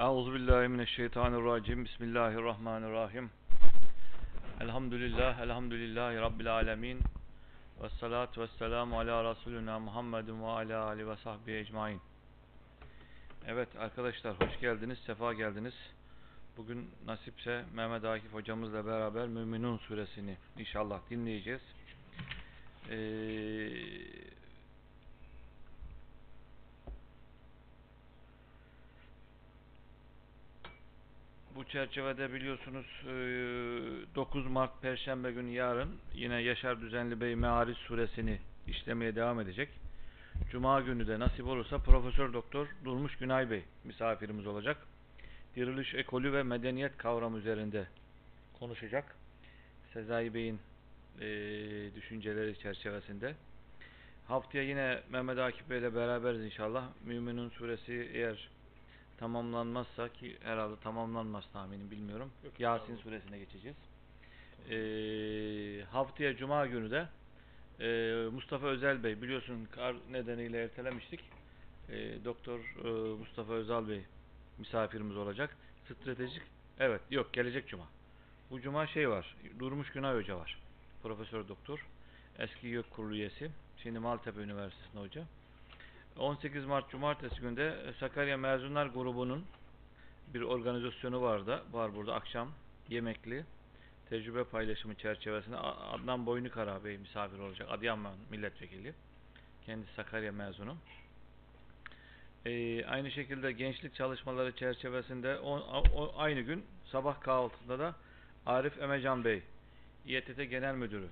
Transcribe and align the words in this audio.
Euzu 0.00 0.34
billahi 0.34 0.68
mineşşeytanirracim. 0.68 1.84
Bismillahirrahmanirrahim. 1.84 3.30
Elhamdülillah, 4.60 5.40
elhamdülillahi 5.40 6.16
rabbil 6.16 6.54
alamin. 6.54 7.00
Ves 7.82 7.92
salatu 7.92 8.40
vesselamu 8.40 8.98
ala 8.98 9.30
Resulina 9.30 9.78
Muhammedin 9.78 10.42
ve 10.42 10.46
ala 10.46 10.84
ali 10.84 11.08
ve 11.08 11.16
sahbihi 11.16 11.56
ecmaîn. 11.56 12.00
Evet 13.46 13.68
arkadaşlar 13.78 14.40
hoş 14.40 14.60
geldiniz, 14.60 14.98
sefa 14.98 15.32
geldiniz. 15.32 15.74
Bugün 16.56 16.90
nasipse 17.06 17.64
Mehmet 17.74 18.04
Akif 18.04 18.32
hocamızla 18.32 18.86
beraber 18.86 19.28
Müminun 19.28 19.78
suresini 19.78 20.36
inşallah 20.58 21.00
dinleyeceğiz. 21.10 21.62
Ee, 22.90 22.96
bu 31.54 31.64
çerçevede 31.64 32.32
biliyorsunuz 32.32 32.86
e, 33.06 33.14
9 34.14 34.46
Mart 34.46 34.82
Perşembe 34.82 35.32
günü 35.32 35.50
yarın 35.50 35.90
yine 36.14 36.42
Yaşar 36.42 36.80
Düzenli 36.80 37.20
Bey 37.20 37.36
Meariz 37.36 37.76
suresini 37.76 38.38
işlemeye 38.66 39.14
devam 39.14 39.40
edecek. 39.40 39.68
Cuma 40.50 40.80
günü 40.80 41.06
de 41.06 41.18
nasip 41.18 41.46
olursa 41.46 41.78
Profesör 41.78 42.32
Doktor 42.32 42.66
Durmuş 42.84 43.16
Günay 43.16 43.50
Bey 43.50 43.64
misafirimiz 43.84 44.46
olacak. 44.46 44.76
Diriliş 45.56 45.94
ekolü 45.94 46.32
ve 46.32 46.42
medeniyet 46.42 46.96
kavramı 46.96 47.38
üzerinde 47.38 47.86
konuşacak. 48.58 49.14
Sezai 49.92 50.34
Bey'in 50.34 50.60
e, 51.20 51.26
düşünceleri 51.94 52.58
çerçevesinde. 52.58 53.34
Haftaya 54.28 54.64
yine 54.64 55.00
Mehmet 55.10 55.38
Akif 55.38 55.70
Bey 55.70 55.78
ile 55.78 55.94
beraberiz 55.94 56.44
inşallah. 56.44 56.84
Müminun 57.04 57.48
suresi 57.50 58.10
eğer 58.12 58.48
tamamlanmazsa 59.20 60.08
ki 60.08 60.36
herhalde 60.42 60.80
tamamlanmaz 60.80 61.44
tahminim 61.52 61.90
bilmiyorum. 61.90 62.30
Yok, 62.44 62.60
Yasin 62.60 62.86
tamam. 62.86 63.02
suresine 63.02 63.38
geçeceğiz. 63.38 63.76
Ee, 64.70 65.84
haftaya 65.84 66.36
Cuma 66.36 66.66
günü 66.66 66.90
de 66.90 67.08
e, 67.80 68.28
Mustafa 68.30 68.66
Özel 68.66 69.04
Bey 69.04 69.22
biliyorsun 69.22 69.68
kar 69.72 69.96
nedeniyle 70.10 70.62
ertelemiştik. 70.64 71.20
E, 71.88 72.24
Doktor 72.24 72.60
e, 72.84 72.88
Mustafa 73.18 73.52
Özel 73.52 73.88
Bey 73.88 74.02
misafirimiz 74.58 75.16
olacak. 75.16 75.56
Stratejik 75.84 76.42
evet 76.78 77.00
yok 77.10 77.32
gelecek 77.32 77.68
Cuma. 77.68 77.84
Bu 78.50 78.60
Cuma 78.60 78.86
şey 78.86 79.10
var. 79.10 79.36
Durmuş 79.58 79.92
Günay 79.92 80.16
Hoca 80.16 80.36
var. 80.36 80.58
Profesör 81.02 81.48
Doktor. 81.48 81.86
Eski 82.38 82.66
YÖK 82.66 82.90
Kurulu 82.90 83.14
üyesi. 83.14 83.50
Şimdi 83.82 83.98
Maltepe 83.98 84.40
Üniversitesi'nde 84.40 85.00
hoca. 85.00 85.24
18 86.18 86.64
Mart 86.66 86.90
Cumartesi 86.90 87.40
günde 87.40 87.74
Sakarya 88.00 88.36
Mezunlar 88.36 88.86
Grubu'nun 88.86 89.44
bir 90.34 90.40
organizasyonu 90.40 91.22
vardı. 91.22 91.62
Var 91.72 91.94
burada 91.94 92.14
akşam 92.14 92.52
yemekli 92.88 93.44
tecrübe 94.08 94.44
paylaşımı 94.44 94.94
çerçevesinde 94.94 95.56
Adnan 95.56 96.26
Boynukara 96.26 96.84
Bey 96.84 96.98
misafir 96.98 97.38
olacak. 97.38 97.68
Adıyaman 97.70 98.14
milletvekili. 98.30 98.94
Kendisi 99.66 99.94
Sakarya 99.94 100.32
mezunu. 100.32 100.76
Ee, 102.46 102.84
aynı 102.84 103.10
şekilde 103.10 103.52
gençlik 103.52 103.94
çalışmaları 103.94 104.56
çerçevesinde 104.56 105.38
o, 105.38 105.56
o- 105.94 106.14
aynı 106.16 106.40
gün 106.40 106.64
sabah 106.86 107.20
kahvaltısında 107.20 107.78
da 107.78 107.94
Arif 108.46 108.78
Emecan 108.82 109.24
Bey 109.24 109.42
İETT 110.06 110.36
Genel 110.50 110.74
Müdürü 110.74 111.08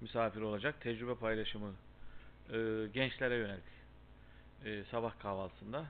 misafir 0.00 0.40
olacak. 0.40 0.80
Tecrübe 0.80 1.14
paylaşımı 1.14 1.72
e, 2.52 2.56
gençlere 2.94 3.36
yönelik 3.36 3.81
e, 4.64 4.84
sabah 4.84 5.18
kahvaltısında 5.18 5.84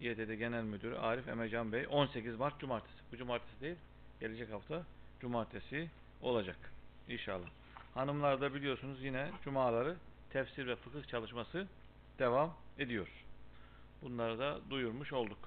İETT 0.00 0.38
Genel 0.38 0.62
Müdürü 0.62 0.96
Arif 0.96 1.28
Emecan 1.28 1.72
Bey 1.72 1.86
18 1.90 2.36
Mart 2.36 2.60
Cumartesi. 2.60 2.94
Bu 3.12 3.16
cumartesi 3.16 3.60
değil, 3.60 3.76
gelecek 4.20 4.52
hafta 4.52 4.82
Cumartesi 5.20 5.90
olacak 6.22 6.72
inşallah. 7.08 7.48
Hanımlar 7.94 8.40
da 8.40 8.54
biliyorsunuz 8.54 9.02
yine 9.02 9.30
Cumaları 9.44 9.96
tefsir 10.30 10.66
ve 10.66 10.76
fıkıh 10.76 11.08
çalışması 11.08 11.66
devam 12.18 12.54
ediyor. 12.78 13.08
Bunları 14.02 14.38
da 14.38 14.60
duyurmuş 14.70 15.12
olduk. 15.12 15.38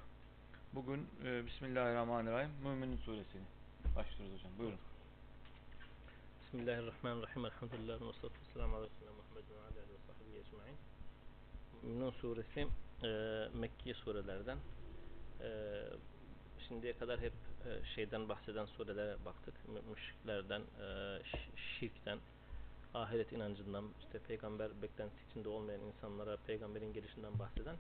Bugün 0.74 1.08
e, 1.26 1.46
Bismillahirrahmanirrahim 1.46 2.52
Müminin 2.64 2.98
suresini 2.98 3.42
başlıyoruz 3.96 4.40
hocam. 4.40 4.52
Buyurun. 4.60 4.80
Bismillahirrahmanirrahim. 6.42 7.46
Elhamdülillah. 7.46 8.02
Ve 8.02 8.06
Resulina 8.06 8.68
Muhammed 8.68 9.46
ve 9.50 9.56
ala 9.60 9.66
alihi 9.68 9.94
ve 9.94 10.00
sahbihi 10.08 10.40
ecmaîn. 10.40 10.76
Müminun 11.86 12.12
suresi 12.12 12.68
e, 13.04 13.08
Mekki 13.60 13.94
surelerden. 13.94 14.58
E, 15.42 15.48
şimdiye 16.68 16.94
kadar 16.98 17.20
hep 17.20 17.34
e, 17.66 17.86
şeyden 17.96 18.30
bahseden 18.30 18.66
surelere 18.66 19.16
baktık. 19.26 19.70
Mü- 19.70 19.82
Müşriklerden, 19.92 20.62
e, 20.62 21.20
şirkten, 21.80 22.18
ahiret 22.94 23.32
inancından, 23.32 23.86
işte 24.00 24.20
peygamber 24.20 24.82
beklentisi 24.82 25.22
içinde 25.32 25.50
olmayan 25.50 25.82
insanlara 25.82 26.38
peygamberin 26.48 26.94
gelişinden 26.94 27.40
bahseden. 27.40 27.76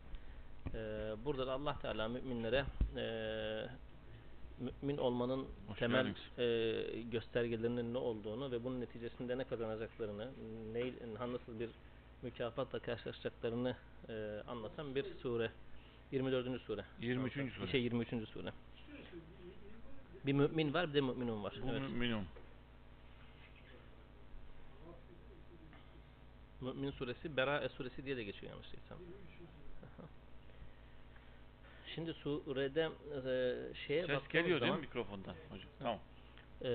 E, 0.73 0.79
burada 1.25 1.47
da 1.47 1.51
Allah 1.53 1.79
Teala 1.81 2.07
müminlere 2.07 2.66
e, 2.95 3.05
mümin 4.81 4.97
olmanın 4.97 5.47
Hoş 5.67 5.79
temel 5.79 6.05
geldiniz. 6.05 6.39
e, 6.95 7.01
göstergelerinin 7.01 7.93
ne 7.93 7.97
olduğunu 7.97 8.51
ve 8.51 8.63
bunun 8.63 8.81
neticesinde 8.81 9.37
ne 9.37 9.43
kazanacaklarını, 9.43 10.31
ne, 10.73 10.93
nasıl 11.33 11.59
bir 11.59 11.69
mükafatla 12.25 12.80
karşılaşacaklarını 12.80 13.75
e, 14.09 14.41
anlatan 14.47 14.96
bir 14.96 15.06
sure. 15.22 15.52
24. 16.12 16.62
sure. 16.62 16.86
23. 17.02 17.34
sure. 17.34 17.72
Şey 17.72 17.84
23. 17.84 18.09
sure. 18.09 18.52
Bir 20.25 20.34
mümin 20.34 20.74
var 20.74 20.90
bir 20.90 20.94
de 20.94 21.02
müminun 21.02 21.44
var. 21.44 21.53
Bu 21.64 21.69
Evet. 21.69 21.81
Müminun. 21.81 22.25
Mümin 26.62 26.91
suresi 26.91 27.38
Berae 27.38 27.69
suresi 27.69 28.06
diye 28.06 28.18
de 28.18 28.24
geçiyor 28.24 28.52
yanlış 28.52 28.68
değilsem. 28.74 28.97
Şimdi 31.96 32.14
surede 32.14 32.81
e, 32.81 33.75
şeye 33.88 34.02
Ses 34.02 34.09
baktığımız 34.09 34.31
geliyor 34.31 34.62
değil 34.62 34.72
zaman 34.72 34.80
mi 34.80 34.85
mikrofondan 34.85 35.35
hocam? 35.50 35.69
Tamam. 35.80 36.00
e, 36.62 36.69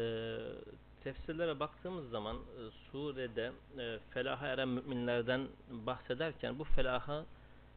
tefsirlere 1.04 1.60
baktığımız 1.60 2.10
zaman 2.10 2.36
e, 2.36 2.60
surede 2.70 3.52
e, 3.78 3.98
felaha 4.10 4.46
eren 4.46 4.68
müminlerden 4.68 5.48
bahsederken 5.70 6.58
bu 6.58 6.64
felaha 6.64 7.24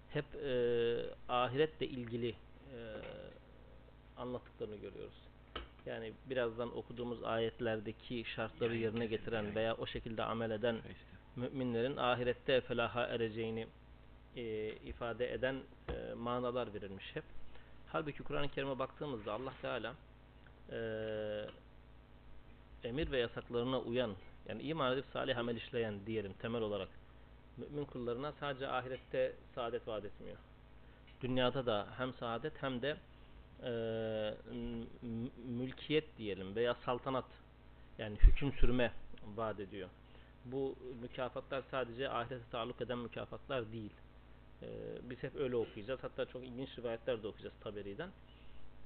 hep 0.09 0.25
e, 0.35 0.53
ahiretle 1.29 1.87
ilgili 1.87 2.29
e, 2.29 2.77
anlattıklarını 4.17 4.75
görüyoruz. 4.75 5.13
Yani 5.85 6.13
birazdan 6.29 6.77
okuduğumuz 6.77 7.23
ayetlerdeki 7.23 8.23
şartları 8.35 8.75
yerine 8.75 9.05
getiren 9.05 9.55
veya 9.55 9.75
o 9.75 9.85
şekilde 9.85 10.23
amel 10.23 10.51
eden 10.51 10.75
müminlerin 11.35 11.97
ahirette 11.97 12.61
felaha 12.61 13.05
ereceğini 13.05 13.67
e, 14.35 14.67
ifade 14.71 15.33
eden 15.33 15.55
e, 15.89 16.13
manalar 16.13 16.73
verilmiş 16.73 17.15
hep. 17.15 17.23
Halbuki 17.87 18.23
Kur'an-ı 18.23 18.49
Kerim'e 18.49 18.79
baktığımızda 18.79 19.33
Allah 19.33 19.53
Teala 19.61 19.95
e, 20.71 20.77
emir 22.83 23.11
ve 23.11 23.19
yasaklarına 23.19 23.79
uyan 23.79 24.15
yani 24.49 24.61
iman 24.61 24.93
edip 24.93 25.05
salih 25.13 25.37
amel 25.37 25.55
işleyen 25.55 26.05
diyelim 26.05 26.33
temel 26.33 26.61
olarak 26.61 26.89
mümin 27.57 27.85
kullarına 27.85 28.31
sadece 28.39 28.67
ahirette 28.67 29.33
saadet 29.55 29.87
vaat 29.87 30.05
etmiyor. 30.05 30.37
Dünyada 31.21 31.65
da 31.65 31.87
hem 31.97 32.13
saadet 32.13 32.53
hem 32.61 32.81
de 32.81 32.97
e, 33.63 33.71
mülkiyet 35.47 36.17
diyelim 36.17 36.55
veya 36.55 36.73
saltanat 36.73 37.25
yani 37.97 38.17
hüküm 38.17 38.51
sürme 38.53 38.91
vaat 39.35 39.59
ediyor. 39.59 39.89
Bu 40.45 40.75
mükafatlar 41.01 41.63
sadece 41.71 42.09
ahirete 42.09 42.49
taalluk 42.51 42.81
eden 42.81 42.97
mükafatlar 42.97 43.71
değil. 43.71 43.91
Ee, 44.61 44.67
biz 45.09 45.23
hep 45.23 45.35
öyle 45.35 45.55
okuyacağız. 45.55 45.99
Hatta 46.03 46.25
çok 46.25 46.43
ilginç 46.43 46.77
rivayetler 46.79 47.23
de 47.23 47.27
okuyacağız 47.27 47.55
Taberi'den. 47.63 48.09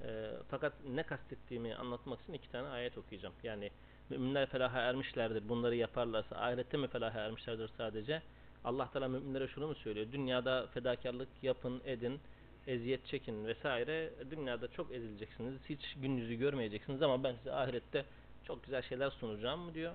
Ee, 0.02 0.30
fakat 0.50 0.72
ne 0.94 1.02
kastettiğimi 1.02 1.74
anlatmak 1.74 2.20
için 2.20 2.32
iki 2.32 2.50
tane 2.50 2.68
ayet 2.68 2.98
okuyacağım. 2.98 3.34
Yani 3.42 3.70
müminler 4.10 4.46
felaha 4.46 4.80
ermişlerdir. 4.80 5.48
Bunları 5.48 5.74
yaparlarsa 5.74 6.36
ahirette 6.36 6.76
mi 6.76 6.88
felaha 6.88 7.20
ermişlerdir 7.20 7.70
sadece? 7.76 8.22
Allah 8.64 8.90
Teala 8.92 9.08
müminlere 9.08 9.48
şunu 9.48 9.66
mu 9.66 9.74
söylüyor? 9.74 10.06
Dünyada 10.12 10.66
fedakarlık 10.66 11.28
yapın, 11.42 11.80
edin, 11.84 12.20
eziyet 12.66 13.06
çekin 13.06 13.46
vesaire. 13.46 14.12
Dünyada 14.30 14.68
çok 14.68 14.92
ezileceksiniz. 14.92 15.54
Hiç 15.68 15.94
gün 16.02 16.16
yüzü 16.16 16.34
görmeyeceksiniz 16.34 17.02
ama 17.02 17.24
ben 17.24 17.34
size 17.34 17.52
ahirette 17.52 18.04
çok 18.44 18.64
güzel 18.64 18.82
şeyler 18.82 19.10
sunacağım 19.10 19.60
mı 19.60 19.74
diyor. 19.74 19.92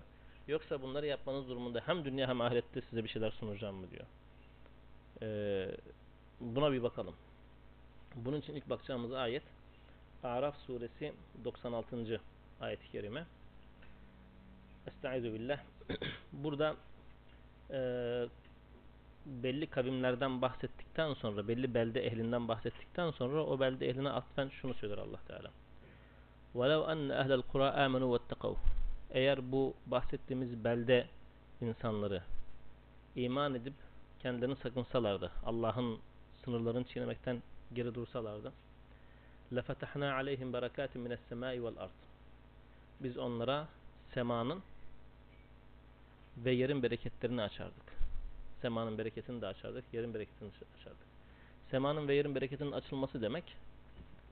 Yoksa 0.47 0.81
bunları 0.81 1.05
yapmanız 1.05 1.49
durumunda 1.49 1.81
hem 1.85 2.05
dünya 2.05 2.27
hem 2.27 2.41
ahirette 2.41 2.81
size 2.81 3.03
bir 3.03 3.09
şeyler 3.09 3.31
sunacağım 3.31 3.75
mı 3.75 3.87
diyor. 3.91 4.05
Ee, 5.21 5.75
buna 6.39 6.71
bir 6.71 6.83
bakalım. 6.83 7.15
Bunun 8.15 8.41
için 8.41 8.55
ilk 8.55 8.69
bakacağımız 8.69 9.13
ayet 9.13 9.43
Araf 10.22 10.56
suresi 10.66 11.12
96. 11.44 12.20
ayet-i 12.60 12.90
kerime. 12.90 13.24
Estaizu 14.86 15.32
billah. 15.32 15.58
Burada 16.32 16.76
e, 17.70 17.78
belli 19.26 19.66
kavimlerden 19.66 20.42
bahsettikten 20.42 21.14
sonra, 21.14 21.48
belli 21.48 21.74
belde 21.74 22.06
ehlinden 22.06 22.48
bahsettikten 22.48 23.10
sonra 23.10 23.44
o 23.44 23.60
belde 23.60 23.88
ehline 23.88 24.10
atfen 24.10 24.48
şunu 24.48 24.74
söyler 24.74 24.98
Allah 24.98 25.20
Teala. 25.28 25.50
وَلَوْ 26.54 26.82
أَنَّ 26.92 27.12
أَهْلَ 27.22 27.42
الْقُرَى 27.42 27.68
آمَنُوا 27.86 28.18
وَاتَّقَوْا 28.18 28.56
Eğer 29.10 29.52
bu 29.52 29.74
bahsettiğimiz 29.86 30.64
belde 30.64 31.06
insanları 31.60 32.22
iman 33.16 33.54
edip 33.54 33.74
kendilerini 34.22 34.56
sakınsalardı, 34.56 35.32
Allah'ın 35.46 35.98
sınırlarını 36.44 36.84
çiğnemekten 36.84 37.42
geri 37.74 37.94
dursalardı, 37.94 38.52
لَفَتَحْنَا 39.52 40.08
عَلَيْهِمْ 40.18 40.48
بَرَكَاتٍ 40.52 40.92
مِنَ 41.04 41.12
السَّمَاءِ 41.18 41.54
وَالْأَرْضِ 41.64 41.98
Biz 43.00 43.18
onlara 43.18 43.68
semanın 44.14 44.62
ve 46.44 46.50
yerin 46.50 46.82
bereketlerini 46.82 47.42
açardık. 47.42 47.98
Semanın 48.62 48.98
bereketini 48.98 49.42
de 49.42 49.46
açardık, 49.46 49.84
yerin 49.92 50.14
bereketini 50.14 50.48
de 50.48 50.54
açardık. 50.80 51.06
Semanın 51.70 52.08
ve 52.08 52.14
yerin 52.14 52.34
bereketinin 52.34 52.72
açılması 52.72 53.22
demek, 53.22 53.56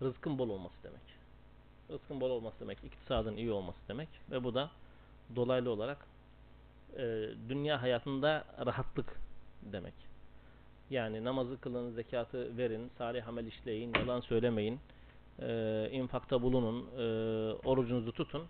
rızkın 0.02 0.38
bol 0.38 0.48
olması 0.48 0.74
demek. 0.84 1.00
Rızkın 1.90 2.20
bol 2.20 2.30
olması 2.30 2.60
demek, 2.60 2.78
iktisadın 2.84 3.36
iyi 3.36 3.50
olması 3.50 3.78
demek 3.88 4.08
ve 4.30 4.44
bu 4.44 4.54
da 4.54 4.70
dolaylı 5.36 5.70
olarak 5.70 5.98
e, 6.96 7.28
dünya 7.48 7.82
hayatında 7.82 8.44
rahatlık 8.66 9.16
demek. 9.62 9.94
Yani 10.90 11.24
namazı 11.24 11.60
kılın, 11.60 11.90
zekatı 11.90 12.56
verin, 12.56 12.90
salih 12.98 13.28
amel 13.28 13.46
işleyin, 13.46 13.94
yalan 13.94 14.20
söylemeyin, 14.20 14.80
e, 15.42 15.88
infakta 15.92 16.42
bulunun, 16.42 16.86
e, 16.98 17.02
orucunuzu 17.64 18.12
tutun. 18.12 18.44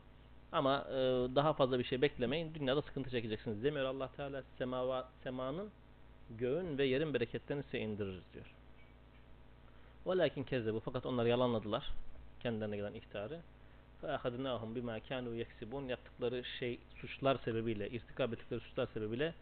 Ama 0.53 0.87
e, 0.91 0.95
daha 1.35 1.53
fazla 1.53 1.79
bir 1.79 1.85
şey 1.85 2.03
beklemeyin. 2.03 2.55
Dünyada 2.55 2.83
sıkıntı 2.83 3.11
çekeceksiniz 3.11 3.65
demiyor 3.65 3.87
Allah 3.87 4.09
Teala. 4.17 4.43
Semava, 4.59 5.09
semanın, 5.23 5.69
göğün 6.31 6.79
ve 6.79 6.85
yerin 6.85 7.15
bereketlerini 7.15 7.63
size 7.63 7.79
indiririz 7.79 8.23
diyor. 8.35 8.55
Velakin 10.07 10.45
kezzebu 10.45 10.81
fakat 10.81 11.07
onlar 11.07 11.27
yalanladılar 11.27 11.93
kendilerine 12.41 12.77
gelen 12.77 12.95
ihtarı. 12.95 13.41
فَاَخَذْنَاهُمْ 14.03 14.75
بِمَا 14.77 15.01
كَانُوا 15.01 15.45
يَكْسِبُونَ 15.45 15.91
Yaptıkları 15.91 16.45
şey 16.45 16.79
suçlar 17.01 17.37
sebebiyle, 17.45 17.91
irtikab 17.91 18.33
ettikleri 18.33 18.61
suçlar 18.61 18.87
sebebiyle 18.87 19.35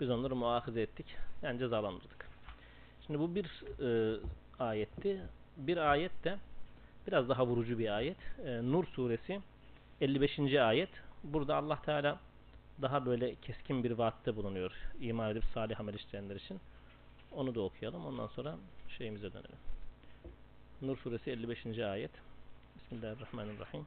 biz 0.00 0.10
onları 0.10 0.36
muahize 0.36 0.82
ettik. 0.82 1.06
Yani 1.42 1.58
cezalandırdık. 1.58 2.28
Şimdi 3.06 3.18
bu 3.20 3.34
bir 3.34 3.64
e, 3.80 4.20
ayetti. 4.58 5.20
Bir 5.56 5.76
ayet 5.76 6.24
de 6.24 6.38
biraz 7.07 7.29
daha 7.29 7.47
vurucu 7.47 7.79
bir 7.79 7.95
ayet. 7.97 8.17
E, 8.45 8.61
Nur 8.63 8.85
suresi 8.85 9.41
55. 10.01 10.53
ayet. 10.53 10.89
Burada 11.23 11.55
Allah 11.55 11.81
Teala 11.81 12.19
daha 12.81 13.05
böyle 13.05 13.35
keskin 13.35 13.83
bir 13.83 13.91
vaatte 13.91 14.35
bulunuyor. 14.35 14.71
İman 15.01 15.31
edip 15.31 15.43
salih 15.53 15.79
amel 15.79 15.93
işleyenler 15.93 16.35
için. 16.35 16.59
Onu 17.31 17.55
da 17.55 17.61
okuyalım. 17.61 18.05
Ondan 18.05 18.27
sonra 18.27 18.55
şeyimize 18.97 19.33
dönelim. 19.33 19.57
Nur 20.81 20.97
suresi 20.97 21.31
55. 21.31 21.79
ayet. 21.79 22.11
Bismillahirrahmanirrahim. 22.75 23.85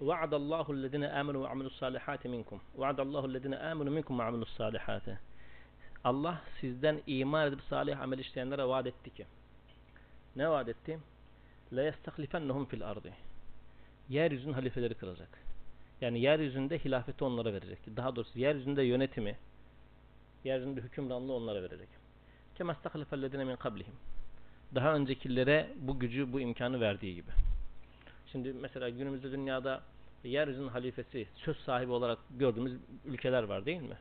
وعد 0.00 0.34
الله 0.34 0.66
الذين 0.70 1.04
آمنوا 1.04 1.42
وعملوا 1.42 1.70
الصالحات 1.70 2.26
منكم 2.26 2.58
وعد 2.78 3.00
الله 3.00 3.24
الذين 3.24 3.54
آمنوا 3.54 3.92
منكم 3.92 4.18
وعملوا 4.18 4.42
الصالحات 4.42 5.02
Allah 6.04 6.40
sizden 6.60 7.02
iman 7.06 7.48
edip 7.48 7.60
salih 7.70 8.00
amel 8.00 8.18
işleyenlere 8.18 8.64
vaat 8.68 8.86
etti 8.86 9.10
ki 9.14 9.26
ne 10.36 10.50
vaat 10.50 10.68
etti? 10.68 10.98
La 11.72 11.82
yestahlifennehum 11.82 12.64
fil 12.64 12.90
ardı. 12.90 13.12
Yeryüzünün 14.08 14.52
halifeleri 14.52 14.94
kılacak. 14.94 15.38
Yani 16.00 16.20
yeryüzünde 16.20 16.78
hilafeti 16.78 17.24
onlara 17.24 17.52
verecek. 17.52 17.78
Daha 17.96 18.16
doğrusu 18.16 18.38
yeryüzünde 18.38 18.82
yönetimi, 18.82 19.36
yeryüzünde 20.44 20.80
hükümranlığı 20.80 21.32
onlara 21.32 21.62
verecek. 21.62 21.88
Kema 22.54 22.74
stahlifellezine 22.74 23.44
min 23.44 23.56
kablihim. 23.56 23.94
Daha 24.74 24.94
öncekilere 24.94 25.70
bu 25.76 25.98
gücü, 25.98 26.32
bu 26.32 26.40
imkanı 26.40 26.80
verdiği 26.80 27.14
gibi. 27.14 27.30
Şimdi 28.32 28.52
mesela 28.52 28.88
günümüzde 28.88 29.32
dünyada 29.32 29.82
yeryüzünün 30.24 30.68
halifesi, 30.68 31.26
söz 31.34 31.56
sahibi 31.56 31.92
olarak 31.92 32.18
gördüğümüz 32.38 32.72
ülkeler 33.04 33.42
var 33.42 33.66
değil 33.66 33.82
mi? 33.82 33.96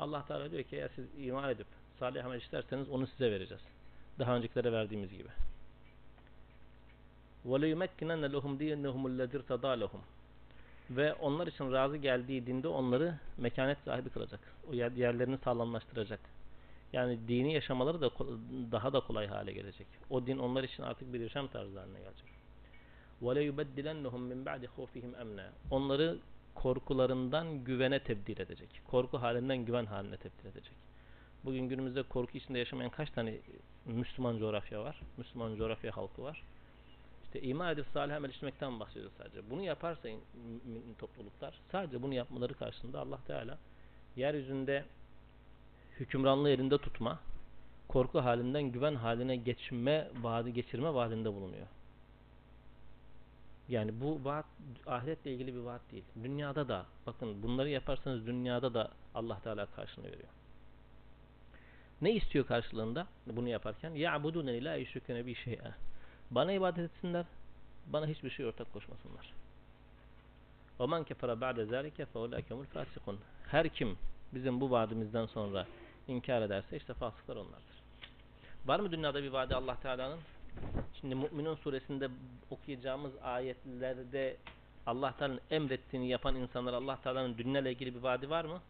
Allah 0.00 0.26
Teala 0.26 0.50
diyor 0.50 0.62
ki 0.62 0.76
eğer 0.76 0.90
siz 0.96 1.06
iman 1.18 1.50
edip 1.50 1.66
salih 1.98 2.24
amel 2.24 2.38
işlerseniz 2.38 2.88
onu 2.88 3.06
size 3.06 3.30
vereceğiz. 3.30 3.62
Daha 4.18 4.36
öncekilere 4.36 4.72
verdiğimiz 4.72 5.10
gibi. 5.10 5.28
وَلَيُمَكِّنَنَّ 7.46 8.22
لَهُمْ 8.34 8.58
دِينَهُمُ 8.58 9.02
الَّذِرْ 9.12 9.42
تَضَالَهُمْ 9.42 10.00
Ve 10.90 11.14
onlar 11.14 11.46
için 11.46 11.72
razı 11.72 11.96
geldiği 11.96 12.46
dinde 12.46 12.68
onları 12.68 13.18
mekanet 13.38 13.78
sahibi 13.84 14.10
kılacak. 14.10 14.40
O 14.70 14.74
yer, 14.74 14.92
yerlerini 14.92 15.38
sağlamlaştıracak. 15.38 16.20
Yani 16.92 17.18
dini 17.28 17.54
yaşamaları 17.54 18.00
da 18.00 18.10
daha 18.72 18.92
da 18.92 19.00
kolay 19.00 19.26
hale 19.26 19.52
gelecek. 19.52 19.86
O 20.10 20.26
din 20.26 20.38
onlar 20.38 20.64
için 20.64 20.82
artık 20.82 21.12
bir 21.12 21.20
yaşam 21.20 21.48
tarzı 21.48 21.78
haline 21.78 21.98
gelecek. 21.98 22.35
وَلَيُبَدِّلَنَّهُمْ 23.22 24.22
مِنْ 24.32 24.44
بَعْدِ 24.44 24.66
خُوفِهِمْ 24.66 25.12
اَمْنًا 25.22 25.46
Onları 25.70 26.18
korkularından 26.54 27.64
güvene 27.64 28.02
tebdil 28.02 28.40
edecek. 28.40 28.68
Korku 28.90 29.22
halinden 29.22 29.58
güven 29.64 29.86
haline 29.86 30.16
tebdil 30.16 30.46
edecek. 30.46 30.74
Bugün 31.44 31.68
günümüzde 31.68 32.02
korku 32.02 32.38
içinde 32.38 32.58
yaşamayan 32.58 32.90
kaç 32.90 33.10
tane 33.10 33.34
Müslüman 33.86 34.38
coğrafya 34.38 34.84
var? 34.84 35.00
Müslüman 35.16 35.56
coğrafya 35.56 35.96
halkı 35.96 36.22
var. 36.22 36.42
İşte 37.24 37.42
iman 37.42 37.72
edip 37.72 37.86
salih 37.92 38.16
amel 38.16 38.30
işlemekten 38.30 38.80
bahsediyor 38.80 39.10
sadece. 39.18 39.50
Bunu 39.50 39.62
yaparsa 39.62 40.08
mümin 40.64 40.94
topluluklar 40.98 41.54
sadece 41.72 42.02
bunu 42.02 42.14
yapmaları 42.14 42.54
karşısında 42.54 43.00
Allah 43.00 43.18
Teala 43.26 43.58
yeryüzünde 44.16 44.84
hükümranlığı 46.00 46.50
elinde 46.50 46.78
tutma, 46.78 47.18
korku 47.88 48.24
halinden 48.24 48.62
güven 48.62 48.94
haline 48.94 49.36
geçme 49.36 50.08
vaadi 50.22 50.52
geçirme 50.52 50.94
vaadinde 50.94 51.34
bulunuyor. 51.34 51.66
Yani 53.68 54.00
bu 54.00 54.24
vaat 54.24 54.46
ahiretle 54.86 55.32
ilgili 55.32 55.54
bir 55.54 55.60
vaat 55.60 55.80
değil. 55.92 56.04
Dünyada 56.24 56.68
da 56.68 56.86
bakın 57.06 57.42
bunları 57.42 57.68
yaparsanız 57.68 58.26
dünyada 58.26 58.74
da 58.74 58.90
Allah 59.14 59.40
Teala 59.40 59.66
karşılığını 59.66 60.06
veriyor. 60.06 60.28
Ne 62.02 62.12
istiyor 62.12 62.46
karşılığında 62.46 63.06
bunu 63.26 63.48
yaparken? 63.48 63.90
يَعْبُدُونَ 63.92 64.48
لَا 64.66 64.84
يُشْرِكَنَ 64.84 65.24
بِي 65.24 65.34
شَيْئًا 65.34 65.72
Bana 66.30 66.52
ibadet 66.52 66.90
etsinler, 66.90 67.26
bana 67.86 68.06
hiçbir 68.06 68.30
şey 68.30 68.46
ortak 68.46 68.72
koşmasınlar. 68.72 69.32
وَمَنْ 70.78 71.04
كَفَرَ 71.04 71.40
بَعْدَ 71.40 71.58
ذَٰلِكَ 71.72 72.06
فَاُولَٰئِكَ 72.14 72.48
هُمُ 72.48 72.64
الْفَاسِقُونَ 72.64 73.16
Her 73.46 73.68
kim 73.68 73.98
bizim 74.34 74.60
bu 74.60 74.70
vaadimizden 74.70 75.26
sonra 75.26 75.66
inkar 76.08 76.42
ederse 76.42 76.76
işte 76.76 76.94
fasıklar 76.94 77.36
onlardır. 77.36 77.82
Var 78.66 78.80
mı 78.80 78.92
dünyada 78.92 79.22
bir 79.22 79.30
vaadi 79.30 79.54
Allah 79.54 79.76
Teala'nın? 79.80 80.18
Şimdi 81.01 81.15
Mü'minun 81.15 81.55
suresinde 81.55 82.09
okuyacağımız 82.49 83.11
ayetlerde 83.23 84.37
Allah 84.85 85.13
Teala'nın 85.17 85.41
emrettiğini 85.51 86.09
yapan 86.09 86.35
insanlar 86.35 86.73
Allah 86.73 86.99
Teala'nın 87.03 87.37
dünya 87.37 87.61
ile 87.61 87.71
ilgili 87.71 87.95
bir 87.95 87.99
vaadi 87.99 88.29
var 88.29 88.45
mı? 88.45 88.61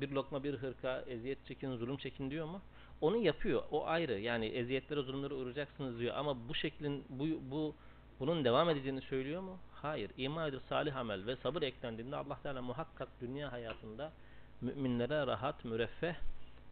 Bir 0.00 0.10
lokma 0.10 0.44
bir 0.44 0.54
hırka 0.54 1.04
eziyet 1.08 1.46
çekin, 1.46 1.76
zulüm 1.76 1.96
çekin 1.96 2.30
diyor 2.30 2.46
mu? 2.46 2.60
Onu 3.00 3.16
yapıyor. 3.16 3.62
O 3.70 3.86
ayrı. 3.86 4.20
Yani 4.20 4.46
eziyetlere, 4.46 5.02
zulümlere 5.02 5.34
uğrayacaksınız 5.34 5.98
diyor. 5.98 6.14
Ama 6.16 6.48
bu 6.48 6.54
şeklin 6.54 7.04
bu 7.08 7.26
bu 7.50 7.74
bunun 8.20 8.44
devam 8.44 8.70
edeceğini 8.70 9.00
söylüyor 9.00 9.42
mu? 9.42 9.58
Hayır. 9.74 10.10
İman 10.16 10.48
edip 10.48 10.60
salih 10.68 10.96
amel 10.96 11.26
ve 11.26 11.36
sabır 11.36 11.62
eklendiğinde 11.62 12.16
Allah 12.16 12.38
Teala 12.42 12.62
muhakkak 12.62 13.08
dünya 13.20 13.52
hayatında 13.52 14.12
müminlere 14.60 15.26
rahat, 15.26 15.64
müreffeh 15.64 16.14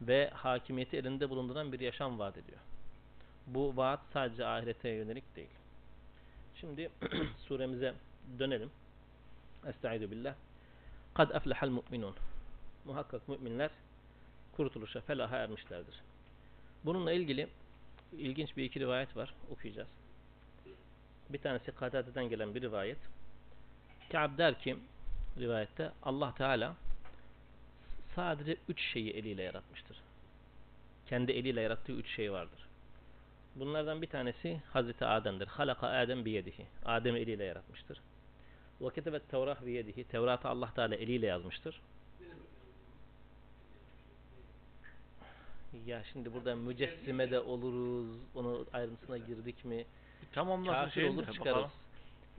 ve 0.00 0.30
hakimiyeti 0.34 0.96
elinde 0.96 1.30
bulunduran 1.30 1.72
bir 1.72 1.80
yaşam 1.80 2.18
vaat 2.18 2.36
ediyor. 2.36 2.58
Bu 3.46 3.76
vaat 3.76 4.00
sadece 4.12 4.46
ahirete 4.46 4.88
yönelik 4.88 5.36
değil. 5.36 5.48
Şimdi 6.54 6.90
suremize 7.38 7.94
dönelim. 8.38 8.70
Estaizu 9.66 10.10
billah. 10.10 10.34
Kad 11.14 11.30
eflehal 11.30 11.68
mu'minun. 11.68 12.14
Muhakkak 12.84 13.28
müminler 13.28 13.70
kurtuluşa, 14.52 15.00
felaha 15.00 15.36
ermişlerdir. 15.36 15.94
Bununla 16.84 17.12
ilgili 17.12 17.48
ilginç 18.12 18.56
bir 18.56 18.64
iki 18.64 18.80
rivayet 18.80 19.16
var. 19.16 19.34
Okuyacağız. 19.50 19.88
Bir 21.30 21.38
tanesi 21.38 21.72
Katade'den 21.72 22.28
gelen 22.28 22.54
bir 22.54 22.62
rivayet. 22.62 22.98
Ka'b 24.12 24.38
der 24.38 24.58
ki 24.58 24.76
rivayette 25.38 25.92
Allah 26.02 26.34
Teala 26.34 26.76
sadece 28.14 28.56
üç 28.68 28.80
şeyi 28.80 29.10
eliyle 29.10 29.42
yaratmıştır. 29.42 29.96
Kendi 31.06 31.32
eliyle 31.32 31.60
yarattığı 31.60 31.92
üç 31.92 32.08
şey 32.16 32.32
vardır. 32.32 32.68
Bunlardan 33.56 34.02
bir 34.02 34.06
tanesi 34.06 34.60
Hazreti 34.72 35.04
Adem'dir. 35.04 35.46
Halaka 35.46 35.88
Adem 35.88 36.24
biyedihi. 36.24 36.66
Adem'i 36.84 37.18
eliyle 37.20 37.44
yaratmıştır. 37.44 38.00
Ve 38.80 38.90
ketebet 38.90 39.28
Tevrah 39.30 39.66
biyedihi. 39.66 40.04
Tevrat'ı 40.04 40.48
Allah 40.48 40.72
Teala 40.74 40.94
eliyle 40.94 41.26
yazmıştır. 41.26 41.80
Ya 45.86 46.02
şimdi 46.12 46.34
burada 46.34 46.54
mücessime 46.54 47.30
de 47.30 47.40
oluruz. 47.40 48.16
Onu 48.34 48.66
ayrıntısına 48.72 49.18
girdik 49.18 49.64
mi? 49.64 49.84
Tamamlasın 50.32 50.72
Kafir 50.80 50.92
şeyini 50.92 51.10
olur 51.10 51.26
de 51.26 51.32
çıkarız. 51.32 51.56
bakalım. 51.56 51.70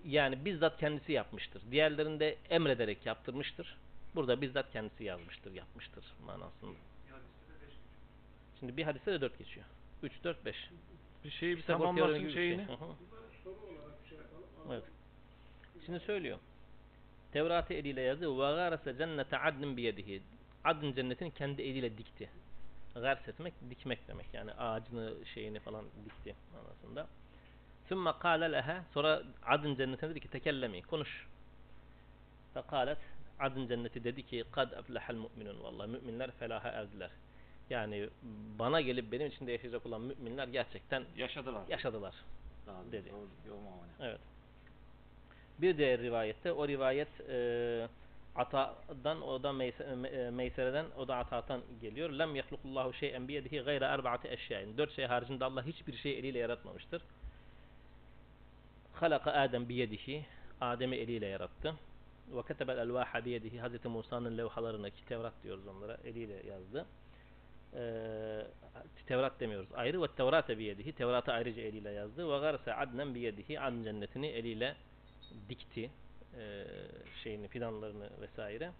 yani 0.05 0.45
bizzat 0.45 0.79
kendisi 0.79 1.11
yapmıştır. 1.11 1.61
Diğerlerinde 1.71 2.37
emrederek 2.49 3.05
yaptırmıştır. 3.05 3.77
Burada 4.15 4.41
bizzat 4.41 4.71
kendisi 4.71 5.03
yazmıştır, 5.03 5.53
yapmıştır 5.53 6.03
manasında. 6.25 6.71
Şimdi 8.59 8.77
bir 8.77 8.83
hadiste 8.83 9.11
de 9.13 9.21
4 9.21 9.37
geçiyor. 9.39 9.65
3, 10.03 10.23
4, 10.23 10.45
5. 10.45 10.69
Bir 11.25 11.31
şeyi 11.31 11.57
bir 11.57 11.61
tamamlasın 11.61 12.17
gibi 12.19 12.27
bir 12.27 12.33
şey. 12.33 12.47
şeyini. 12.47 12.63
Hı 12.67 12.73
hı. 12.73 12.85
Evet. 14.69 14.83
Şimdi 15.85 15.99
söylüyor. 15.99 16.37
Tevrat'ı 17.31 17.73
eliyle 17.73 18.01
yazdı. 18.01 18.31
Ve 18.31 18.55
gârese 18.55 18.97
cennete 18.97 19.37
adnin 19.37 19.77
biyedihi. 19.77 20.21
Adın 20.63 20.93
cennetini 20.93 21.31
kendi 21.31 21.61
eliyle 21.61 21.97
dikti. 21.97 22.29
Gârs 22.95 23.27
etmek, 23.27 23.53
dikmek 23.69 24.07
demek. 24.07 24.25
Yani 24.33 24.51
ağacını, 24.51 25.13
şeyini 25.33 25.59
falan 25.59 25.85
dikti 26.05 26.35
manasında. 26.53 27.07
Sümme 27.87 28.11
kâle 28.19 28.51
leha. 28.51 28.83
Sonra 28.93 29.23
adın 29.45 29.75
cennetine 29.75 30.09
dedi 30.09 30.19
ki 30.19 30.27
tekellemi, 30.27 30.81
konuş. 30.81 31.27
Fekalet 32.53 32.97
adın 33.39 33.67
cenneti 33.67 34.03
dedi 34.03 34.25
ki 34.25 34.43
kad 34.51 34.71
eflehel 34.71 35.15
mu'minun. 35.15 35.63
Vallahi 35.63 35.89
müminler 35.89 36.31
felaha 36.31 36.69
erdiler. 36.69 37.09
Yani 37.69 38.09
bana 38.59 38.81
gelip 38.81 39.11
benim 39.11 39.27
içinde 39.27 39.51
yaşayacak 39.51 39.85
olan 39.85 40.01
müminler 40.01 40.47
gerçekten 40.47 41.03
Yaşadılar. 41.17 41.61
yaşadılar. 41.69 42.15
dedi. 42.91 43.11
Doğru? 43.49 43.59
Evet. 44.01 44.19
Bir 45.61 45.77
diğer 45.77 46.01
rivayette 46.01 46.51
o 46.51 46.67
rivayet 46.67 47.21
e, 47.29 47.87
Ata'dan 48.35 49.21
o 49.21 49.43
da 49.43 49.49
e, 49.49 50.29
Meysere'den 50.29 50.85
o 50.97 51.07
da 51.07 51.15
Ata'dan 51.15 51.61
geliyor. 51.81 52.09
Lem 52.09 52.35
yahlukullahu 52.35 52.93
şey'en 52.93 53.27
biyedihi 53.27 53.59
gayre 53.59 53.85
erba'ati 53.85 54.27
eşyain. 54.27 54.77
Dört 54.77 54.91
şey 54.91 55.05
haricinde 55.05 55.45
Allah 55.45 55.65
hiçbir 55.65 55.97
şey 55.97 56.19
eliyle 56.19 56.39
yaratmamıştır. 56.39 57.01
Halaka 58.93 59.31
Adem 59.31 59.69
biyedihi. 59.69 60.25
Adem'i 60.61 60.95
eliyle 60.95 61.25
yarattı. 61.25 61.75
Ve 62.35 62.41
ketebel 62.41 62.77
elvaha 62.77 63.25
biyedihi. 63.25 63.61
Hz. 63.61 63.85
Musa'nın 63.85 64.37
levhalarını 64.37 64.91
ki 64.91 65.05
Tevrat 65.05 65.33
diyoruz 65.43 65.67
onlara 65.67 65.97
eliyle 66.05 66.47
yazdı. 66.47 66.85
Ee, 67.73 68.47
Tevrat 69.07 69.39
demiyoruz. 69.39 69.69
Ayrı. 69.73 70.01
Ve 70.01 70.07
Tevrate 70.07 70.57
biyedihi 70.57 70.93
Tevrat'ı 70.93 71.31
ayrıca 71.31 71.61
eliyle 71.61 71.89
yazdı. 71.89 72.33
Ve 72.33 72.39
garse 72.39 72.73
adnen 72.73 73.15
biyedihi 73.15 73.59
adn 73.59 73.83
cennetini 73.83 74.27
eliyle 74.27 74.75
dikti 75.49 75.89
ee, 76.37 76.65
şeyini 77.23 77.47
fidanlarını 77.47 78.09
vesaire. 78.21 78.71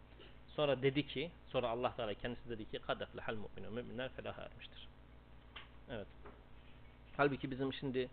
Sonra 0.56 0.82
dedi 0.82 1.08
ki 1.08 1.32
sonra 1.48 1.70
Allah 1.70 1.96
Teala 1.96 2.14
kendisi 2.14 2.50
dedi 2.50 2.72
ki 2.72 2.80
kad 2.80 3.02
eflehal 3.02 3.36
mu'minun 3.36 3.74
müminler 3.74 4.10
felaha 4.10 4.42
ermiştir. 4.42 4.88
Evet. 5.92 6.08
Halbuki 7.18 7.52
bizim 7.52 7.74
şimdi 7.74 8.10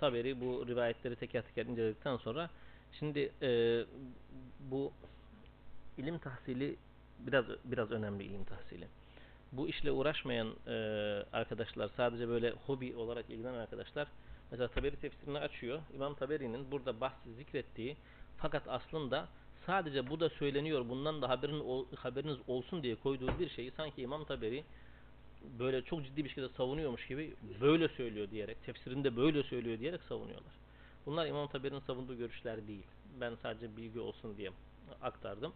taberi 0.00 0.40
bu 0.40 0.66
rivayetleri 0.66 1.16
teker 1.16 1.42
teker 1.42 1.66
inceledikten 1.66 2.16
sonra 2.16 2.50
şimdi 2.92 3.32
e, 3.42 3.80
bu 4.60 4.92
ilim 5.98 6.18
tahsili 6.18 6.76
biraz 7.18 7.44
biraz 7.64 7.90
önemli 7.90 8.24
ilim 8.24 8.44
tahsili 8.44 8.88
bu 9.56 9.68
işle 9.68 9.90
uğraşmayan 9.90 10.48
e, 10.66 10.72
arkadaşlar 11.32 11.90
sadece 11.96 12.28
böyle 12.28 12.50
hobi 12.66 12.96
olarak 12.96 13.30
ilgilenen 13.30 13.58
arkadaşlar 13.58 14.08
mesela 14.50 14.68
Taberi 14.68 14.96
tefsirini 14.96 15.38
açıyor. 15.38 15.80
İmam 15.94 16.14
Taberi'nin 16.14 16.70
burada 16.70 17.00
bahsi 17.00 17.34
zikrettiği 17.34 17.96
fakat 18.36 18.62
aslında 18.68 19.28
sadece 19.66 20.10
bu 20.10 20.20
da 20.20 20.28
söyleniyor 20.28 20.88
bundan 20.88 21.22
da 21.22 21.28
haberin 21.28 21.86
haberiniz 21.96 22.36
olsun 22.48 22.82
diye 22.82 22.94
koyduğu 22.96 23.38
bir 23.38 23.48
şeyi 23.48 23.70
sanki 23.70 24.02
İmam 24.02 24.24
Taberi 24.24 24.64
böyle 25.58 25.82
çok 25.82 26.04
ciddi 26.04 26.24
bir 26.24 26.28
şekilde 26.28 26.48
savunuyormuş 26.48 27.06
gibi 27.06 27.34
böyle 27.60 27.88
söylüyor 27.88 28.30
diyerek 28.30 28.64
tefsirinde 28.64 29.16
böyle 29.16 29.42
söylüyor 29.42 29.78
diyerek 29.78 30.02
savunuyorlar. 30.02 30.52
Bunlar 31.06 31.26
İmam 31.26 31.48
Taberi'nin 31.48 31.80
savunduğu 31.80 32.18
görüşler 32.18 32.68
değil. 32.68 32.84
Ben 33.20 33.34
sadece 33.42 33.76
bilgi 33.76 34.00
olsun 34.00 34.36
diye 34.36 34.50
aktardım. 35.02 35.52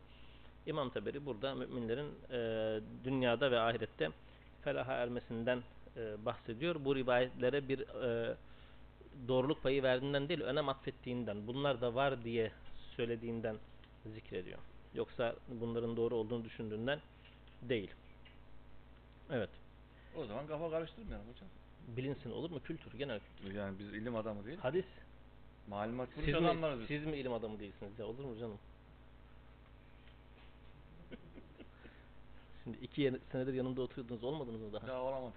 İmam 0.66 0.90
Taberi 0.90 1.26
burada 1.26 1.54
müminlerin 1.54 2.08
e, 2.30 2.80
dünyada 3.04 3.50
ve 3.50 3.60
ahirette 3.60 4.10
felaha 4.64 4.92
ermesinden 4.92 5.62
e, 5.96 6.24
bahsediyor. 6.24 6.84
Bu 6.84 6.96
rivayetlere 6.96 7.68
bir 7.68 7.80
e, 7.80 8.36
doğruluk 9.28 9.62
payı 9.62 9.82
verdiğinden 9.82 10.28
değil, 10.28 10.40
önem 10.40 10.68
atfettiğinden, 10.68 11.46
bunlar 11.46 11.80
da 11.80 11.94
var 11.94 12.24
diye 12.24 12.52
söylediğinden 12.96 13.56
zikrediyor. 14.06 14.58
Yoksa 14.94 15.34
bunların 15.48 15.96
doğru 15.96 16.14
olduğunu 16.14 16.44
düşündüğünden 16.44 17.00
değil. 17.62 17.90
Evet. 19.30 19.50
O 20.16 20.24
zaman 20.24 20.46
kafa 20.46 20.70
karıştırmayalım 20.70 21.26
hocam. 21.28 21.48
Bilinsin 21.96 22.30
olur 22.30 22.50
mu? 22.50 22.60
Kültür, 22.62 22.98
genel 22.98 23.20
kültür. 23.20 23.54
Yani 23.54 23.78
biz 23.78 23.94
ilim 23.94 24.16
adamı 24.16 24.44
değil. 24.44 24.58
Hadis. 24.58 24.84
Malumat 25.68 26.08
Siz 26.14 26.26
mi, 26.26 26.36
adamlarız 26.36 26.86
siz 26.88 27.06
mi 27.06 27.16
ilim 27.16 27.32
adamı 27.32 27.60
değilsiniz 27.60 27.98
ya? 27.98 28.06
Olur 28.06 28.24
mu 28.24 28.38
canım? 28.38 28.58
Şimdi 32.68 32.84
iki 32.84 33.02
yen- 33.02 33.20
senedir 33.32 33.54
yanımda 33.54 33.82
oturuyordunuz. 33.82 34.24
Olmadınız 34.24 34.60
mı 34.60 34.72
daha? 34.72 34.86
Daha 34.86 35.02
olamadı. 35.02 35.32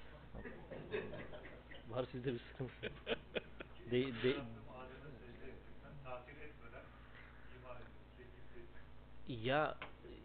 Var 1.89 2.05
sizde 2.11 2.33
bir 2.33 2.39
sıkıntı. 2.39 2.71
de, 3.91 4.05
de, 4.23 4.35
ya 9.43 9.77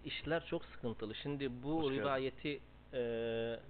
işler 0.05 0.47
çok 0.47 0.65
sıkıntılı. 0.65 1.15
Şimdi 1.15 1.63
bu 1.63 1.83
Hoş 1.83 1.93
rivayeti 1.95 2.61
eee, 2.93 3.61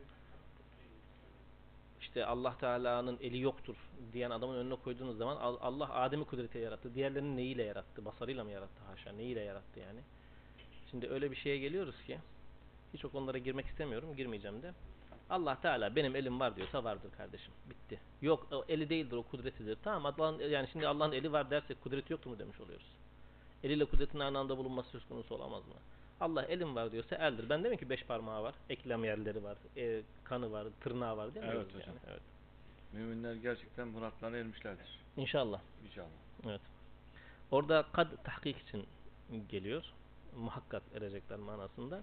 işte 2.00 2.24
Allah 2.26 2.58
Teala'nın 2.58 3.18
eli 3.20 3.40
yoktur 3.40 3.76
diyen 4.12 4.30
adamın 4.30 4.54
önüne 4.56 4.74
koyduğunuz 4.76 5.18
zaman 5.18 5.36
Al- 5.36 5.58
Allah 5.60 5.94
Adem'i 5.94 6.24
kudretiyle 6.24 6.64
yarattı. 6.64 6.94
Diğerlerini 6.94 7.36
neyiyle 7.36 7.62
yarattı? 7.62 8.04
Basarıyla 8.04 8.44
mı 8.44 8.50
yarattı? 8.50 8.82
Haşa. 8.90 9.12
Neyiyle 9.12 9.40
yarattı 9.40 9.80
yani? 9.80 10.00
Şimdi 10.90 11.08
öyle 11.08 11.30
bir 11.30 11.36
şeye 11.36 11.58
geliyoruz 11.58 12.02
ki 12.06 12.18
hiç 12.94 13.04
o 13.04 13.10
konulara 13.10 13.38
girmek 13.38 13.66
istemiyorum. 13.66 14.16
Girmeyeceğim 14.16 14.62
de. 14.62 14.72
Allah 15.30 15.60
Teala 15.60 15.96
benim 15.96 16.16
elim 16.16 16.40
var 16.40 16.56
diyorsa 16.56 16.84
vardır 16.84 17.10
kardeşim. 17.16 17.52
Bitti. 17.70 18.00
Yok 18.22 18.46
o 18.52 18.64
eli 18.68 18.88
değildir 18.88 19.16
o 19.16 19.22
kudretidir. 19.22 19.78
Tamam 19.84 20.14
Allah'ın 20.18 20.38
yani 20.38 20.68
şimdi 20.72 20.88
Allah'ın 20.88 21.12
eli 21.12 21.32
var 21.32 21.50
dersek 21.50 21.82
kudreti 21.82 22.12
yoktur 22.12 22.30
mu 22.30 22.38
demiş 22.38 22.60
oluyoruz. 22.60 22.86
Eliyle 23.64 23.84
kudretin 23.84 24.18
aynı 24.18 24.38
anda 24.38 24.58
bulunması 24.58 24.90
söz 24.90 25.08
konusu 25.08 25.34
olamaz 25.34 25.66
mı? 25.66 25.74
Allah 26.20 26.42
elim 26.42 26.76
var 26.76 26.92
diyorsa 26.92 27.16
eldir. 27.16 27.48
Ben 27.48 27.64
demek 27.64 27.78
ki 27.78 27.90
beş 27.90 28.04
parmağı 28.04 28.42
var, 28.42 28.54
eklem 28.68 29.04
yerleri 29.04 29.44
var, 29.44 29.56
e, 29.76 30.02
kanı 30.24 30.52
var, 30.52 30.66
tırnağı 30.80 31.16
var 31.16 31.34
değil 31.34 31.46
mi? 31.46 31.52
Evet 31.54 31.74
hocam. 31.74 31.94
Evet. 32.10 32.22
Müminler 32.92 33.34
gerçekten 33.34 33.88
muratlarına 33.88 34.36
ermişlerdir. 34.36 34.98
İnşallah. 35.16 35.60
İnşallah. 35.84 36.08
Evet. 36.46 36.60
Orada 37.50 37.86
kad 37.92 38.08
tahkik 38.24 38.58
için 38.58 38.86
geliyor. 39.48 39.84
Muhakkak 40.36 40.82
erecekler 40.94 41.38
manasında 41.38 42.02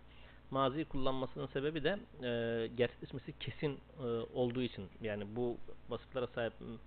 Mazi 0.51 0.85
kullanmasının 0.85 1.47
sebebi 1.47 1.85
de 1.85 1.99
e, 2.23 2.67
gerçekleşmesi 2.77 3.39
kesin 3.39 3.79
e, 4.01 4.03
olduğu 4.35 4.63
için. 4.63 4.89
Yani 5.03 5.37
bu 5.37 5.57
vasıflara 5.89 6.27
sahip 6.27 6.53
mü- 6.61 6.79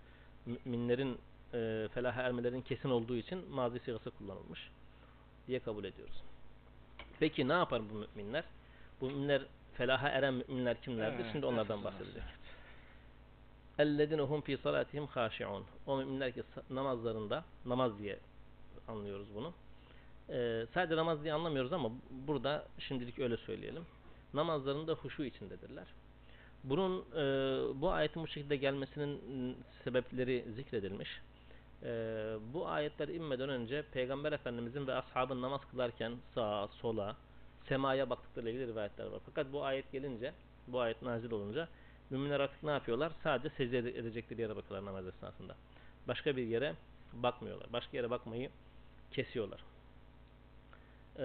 müminlerin 0.66 1.18
e, 1.54 1.88
felaha 1.94 2.22
ermelerin 2.22 2.62
kesin 2.62 2.90
olduğu 2.90 3.16
için 3.16 3.50
mazi 3.52 3.80
sigası 3.80 4.12
kullanılmış 4.12 4.70
diye 5.48 5.60
kabul 5.60 5.84
ediyoruz. 5.84 6.22
Peki 7.20 7.48
ne 7.48 7.54
yapar 7.54 7.82
bu 7.90 7.94
müminler? 7.94 8.44
Bu 9.02 9.06
müminler 9.06 9.42
felaha 9.74 10.10
eren 10.10 10.34
müminler 10.34 10.82
kimlerdir? 10.82 11.24
Evet, 11.24 11.32
Şimdi 11.32 11.46
onlardan 11.46 11.76
evet, 11.82 11.86
bahsedecek. 11.86 12.24
اَلَّذِينَ 13.80 14.22
هُمْ 14.22 14.42
فِي 14.42 14.58
صَلَاتِهِمْ 14.58 15.08
خَاشِعُونَ 15.08 15.62
O 15.88 15.98
müminler 15.98 16.32
ki 16.34 16.40
sa- 16.56 16.76
namazlarında, 16.76 17.44
namaz 17.66 18.00
diye 18.00 18.20
anlıyoruz 18.88 19.28
bunu. 19.36 19.54
Ee, 20.31 20.67
sadece 20.75 20.97
namaz 20.97 21.23
diye 21.25 21.33
anlamıyoruz 21.33 21.73
ama 21.73 21.91
burada 22.11 22.67
şimdilik 22.79 23.19
öyle 23.19 23.37
söyleyelim. 23.37 23.83
Namazlarında 24.35 24.93
huşu 24.93 25.25
içindedirler. 25.25 25.87
Bunun 26.65 27.05
e, 27.17 27.23
bu 27.81 27.91
ayetin 27.91 28.23
bu 28.23 28.27
şekilde 28.29 28.57
gelmesinin 28.57 29.57
sebepleri 29.85 30.45
zikredilmiş. 30.57 31.21
Ee, 31.83 32.37
bu 32.55 32.69
ayetler 32.69 33.09
inmeden 33.09 33.49
önce 33.49 33.83
Peygamber 33.93 34.33
Efendimizin 34.33 34.87
ve 34.87 34.95
ashabın 34.95 35.43
namaz 35.43 35.61
kılarken 35.71 36.13
sağa, 36.35 36.69
sola, 36.69 37.17
semaya 37.69 38.11
baktıkları 38.11 38.51
ilgili 38.51 38.67
rivayetler 38.67 39.07
var. 39.07 39.21
Fakat 39.27 39.53
bu 39.53 39.65
ayet 39.65 39.93
gelince, 39.93 40.33
bu 40.67 40.81
ayet 40.81 41.03
nazil 41.03 41.31
olunca 41.31 41.69
müminler 42.11 42.41
artık 42.41 42.63
ne 42.63 42.71
yapıyorlar? 42.71 43.13
Sadece 43.23 43.55
secde 43.57 43.79
ede- 43.79 43.99
edecekleri 43.99 44.41
yere 44.41 44.57
bakıyorlar 44.57 44.91
namaz 44.93 45.07
esnasında. 45.07 45.57
Başka 46.09 46.37
bir 46.37 46.43
yere 46.47 46.75
bakmıyorlar. 47.13 47.73
Başka 47.73 47.97
yere 47.97 48.11
bakmayı 48.11 48.51
kesiyorlar. 49.11 49.61
Ee, 51.19 51.23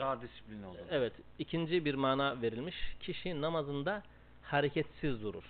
Daha 0.00 0.22
disiplinli 0.22 0.66
oldu. 0.66 0.78
Evet, 0.90 1.12
ikinci 1.38 1.84
bir 1.84 1.94
mana 1.94 2.42
verilmiş. 2.42 2.76
Kişi 3.00 3.40
namazında 3.40 4.02
hareketsiz 4.42 5.22
durur. 5.22 5.44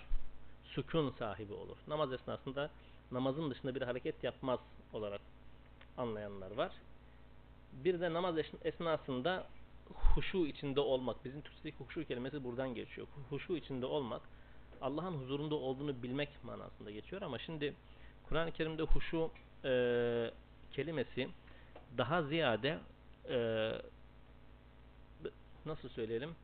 Sükun 0.63 1.09
sahibi 1.09 1.53
olur. 1.53 1.77
Namaz 1.87 2.13
esnasında 2.13 2.69
namazın 3.11 3.51
dışında 3.51 3.75
bir 3.75 3.81
hareket 3.81 4.23
yapmaz 4.23 4.59
olarak 4.93 5.21
anlayanlar 5.97 6.51
var. 6.51 6.71
Bir 7.71 8.01
de 8.01 8.13
namaz 8.13 8.35
esnasında 8.63 9.47
huşu 9.93 10.37
içinde 10.37 10.79
olmak. 10.79 11.25
Bizim 11.25 11.41
Türkçedeki 11.41 11.77
huşu 11.83 12.07
kelimesi 12.07 12.43
buradan 12.43 12.75
geçiyor. 12.75 13.07
Huşu 13.29 13.57
içinde 13.57 13.85
olmak 13.85 14.21
Allah'ın 14.81 15.13
huzurunda 15.17 15.55
olduğunu 15.55 16.03
bilmek 16.03 16.29
manasında 16.43 16.91
geçiyor 16.91 17.21
ama 17.21 17.39
şimdi 17.39 17.73
Kur'an-ı 18.29 18.51
Kerim'de 18.51 18.83
huşu 18.83 19.31
e, 19.65 19.71
kelimesi 20.73 21.29
daha 21.97 22.23
ziyade 22.23 22.79
e, 23.29 23.71
nasıl 25.65 25.89
söyleyelim 25.89 26.35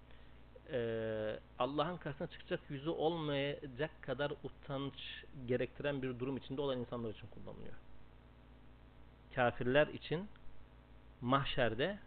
e, 0.72 1.40
Allah'ın 1.60 1.98
karşısına 1.98 2.28
çıkacak 2.28 2.60
yüzü 2.70 2.90
olmayacak 2.90 3.92
kadar 4.02 4.34
utanç 4.44 4.94
gerektiren 5.48 6.02
bir 6.02 6.20
durum 6.20 6.38
içinde 6.38 6.62
olan 6.62 6.80
insanlar 6.80 7.10
için 7.10 7.28
kullanılıyor. 7.28 7.74
Kafirler 9.36 9.88
için 9.88 10.30
mahşerde 11.22 12.00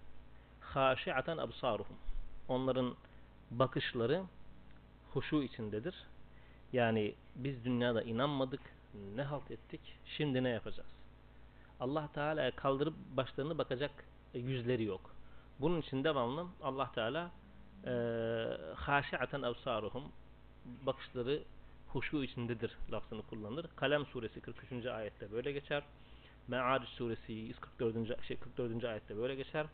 haşi'aten 0.60 1.38
absaruhum. 1.38 1.96
Onların 2.48 2.94
bakışları 3.50 4.22
huşu 5.12 5.42
içindedir. 5.42 5.94
Yani 6.72 7.14
biz 7.36 7.64
dünyada 7.64 8.02
inanmadık, 8.02 8.60
ne 9.16 9.22
halt 9.22 9.50
ettik, 9.50 9.80
şimdi 10.06 10.44
ne 10.44 10.48
yapacağız? 10.48 10.88
Allah 11.80 12.08
Teala'ya 12.14 12.56
kaldırıp 12.56 12.94
başlarını 13.16 13.58
bakacak 13.58 13.90
yüzleri 14.34 14.84
yok. 14.84 15.10
Bunun 15.60 15.80
için 15.80 16.04
devamlı 16.04 16.46
Allah 16.62 16.92
Teala 16.92 17.30
haşi'aten 18.74 19.42
absaruhum 19.42 20.12
bakışları 20.86 21.42
huşu 21.88 22.24
içindedir 22.24 22.76
lafzını 22.92 23.22
kullanır. 23.22 23.66
Kalem 23.76 24.06
suresi 24.06 24.40
43. 24.40 24.86
ayette 24.86 25.32
böyle 25.32 25.52
geçer. 25.52 25.82
Me'aric 26.48 26.86
suresi 26.86 27.32
144. 27.32 28.26
şey 28.26 28.36
44. 28.36 28.84
ayette 28.84 29.16
böyle 29.16 29.34
geçer. 29.34 29.66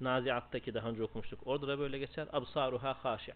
Naziat'taki 0.00 0.74
daha 0.74 0.88
önce 0.88 1.02
okumuştuk. 1.02 1.40
Orada 1.46 1.68
da 1.68 1.78
böyle 1.78 1.98
geçer. 1.98 2.28
Absaruha 2.32 2.94
haşi'a. 3.04 3.34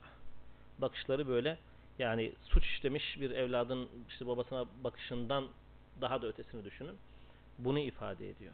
Bakışları 0.78 1.28
böyle 1.28 1.58
yani 1.98 2.32
suç 2.44 2.64
işlemiş 2.66 3.20
bir 3.20 3.30
evladın 3.30 3.88
işte 4.08 4.26
babasına 4.26 4.64
bakışından 4.84 5.48
daha 6.00 6.22
da 6.22 6.26
ötesini 6.26 6.64
düşünün. 6.64 6.96
Bunu 7.58 7.78
ifade 7.78 8.30
ediyor. 8.30 8.52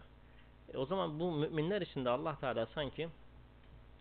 E 0.74 0.76
o 0.76 0.86
zaman 0.86 1.20
bu 1.20 1.32
müminler 1.32 1.82
için 1.82 2.04
de 2.04 2.10
Allah 2.10 2.36
Teala 2.40 2.66
sanki 2.66 3.08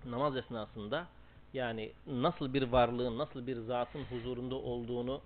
namaz 0.06 0.38
esnasında 0.38 1.08
yani 1.54 1.92
nasıl 2.08 2.54
bir 2.54 2.64
varlığın, 2.64 3.18
nasıl 3.18 3.48
bir 3.48 3.56
zatın 3.56 4.04
huzurunda 4.04 4.56
olduğunu 4.56 5.22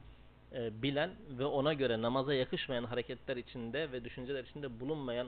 e, 0.54 0.82
bilen 0.82 1.12
ve 1.30 1.46
ona 1.46 1.74
göre 1.74 2.02
namaza 2.02 2.34
yakışmayan 2.34 2.84
hareketler 2.84 3.38
içinde 3.38 3.92
ve 3.92 4.04
düşünceler 4.04 4.44
içinde 4.44 4.80
bulunmayan 4.80 5.28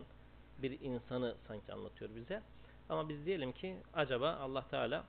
bir 0.61 0.79
insanı 0.79 1.35
sanki 1.47 1.73
anlatıyor 1.73 2.11
bize. 2.15 2.41
Ama 2.89 3.09
biz 3.09 3.25
diyelim 3.25 3.51
ki 3.51 3.75
acaba 3.93 4.37
Allah 4.41 4.67
Teala 4.69 5.03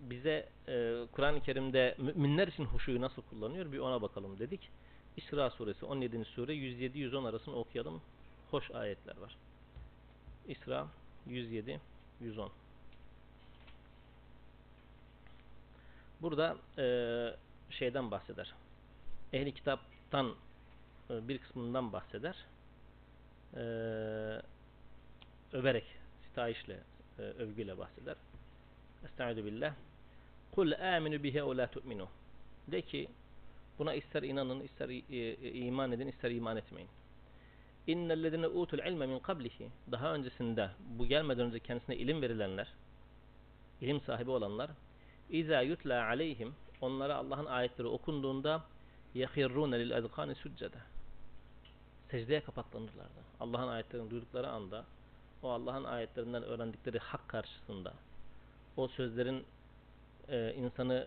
bize 0.00 0.48
e, 0.68 0.94
Kur'an-ı 1.12 1.40
Kerim'de 1.40 1.94
müminler 1.98 2.48
için 2.48 2.64
huşuyu 2.64 3.00
nasıl 3.00 3.22
kullanıyor 3.22 3.72
bir 3.72 3.78
ona 3.78 4.02
bakalım 4.02 4.38
dedik. 4.38 4.70
İsra 5.16 5.50
suresi 5.50 5.86
17. 5.86 6.24
sure 6.24 6.52
107-110 6.54 7.28
arasını 7.28 7.56
okuyalım. 7.56 8.00
Hoş 8.50 8.70
ayetler 8.70 9.16
var. 9.16 9.36
İsra 10.48 10.86
107 11.26 11.80
110 12.20 12.52
Burada 16.22 16.56
e, 16.78 16.86
şeyden 17.70 18.10
bahseder. 18.10 18.54
Ehli 19.32 19.54
kitaptan 19.54 20.34
e, 21.10 21.28
bir 21.28 21.38
kısmından 21.38 21.92
bahseder. 21.92 22.36
E, 23.54 23.60
överek, 25.52 25.84
sitayişle, 26.28 26.78
e, 27.18 27.22
övgüyle 27.22 27.78
bahseder. 27.78 28.16
Estaizu 29.04 29.44
billah. 29.44 29.74
Kul 30.52 30.72
aminu 30.72 31.22
bihe 31.22 31.42
o 31.42 31.56
la 31.56 31.66
tu'minu. 31.66 32.08
De 32.68 32.82
ki 32.82 33.08
buna 33.78 33.94
ister 33.94 34.22
inanın, 34.22 34.60
ister 34.60 34.88
iman 35.54 35.92
edin, 35.92 36.06
ister 36.06 36.30
iman 36.30 36.56
etmeyin. 36.56 36.88
İnnellezine 37.86 38.46
utul 38.48 38.78
ilme 38.78 39.06
min 39.06 39.18
qablihi. 39.18 39.68
Daha 39.92 40.14
öncesinde 40.14 40.70
bu 40.98 41.06
gelmeden 41.06 41.46
önce 41.46 41.60
kendisine 41.60 41.96
ilim 41.96 42.22
verilenler, 42.22 42.68
ilim 43.80 44.00
sahibi 44.00 44.30
olanlar 44.30 44.70
İza 45.30 45.60
yutla 45.60 46.06
aleyhim 46.06 46.54
onlara 46.80 47.16
Allah'ın 47.16 47.46
ayetleri 47.46 47.88
okunduğunda 47.88 48.62
yahirrune 49.14 49.78
lil 49.78 49.96
azkani 49.96 50.34
succede. 50.34 50.76
Secdeye 52.10 52.40
kapaklanırlardı. 52.40 53.20
Allah'ın 53.40 53.68
ayetlerini 53.68 54.10
duydukları 54.10 54.48
anda 54.48 54.84
o 55.42 55.50
Allah'ın 55.50 55.84
ayetlerinden 55.84 56.42
öğrendikleri 56.42 56.98
hak 56.98 57.28
karşısında 57.28 57.94
o 58.76 58.88
sözlerin 58.88 59.44
e, 60.28 60.54
insanı 60.54 61.06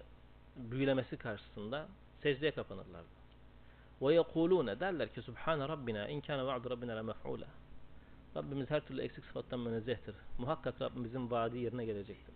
büyülemesi 0.56 1.18
karşısında 1.18 1.88
secdeye 2.22 2.52
kapanırlardı. 2.52 3.17
Ve 4.02 4.14
yekulune 4.14 4.80
derler 4.80 5.14
ki 5.14 5.22
Subhane 5.22 5.68
Rabbina 5.68 6.08
in 6.08 6.22
kana 6.22 6.46
va'du 6.48 6.70
Rabbina 6.70 6.96
la 6.96 7.04
mef'ula. 7.04 7.48
Rabbimiz 8.36 8.70
her 8.70 8.88
türlü 8.88 9.02
eksik 9.02 9.26
sıfattan 9.26 9.60
münezzehtir. 9.60 10.16
Muhakkak 10.38 10.82
Rabbimizin 10.82 11.32
vaadi 11.32 11.58
yerine 11.58 11.86
gelecektir. 11.86 12.36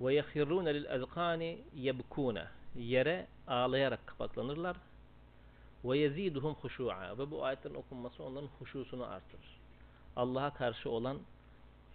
Ve 0.00 0.14
yehirrûne 0.14 0.74
lil 0.74 0.84
ezkâni 0.84 1.58
yebkûne. 1.74 2.44
Yere 2.78 3.26
ağlayarak 3.46 4.06
kapaklanırlar. 4.06 4.76
Ve 5.84 5.98
yeziduhum 5.98 6.54
huşu'a. 6.54 7.18
Ve 7.18 7.30
bu 7.30 7.44
ayetlerin 7.44 7.74
okunması 7.74 8.22
onların 8.22 8.48
huşusunu 8.58 9.04
artırır. 9.04 9.60
Allah'a 10.16 10.54
karşı 10.54 10.90
olan 10.90 11.18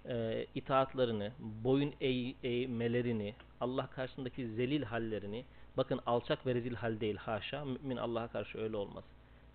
e, 0.05 0.45
itaatlarını, 0.55 1.31
boyun 1.39 1.93
eğ, 2.01 2.33
eğmelerini, 2.43 3.35
Allah 3.59 3.87
karşısındaki 3.87 4.47
zelil 4.47 4.83
hallerini, 4.83 5.45
bakın 5.77 5.99
alçak 6.05 6.45
ve 6.45 6.55
rezil 6.55 6.75
hal 6.75 6.99
değil 6.99 7.17
haşa, 7.17 7.65
mümin 7.65 7.97
Allah'a 7.97 8.27
karşı 8.27 8.57
öyle 8.57 8.77
olmaz. 8.77 9.03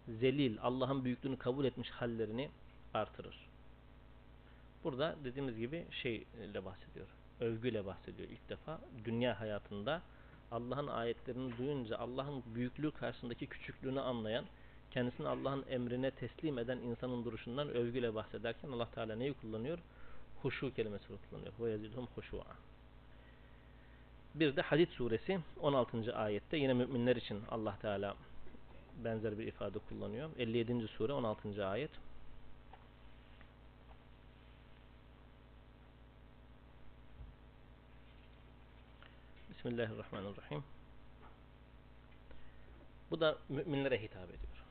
Zelil, 0.09 0.57
Allah'ın 0.63 1.05
büyüklüğünü 1.05 1.37
kabul 1.37 1.65
etmiş 1.65 1.91
hallerini 1.91 2.51
artırır. 2.95 3.49
Burada 4.85 5.17
dediğimiz 5.25 5.59
gibi 5.59 5.87
şeyle 5.91 6.65
bahsediyor 6.65 7.07
övgüyle 7.41 7.87
bahsediyor 7.87 8.29
ilk 8.29 8.49
defa. 8.49 8.81
Dünya 9.05 9.41
hayatında 9.41 10.03
Allah'ın 10.51 10.87
ayetlerini 10.87 11.59
duyunca 11.59 11.99
Allah'ın 11.99 12.43
büyüklüğü 12.55 12.91
karşısındaki 12.91 13.47
küçüklüğünü 13.47 14.01
anlayan, 14.01 14.45
kendisini 14.91 15.29
Allah'ın 15.29 15.65
emrine 15.69 16.11
teslim 16.11 16.59
eden 16.59 16.79
insanın 16.79 17.25
duruşundan 17.25 17.69
övgüyle 17.69 18.15
bahsederken 18.15 18.69
Allah 18.69 18.91
Teala 18.91 19.17
neyi 19.17 19.33
kullanıyor? 19.35 19.79
Huşu 20.43 20.75
kelimesini 20.75 21.19
kullanıyor. 21.31 21.53
Ve 21.61 21.71
yazidhum 21.71 22.07
huşu'a. 22.15 22.57
Bir 24.41 24.57
de 24.57 24.63
Hadid 24.63 24.89
suresi 24.89 25.41
16. 25.61 26.17
ayette 26.17 26.57
yine 26.57 26.73
müminler 26.73 27.17
için 27.17 27.43
Allah 27.51 27.79
Teala 27.83 28.17
benzer 29.05 29.39
bir 29.39 29.47
ifade 29.47 29.79
kullanıyor. 29.79 30.31
57. 30.39 30.89
sure 30.89 31.13
16. 31.13 31.67
ayet. 31.67 31.91
Bismillahirrahmanirrahim. 39.51 40.65
Bu 43.11 43.21
da 43.21 43.39
müminlere 43.49 44.03
hitap 44.03 44.25
ediyor. 44.25 44.65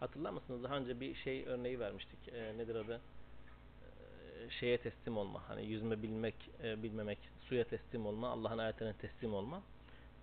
Hatırlar 0.00 0.30
mısınız? 0.30 0.62
Daha 0.62 0.76
önce 0.76 1.00
bir 1.00 1.14
şey 1.14 1.44
örneği 1.46 1.80
vermiştik. 1.80 2.28
E, 2.32 2.58
nedir 2.58 2.74
adı? 2.74 3.00
Şeye 4.48 4.78
teslim 4.78 5.16
olma. 5.16 5.48
Hani 5.48 5.66
yüzme 5.66 6.02
bilmek, 6.02 6.34
e, 6.62 6.82
bilmemek, 6.82 7.18
suya 7.48 7.64
teslim 7.64 8.06
olma, 8.06 8.28
Allah'ın 8.28 8.58
ayetlerine 8.58 8.94
teslim 8.94 9.34
olma. 9.34 9.62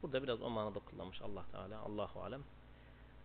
Burada 0.04 0.24
biraz 0.24 0.42
o 0.42 0.50
manada 0.50 0.80
kullanmış 0.80 1.22
Allah 1.22 1.44
Teala. 1.52 1.80
Allahu 1.80 2.22
alem. 2.22 2.42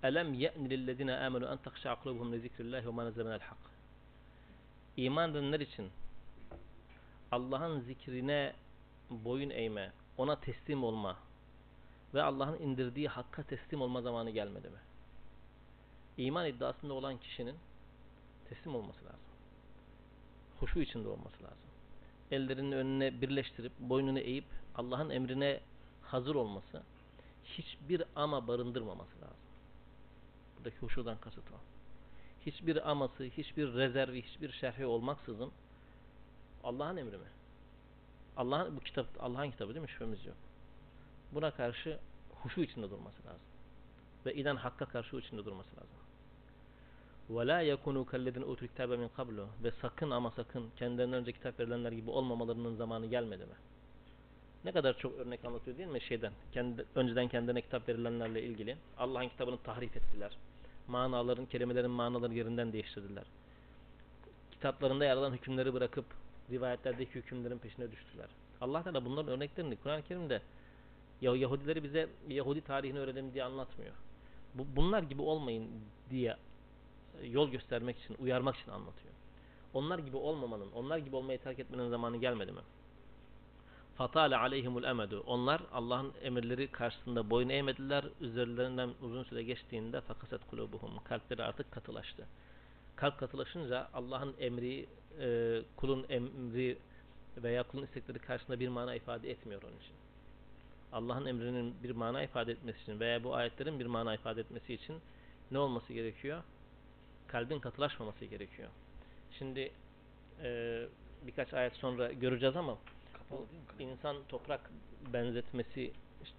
Elem 0.03 0.35
ye'ni 0.35 0.71
lillezine 0.71 1.17
amenu 1.17 1.47
en 1.47 1.57
takşa'a 1.57 2.03
kulubuhum 2.03 2.33
li 2.33 2.41
zikrillahi 2.41 2.87
ve 2.87 2.91
ma 2.91 3.05
nezle 3.05 3.39
hak. 3.39 3.59
İman 4.97 5.31
edenler 5.31 5.61
için 5.61 5.91
Allah'ın 7.33 7.81
zikrine 7.81 8.53
boyun 9.11 9.51
eğme, 9.51 9.93
ona 10.17 10.41
teslim 10.41 10.85
olma 10.85 11.17
ve 12.15 12.23
Allah'ın 12.23 12.59
indirdiği 12.59 13.09
hakka 13.09 13.43
teslim 13.43 13.83
olma 13.83 14.03
zamanı 14.03 14.31
gelmedi 14.31 14.69
mi? 14.69 14.79
İman 16.17 16.47
iddiasında 16.47 16.95
olan 16.95 17.19
kişinin 17.19 17.57
teslim 18.49 18.75
olması 18.75 19.05
lazım. 19.05 19.32
Huşu 20.63 20.81
içinde 20.81 21.09
olması 21.09 21.43
lazım. 21.43 21.71
Ellerinin 22.31 22.73
önüne 22.73 23.21
birleştirip 23.21 23.73
boynunu 23.79 24.19
eğip 24.19 24.45
Allah'ın 24.75 25.11
emrine 25.11 25.61
hazır 26.03 26.35
olması, 26.35 26.83
hiçbir 27.45 28.03
ama 28.17 28.49
barındırmaması 28.49 29.17
lazım. 29.17 29.37
Buradaki 30.57 30.79
huşudan 30.79 31.19
kasıt 31.19 31.45
o. 31.53 31.57
Hiçbir 32.47 32.91
aması, 32.91 33.25
hiçbir 33.25 33.75
rezervi, 33.75 34.23
hiçbir 34.23 34.53
şerhi 34.53 34.87
olmaksızın 34.87 35.51
Allah'ın 36.65 36.97
emri 36.97 37.17
mi? 37.17 37.29
Allah'ın 38.37 38.77
bu 38.77 38.81
kitap 38.81 39.07
Allah'ın 39.21 39.51
kitabı 39.51 39.75
değil 39.75 39.83
mi? 39.83 39.91
Şüphemiz 39.91 40.27
yok. 40.27 40.37
Buna 41.33 41.51
karşı 41.51 41.99
huşu 42.31 42.61
içinde 42.61 42.91
durması 42.91 43.25
lazım. 43.27 43.47
Ve 44.27 44.35
inen 44.35 44.57
hakka 44.57 44.85
karşı 44.85 45.17
içinde 45.17 45.45
durması 45.45 45.77
lazım. 45.77 46.02
وَلَا 47.36 47.60
يَكُنُوا 47.74 48.06
كَلَّذِينَ 48.12 48.44
اُوتُوا 48.50 48.68
الْكِتَابَ 48.68 48.90
مِنْ 49.02 49.10
قَبْلُ 49.18 49.46
Ve 49.64 49.72
sakın 49.82 50.12
ama 50.12 50.32
sakın 50.32 50.70
kendilerinden 50.78 51.20
önce 51.20 51.32
kitap 51.32 51.60
verilenler 51.60 51.92
gibi 51.92 52.10
olmamalarının 52.10 52.76
zamanı 52.76 53.06
gelmedi 53.06 53.44
mi? 53.44 53.56
Ne 54.66 54.72
kadar 54.72 54.98
çok 54.98 55.20
örnek 55.20 55.46
anlatıyor 55.46 55.78
değil 55.78 55.90
mi 55.90 56.02
şeyden? 56.02 56.34
Kendi, 56.52 56.86
önceden 56.96 57.28
kendine 57.28 57.62
kitap 57.62 57.90
verilenlerle 57.90 58.44
ilgili. 58.44 58.78
Allah'ın 58.98 59.30
kitabını 59.30 59.58
tahrif 59.58 59.98
ettiler. 59.98 60.38
Manaların, 60.88 61.46
kelimelerin 61.46 61.92
manaları 61.92 62.34
yerinden 62.34 62.74
değiştirdiler. 62.74 63.24
kitaplarında 64.52 65.06
yer 65.06 65.18
alan 65.18 65.34
hükümleri 65.34 65.74
bırakıp 65.74 66.06
rivayetlerdeki 66.52 67.16
hükümlerin 67.16 67.58
peşine 67.58 67.92
düştüler. 67.92 68.28
Allah 68.62 68.84
Teala 68.84 69.06
bunların 69.06 69.34
örneklerini 69.34 69.76
Kur'an-ı 69.76 70.04
Kerim'de 70.04 70.42
ya 71.22 71.36
Yahudileri 71.36 71.84
bize 71.84 72.10
Yahudi 72.28 72.62
tarihini 72.62 73.00
öğrenelim 73.00 73.34
diye 73.34 73.44
anlatmıyor. 73.44 73.94
Bu, 74.54 74.66
bunlar 74.76 75.04
gibi 75.04 75.22
olmayın 75.22 75.70
diye 76.10 76.32
e, 76.32 76.38
yol 77.25 77.51
göstermek 77.51 77.99
için, 77.99 78.17
uyarmak 78.19 78.57
için 78.57 78.71
anlatıyor. 78.71 79.15
Onlar 79.75 79.99
gibi 79.99 80.17
olmamanın, 80.17 80.73
onlar 80.73 80.99
gibi 80.99 81.17
olmayı 81.17 81.39
terk 81.39 81.59
etmenin 81.59 81.91
zamanı 81.91 82.17
gelmedi 82.17 82.53
mi? 82.53 82.61
Fatale 83.97 84.37
aleyhimul 84.37 84.85
emedu. 84.85 85.23
Onlar 85.27 85.63
Allah'ın 85.73 86.13
emirleri 86.23 86.69
karşısında 86.69 87.31
boyun 87.31 87.49
eğmediler. 87.49 88.05
Üzerlerinden 88.21 88.91
uzun 89.03 89.23
süre 89.23 89.43
geçtiğinde 89.43 90.01
fakaset 90.01 90.47
kulubuhum. 90.51 90.91
Kalpleri 91.05 91.43
artık 91.43 91.73
katılaştı. 91.73 92.27
Kalp 92.97 93.19
katılaşınca 93.19 93.89
Allah'ın 93.95 94.35
emri, 94.39 94.87
e, 95.21 95.59
kulun 95.77 96.07
emri 96.09 96.79
veya 97.37 97.63
kulun 97.63 97.83
istekleri 97.83 98.19
karşısında 98.19 98.61
bir 98.61 98.69
mana 98.69 98.95
ifade 98.95 99.31
etmiyor 99.31 99.63
onun 99.63 99.77
için. 99.77 99.95
Allah'ın 100.93 101.27
emrinin 101.27 101.75
bir 101.83 101.91
mana 101.91 102.23
ifade 102.23 102.53
etmesi 102.53 102.83
için 102.83 103.01
veya 103.01 103.25
bu 103.25 103.35
ayetlerin 103.35 103.81
bir 103.81 103.87
mana 103.87 104.15
ifade 104.15 104.41
etmesi 104.41 104.75
için 104.75 104.97
ne 105.51 105.59
olması 105.59 105.93
gerekiyor? 105.93 106.43
Kalbin 107.33 107.61
katılaşmaması 107.61 108.25
gerekiyor. 108.25 108.69
Şimdi 109.39 109.73
e, 110.43 110.83
birkaç 111.27 111.55
ayet 111.55 111.73
sonra 111.77 112.13
göreceğiz 112.13 112.57
ama 112.57 112.79
bu 113.31 113.47
insan 113.79 114.17
toprak 114.29 114.71
benzetmesi 115.13 115.93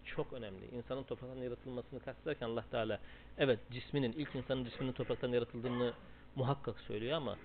çok 0.05 0.33
önemli. 0.33 0.65
İnsanın 0.75 1.03
topraktan 1.03 1.37
yaratılmasını 1.37 1.99
kastederken 1.99 2.47
Allah 2.47 2.65
Teala 2.71 2.99
evet 3.37 3.59
cisminin 3.71 4.11
ilk 4.11 4.35
insanın 4.35 4.65
cisminin 4.65 4.91
topraktan 4.91 5.29
yaratıldığını 5.29 5.93
muhakkak 6.35 6.79
söylüyor 6.79 7.17
ama 7.17 7.37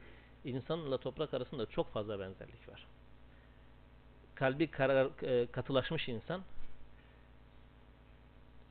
insanla 0.45 0.99
toprak 0.99 1.35
arasında 1.35 1.67
çok 1.67 1.93
fazla 1.93 2.21
benzerlik 2.21 2.69
var. 2.69 2.87
Kalbi 4.35 4.71
karar, 4.71 5.23
e, 5.23 5.47
katılaşmış 5.47 6.09
insan 6.09 6.43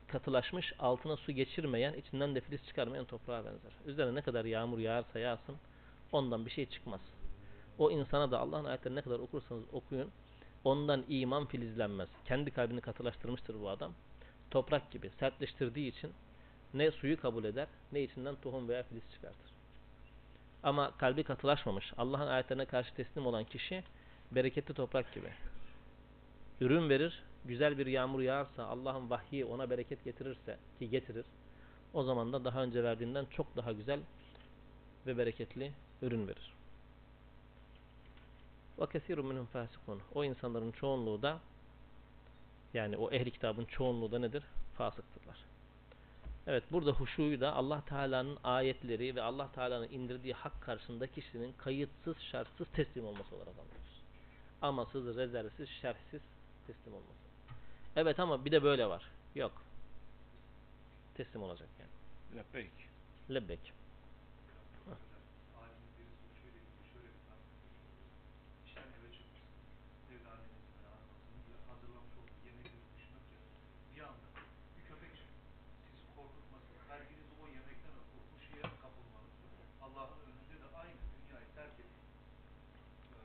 katılaşmış, 0.08 0.72
altına 0.78 1.16
su 1.16 1.32
geçirmeyen, 1.32 1.94
içinden 1.94 2.34
de 2.34 2.40
filiz 2.40 2.66
çıkarmayan 2.66 3.04
toprağa 3.04 3.44
benzer. 3.44 3.72
Üzerine 3.86 4.14
ne 4.14 4.22
kadar 4.22 4.44
yağmur 4.44 4.78
yağarsa 4.78 5.18
yağsın, 5.18 5.56
ondan 6.12 6.46
bir 6.46 6.50
şey 6.50 6.66
çıkmaz. 6.66 7.00
O 7.78 7.90
insana 7.90 8.30
da 8.30 8.38
Allah'ın 8.38 8.64
ayetlerini 8.64 8.98
ne 8.98 9.02
kadar 9.02 9.18
okursanız 9.18 9.64
okuyun, 9.72 10.10
ondan 10.64 11.04
iman 11.08 11.46
filizlenmez. 11.46 12.08
Kendi 12.24 12.50
kalbini 12.50 12.80
katılaştırmıştır 12.80 13.60
bu 13.60 13.68
adam. 13.68 13.92
Toprak 14.50 14.90
gibi 14.90 15.10
sertleştirdiği 15.20 15.90
için 15.92 16.12
ne 16.74 16.90
suyu 16.90 17.20
kabul 17.20 17.44
eder, 17.44 17.68
ne 17.92 18.02
içinden 18.02 18.36
tohum 18.42 18.68
veya 18.68 18.82
filiz 18.82 19.02
çıkartır. 19.12 19.50
Ama 20.62 20.96
kalbi 20.96 21.22
katılaşmamış, 21.24 21.92
Allah'ın 21.98 22.26
ayetlerine 22.26 22.64
karşı 22.64 22.94
teslim 22.94 23.26
olan 23.26 23.44
kişi, 23.44 23.84
bereketli 24.32 24.74
toprak 24.74 25.14
gibi. 25.14 25.32
Ürün 26.60 26.88
verir, 26.88 27.22
güzel 27.45 27.77
bir 27.77 27.85
yağmur 27.85 28.21
yağarsa, 28.21 28.65
Allah'ın 28.65 29.09
vahyi 29.09 29.45
ona 29.45 29.69
bereket 29.69 30.03
getirirse, 30.03 30.57
ki 30.79 30.89
getirir, 30.89 31.25
o 31.93 32.03
zaman 32.03 32.33
da 32.33 32.45
daha 32.45 32.63
önce 32.63 32.83
verdiğinden 32.83 33.25
çok 33.25 33.55
daha 33.55 33.71
güzel 33.71 33.99
ve 35.07 35.17
bereketli 35.17 35.71
ürün 36.01 36.27
verir. 36.27 36.53
وَكَثِيرٌ 38.77 39.19
مِنْهُمْ 39.19 39.45
فَاسِقُونَ 39.53 39.99
O 40.15 40.23
insanların 40.23 40.71
çoğunluğu 40.71 41.21
da, 41.21 41.39
yani 42.73 42.97
o 42.97 43.11
ehli 43.11 43.31
kitabın 43.31 43.65
çoğunluğu 43.65 44.11
da 44.11 44.19
nedir? 44.19 44.43
Fasıktırlar. 44.77 45.37
Evet 46.47 46.63
burada 46.71 46.91
huşuyu 46.91 47.41
da 47.41 47.53
Allah 47.53 47.81
Teala'nın 47.85 48.37
ayetleri 48.43 49.15
ve 49.15 49.21
Allah 49.21 49.51
Teala'nın 49.51 49.89
indirdiği 49.89 50.33
hak 50.33 50.61
karşısında 50.61 51.07
kişinin 51.07 51.53
kayıtsız 51.57 52.17
şartsız 52.19 52.67
teslim 52.73 53.05
olması 53.05 53.35
olarak 53.35 53.53
anlıyoruz. 53.59 54.01
Amasız, 54.61 55.17
rezervsiz, 55.17 55.69
şerhsiz 55.69 56.21
teslim 56.67 56.93
olması. 56.93 57.26
Evet 57.98 58.20
ama 58.20 58.44
bir 58.44 58.52
de 58.52 58.62
böyle 58.62 58.86
var. 58.88 59.10
Yok. 59.34 59.62
Teslim 61.14 61.42
olacak 61.42 61.68
yani. 61.80 61.90
Lebbek. 63.30 63.72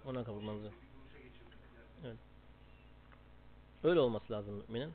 Ee, 0.05 0.09
Ona 0.09 0.23
kapılmanızı. 0.23 0.63
şekilde 0.63 0.81
Bir 0.81 0.99
duruşa 0.99 1.17
geçirmek. 1.17 1.53
Yani 1.77 1.87
Evet. 2.05 2.17
Öyle 3.83 3.99
olması 3.99 4.33
lazım 4.33 4.63
müminin. 4.67 4.93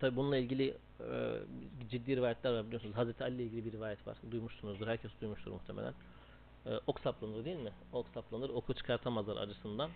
Tabi 0.00 0.16
bununla 0.16 0.36
ilgili 0.36 0.76
e, 1.00 1.38
ciddi 1.90 2.16
rivayetler 2.16 2.52
var 2.52 2.66
biliyorsunuz. 2.66 2.96
Hazreti 2.96 3.24
Ali 3.24 3.34
ile 3.34 3.42
ilgili 3.42 3.64
bir 3.64 3.72
rivayet 3.72 4.06
var. 4.06 4.16
Duymuşsunuzdur. 4.30 4.86
Herkes 4.86 5.10
duymuştur 5.20 5.50
muhtemelen. 5.50 5.94
E, 6.66 6.80
ok 6.86 7.00
saplanır 7.00 7.44
değil 7.44 7.56
mi? 7.56 7.72
Ok 7.92 8.06
saplanır. 8.14 8.48
Oku 8.48 8.74
çıkartamazlar 8.74 9.36
acısından. 9.36 9.90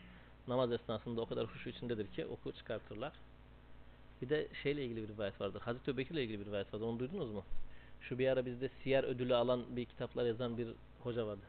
Namaz 0.48 0.72
esnasında 0.72 1.20
o 1.20 1.26
kadar 1.26 1.46
huşu 1.46 1.68
içindedir 1.68 2.06
ki 2.06 2.26
oku 2.26 2.52
çıkartırlar. 2.52 3.12
Bir 4.22 4.28
de 4.28 4.48
şeyle 4.62 4.84
ilgili 4.84 5.02
bir 5.02 5.14
rivayet 5.14 5.40
vardır. 5.40 5.60
Hazreti 5.60 5.90
Öbekir 5.90 6.14
ile 6.14 6.22
ilgili 6.22 6.40
bir 6.40 6.46
rivayet 6.46 6.74
vardır. 6.74 6.86
Onu 6.86 6.98
duydunuz 6.98 7.30
mu? 7.30 7.44
Şu 8.00 8.18
bir 8.18 8.28
ara 8.28 8.46
bizde 8.46 8.70
siyer 8.82 9.04
ödülü 9.04 9.34
alan 9.34 9.64
bir 9.76 9.84
kitaplar 9.84 10.26
yazan 10.26 10.58
bir 10.58 10.68
hoca 11.02 11.26
vardı. 11.26 11.42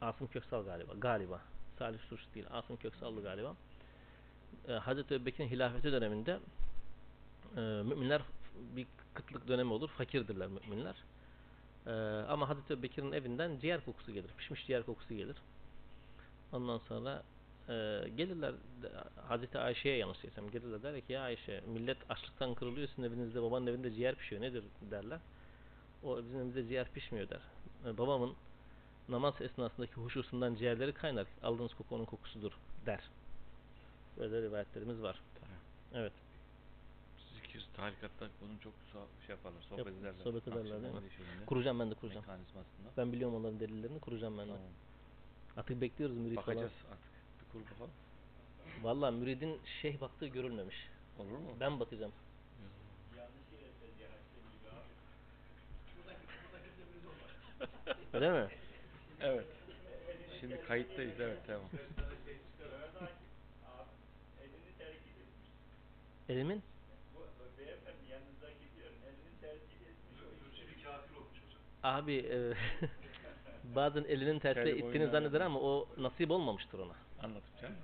Asım 0.00 0.26
Köksal 0.26 0.64
galiba. 0.64 0.92
Galiba. 0.98 1.40
Salih 1.78 1.98
Suç 1.98 2.20
değil. 2.34 2.46
Asım 2.50 2.76
Köksallı 2.76 3.22
galiba. 3.22 3.56
Ee, 4.68 4.72
Hazreti 4.72 5.14
Ebubekir'in 5.14 5.48
hilafeti 5.48 5.92
döneminde 5.92 6.38
e, 7.56 7.60
müminler 7.60 8.22
bir 8.76 8.86
kıtlık 9.14 9.48
dönemi 9.48 9.72
olur. 9.72 9.88
Fakirdirler 9.88 10.48
müminler. 10.48 10.94
Ee, 11.86 11.90
ama 12.28 12.48
Hazreti 12.48 12.72
Ebubekir'in 12.72 13.12
evinden 13.12 13.58
ciğer 13.58 13.84
kokusu 13.84 14.12
gelir. 14.12 14.30
Pişmiş 14.38 14.66
ciğer 14.66 14.82
kokusu 14.82 15.14
gelir. 15.14 15.36
Ondan 16.52 16.78
sonra 16.78 17.22
e, 17.68 17.72
gelirler 18.16 18.54
Hazreti 19.28 19.58
Ayşe'ye 19.58 19.96
yanlış 19.96 20.22
desem 20.22 20.50
gelirler 20.50 20.82
der 20.82 21.00
ki 21.00 21.12
ya 21.12 21.22
Ayşe 21.22 21.60
millet 21.66 21.98
açlıktan 22.08 22.54
kırılıyor 22.54 22.88
sizin 22.88 23.02
evinizde 23.02 23.42
babanın 23.42 23.66
evinde 23.66 23.92
ciğer 23.92 24.14
pişiyor 24.14 24.42
nedir 24.42 24.64
derler. 24.90 25.20
O 26.02 26.18
bizim 26.18 26.36
evimizde 26.36 26.68
ciğer 26.68 26.92
pişmiyor 26.92 27.28
der. 27.30 27.40
E, 27.86 27.98
babamın 27.98 28.34
namaz 29.08 29.34
esnasındaki 29.40 29.92
huşusundan 29.92 30.54
ciğerleri 30.54 30.92
kaynar. 30.92 31.26
Aldığınız 31.42 31.74
koku 31.74 31.94
onun 31.94 32.04
kokusudur 32.04 32.52
der. 32.86 33.00
Böyle 34.18 34.42
rivayetlerimiz 34.42 35.02
var. 35.02 35.20
Evet. 35.94 36.12
Zikir, 37.34 37.66
tarikatta 37.76 38.28
bunun 38.40 38.58
çok 38.58 38.72
şey 39.26 39.36
yaparlar, 39.36 39.62
sohbet 39.62 39.86
Yap- 39.86 39.94
ederler. 39.94 40.24
sohbet 40.24 40.48
ederler, 40.48 40.82
değil 40.82 40.94
mi? 40.94 41.00
Kuracağım 41.46 41.80
ben 41.80 41.90
de 41.90 41.94
kuracağım. 41.94 42.24
Mekanizmasında. 42.26 42.88
Ben 42.96 43.12
biliyorum 43.12 43.36
onların 43.36 43.60
delillerini 43.60 44.00
kuracağım 44.00 44.38
ben 44.38 44.48
de. 44.48 44.52
Tamam. 44.52 44.68
Artık 45.56 45.80
bekliyoruz 45.80 46.16
falan. 46.16 46.36
Bakacağız 46.36 46.72
artık. 46.90 47.10
Bir 47.40 47.52
kur 47.52 47.70
bakalım. 47.70 47.90
Valla 48.82 49.10
müridin 49.10 49.60
şeyh 49.82 50.00
baktığı 50.00 50.26
görülmemiş. 50.26 50.76
Olur 51.18 51.38
mu? 51.38 51.56
Ben 51.60 51.80
bakacağım. 51.80 52.12
Öyle 58.12 58.32
mi? 58.32 58.48
Evet. 59.20 59.46
Şimdi 60.40 60.60
kayıttayız 60.68 61.20
evet 61.20 61.38
tamam. 61.46 61.68
Elimin? 66.28 66.62
Abi 71.82 72.14
e, 72.14 72.38
bazen 73.74 74.04
elinin 74.04 74.38
tersine 74.38 74.64
Kendi 74.64 74.78
ittiğini 74.78 75.06
zanneder 75.10 75.40
ama 75.40 75.60
o 75.60 75.88
nasip 75.98 76.30
olmamıştır 76.30 76.78
ona. 76.78 76.94
Anlatacağım. 77.22 77.74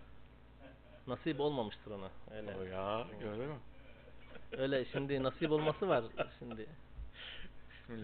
Nasip 1.06 1.40
olmamıştır 1.40 1.90
ona. 1.90 2.08
Öyle. 2.36 2.56
O 2.56 2.62
ya 2.62 3.06
gördün 3.20 3.44
mü? 3.48 3.56
Öyle 4.52 4.84
şimdi 4.84 5.22
nasip 5.22 5.50
olması 5.52 5.88
var 5.88 6.04
şimdi. 6.38 6.66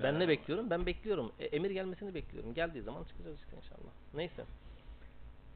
Ben 0.03 0.21
ne 0.21 0.29
bekliyorum? 0.29 0.71
Ben 0.71 0.87
bekliyorum. 0.87 1.33
E, 1.39 1.45
emir 1.45 1.71
gelmesini 1.71 2.15
bekliyorum. 2.15 2.55
Geldiği 2.55 2.83
zaman 2.83 3.05
çıkacağız 3.05 3.39
işte 3.39 3.57
inşallah. 3.57 3.93
Neyse. 4.15 4.45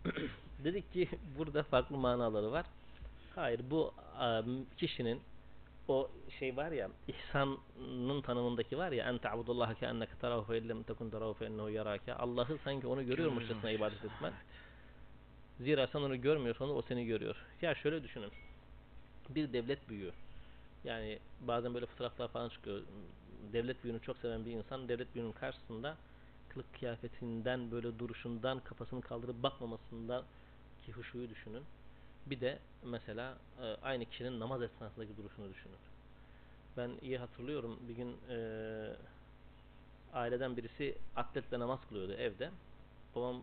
Dedik 0.65 0.93
ki 0.93 1.09
burada 1.39 1.63
farklı 1.63 1.97
manaları 1.99 2.53
var. 2.53 2.67
Hayır 3.35 3.61
bu 3.71 3.95
a, 4.19 4.43
kişinin 4.77 5.21
o 5.89 6.11
şey 6.39 6.57
var 6.57 6.73
ya 6.73 6.89
ihsanın 7.09 8.21
tanımındaki 8.23 8.79
var 8.79 8.93
ya 8.93 9.09
en 9.09 9.19
ta'budullaha 9.19 9.75
ke 9.75 9.87
enneke 9.87 10.15
terahu 10.21 10.45
fe 10.45 10.59
illem 10.59 10.83
tekun 10.83 11.11
terahu 11.11 11.35
fe 11.35 11.47
innehu 11.47 11.71
yarake 11.71 12.15
Allah'ı 12.15 12.59
sanki 12.65 12.87
onu 12.87 13.07
görüyormuşçasına 13.07 13.71
ibadet 13.71 14.05
etmen. 14.05 14.33
Zira 15.61 15.87
sen 15.87 15.99
onu 15.99 16.21
görmüyorsan 16.21 16.77
o 16.77 16.83
seni 16.83 17.07
görüyor. 17.07 17.37
Ya 17.63 17.75
şöyle 17.75 18.03
düşünün. 18.03 18.31
Bir 19.29 19.53
devlet 19.53 19.89
büyüğü. 19.89 20.13
Yani 20.85 21.19
bazen 21.41 21.75
böyle 21.75 21.87
fotoğraflar 21.87 22.29
falan 22.29 22.49
çıkıyor. 22.49 22.83
Devlet 23.53 23.85
büyüğünü 23.85 24.01
çok 24.01 24.17
seven 24.17 24.45
bir 24.45 24.51
insan 24.51 24.89
devlet 24.89 25.15
büyüğünün 25.15 25.33
karşısında 25.33 25.97
kılık 26.49 26.75
kıyafetinden 26.75 27.71
böyle 27.71 27.99
duruşundan 27.99 28.61
kafasını 28.61 29.03
kaldırıp 29.03 29.43
bakmamasından 29.43 30.25
ki 30.87 30.93
huşuyu 30.93 31.31
düşünün. 31.31 31.63
Bir 32.27 32.41
de 32.41 32.59
mesela 32.85 33.39
e, 33.63 33.65
aynı 33.83 34.05
kişinin 34.05 34.41
namaz 34.41 34.63
esnasındaki 34.63 35.17
duruşunu 35.17 35.51
düşünün. 35.51 35.77
Ben 36.77 36.91
iyi 37.03 37.19
hatırlıyorum 37.19 37.79
bir 37.89 37.95
gün 37.95 38.17
e, 38.31 38.37
aileden 40.13 40.57
birisi 40.57 40.99
atletle 41.17 41.59
namaz 41.59 41.81
kılıyordu 41.89 42.13
evde. 42.13 42.51
Babam, 43.15 43.43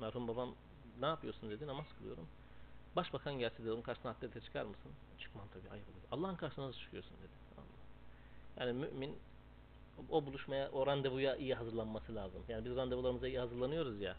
merhum 0.00 0.28
babam 0.28 0.54
ne 1.00 1.06
yapıyorsun 1.06 1.50
dedi 1.50 1.66
namaz 1.66 1.86
kılıyorum. 1.98 2.26
Başbakan 2.96 3.38
gelse 3.38 3.62
dedi 3.62 3.72
onun 3.72 3.82
karşısına 3.82 4.10
atlete 4.10 4.40
çıkar 4.40 4.64
mısın? 4.64 4.92
Çıkmam 5.18 5.44
tabii 5.54 5.72
ayıp 5.72 5.88
olur. 5.88 6.20
Allah'ın 6.20 6.36
karşısına 6.36 6.66
nasıl 6.66 6.80
çıkıyorsun 6.80 7.12
dedi. 7.22 7.40
Yani 8.56 8.72
mümin 8.72 9.18
o 10.10 10.26
buluşmaya, 10.26 10.70
o 10.70 10.86
randevuya 10.86 11.36
iyi 11.36 11.54
hazırlanması 11.54 12.14
lazım. 12.14 12.42
Yani 12.48 12.64
biz 12.64 12.76
randevularımıza 12.76 13.28
iyi 13.28 13.38
hazırlanıyoruz 13.38 14.00
ya. 14.00 14.16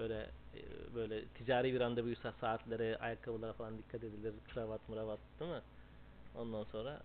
Böyle 0.00 0.30
e, 0.54 0.94
böyle 0.94 1.24
ticari 1.24 1.74
bir 1.74 1.80
randevuysa 1.80 2.32
saatlere, 2.32 2.96
ayakkabılara 2.96 3.52
falan 3.52 3.78
dikkat 3.78 4.04
edilir. 4.04 4.34
Kravat, 4.54 4.88
mıravat 4.88 5.18
değil 5.40 5.50
mi? 5.50 5.60
Ondan 6.34 6.64
sonra 6.64 7.02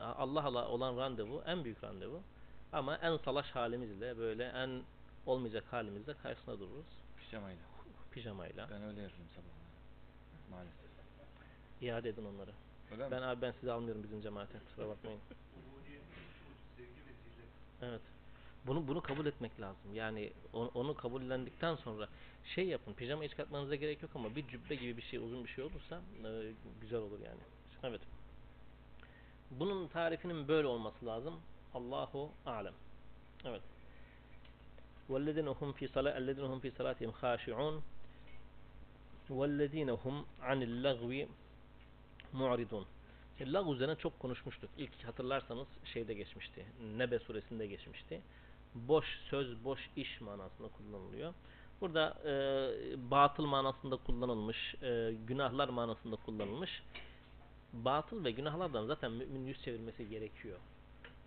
Allah 0.00 0.44
Allah 0.44 0.68
olan 0.68 0.96
randevu 0.96 1.42
en 1.46 1.64
büyük 1.64 1.84
randevu. 1.84 2.22
Ama 2.72 2.96
en 2.96 3.16
salaş 3.16 3.50
halimizle 3.50 4.18
böyle 4.18 4.44
en 4.44 4.82
olmayacak 5.26 5.64
halimizle 5.70 6.14
karşısına 6.14 6.58
dururuz. 6.58 6.86
Pijamayla. 7.18 7.62
Pijamayla. 8.12 8.68
Ben 8.70 8.82
öyle 8.82 9.00
yapıyorum 9.02 9.30
sabahları. 9.34 9.62
Maalesef. 10.50 10.90
İade 11.80 12.08
edin 12.08 12.24
onları. 12.24 12.50
Öyle 12.92 13.04
mi? 13.04 13.10
Ben 13.10 13.22
abi 13.22 13.42
ben 13.42 13.52
sizi 13.52 13.72
almıyorum 13.72 14.02
bizim 14.02 14.20
cemaate. 14.20 14.58
Kusura 14.58 14.88
bakmayın. 14.88 15.20
Evet. 17.84 18.00
Bunu 18.67 18.87
bunu 18.87 19.01
kabul 19.01 19.25
etmek 19.25 19.61
lazım. 19.61 19.93
Yani 19.93 20.31
onu, 20.53 20.71
onu 20.73 20.95
kabullendikten 20.95 21.75
sonra 21.75 22.07
şey 22.55 22.67
yapın. 22.67 22.93
Pijama 22.93 23.27
çıkartmanıza 23.27 23.75
gerek 23.75 24.01
yok 24.01 24.11
ama 24.15 24.35
bir 24.35 24.47
cübbe 24.47 24.75
gibi 24.75 24.97
bir 24.97 25.01
şey, 25.01 25.19
uzun 25.19 25.43
bir 25.43 25.49
şey 25.49 25.63
olursa 25.63 26.01
e, 26.23 26.51
güzel 26.81 26.99
olur 26.99 27.19
yani. 27.19 27.39
Evet. 27.83 28.01
Bunun 29.51 29.87
tarifinin 29.87 30.47
böyle 30.47 30.67
olması 30.67 31.05
lazım. 31.05 31.33
Allahu 31.73 32.31
alem. 32.45 32.73
Evet. 33.45 33.61
وَالَّذِينَ 35.09 35.47
هُمْ 35.59 35.73
فِي 35.73 35.87
صَلَاةِ 35.95 36.13
الَّذِينَ 36.21 36.47
هُمْ 36.53 36.59
فِي 36.59 36.71
صَلَاتِهِمْ 36.77 37.11
خَاشِعُونَ 37.21 37.81
وَالَّذِينَ 39.29 39.89
هُمْ 40.03 40.15
عَنِ 40.41 40.59
اللَّغْوِ 40.67 41.27
مُعْرِضُونَ 42.33 42.83
Şimdi 43.37 43.53
lag 43.53 43.69
üzerine 43.69 43.95
çok 43.95 44.19
konuşmuştuk. 44.19 44.69
İlk 44.77 45.03
hatırlarsanız 45.03 45.67
şeyde 45.93 46.13
geçmişti. 46.13 46.65
Nebe 46.97 47.19
suresinde 47.19 47.67
geçmişti. 47.67 48.21
Boş 48.74 49.06
söz, 49.30 49.64
boş 49.64 49.80
iş 49.96 50.20
manasında 50.20 50.68
kullanılıyor. 50.68 51.34
Burada 51.80 52.18
e, 52.24 52.30
batıl 53.10 53.46
manasında 53.46 53.96
kullanılmış, 53.96 54.74
e, 54.82 55.14
günahlar 55.26 55.68
manasında 55.68 56.16
kullanılmış. 56.16 56.82
Batıl 57.72 58.24
ve 58.24 58.30
günahlardan 58.30 58.86
zaten 58.86 59.12
mümin 59.12 59.46
yüz 59.46 59.62
çevirmesi 59.62 60.08
gerekiyor. 60.08 60.58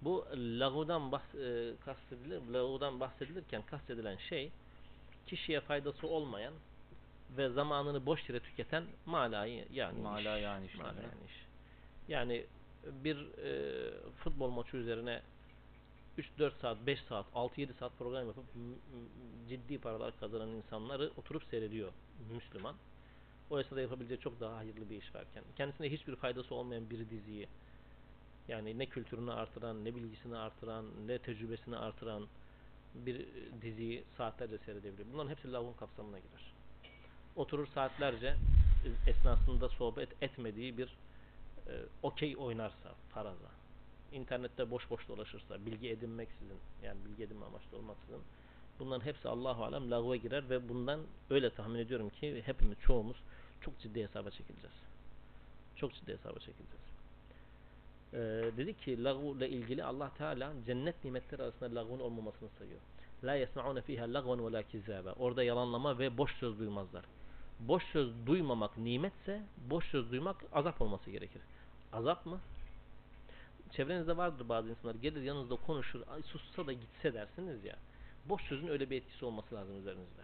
Bu 0.01 0.25
lagudan 0.35 1.11
bahs 1.11 1.35
e, 1.35 1.73
kastedilir, 1.85 2.41
lagudan 2.53 2.99
bahsedilirken 2.99 3.61
kastedilen 3.61 4.17
şey 4.17 4.51
kişiye 5.27 5.61
faydası 5.61 6.07
olmayan 6.07 6.53
ve 7.37 7.49
zamanını 7.49 8.05
boş 8.05 8.29
yere 8.29 8.39
tüketen 8.39 8.83
malayı 9.05 9.65
yani 9.73 10.01
Mala 10.01 10.37
iş. 10.37 10.43
yani 10.43 10.65
iş. 10.65 11.45
Yani 12.07 12.45
bir 13.03 13.17
e, 13.17 13.91
futbol 14.23 14.49
maçı 14.49 14.77
üzerine 14.77 15.21
3-4 16.17 16.51
saat, 16.61 16.77
5 16.87 16.99
saat, 17.01 17.25
6-7 17.35 17.73
saat 17.79 17.97
program 17.97 18.27
yapıp 18.27 18.45
ciddi 19.49 19.77
paralar 19.77 20.19
kazanan 20.19 20.49
insanları 20.49 21.11
oturup 21.17 21.43
seyrediyor 21.43 21.91
Müslüman. 22.33 22.75
O 23.49 23.59
esnada 23.59 23.81
yapabileceği 23.81 24.19
çok 24.19 24.39
daha 24.39 24.57
hayırlı 24.57 24.89
bir 24.89 25.01
iş 25.01 25.15
varken. 25.15 25.43
Kendisine 25.55 25.91
hiçbir 25.91 26.15
faydası 26.15 26.55
olmayan 26.55 26.89
bir 26.89 27.09
diziyi 27.09 27.47
yani 28.47 28.79
ne 28.79 28.85
kültürünü 28.85 29.31
artıran, 29.31 29.85
ne 29.85 29.95
bilgisini 29.95 30.37
artıran, 30.37 30.85
ne 31.07 31.17
tecrübesini 31.17 31.77
artıran 31.77 32.27
bir 32.95 33.25
diziyi 33.61 34.03
saatlerce 34.17 34.57
seyredebilir. 34.57 35.05
Bunların 35.13 35.29
hepsi 35.29 35.51
lavun 35.51 35.73
kapsamına 35.73 36.19
girer. 36.19 36.53
Oturur 37.35 37.67
saatlerce 37.67 38.27
e, 38.85 39.09
esnasında 39.09 39.69
sohbet 39.69 40.23
etmediği 40.23 40.77
bir 40.77 40.87
e, 41.67 41.73
okey 42.03 42.37
oynarsa 42.37 42.95
faraza, 43.13 43.49
internette 44.15 44.71
boş 44.71 44.89
boş 44.89 45.07
dolaşırsa, 45.07 45.65
bilgi 45.65 45.89
edinmeksizin, 45.89 46.57
yani 46.83 46.97
bilgi 47.05 47.23
edinme 47.23 47.45
amaçlı 47.45 47.77
olmaksızın, 47.77 48.21
bunların 48.79 49.05
hepsi 49.05 49.29
Allahu 49.29 49.63
alem 49.63 49.91
lagva 49.91 50.15
girer 50.15 50.49
ve 50.49 50.69
bundan 50.69 50.99
öyle 51.29 51.49
tahmin 51.49 51.79
ediyorum 51.79 52.09
ki 52.09 52.41
hepimiz 52.45 52.79
çoğumuz 52.79 53.17
çok 53.61 53.79
ciddi 53.79 54.03
hesaba 54.03 54.31
çekileceğiz. 54.31 54.75
Çok 55.75 55.93
ciddi 55.93 56.13
hesaba 56.13 56.39
çekileceğiz. 56.39 56.85
Ee, 58.13 58.17
dedi 58.57 58.73
ki 58.77 59.03
lagu 59.03 59.37
ile 59.37 59.49
ilgili 59.49 59.83
Allah 59.83 60.11
Teala 60.17 60.53
cennet 60.65 61.03
nimetleri 61.03 61.43
arasında 61.43 61.75
lagun 61.75 61.99
olmamasını 61.99 62.49
sayıyor. 62.57 62.79
La 63.23 63.35
yesmaun 63.35 63.81
fiha 63.81 64.13
lagvan 64.13 64.47
ve 64.47 64.51
la 64.51 64.63
kizaba. 64.63 65.13
Orada 65.13 65.43
yalanlama 65.43 65.99
ve 65.99 66.17
boş 66.17 66.35
söz 66.39 66.59
duymazlar. 66.59 67.05
Boş 67.59 67.83
söz 67.83 68.25
duymamak 68.25 68.77
nimetse 68.77 69.41
boş 69.69 69.85
söz 69.85 70.11
duymak 70.11 70.43
azap 70.53 70.81
olması 70.81 71.11
gerekir. 71.11 71.41
Azap 71.93 72.25
mı? 72.25 72.39
çevrenizde 73.75 74.17
vardır 74.17 74.49
bazı 74.49 74.69
insanlar 74.69 74.95
gelir 74.95 75.21
yanınızda 75.21 75.55
konuşur 75.55 76.01
Ay, 76.07 76.21
sussa 76.23 76.67
da 76.67 76.73
gitse 76.73 77.13
dersiniz 77.13 77.65
ya. 77.65 77.75
Boş 78.25 78.41
sözün 78.41 78.67
öyle 78.67 78.89
bir 78.89 78.97
etkisi 78.97 79.25
olması 79.25 79.55
lazım 79.55 79.79
üzerinizde. 79.79 80.21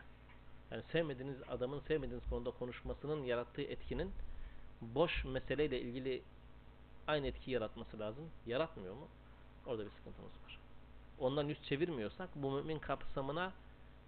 Yani 0.71 0.83
sevmediğiniz 0.91 1.37
adamın 1.49 1.79
sevmediğiniz 1.79 2.29
konuda 2.29 2.51
konuşmasının 2.51 3.23
yarattığı 3.23 3.61
etkinin 3.61 4.11
boş 4.81 5.25
meseleyle 5.25 5.81
ilgili 5.81 6.21
aynı 7.07 7.27
etki 7.27 7.51
yaratması 7.51 7.99
lazım. 7.99 8.29
Yaratmıyor 8.45 8.93
mu? 8.93 9.07
Orada 9.65 9.85
bir 9.85 9.89
sıkıntımız 9.89 10.31
var. 10.31 10.59
Ondan 11.19 11.47
yüz 11.47 11.63
çevirmiyorsak 11.63 12.29
bu 12.35 12.51
mümin 12.51 12.79
kapsamına 12.79 13.51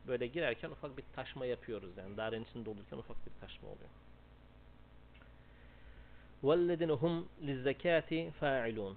böyle 0.08 0.27
girerken 0.27 0.69
ufak 0.69 0.97
bir 0.97 1.03
taşma 1.15 1.45
yapıyoruz 1.45 1.97
yani. 1.97 2.17
Darenin 2.17 2.43
içinde 2.43 2.69
olurken 2.69 2.97
ufak 2.97 3.17
bir 3.25 3.32
taşma 3.41 3.69
oluyor. 3.69 3.89
وَالَّذِنَ 6.43 6.91
هُمْ 6.91 7.23
لِلزَّكَاةِ 7.41 8.32
فَاعِلُونَ 8.41 8.95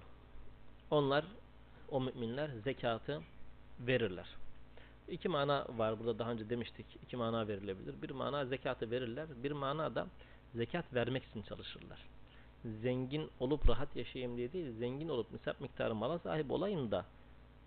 onlar, 0.91 1.25
o 1.89 2.01
müminler 2.01 2.49
zekatı 2.63 3.21
verirler. 3.79 4.27
İki 5.07 5.29
mana 5.29 5.65
var 5.77 5.99
burada 5.99 6.19
daha 6.19 6.31
önce 6.31 6.49
demiştik. 6.49 6.85
İki 7.03 7.17
mana 7.17 7.47
verilebilir. 7.47 8.01
Bir 8.01 8.09
mana 8.09 8.45
zekatı 8.45 8.91
verirler. 8.91 9.27
Bir 9.43 9.51
mana 9.51 9.95
da 9.95 10.07
zekat 10.55 10.93
vermek 10.93 11.23
için 11.23 11.41
çalışırlar. 11.41 11.99
Zengin 12.81 13.29
olup 13.39 13.69
rahat 13.69 13.95
yaşayayım 13.95 14.37
diye 14.37 14.53
değil, 14.53 14.71
zengin 14.79 15.09
olup 15.09 15.31
nisap 15.31 15.61
miktarı 15.61 15.95
mala 15.95 16.19
sahip 16.19 16.51
olayım 16.51 16.91
da 16.91 17.05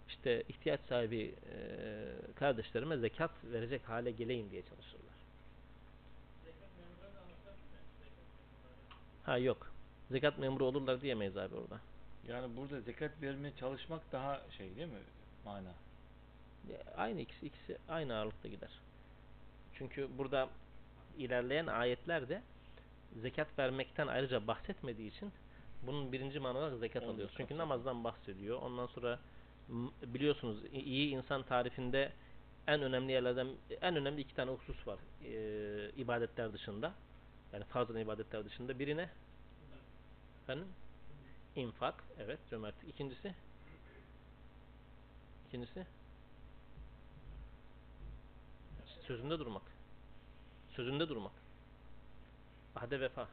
işte 0.09 0.43
ihtiyaç 0.49 0.81
sahibi 0.81 1.35
e, 1.53 2.07
kardeşlerime 2.35 2.97
zekat 2.97 3.31
verecek 3.45 3.89
hale 3.89 4.11
geleyim 4.11 4.51
diye 4.51 4.63
çalışırlar. 4.63 5.15
Ha 9.25 9.39
yok. 9.39 9.73
Zekat 10.11 10.39
memuru 10.39 10.65
olurlar 10.65 11.01
diyemeyiz 11.01 11.37
abi 11.37 11.55
orada. 11.55 11.81
Yani 12.31 12.57
burada 12.57 12.81
zekat 12.81 13.23
vermeye 13.23 13.53
çalışmak 13.61 14.13
daha 14.13 14.41
şey 14.59 14.77
değil 14.77 14.89
mi? 14.89 14.99
Mana. 15.45 15.73
E, 16.71 16.75
Aynı 16.97 17.21
ikisi, 17.21 17.47
ikisi 17.47 17.79
aynı 17.89 18.17
ağırlıkta 18.17 18.49
gider. 18.49 18.71
Çünkü 19.75 20.09
burada 20.19 20.49
ilerleyen 21.19 21.67
ayetlerde 21.67 22.43
zekat 23.17 23.59
vermekten 23.59 24.07
ayrıca 24.07 24.47
bahsetmediği 24.47 25.11
için 25.11 25.33
bunun 25.83 26.13
birinci 26.13 26.41
manada 26.41 26.77
zekat 26.79 27.03
Onu 27.03 27.11
alıyoruz. 27.11 27.35
Çünkü 27.37 27.59
namazdan 27.59 28.05
bahsediyor. 28.05 28.63
Ondan 28.63 28.87
sonra 28.87 29.19
biliyorsunuz 30.03 30.59
iyi 30.73 31.11
insan 31.11 31.43
tarifinde 31.43 32.13
en 32.67 32.83
önemli 32.83 33.13
yerlerden 33.13 33.49
en 33.81 33.97
önemli 33.97 34.21
iki 34.21 34.35
tane 34.35 34.51
husus 34.51 34.87
var 34.87 34.99
e, 35.25 35.91
ibadetler 35.97 36.53
dışında. 36.53 36.93
Yani 37.53 37.65
farz 37.65 37.91
olan 37.91 38.01
ibadetler 38.01 38.45
dışında. 38.45 38.79
Birine 38.79 39.09
efendim 40.43 40.67
infak, 41.57 42.05
evet 42.19 42.39
cömertlik. 42.51 42.95
İkincisi 42.95 43.35
ikincisi 45.49 45.87
sözünde 49.07 49.39
durmak. 49.39 49.63
Sözünde 50.71 51.09
durmak. 51.09 51.33
Ahde 52.77 53.01
vefa. 53.01 53.29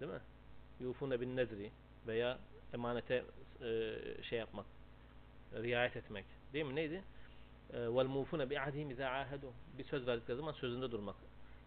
Değil 0.00 0.12
mi? 0.12 0.20
Yufune 0.80 1.20
bin 1.20 1.36
nezri 1.36 1.70
veya 2.06 2.38
emanete 2.74 3.24
e, 3.62 3.94
şey 4.22 4.38
yapmak. 4.38 4.66
Riayet 5.54 5.96
etmek. 5.96 6.24
Değil 6.52 6.64
mi? 6.64 6.74
Neydi? 6.74 7.02
E, 7.72 7.78
Vel 7.78 8.06
mufune 8.06 8.50
bi 8.50 8.60
ahdihim 8.60 8.90
izâ. 8.90 9.28
Bir 9.78 9.84
söz 9.84 10.06
verdikleri 10.06 10.36
zaman 10.36 10.52
sözünde 10.52 10.90
durmak. 10.90 11.16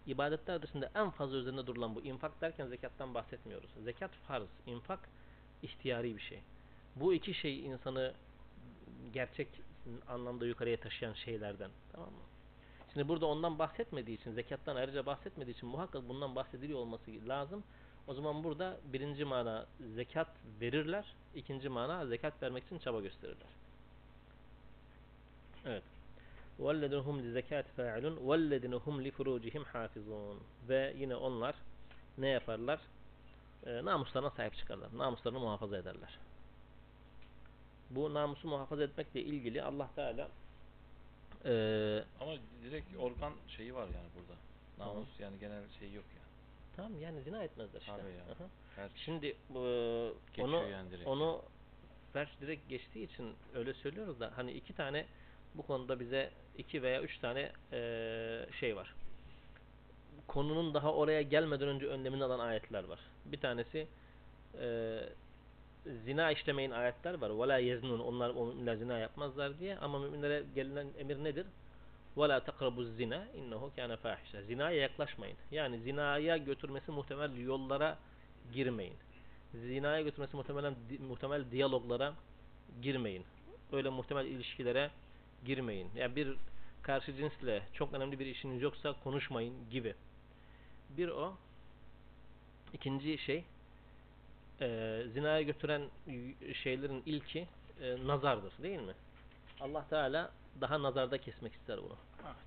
İbadetler 0.07 0.61
dışında 0.61 0.91
en 0.95 1.09
fazla 1.09 1.37
üzerinde 1.37 1.67
durulan 1.67 1.95
bu. 1.95 2.01
infak 2.01 2.41
derken 2.41 2.67
zekattan 2.67 3.13
bahsetmiyoruz. 3.13 3.69
Zekat 3.83 4.11
farz. 4.11 4.47
infak 4.67 5.09
ihtiyari 5.63 6.17
bir 6.17 6.21
şey. 6.21 6.39
Bu 6.95 7.13
iki 7.13 7.33
şey 7.33 7.65
insanı 7.65 8.13
gerçek 9.13 9.47
anlamda 10.07 10.45
yukarıya 10.45 10.77
taşıyan 10.77 11.13
şeylerden. 11.13 11.69
Tamam 11.91 12.09
mı? 12.09 12.19
Şimdi 12.93 13.07
burada 13.07 13.25
ondan 13.25 13.59
bahsetmediği 13.59 14.17
için, 14.17 14.31
zekattan 14.31 14.75
ayrıca 14.75 15.05
bahsetmediği 15.05 15.55
için 15.55 15.69
muhakkak 15.69 16.09
bundan 16.09 16.35
bahsediliyor 16.35 16.79
olması 16.79 17.11
lazım. 17.27 17.63
O 18.07 18.13
zaman 18.13 18.43
burada 18.43 18.77
birinci 18.93 19.25
mana 19.25 19.65
zekat 19.95 20.27
verirler, 20.61 21.05
ikinci 21.35 21.69
mana 21.69 22.05
zekat 22.05 22.43
vermek 22.43 22.63
için 22.63 22.79
çaba 22.79 23.01
gösterirler. 23.01 23.47
Evet. 25.65 25.83
وَالَّذِينَ 26.60 27.00
هُمْ 27.08 27.16
لِزَكَاتِ 27.24 27.64
فَاعِلُونَ 27.76 28.16
وَالَّذِينَ 28.28 28.74
هُمْ 28.86 28.94
لِفُرُوجِهِمْ 29.06 29.64
حَافِظُونَ 29.72 30.36
Ve 30.68 30.94
yine 30.98 31.16
onlar 31.16 31.54
ne 32.18 32.28
yaparlar? 32.28 32.80
E, 33.66 33.84
namuslarına 33.84 34.30
sahip 34.30 34.54
çıkarlar. 34.56 34.88
Namuslarını 34.98 35.38
muhafaza 35.40 35.76
ederler. 35.78 36.18
Bu 37.90 38.14
namusu 38.14 38.48
muhafaza 38.48 38.82
etmekle 38.82 39.20
ilgili 39.22 39.62
Allah 39.62 39.88
Teala 39.94 40.28
e, 41.44 41.52
Ama 42.20 42.32
direkt 42.62 42.96
organ 42.98 43.32
şeyi 43.48 43.74
var 43.74 43.82
yani 43.82 44.08
burada. 44.16 44.38
Tamam. 44.78 44.94
Namus 44.94 45.08
yani 45.20 45.38
genel 45.40 45.62
şey 45.78 45.92
yok 45.92 46.04
yani. 46.16 46.26
tamam 46.76 47.00
yani 47.00 47.22
zina 47.22 47.42
etmezler 47.44 47.80
işte. 47.80 47.92
Tabii 47.92 48.12
ya. 48.12 48.22
Aha. 48.24 48.48
Her 48.76 48.90
Şimdi 48.96 49.26
e, 49.26 49.32
Geçiyor 50.26 50.48
onu 50.48 50.68
yani 50.68 50.90
direkt. 50.90 51.08
onu 51.08 51.42
Ferç 52.12 52.28
direkt 52.40 52.68
geçtiği 52.68 53.04
için 53.04 53.34
öyle 53.54 53.74
söylüyoruz 53.74 54.20
da 54.20 54.32
hani 54.36 54.52
iki 54.52 54.74
tane 54.74 55.06
bu 55.54 55.62
konuda 55.62 56.00
bize 56.00 56.30
iki 56.58 56.82
veya 56.82 57.02
üç 57.02 57.18
tane 57.18 57.52
e, 57.72 58.46
şey 58.60 58.76
var. 58.76 58.94
Konunun 60.26 60.74
daha 60.74 60.94
oraya 60.94 61.22
gelmeden 61.22 61.68
önce 61.68 61.86
önlemini 61.86 62.24
alan 62.24 62.38
ayetler 62.38 62.84
var. 62.84 62.98
Bir 63.24 63.40
tanesi 63.40 63.86
e, 64.60 64.98
zina 66.04 66.30
işlemeyin 66.32 66.70
ayetler 66.70 67.14
var. 67.14 67.30
وَلَا 67.30 67.60
يَزْنُونَ 67.60 68.00
Onlar 68.02 68.30
o 68.30 68.46
müminler 68.46 68.74
zina 68.76 68.98
yapmazlar 68.98 69.58
diye. 69.58 69.78
Ama 69.78 69.98
müminlere 69.98 70.42
gelinen 70.54 70.86
emir 70.98 71.24
nedir? 71.24 71.46
وَلَا 72.16 72.40
تَقْرَبُوا 72.40 72.84
الزِّنَا 72.84 73.20
اِنَّهُ 73.38 73.70
كَانَ 73.76 73.96
فَاحِشًا 73.96 74.42
Zinaya 74.42 74.80
yaklaşmayın. 74.80 75.36
Yani 75.50 75.78
zinaya 75.78 76.36
götürmesi 76.36 76.90
muhtemel 76.90 77.36
yollara 77.36 77.98
girmeyin. 78.52 78.94
Zinaya 79.54 80.02
götürmesi 80.02 80.36
muhtemelen 80.36 80.74
di- 80.90 80.98
muhtemel 80.98 81.50
diyaloglara 81.50 82.14
girmeyin. 82.82 83.24
Öyle 83.72 83.88
muhtemel 83.88 84.26
ilişkilere 84.26 84.90
girmeyin. 85.45 85.89
Yani 85.95 86.15
bir 86.15 86.37
karşı 86.81 87.15
cinsle 87.15 87.63
çok 87.73 87.93
önemli 87.93 88.19
bir 88.19 88.25
işiniz 88.25 88.61
yoksa 88.61 88.95
konuşmayın 89.03 89.69
gibi. 89.69 89.95
Bir 90.89 91.09
o. 91.09 91.37
İkinci 92.73 93.17
şey 93.17 93.43
e, 94.61 95.01
zinaya 95.13 95.41
götüren 95.41 95.81
şeylerin 96.63 97.03
ilki 97.05 97.47
e, 97.81 98.07
nazardır 98.07 98.53
değil 98.63 98.79
mi? 98.79 98.93
Allah 99.59 99.85
Teala 99.89 100.31
daha 100.61 100.81
nazarda 100.81 101.17
kesmek 101.17 101.53
ister 101.53 101.77
bunu. 101.77 101.95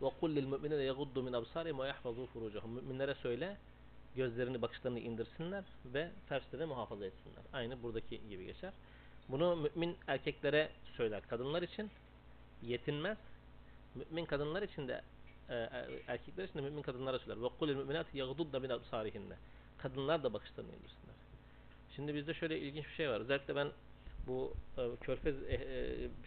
Ve 0.03 0.15
kul 0.21 0.31
lil 0.31 0.47
mu'minine 0.47 0.83
yaguddu 0.83 1.23
min 1.23 1.33
absarihim 1.33 1.79
ve 1.79 1.87
yahfazu 1.87 2.27
furucahum. 2.27 2.71
Müminlere 2.71 3.15
söyle 3.15 3.57
gözlerini 4.17 4.63
bakışlarını 4.63 4.99
indirsinler 4.99 5.65
ve 5.85 6.11
tersleri 6.29 6.67
muhafaza 6.67 7.07
etsinler. 7.07 7.43
Aynı 7.53 7.83
buradaki 7.83 8.29
gibi 8.29 8.47
geçer. 8.47 8.73
Bunu 9.29 9.57
mümin 9.57 9.97
erkeklere 10.07 10.71
söyler 10.97 11.23
kadınlar 11.29 11.63
için 11.63 11.91
yetinmez. 12.63 13.19
Mümin 13.95 14.25
kadınlar 14.25 14.63
için 14.63 14.89
de 14.89 15.03
e, 15.49 15.55
e, 15.55 16.03
erkekler 16.07 16.45
için 16.45 16.59
de 16.59 16.63
mümin 16.63 16.83
kadınlara 16.83 17.19
söyler. 17.19 17.43
Ve 17.43 17.49
kulil 17.59 17.77
müminati 17.77 18.19
yagdudda 18.19 18.61
min 18.61 18.69
absarihinne. 18.69 19.35
Kadınlar 19.79 20.23
da 20.23 20.33
bakışlarını 20.33 20.71
indirsinler. 20.71 21.15
Şimdi 21.97 22.15
bizde 22.15 22.35
şöyle 22.35 22.59
ilginç 22.59 22.85
bir 22.85 22.95
şey 22.95 23.09
var. 23.09 23.21
Özellikle 23.21 23.57
ben 23.57 23.69
bu 24.27 24.55
e, 24.79 24.83
körfez 25.01 25.37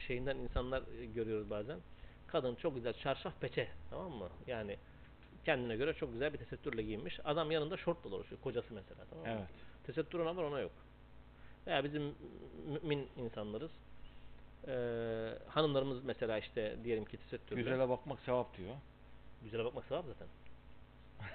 şeyinden 0.08 0.38
insanlar 0.38 0.84
görüyoruz 1.15 1.50
bazen. 1.50 1.80
Kadın 2.28 2.56
çok 2.56 2.76
güzel 2.76 2.94
çarşaf 2.94 3.41
peçe 3.41 3.67
tamam 3.89 4.12
mı? 4.12 4.30
Yani 4.48 4.78
kendine 5.46 5.76
göre 5.76 5.94
çok 5.94 6.13
güzel 6.13 6.34
bir 6.34 6.38
tesettürle 6.38 6.82
giyinmiş. 6.84 7.20
Adam 7.24 7.52
yanında 7.52 7.78
şortla 7.78 8.12
dolaşıyor. 8.12 8.41
Kocası 8.41 8.74
mesela. 8.74 9.06
Tamam 9.10 9.26
mı? 9.26 9.32
Evet. 9.38 9.50
Tesettür 9.86 10.20
ona 10.20 10.36
var 10.36 10.44
ona 10.44 10.60
yok. 10.60 10.72
Veya 11.67 11.84
bizim 11.84 12.15
mümin 12.67 13.08
insanlarız. 13.17 13.72
Ee, 14.67 15.38
hanımlarımız 15.47 16.04
mesela 16.04 16.38
işte 16.38 16.78
diyelim 16.84 17.06
ki 17.06 17.17
tesettürle. 17.17 17.62
Güzele 17.62 17.89
bakmak 17.89 18.19
sevap 18.19 18.58
diyor. 18.58 18.76
Güzele 19.43 19.65
bakmak 19.65 19.86
sevap 19.86 20.06
zaten. 20.08 20.28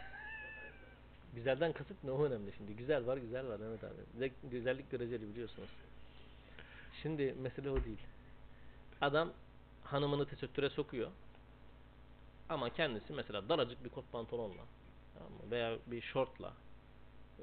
Güzelden 1.35 1.73
kasıt 1.73 2.05
ne 2.05 2.11
o 2.11 2.25
önemli 2.25 2.53
şimdi. 2.57 2.77
Güzel 2.77 3.07
var 3.07 3.17
güzel 3.17 3.49
var 3.49 3.57
Mehmet 3.61 3.85
abi. 3.85 3.93
Güzel- 4.15 4.31
Güzellik 4.51 4.91
göreceli 4.91 5.29
biliyorsunuz. 5.29 5.69
Şimdi 7.03 7.35
mesele 7.43 7.71
o 7.71 7.85
değil. 7.85 7.99
Adam 9.01 9.33
hanımını 9.85 10.27
tesettüre 10.29 10.71
sokuyor. 10.71 11.11
Ama 12.49 12.71
kendisi 12.73 13.13
mesela 13.13 13.49
daracık 13.49 13.85
bir 13.85 13.89
kot 13.91 14.13
pantolonla 14.13 14.63
veya 15.51 15.79
bir 15.87 16.01
şortla 16.01 16.53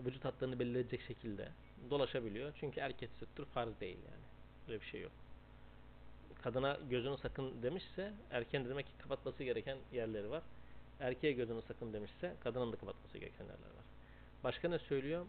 vücut 0.06 0.26
hatlarını 0.26 0.60
belli 0.60 0.78
edecek 0.80 1.02
şekilde 1.08 1.50
dolaşabiliyor. 1.90 2.54
Çünkü 2.60 2.80
erkek 2.80 3.10
tesettür 3.14 3.46
farz 3.46 3.80
değil 3.80 3.98
yani. 4.12 4.24
Öyle 4.68 4.82
bir 4.82 4.86
şey 4.86 5.02
yok. 5.02 5.12
Kadına 6.44 6.78
gözünü 6.90 7.18
sakın 7.18 7.64
demişse 7.64 8.14
erken 8.32 8.70
demek 8.70 8.86
ki 8.86 8.92
kapatması 9.02 9.44
gereken 9.44 9.78
yerleri 9.94 10.30
var. 10.30 10.42
Erkeğe 11.00 11.34
gözünü 11.34 11.62
sakın 11.68 11.94
demişse 11.94 12.34
kadının 12.44 12.72
da 12.72 12.76
kapatması 12.76 13.18
gereken 13.18 13.44
yerler 13.44 13.54
var. 13.58 13.84
Başka 14.44 14.70
ne 14.70 14.80
söylüyor? 14.80 15.26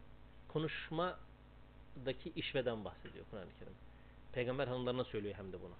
Konuşmadaki 0.48 2.32
işveden 2.36 2.84
bahsediyor 2.84 3.24
Kur'an-ı 3.30 3.50
Kerim. 3.58 3.72
Peygamber 4.32 4.66
hanımlarına 4.68 5.04
söylüyor 5.04 5.34
hem 5.34 5.52
de 5.52 5.60
bunu. 5.60 5.74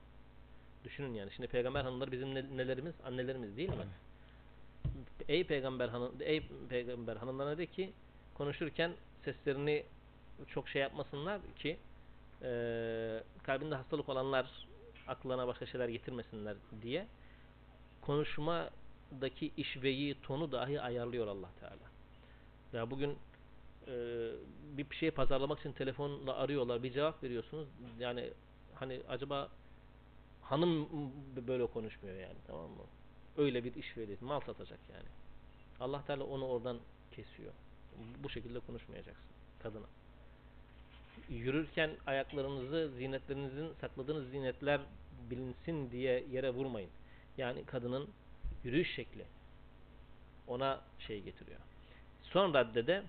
Düşünün 0.84 1.14
yani. 1.14 1.30
Şimdi 1.36 1.48
peygamber 1.48 1.84
hanımları 1.84 2.12
bizim 2.12 2.34
ne- 2.34 2.56
nelerimiz? 2.56 2.94
Annelerimiz 3.04 3.56
değil 3.56 3.68
mi? 3.68 3.86
Ey 5.28 5.46
peygamber 5.46 5.88
hanım 5.88 6.12
ey 6.20 6.42
peygamber 6.68 7.16
hanımlarına 7.16 7.58
de 7.58 7.66
ki 7.66 7.92
konuşurken 8.34 8.92
seslerini 9.24 9.84
çok 10.48 10.68
şey 10.68 10.82
yapmasınlar 10.82 11.40
ki 11.58 11.78
eee 12.42 13.22
kalbinde 13.42 13.74
hastalık 13.74 14.08
olanlar 14.08 14.66
aklına 15.08 15.46
başka 15.46 15.66
şeyler 15.66 15.88
getirmesinler 15.88 16.56
diye 16.82 17.06
konuşmadaki 18.02 19.52
işveyi, 19.56 20.16
tonu 20.22 20.52
dahi 20.52 20.80
ayarlıyor 20.80 21.26
Allah 21.26 21.50
Teala. 21.60 21.90
Ya 22.72 22.90
bugün 22.90 23.18
eee, 23.86 24.32
bir 24.76 24.96
şey 24.96 25.10
pazarlamak 25.10 25.60
için 25.60 25.72
telefonla 25.72 26.34
arıyorlar, 26.36 26.82
bir 26.82 26.92
cevap 26.92 27.22
veriyorsunuz. 27.22 27.68
Yani 27.98 28.30
hani 28.74 29.00
acaba 29.08 29.48
hanım 30.42 30.88
böyle 31.48 31.66
konuşmuyor 31.66 32.16
yani 32.16 32.38
tamam 32.46 32.70
mı? 32.70 32.84
Öyle 33.36 33.64
bir 33.64 33.74
işveri, 33.74 34.16
mal 34.20 34.40
satacak 34.40 34.78
yani. 34.92 35.08
Allah 35.80 36.04
Teala 36.06 36.24
onu 36.24 36.46
oradan 36.46 36.78
kesiyor. 37.12 37.52
Bu 38.22 38.30
şekilde 38.30 38.60
konuşmayacaksın 38.60 39.30
kadına 39.62 39.86
Yürürken 41.29 41.91
ayaklarınızı, 42.07 42.91
zinetlerinizin 42.97 43.73
sakladığınız 43.81 44.29
zinetler 44.29 44.81
bilinsin 45.29 45.91
diye 45.91 46.23
yere 46.31 46.49
vurmayın. 46.49 46.89
Yani 47.37 47.65
kadının 47.65 48.09
yürüyüş 48.63 48.95
şekli 48.95 49.25
ona 50.47 50.81
şey 50.99 51.21
getiriyor. 51.21 51.59
Son 52.23 52.53
raddede 52.53 53.03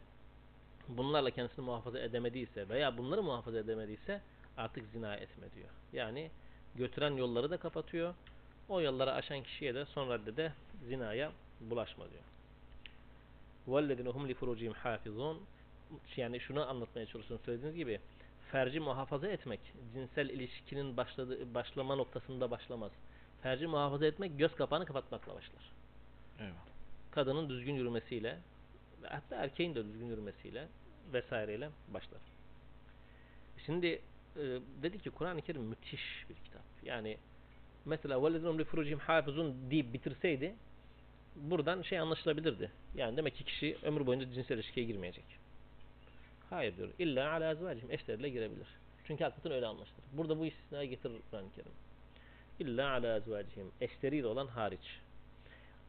bunlarla 0.88 1.30
kendisini 1.30 1.64
muhafaza 1.64 1.98
edemediyse 1.98 2.68
veya 2.68 2.98
bunları 2.98 3.22
muhafaza 3.22 3.58
edemediyse 3.58 4.20
artık 4.56 4.86
zina 4.92 5.14
etme 5.14 5.46
diyor. 5.54 5.68
Yani 5.92 6.30
götüren 6.74 7.12
yolları 7.16 7.50
da 7.50 7.56
kapatıyor. 7.56 8.14
O 8.68 8.80
yolları 8.80 9.12
aşan 9.12 9.42
kişiye 9.42 9.74
de 9.74 9.84
son 9.84 10.10
raddede 10.10 10.52
zinaya 10.88 11.32
bulaşma 11.60 12.04
diyor. 12.10 12.22
وَالَّذِينَ 13.68 14.08
هُمْ 14.08 14.32
لِفُرُوجِهِمْ 14.32 14.74
حَافِظُونَ 14.74 15.36
Yani 16.16 16.40
şunu 16.40 16.68
anlatmaya 16.68 17.06
çalışıyorum 17.06 17.44
söylediğiniz 17.46 17.76
gibi 17.76 18.00
ferci 18.52 18.80
muhafaza 18.80 19.28
etmek 19.28 19.60
cinsel 19.94 20.28
ilişkinin 20.28 20.96
başladığı, 20.96 21.54
başlama 21.54 21.94
noktasında 21.94 22.50
başlamaz. 22.50 22.92
Ferci 23.42 23.66
muhafaza 23.66 24.06
etmek 24.06 24.38
göz 24.38 24.54
kapağını 24.54 24.86
kapatmakla 24.86 25.34
başlar. 25.34 25.72
Evet. 26.40 26.52
Kadının 27.10 27.48
düzgün 27.48 27.74
yürümesiyle 27.74 28.38
ve 29.02 29.08
hatta 29.08 29.36
erkeğin 29.36 29.74
de 29.74 29.84
düzgün 29.84 30.06
yürümesiyle 30.06 30.68
vesaireyle 31.12 31.70
başlar. 31.88 32.20
Şimdi 33.66 33.86
e, 33.86 34.42
dedi 34.82 34.98
ki 34.98 35.10
Kur'an-ı 35.10 35.42
Kerim 35.42 35.62
müthiş 35.62 36.24
bir 36.28 36.34
kitap. 36.34 36.62
Yani 36.82 37.18
mesela 37.84 38.14
وَالَّذِينَ 38.14 38.62
لِفُرُوجِهِمْ 38.62 38.98
حَافِظُونَ 38.98 39.70
deyip 39.70 39.92
bitirseydi 39.92 40.54
buradan 41.36 41.82
şey 41.82 41.98
anlaşılabilirdi. 41.98 42.70
Yani 42.94 43.16
demek 43.16 43.34
ki 43.34 43.44
kişi 43.44 43.76
ömür 43.82 44.06
boyunca 44.06 44.32
cinsel 44.32 44.54
ilişkiye 44.54 44.86
girmeyecek. 44.86 45.24
Hayır 46.49 46.77
diyor. 46.77 46.89
İlla 46.99 47.31
ala 47.31 47.51
ezvacihim. 47.51 47.91
Eşleriyle 47.91 48.29
girebilir. 48.29 48.67
Çünkü 49.07 49.23
hakikaten 49.23 49.51
öyle 49.51 49.65
anlaşılır. 49.65 50.03
Burada 50.13 50.39
bu 50.39 50.45
istisnayı 50.45 50.89
getirir 50.89 51.21
Kur'an-ı 51.31 51.51
Kerim. 51.55 51.71
İlla 52.59 52.91
ala 52.91 53.17
ezvacihim. 53.17 53.71
Eşleriyle 53.81 54.27
olan 54.27 54.47
hariç. 54.47 54.99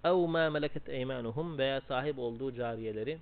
Ev 0.05 0.15
ma 0.15 0.51
meleket 0.51 0.89
eymanuhum 0.89 1.59
veya 1.59 1.81
sahip 1.81 2.19
olduğu 2.19 2.55
cariyeleri 2.55 3.19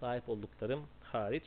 sahip 0.00 0.28
olduklarım 0.28 0.86
hariç 1.02 1.44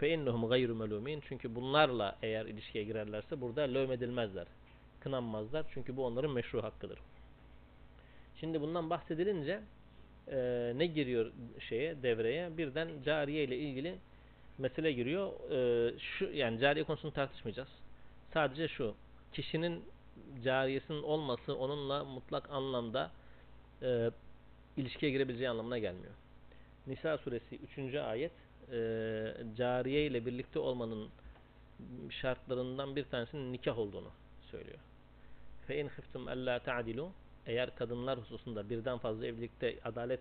fe 0.00 0.08
innehum 0.08 0.48
gayru 0.48 0.74
melumin 0.74 1.22
çünkü 1.28 1.54
bunlarla 1.54 2.16
eğer 2.22 2.46
ilişkiye 2.46 2.84
girerlerse 2.84 3.40
burada 3.40 3.62
lövmedilmezler. 3.62 4.46
Kınanmazlar 5.00 5.66
çünkü 5.74 5.96
bu 5.96 6.06
onların 6.06 6.30
meşru 6.30 6.62
hakkıdır. 6.62 6.98
Şimdi 8.40 8.60
bundan 8.60 8.90
bahsedilince 8.90 9.60
e, 10.30 10.72
ne 10.76 10.86
giriyor 10.86 11.32
şeye 11.68 12.02
devreye? 12.02 12.58
Birden 12.58 12.88
cariye 13.04 13.44
ile 13.44 13.58
ilgili 13.58 13.98
mesele 14.58 14.92
giriyor. 14.92 15.50
E, 15.50 15.98
şu 15.98 16.24
yani 16.24 16.58
cariye 16.58 16.84
konusunu 16.84 17.12
tartışmayacağız. 17.12 17.68
Sadece 18.32 18.68
şu 18.68 18.94
kişinin 19.32 19.84
cariyesinin 20.44 21.02
olması 21.02 21.56
onunla 21.56 22.04
mutlak 22.04 22.50
anlamda 22.50 23.10
e, 23.82 24.10
ilişkiye 24.76 25.12
girebileceği 25.12 25.50
anlamına 25.50 25.78
gelmiyor. 25.78 26.12
Nisa 26.86 27.18
suresi 27.18 27.58
3. 27.78 27.94
ayet 27.94 28.32
e, 28.72 28.76
cariye 29.56 30.06
ile 30.06 30.26
birlikte 30.26 30.58
olmanın 30.58 31.08
şartlarından 32.10 32.96
bir 32.96 33.04
tanesinin 33.04 33.52
nikah 33.52 33.78
olduğunu 33.78 34.10
söylüyor. 34.50 34.78
İn 35.70 35.88
khiftum 35.88 36.28
alla 36.28 36.58
ta'dilu 36.58 37.12
eğer 37.46 37.76
kadınlar 37.76 38.18
hususunda 38.18 38.70
birden 38.70 38.98
fazla 38.98 39.26
evlilikte 39.26 39.78
adalet 39.84 40.20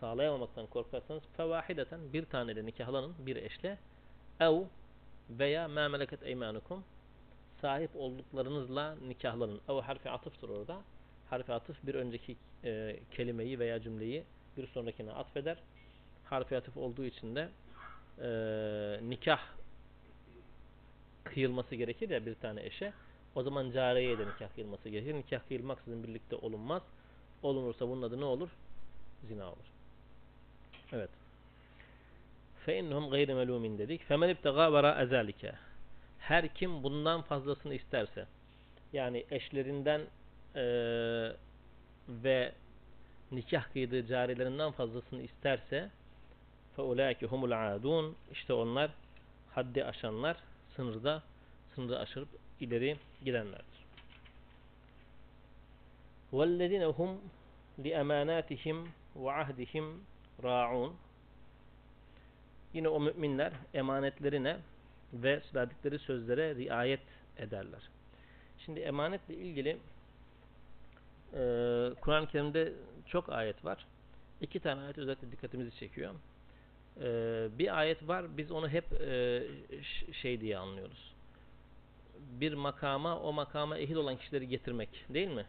sağlayamamaktan 0.00 0.66
korkarsanız 0.66 1.22
fevahideten 1.36 2.12
bir 2.12 2.24
tane 2.24 2.56
de 2.56 2.66
nikahlanın 2.66 3.14
bir 3.18 3.36
eşle 3.36 3.78
ev 4.40 4.62
veya 5.30 5.68
ma 5.68 5.88
meleket 5.88 6.22
eymanukum 6.22 6.84
sahip 7.60 7.90
olduklarınızla 7.96 8.96
nikahlanın. 9.08 9.60
Ev 9.68 9.80
harfi 9.80 10.10
atıftır 10.10 10.48
orada. 10.48 10.80
Harfi 11.30 11.52
atıf 11.52 11.86
bir 11.86 11.94
önceki 11.94 12.36
e, 12.64 12.96
kelimeyi 13.10 13.58
veya 13.58 13.82
cümleyi 13.82 14.24
bir 14.56 14.66
sonrakine 14.66 15.12
atfeder. 15.12 15.56
Harfi 16.24 16.56
atıf 16.56 16.76
olduğu 16.76 17.04
için 17.04 17.36
de 17.36 17.48
e, 18.22 18.28
nikah 19.08 19.40
kıyılması 21.24 21.74
gerekir 21.74 22.10
ya 22.10 22.26
bir 22.26 22.34
tane 22.34 22.62
eşe. 22.62 22.92
O 23.35 23.43
zaman 23.43 23.71
cariyeye 23.71 24.17
de 24.17 24.27
nikah 24.27 24.53
kıyılması 24.55 24.89
gerekir. 24.89 25.13
Nikah 25.13 25.47
kıyılmaksızın 25.47 26.03
birlikte 26.03 26.35
olunmaz. 26.35 26.81
Olunursa 27.43 27.87
bunun 27.87 28.01
adı 28.01 28.21
ne 28.21 28.25
olur? 28.25 28.49
Zina 29.27 29.47
olur. 29.47 29.65
Evet. 30.91 31.09
فَاِنَّهُمْ 32.67 33.09
غَيْرِ 33.09 33.31
مَلُومٍ 33.31 33.77
dedik. 33.77 34.01
فَمَنْ 34.09 34.35
اِبْتَغَى 34.35 34.65
وَرَا 34.75 35.05
اَذَٰلِكَ 35.05 35.53
Her 36.19 36.53
kim 36.53 36.83
bundan 36.83 37.21
fazlasını 37.21 37.73
isterse 37.73 38.25
yani 38.93 39.25
eşlerinden 39.31 40.01
eee, 40.55 41.35
ve 42.09 42.51
nikah 43.31 43.73
kıydığı 43.73 44.07
carilerinden 44.07 44.71
fazlasını 44.71 45.21
isterse 45.21 45.89
فَاُولَٰئِكِ 46.77 47.25
هُمُ 47.25 47.49
الْعَادُونَ 47.49 48.13
İşte 48.31 48.53
onlar 48.53 48.91
haddi 49.51 49.85
aşanlar, 49.85 50.37
sınırda 50.75 51.23
sınırı 51.75 51.99
aşırıp 51.99 52.29
ileri 52.60 52.96
gidenlerdir. 53.24 53.86
وَالَّذِينَ 56.32 56.84
هُمْ 56.98 57.10
لِأَمَانَاتِهِمْ 57.84 58.78
وَعَهْدِهِمْ 59.16 59.86
رَاعُونَ 60.42 60.92
Yine 62.74 62.88
o 62.88 63.00
müminler 63.00 63.52
emanetlerine 63.74 64.56
ve 65.12 65.42
verdikleri 65.54 65.98
sözlere 65.98 66.54
riayet 66.54 67.00
ederler. 67.38 67.80
Şimdi 68.58 68.80
emanetle 68.80 69.34
ilgili 69.34 69.78
e, 71.32 71.40
Kur'an-ı 72.00 72.26
Kerim'de 72.26 72.72
çok 73.06 73.28
ayet 73.28 73.64
var. 73.64 73.86
İki 74.40 74.60
tane 74.60 74.80
ayet 74.80 74.98
özellikle 74.98 75.32
dikkatimizi 75.32 75.78
çekiyor. 75.78 76.14
E, 77.00 77.08
bir 77.58 77.78
ayet 77.78 78.08
var, 78.08 78.36
biz 78.36 78.50
onu 78.50 78.68
hep 78.68 78.92
e, 78.92 79.42
şey 80.12 80.40
diye 80.40 80.58
anlıyoruz. 80.58 81.15
Bir 82.40 82.52
makama, 82.52 83.20
o 83.20 83.32
makama 83.32 83.78
ehil 83.78 83.96
olan 83.96 84.16
kişileri 84.16 84.48
getirmek 84.48 85.04
değil 85.08 85.28
mi? 85.28 85.46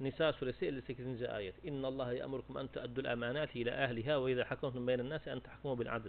Nisa 0.00 0.32
suresi 0.32 0.66
58. 0.66 1.22
ayet. 1.22 1.64
İnna 1.64 1.86
Allah 1.86 2.12
ya'murukum 2.12 2.58
en 2.58 2.66
tu'addul 2.66 3.04
emanati 3.04 3.60
ila 3.60 3.84
ahliha 3.84 4.26
ve 4.26 4.32
iza 4.32 4.50
hakamtum 4.50 4.86
beyne'n 4.86 5.10
nasi 5.10 5.30
en 5.30 5.40
tahkumu 5.40 5.78
bil 5.78 5.96
adl. 5.96 6.08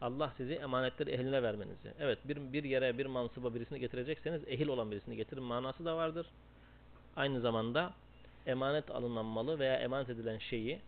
Allah 0.00 0.32
sizi 0.36 0.54
emanetleri 0.54 1.10
ehline 1.10 1.42
vermenizi. 1.42 1.92
Evet 2.00 2.18
bir, 2.24 2.52
bir 2.52 2.64
yere 2.64 2.98
bir 2.98 3.06
mansıba 3.06 3.54
birisini 3.54 3.80
getirecekseniz 3.80 4.42
ehil 4.48 4.68
olan 4.68 4.90
birisini 4.90 5.16
getirin 5.16 5.42
manası 5.42 5.84
da 5.84 5.96
vardır. 5.96 6.26
Aynı 7.16 7.40
zamanda 7.40 7.92
emanet 8.46 8.90
alınan 8.90 9.24
malı 9.24 9.58
veya 9.58 9.76
emanet 9.76 10.10
edilen 10.10 10.38
şeyi 10.38 10.80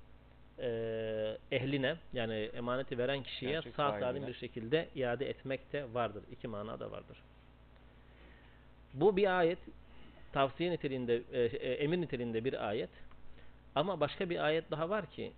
e, 0.59 1.39
ehline 1.51 1.97
yani 2.13 2.35
emaneti 2.35 2.99
veren 2.99 3.23
kişiye 3.23 3.53
Gerçek 3.53 3.75
sağ 3.75 4.01
salim 4.01 4.27
bir 4.27 4.35
şekilde 4.35 4.89
iade 4.95 5.29
etmek 5.29 5.73
de 5.73 5.95
vardır. 5.95 6.25
İki 6.33 6.49
mana 6.49 6.81
da 6.81 6.91
vardır. 6.91 7.23
Bu 8.95 9.17
bir 9.17 9.39
ayet 9.39 9.59
tavsiye 10.33 10.71
niteliğinde, 10.71 11.23
e, 11.33 11.41
e, 11.41 11.73
emir 11.73 12.01
niteliğinde 12.01 12.45
bir 12.45 12.69
ayet. 12.69 12.91
Ama 13.75 14.01
başka 14.01 14.31
bir 14.31 14.45
ayet 14.45 14.71
daha 14.71 14.91
var 14.91 15.11
ki 15.11 15.33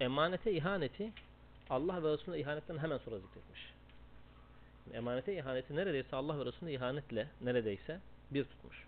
emanete 0.00 0.52
ihaneti 0.52 1.12
Allah 1.70 2.02
ve 2.02 2.12
Resulüne 2.12 2.38
ihanetten 2.38 2.78
hemen 2.78 2.98
sonra 2.98 3.18
zikretmiş. 3.18 3.72
Emanete 4.92 5.36
ihaneti 5.36 5.76
neredeyse 5.76 6.16
Allah 6.16 6.40
ve 6.40 6.44
Resulüne 6.44 6.72
ihanetle 6.72 7.26
neredeyse 7.40 8.00
bir 8.30 8.44
tutmuş. 8.44 8.86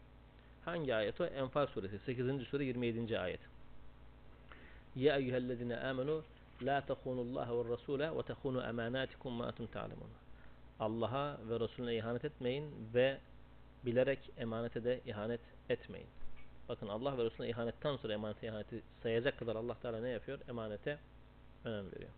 Hangi 0.65 0.95
ayet 0.95 1.21
o? 1.21 1.25
Enfal 1.25 1.67
suresi 1.67 1.99
8. 1.99 2.47
sure 2.49 2.65
27. 2.65 3.19
ayet. 3.19 3.41
Ya 4.97 5.17
eyyühellezine 5.17 5.77
amenu 5.77 6.23
la 6.63 6.81
tehunullaha 6.81 7.59
ve 7.59 7.73
rasule 7.73 8.17
ve 8.17 8.23
tehunu 8.23 8.63
emanatikum 8.63 9.33
ma 9.33 9.47
entum 9.47 9.67
ta'lemun. 9.67 10.11
Allah'a 10.81 11.39
ve 11.49 11.61
Resulüne 11.61 11.97
ihanet 11.97 12.25
etmeyin 12.25 12.65
ve 12.95 13.19
bilerek 13.85 14.19
emanete 14.39 14.85
de 14.85 15.01
ihanet 15.07 15.41
etmeyin. 15.69 16.09
Bakın 16.69 16.89
Allah 16.89 17.19
ve 17.19 17.25
Resulüne 17.25 17.51
ihanetten 17.51 17.97
sonra 17.97 18.13
emanete 18.13 18.47
ihaneti 18.47 18.83
sayacak 19.03 19.39
kadar 19.39 19.57
Allah 19.57 19.75
Teala 19.83 20.01
ne 20.01 20.09
yapıyor? 20.09 20.39
Emanete 20.49 20.99
önem 21.65 21.93
veriyor. 21.93 22.11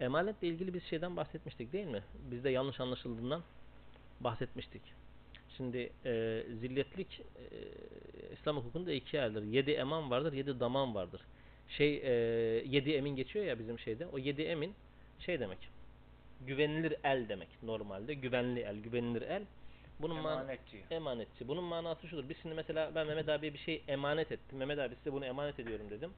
Emanetle 0.00 0.48
ilgili 0.48 0.74
bir 0.74 0.80
şeyden 0.80 1.16
bahsetmiştik 1.16 1.72
değil 1.72 1.86
mi? 1.86 2.02
Bizde 2.30 2.50
yanlış 2.50 2.80
anlaşıldığından 2.80 3.42
bahsetmiştik. 4.20 4.82
Şimdi 5.56 5.90
e, 6.04 6.44
zilletlik 6.60 7.20
e, 7.20 7.46
İslam 8.32 8.56
hukukunda 8.56 8.92
iki 8.92 9.20
ayardır. 9.20 9.42
Yedi 9.42 9.70
eman 9.70 10.10
vardır, 10.10 10.32
yedi 10.32 10.60
daman 10.60 10.94
vardır. 10.94 11.20
Şey 11.68 11.96
e, 11.96 12.12
yedi 12.66 12.90
emin 12.90 13.16
geçiyor 13.16 13.44
ya 13.44 13.58
bizim 13.58 13.78
şeyde. 13.78 14.06
O 14.06 14.18
yedi 14.18 14.42
emin 14.42 14.74
şey 15.18 15.40
demek. 15.40 15.58
Güvenilir 16.46 16.94
el 17.04 17.28
demek 17.28 17.48
normalde. 17.62 18.14
Güvenli 18.14 18.60
el, 18.60 18.76
güvenilir 18.76 19.22
el. 19.22 19.42
Bunun 20.02 20.16
man- 20.20 20.32
Emanetçi. 20.38 20.82
emanetçi. 20.90 21.48
Bunun 21.48 21.64
manası 21.64 22.08
şudur. 22.08 22.28
Biz 22.28 22.36
şimdi 22.42 22.54
mesela 22.54 22.94
ben 22.94 23.06
Mehmet 23.06 23.28
abiye 23.28 23.52
bir 23.54 23.58
şey 23.58 23.82
emanet 23.88 24.32
ettim. 24.32 24.58
Mehmet 24.58 24.78
abi 24.78 24.94
size 24.96 25.12
bunu 25.12 25.24
emanet 25.26 25.60
ediyorum 25.60 25.86
dedim. 25.90 26.10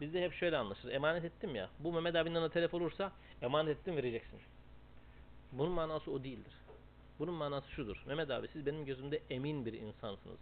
Bizde 0.00 0.22
hep 0.24 0.32
şöyle 0.34 0.56
anlaşılır. 0.56 0.92
Emanet 0.92 1.24
ettim 1.24 1.54
ya. 1.54 1.68
Bu 1.78 1.92
Mehmet 1.92 2.14
abinden 2.16 2.42
de 2.42 2.48
telef 2.50 2.74
olursa 2.74 3.12
emanet 3.42 3.78
ettim 3.78 3.96
vereceksin. 3.96 4.38
Bunun 5.52 5.72
manası 5.72 6.10
o 6.10 6.24
değildir. 6.24 6.52
Bunun 7.18 7.34
manası 7.34 7.70
şudur. 7.70 8.02
Mehmet 8.06 8.30
abi 8.30 8.48
siz 8.52 8.66
benim 8.66 8.84
gözümde 8.84 9.20
emin 9.30 9.66
bir 9.66 9.72
insansınız. 9.72 10.38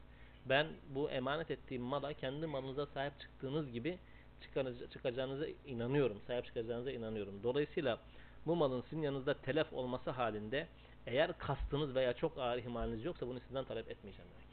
Ben 0.48 0.66
bu 0.94 1.10
emanet 1.10 1.50
ettiğim 1.50 1.82
mala 1.82 2.12
kendi 2.12 2.46
malınıza 2.46 2.86
sahip 2.86 3.20
çıktığınız 3.20 3.72
gibi 3.72 3.98
çıkacağınıza 4.92 5.46
inanıyorum. 5.66 6.20
Sahip 6.26 6.44
çıkacağınıza 6.44 6.90
inanıyorum. 6.92 7.40
Dolayısıyla 7.42 7.98
bu 8.46 8.56
malın 8.56 8.80
sizin 8.82 9.02
yanınızda 9.02 9.34
telef 9.34 9.72
olması 9.72 10.10
halinde 10.10 10.66
eğer 11.06 11.38
kastınız 11.38 11.94
veya 11.94 12.12
çok 12.12 12.38
ağır 12.38 12.58
ihmaliniz 12.58 13.04
yoksa 13.04 13.26
bunu 13.26 13.40
sizden 13.40 13.64
talep 13.64 13.90
etmeyeceğim 13.90 14.30
demek. 14.30 14.46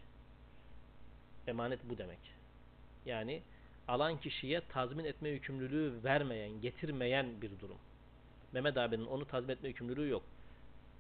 Emanet 1.48 1.80
bu 1.90 1.98
demek. 1.98 2.20
Yani 3.06 3.42
alan 3.88 4.20
kişiye 4.20 4.62
tazmin 4.62 5.06
etme 5.06 5.30
yükümlülüğü 5.30 6.04
vermeyen, 6.04 6.62
getirmeyen 6.62 7.42
bir 7.42 7.60
durum. 7.60 7.78
Mehmet 8.52 8.78
abinin 8.78 9.06
onu 9.06 9.26
tazmin 9.26 9.54
etme 9.54 9.68
yükümlülüğü 9.68 10.10
yok. 10.10 10.24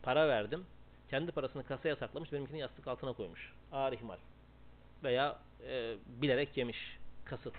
Para 0.03 0.27
verdim. 0.27 0.65
Kendi 1.09 1.31
parasını 1.31 1.63
kasaya 1.63 1.95
saklamış, 1.95 2.31
benimkini 2.31 2.59
yastık 2.59 2.87
altına 2.87 3.13
koymuş. 3.13 3.53
Ağır 3.71 3.93
ihmal. 3.93 4.17
Veya 5.03 5.39
e, 5.67 5.95
bilerek 6.21 6.57
yemiş. 6.57 6.97
Kasıt. 7.25 7.53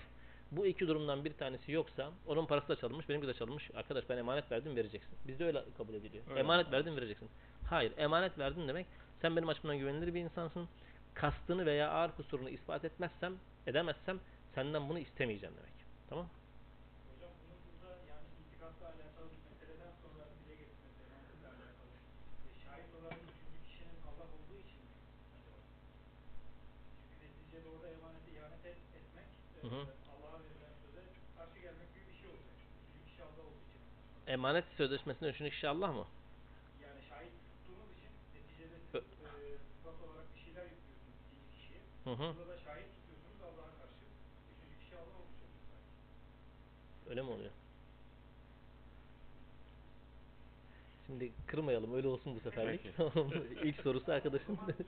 Bu 0.51 0.65
iki 0.65 0.87
durumdan 0.87 1.25
bir 1.25 1.33
tanesi 1.33 1.71
yoksa 1.71 2.11
onun 2.27 2.45
parası 2.45 2.67
da 2.67 2.75
çalınmış, 2.75 3.09
benimki 3.09 3.27
de 3.27 3.33
çalınmış. 3.33 3.71
Arkadaş 3.75 4.09
ben 4.09 4.17
emanet 4.17 4.51
verdim 4.51 4.75
vereceksin. 4.75 5.11
Bizde 5.27 5.45
öyle 5.45 5.63
kabul 5.77 5.93
ediliyor. 5.93 6.23
Öyle. 6.29 6.39
Emanet 6.39 6.71
verdim 6.71 6.95
vereceksin. 6.95 7.29
Hayır, 7.69 7.93
emanet 7.97 8.39
verdin 8.39 8.67
demek 8.67 8.87
sen 9.21 9.35
benim 9.35 9.49
açımdan 9.49 9.77
güvenilir 9.77 10.13
bir 10.13 10.21
insansın. 10.21 10.69
Kastını 11.13 11.65
veya 11.65 11.91
ağır 11.91 12.11
kusurunu 12.11 12.49
ispat 12.49 12.85
etmezsem, 12.85 13.33
edemezsem 13.67 14.19
senden 14.55 14.89
bunu 14.89 14.99
istemeyeceğim 14.99 15.55
demek. 15.57 15.73
Tamam? 16.09 16.27
Hocam 17.09 17.31
bunun 17.41 17.59
burada 17.67 17.97
yani 18.11 18.27
itikatla 18.41 18.85
alakalı 18.93 19.27
bir 19.33 19.41
meseleden 19.49 19.93
sonra 20.03 20.23
dile 20.37 20.55
getirmesi 20.61 20.99
emanetle 21.07 21.47
alakalı. 21.55 21.93
E, 22.45 22.49
şahit 22.63 22.89
olan 22.97 23.15
üçüncü 23.27 23.59
kişinin 23.67 23.97
Allah 24.09 24.27
olduğu 24.35 24.57
için 24.65 24.81
mi 24.87 24.91
acaba? 25.37 25.57
Çünkü 27.09 27.25
neticede 27.33 27.67
orada 27.73 27.87
emanete 27.95 28.29
ihanet 28.37 28.63
et, 28.71 28.79
etmek 28.99 29.29
e, 29.55 29.59
Hı 29.63 29.67
hı. 29.75 29.81
Allah'a 30.13 30.39
verilen 30.45 30.73
söze 30.83 31.01
karşı 31.37 31.57
gelmek 31.65 31.89
gibi 31.95 32.05
bir 32.11 32.17
şey 32.21 32.27
olacak. 32.33 32.55
Üçüncü 32.85 32.99
kişi 33.09 33.21
Allah 33.27 33.43
olduğu 33.47 33.63
için. 33.67 33.81
Emanet 34.35 34.65
sözleşmesinde 34.79 35.27
üçüncü 35.33 35.51
kişi 35.55 35.67
Allah 35.73 35.91
mı? 35.99 36.05
Yani 36.85 36.99
şahit 37.09 37.33
tuttuğunuz 37.47 37.89
için 37.97 38.11
neticede 38.35 38.77
siz 38.91 38.95
e, 39.27 39.57
sıfat 39.73 39.97
olarak 40.05 40.27
bir 40.35 40.41
şeyler 40.45 40.65
yüklüyorsunuz 40.73 41.17
Hı 42.03 42.09
hı. 42.09 42.17
Burada 42.37 42.47
da 42.47 42.57
şahit 42.65 42.85
tutuyorsunuz 42.95 43.41
Allah'a 43.47 43.71
karşı. 43.79 43.95
Üçüncü 44.51 44.79
kişi 44.79 44.95
Allah 44.95 45.15
olmuş 45.21 45.39
oluyor 45.45 45.63
sanki. 45.69 47.09
Öyle 47.09 47.21
mi 47.21 47.29
oluyor? 47.29 47.51
Şimdi 51.07 51.31
kırmayalım 51.47 51.93
öyle 51.95 52.07
olsun 52.07 52.35
bu 52.35 52.39
seferlik. 52.39 52.81
İlk 53.63 53.81
sorusu 53.81 54.11
arkadaşın. 54.11 54.53
Niye, 54.53 54.59
e, 54.59 54.83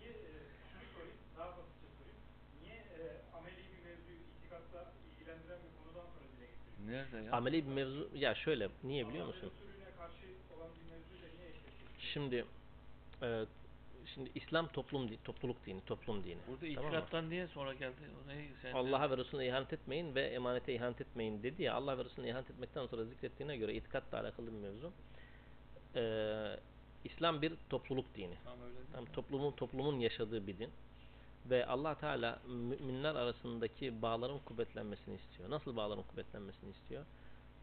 şunu 0.72 0.84
sorayım, 0.94 1.18
daha 1.38 1.48
basitçe 1.58 1.88
sorayım. 1.98 2.20
Niye 2.64 2.76
e, 2.76 3.22
ameli 3.38 3.58
bir 3.72 3.84
mevzuyu 3.90 4.18
itikatla 4.38 4.92
ilgilendiren 5.12 5.60
bir 5.66 5.72
konudan 5.84 6.08
sonra 6.14 6.28
dile? 6.38 6.48
Nerede 6.92 7.26
ya? 7.26 7.32
Ameli 7.32 7.66
bir 7.66 7.72
mevzu 7.72 8.10
ya 8.16 8.36
şöyle 8.36 8.70
niye 8.84 9.08
biliyor 9.10 9.26
musun? 9.28 9.52
ve 9.52 9.68
Resulüne 9.68 9.92
karşı 9.98 10.26
olan 10.58 10.70
bir 10.78 10.92
mevzuyla 10.92 11.28
niye 11.38 11.50
eşleşiyor? 11.50 11.90
Şimdi 12.14 12.46
e, 13.22 13.46
şimdi 14.14 14.32
İslam 14.36 14.68
toplum 14.68 15.10
di- 15.10 15.24
topluluk 15.24 15.66
dini, 15.66 15.82
toplum 15.82 16.24
dini. 16.24 16.38
Burada 16.48 16.60
Tamam 16.76 16.84
mı? 16.84 16.98
itikattan 16.98 17.30
niye 17.30 17.48
sonra 17.48 17.74
geldi? 17.74 17.96
Allah'a 18.74 19.12
ve 19.12 19.18
Resulüne 19.18 19.48
ihanet 19.48 19.74
etmeyin 19.74 20.16
ve 20.16 20.22
emanete 20.22 20.74
ihanet 20.76 21.02
etmeyin 21.02 21.44
dedi 21.44 21.64
ya 21.64 21.74
Allah 21.74 21.98
ve 21.98 22.06
Resulüne 22.06 22.30
ihanet 22.30 22.50
etmekten 22.52 22.88
sonra 22.88 23.04
zikrettiğine 23.06 23.58
göre 23.58 23.74
itikatla 23.74 24.20
alakalı 24.20 24.48
bir 24.48 24.58
mevzu. 24.58 24.92
Ee, 25.96 26.60
İslam 27.04 27.42
bir 27.42 27.54
topluluk 27.70 28.16
dini. 28.16 28.36
Tam 28.44 28.62
öyle 28.62 29.06
mi? 29.06 29.12
toplumun 29.14 29.52
toplumun 29.52 30.00
yaşadığı 30.00 30.48
bir 30.48 30.58
din. 30.58 30.70
Ve 31.50 31.66
Allah 31.66 31.96
Teala 31.96 32.40
müminler 32.48 33.16
arasındaki 33.16 34.02
bağların 34.02 34.40
kuvvetlenmesini 34.40 35.16
istiyor. 35.16 35.50
Nasıl 35.50 35.76
bağların 35.76 36.04
kuvvetlenmesini 36.04 36.72
istiyor? 36.72 37.06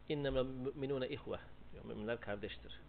İnnemel 0.09 0.43
müminune 0.45 1.09
ihve 1.09 1.39
diyor. 1.73 1.85
Müminler 1.85 2.19
kardeştir. 2.19 2.79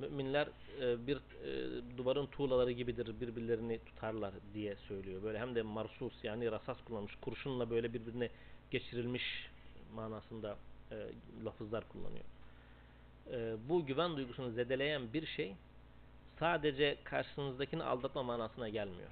Müminler 0.00 0.48
e, 0.80 1.06
bir 1.06 1.16
e, 1.16 1.98
duvarın 1.98 2.26
tuğlaları 2.26 2.72
gibidir 2.72 3.20
birbirlerini 3.20 3.78
tutarlar 3.78 4.34
diye 4.54 4.76
söylüyor. 4.76 5.22
Böyle 5.22 5.38
hem 5.38 5.54
de 5.54 5.62
marsus 5.62 6.12
yani 6.22 6.50
rasas 6.50 6.76
kullanmış. 6.84 7.14
Kurşunla 7.20 7.70
böyle 7.70 7.94
birbirine 7.94 8.30
geçirilmiş 8.70 9.50
manasında 9.94 10.56
e, 10.90 10.96
lafızlar 11.44 11.84
kullanıyor. 11.88 12.24
E, 13.32 13.56
bu 13.68 13.86
güven 13.86 14.16
duygusunu 14.16 14.50
zedeleyen 14.50 15.12
bir 15.12 15.26
şey 15.26 15.54
sadece 16.38 16.96
karşınızdakini 17.04 17.82
aldatma 17.82 18.22
manasına 18.22 18.68
gelmiyor. 18.68 19.10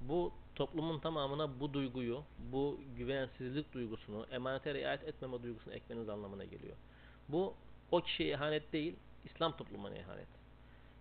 Bu 0.00 0.32
toplumun 0.54 0.98
tamamına 0.98 1.60
bu 1.60 1.72
duyguyu, 1.72 2.22
bu 2.52 2.80
güvensizlik 2.96 3.72
duygusunu, 3.72 4.26
emanete 4.30 4.74
riayet 4.74 5.04
etmeme 5.04 5.42
duygusunu 5.42 5.74
ekmeniz 5.74 6.08
anlamına 6.08 6.44
geliyor. 6.44 6.76
Bu 7.28 7.54
o 7.90 8.00
kişiye 8.00 8.28
ihanet 8.28 8.72
değil, 8.72 8.96
İslam 9.26 9.56
toplumuna 9.56 9.96
ihanet. 9.96 10.28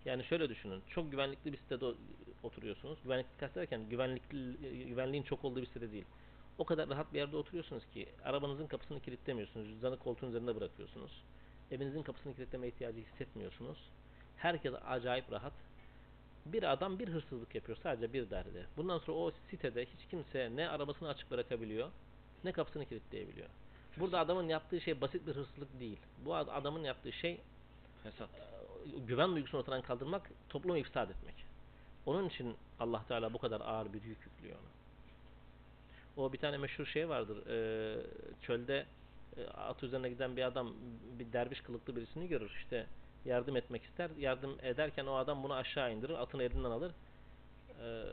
Yani 0.05 0.23
şöyle 0.23 0.49
düşünün, 0.49 0.81
çok 0.89 1.11
güvenlikli 1.11 1.53
bir 1.53 1.57
sitede 1.57 1.85
oturuyorsunuz. 2.43 2.99
Güvenlikli 3.03 3.37
kastederken 3.39 3.89
güvenlikli, 3.89 4.57
güvenliğin 4.87 5.23
çok 5.23 5.45
olduğu 5.45 5.61
bir 5.61 5.65
site 5.67 5.91
değil. 5.91 6.05
O 6.57 6.65
kadar 6.65 6.89
rahat 6.89 7.13
bir 7.13 7.19
yerde 7.19 7.37
oturuyorsunuz 7.37 7.83
ki 7.93 8.07
arabanızın 8.23 8.67
kapısını 8.67 8.99
kilitlemiyorsunuz. 8.99 9.67
Cüzdanı 9.67 9.99
koltuğun 9.99 10.29
üzerinde 10.29 10.55
bırakıyorsunuz. 10.55 11.11
Evinizin 11.71 12.03
kapısını 12.03 12.35
kilitleme 12.35 12.67
ihtiyacı 12.67 12.99
hissetmiyorsunuz. 12.99 13.77
Herkes 14.37 14.73
acayip 14.87 15.31
rahat. 15.31 15.53
Bir 16.45 16.71
adam 16.71 16.99
bir 16.99 17.07
hırsızlık 17.09 17.55
yapıyor 17.55 17.77
sadece 17.83 18.13
bir 18.13 18.29
derdi. 18.29 18.65
Bundan 18.77 18.97
sonra 18.97 19.17
o 19.17 19.31
sitede 19.49 19.85
hiç 19.85 20.09
kimse 20.11 20.51
ne 20.55 20.69
arabasını 20.69 21.09
açık 21.09 21.31
bırakabiliyor 21.31 21.89
ne 22.45 22.51
kapısını 22.51 22.85
kilitleyebiliyor. 22.85 23.47
Burada 23.97 24.19
adamın 24.19 24.49
yaptığı 24.49 24.81
şey 24.81 25.01
basit 25.01 25.27
bir 25.27 25.35
hırsızlık 25.35 25.79
değil. 25.79 25.97
Bu 26.25 26.35
ad- 26.35 26.47
adamın 26.47 26.83
yaptığı 26.83 27.11
şey 27.11 27.41
Fesat. 28.05 28.29
güven 29.07 29.35
duygusunu 29.35 29.61
ortadan 29.61 29.81
kaldırmak, 29.81 30.31
toplumu 30.49 30.77
ifsad 30.77 31.09
etmek. 31.09 31.35
Onun 32.05 32.29
için 32.29 32.55
Allah 32.79 33.03
Teala 33.07 33.33
bu 33.33 33.37
kadar 33.37 33.61
ağır 33.61 33.93
bir 33.93 34.03
yük 34.03 34.17
yüklüyor 34.25 34.55
ona. 34.55 34.75
O 36.23 36.33
bir 36.33 36.37
tane 36.37 36.57
meşhur 36.57 36.85
şey 36.85 37.09
vardır. 37.09 37.47
e, 37.47 37.97
çölde 38.41 38.85
e, 39.37 39.47
at 39.47 39.83
üzerine 39.83 40.09
giden 40.09 40.37
bir 40.37 40.43
adam 40.43 40.73
bir 41.19 41.33
derviş 41.33 41.61
kılıklı 41.61 41.95
birisini 41.95 42.27
görür. 42.27 42.51
İşte 42.57 42.87
yardım 43.25 43.55
etmek 43.55 43.83
ister. 43.83 44.09
Yardım 44.17 44.57
ederken 44.61 45.05
o 45.05 45.13
adam 45.15 45.43
bunu 45.43 45.53
aşağı 45.53 45.93
indirir. 45.93 46.13
Atını 46.13 46.43
elinden 46.43 46.71
alır. 46.71 46.91
E, 47.81 48.03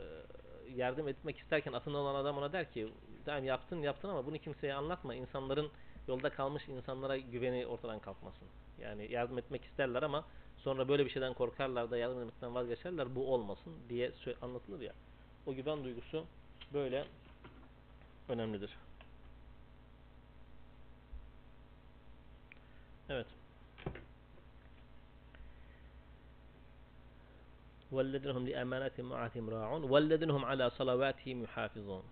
yardım 0.74 1.08
etmek 1.08 1.38
isterken 1.38 1.72
atında 1.72 1.98
olan 1.98 2.14
adam 2.14 2.38
ona 2.38 2.52
der 2.52 2.72
ki 2.72 2.88
tamam 3.24 3.44
yaptın 3.44 3.82
yaptın 3.82 4.08
ama 4.08 4.26
bunu 4.26 4.38
kimseye 4.38 4.74
anlatma. 4.74 5.14
İnsanların 5.14 5.70
yolda 6.08 6.30
kalmış 6.30 6.68
insanlara 6.68 7.16
güveni 7.16 7.66
ortadan 7.66 7.98
kalkmasın. 7.98 8.48
Yani 8.82 9.12
yardım 9.12 9.38
etmek 9.38 9.64
isterler 9.64 10.02
ama 10.02 10.24
sonra 10.56 10.88
böyle 10.88 11.04
bir 11.04 11.10
şeyden 11.10 11.34
korkarlar 11.34 11.90
da 11.90 11.96
yardım 11.96 12.18
etmekten 12.18 12.54
vazgeçerler 12.54 13.14
bu 13.14 13.34
olmasın 13.34 13.74
diye 13.88 14.12
anlatılır 14.42 14.80
ya. 14.80 14.92
O 15.46 15.54
güven 15.54 15.84
duygusu 15.84 16.24
böyle 16.72 17.04
önemlidir. 18.28 18.70
Evet. 23.08 23.26
وَالَّذِينَ 27.92 28.32
هُمْ 28.36 28.44
لِأَمَانَةِ 28.48 28.96
مُعَاتِهِمْ 29.10 29.46
رَاعُونَ 29.56 29.82
وَالَّذِينَ 29.92 30.30
هُمْ 30.36 30.42
عَلَى 30.50 30.66
صَلَوَاتِهِمْ 30.78 31.46
يُحَافِظُونَ 31.46 32.02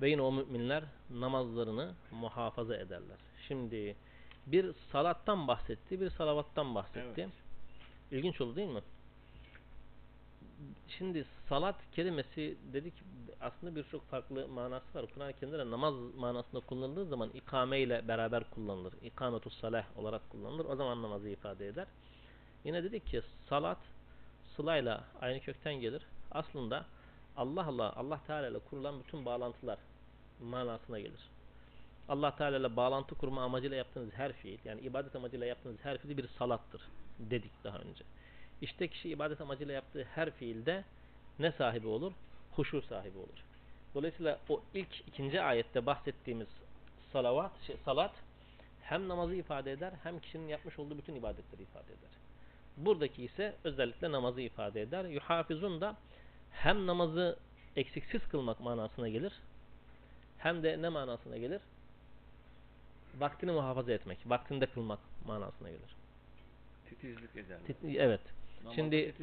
Ve 0.00 0.20
o 0.20 0.32
müminler 0.32 0.84
namazlarını 1.10 1.94
muhafaza 2.10 2.76
ederler. 2.76 3.18
Şimdi 3.48 3.96
bir 4.46 4.72
salattan 4.92 5.48
bahsetti, 5.48 6.00
bir 6.00 6.10
salavattan 6.10 6.74
bahsetti. 6.74 7.20
Evet. 7.20 7.32
İlginç 8.10 8.40
oldu 8.40 8.56
değil 8.56 8.68
mi? 8.68 8.82
Şimdi 10.88 11.24
salat 11.48 11.74
kelimesi 11.92 12.56
dedik 12.72 12.94
aslında 13.40 13.76
birçok 13.76 14.02
farklı 14.02 14.48
manası 14.48 14.98
var. 14.98 15.06
Kur'an-ı 15.14 15.32
Kerim'de 15.32 15.58
de 15.58 15.70
namaz 15.70 15.94
manasında 16.16 16.60
kullanıldığı 16.60 17.06
zaman 17.06 17.30
ikame 17.34 17.80
ile 17.80 18.08
beraber 18.08 18.50
kullanılır. 18.50 18.94
İkametus 19.02 19.60
salah 19.60 19.84
olarak 19.96 20.30
kullanılır. 20.30 20.64
O 20.64 20.76
zaman 20.76 21.02
namazı 21.02 21.28
ifade 21.28 21.68
eder. 21.68 21.86
Yine 22.64 22.84
dedik 22.84 23.06
ki 23.06 23.22
salat 23.48 23.78
sılayla 24.56 25.04
aynı 25.20 25.40
kökten 25.40 25.74
gelir. 25.74 26.02
Aslında 26.30 26.86
Allah 27.36 27.66
Allah 27.66 27.92
Allah 27.96 28.20
Teala 28.26 28.48
ile 28.48 28.58
kurulan 28.58 29.00
bütün 29.00 29.24
bağlantılar 29.24 29.78
manasına 30.42 30.98
gelir. 30.98 31.20
Allah 32.08 32.36
Teala 32.36 32.56
ile 32.56 32.76
bağlantı 32.76 33.14
kurma 33.14 33.42
amacıyla 33.44 33.76
yaptığınız 33.76 34.12
her 34.12 34.32
fiil 34.32 34.58
yani 34.64 34.80
ibadet 34.80 35.16
amacıyla 35.16 35.46
yaptığınız 35.46 35.76
her 35.82 35.98
fiil 35.98 36.16
bir 36.16 36.28
salattır 36.28 36.82
dedik 37.18 37.64
daha 37.64 37.78
önce. 37.78 38.04
İşte 38.60 38.88
kişi 38.88 39.08
ibadet 39.10 39.40
amacıyla 39.40 39.74
yaptığı 39.74 40.04
her 40.04 40.30
fiilde 40.30 40.84
ne 41.38 41.52
sahibi 41.52 41.86
olur? 41.86 42.12
Huşu 42.56 42.82
sahibi 42.82 43.18
olur. 43.18 43.44
Dolayısıyla 43.94 44.38
o 44.48 44.62
ilk 44.74 45.00
ikinci 45.08 45.42
ayette 45.42 45.86
bahsettiğimiz 45.86 46.48
salavat, 47.12 47.52
şey, 47.66 47.76
salat 47.84 48.12
hem 48.82 49.08
namazı 49.08 49.34
ifade 49.34 49.72
eder 49.72 49.92
hem 50.02 50.18
kişinin 50.20 50.48
yapmış 50.48 50.78
olduğu 50.78 50.98
bütün 50.98 51.14
ibadetleri 51.14 51.62
ifade 51.62 51.92
eder. 51.92 52.10
Buradaki 52.76 53.24
ise 53.24 53.54
özellikle 53.64 54.12
namazı 54.12 54.40
ifade 54.40 54.82
eder. 54.82 55.04
Yuhafizun 55.04 55.80
da 55.80 55.96
hem 56.52 56.86
namazı 56.86 57.36
eksiksiz 57.76 58.28
kılmak 58.28 58.60
manasına 58.60 59.08
gelir 59.08 59.32
hem 60.38 60.62
de 60.62 60.82
ne 60.82 60.88
manasına 60.88 61.36
gelir? 61.36 61.60
Vaktini 63.20 63.50
muhafaza 63.50 63.92
etmek, 63.92 64.18
vaktinde 64.26 64.66
kılmak 64.66 64.98
manasına 65.26 65.68
gelir. 65.68 65.96
Titizlik 66.88 67.36
ederler. 67.36 67.60
Tit- 67.68 67.98
Evet. 67.98 68.20
Namazda 68.58 68.74
Şimdi 68.74 69.14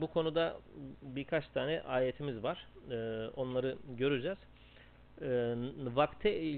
bu 0.00 0.06
konuda 0.06 0.56
birkaç 1.02 1.48
tane 1.48 1.82
ayetimiz 1.82 2.42
var. 2.42 2.66
Ee, 2.90 2.94
onları 3.36 3.76
göreceğiz. 3.98 4.38
Ee, 5.22 5.54
vakte 5.94 6.30
e, 6.30 6.54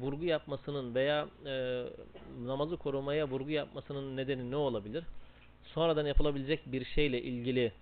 vurgu 0.00 0.24
yapmasının 0.24 0.94
veya 0.94 1.28
e, 1.46 1.84
namazı 2.46 2.76
korumaya 2.76 3.28
vurgu 3.28 3.50
yapmasının 3.50 4.16
nedeni 4.16 4.50
ne 4.50 4.56
olabilir? 4.56 5.04
Sonradan 5.62 6.06
yapılabilecek 6.06 6.72
bir 6.72 6.84
şeyle 6.84 7.22
ilgili 7.22 7.72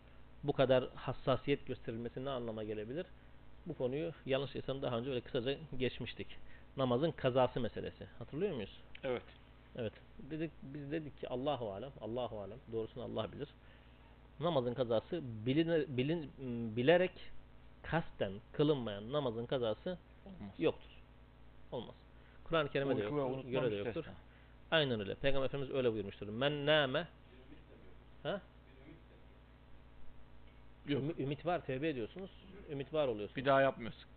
bu 0.44 0.52
kadar 0.52 0.88
hassasiyet 0.94 1.66
gösterilmesi 1.66 2.24
ne 2.24 2.30
anlama 2.30 2.64
gelebilir? 2.64 3.06
Bu 3.66 3.74
konuyu 3.74 4.12
yanlış 4.26 4.54
değilsem 4.54 4.82
daha 4.82 4.98
önce 4.98 5.10
öyle 5.10 5.20
kısaca 5.20 5.56
geçmiştik. 5.78 6.26
Namazın 6.78 7.10
kazası 7.10 7.60
meselesi. 7.60 8.06
Hatırlıyor 8.18 8.54
muyuz? 8.54 8.80
Evet. 9.04 9.22
Evet. 9.76 9.92
Dedik 10.18 10.50
biz 10.62 10.90
dedik 10.92 11.20
ki 11.20 11.28
Allahu 11.28 11.72
alem, 11.72 11.90
Allahu 12.00 12.40
alem. 12.40 12.58
Doğrusunu 12.72 13.04
Allah 13.04 13.32
bilir. 13.32 13.48
Namazın 14.40 14.74
kazası 14.74 15.20
biline, 15.46 15.84
bilin, 15.96 16.30
m, 16.38 16.76
bilerek 16.76 17.12
kasten 17.82 18.32
kılınmayan 18.52 19.12
namazın 19.12 19.46
kazası 19.46 19.98
Olmaz. 20.26 20.54
yoktur. 20.58 20.90
Olmaz. 21.72 21.94
Kur'an-ı 22.44 22.68
Kerim'de 22.70 22.96
de 23.02 23.08
unutma 23.08 23.50
göre 23.50 23.70
de 23.70 23.74
yoktur. 23.76 23.96
müstesna. 23.96 24.12
Aynen 24.70 25.00
öyle. 25.00 25.14
Peygamber 25.14 25.46
Efendimiz 25.46 25.74
öyle 25.74 25.92
buyurmuştur. 25.92 26.28
Men 26.28 26.66
nâme 26.66 27.08
ha? 28.22 28.40
Yok. 30.88 31.02
Ümit, 31.02 31.20
ümit 31.20 31.46
var, 31.46 31.66
tevbe 31.66 31.88
ediyorsunuz. 31.88 32.30
Ümit 32.70 32.92
var 32.92 33.08
oluyorsunuz. 33.08 33.36
Bir 33.36 33.44
daha 33.44 33.60
yapmıyorsun. 33.60 34.08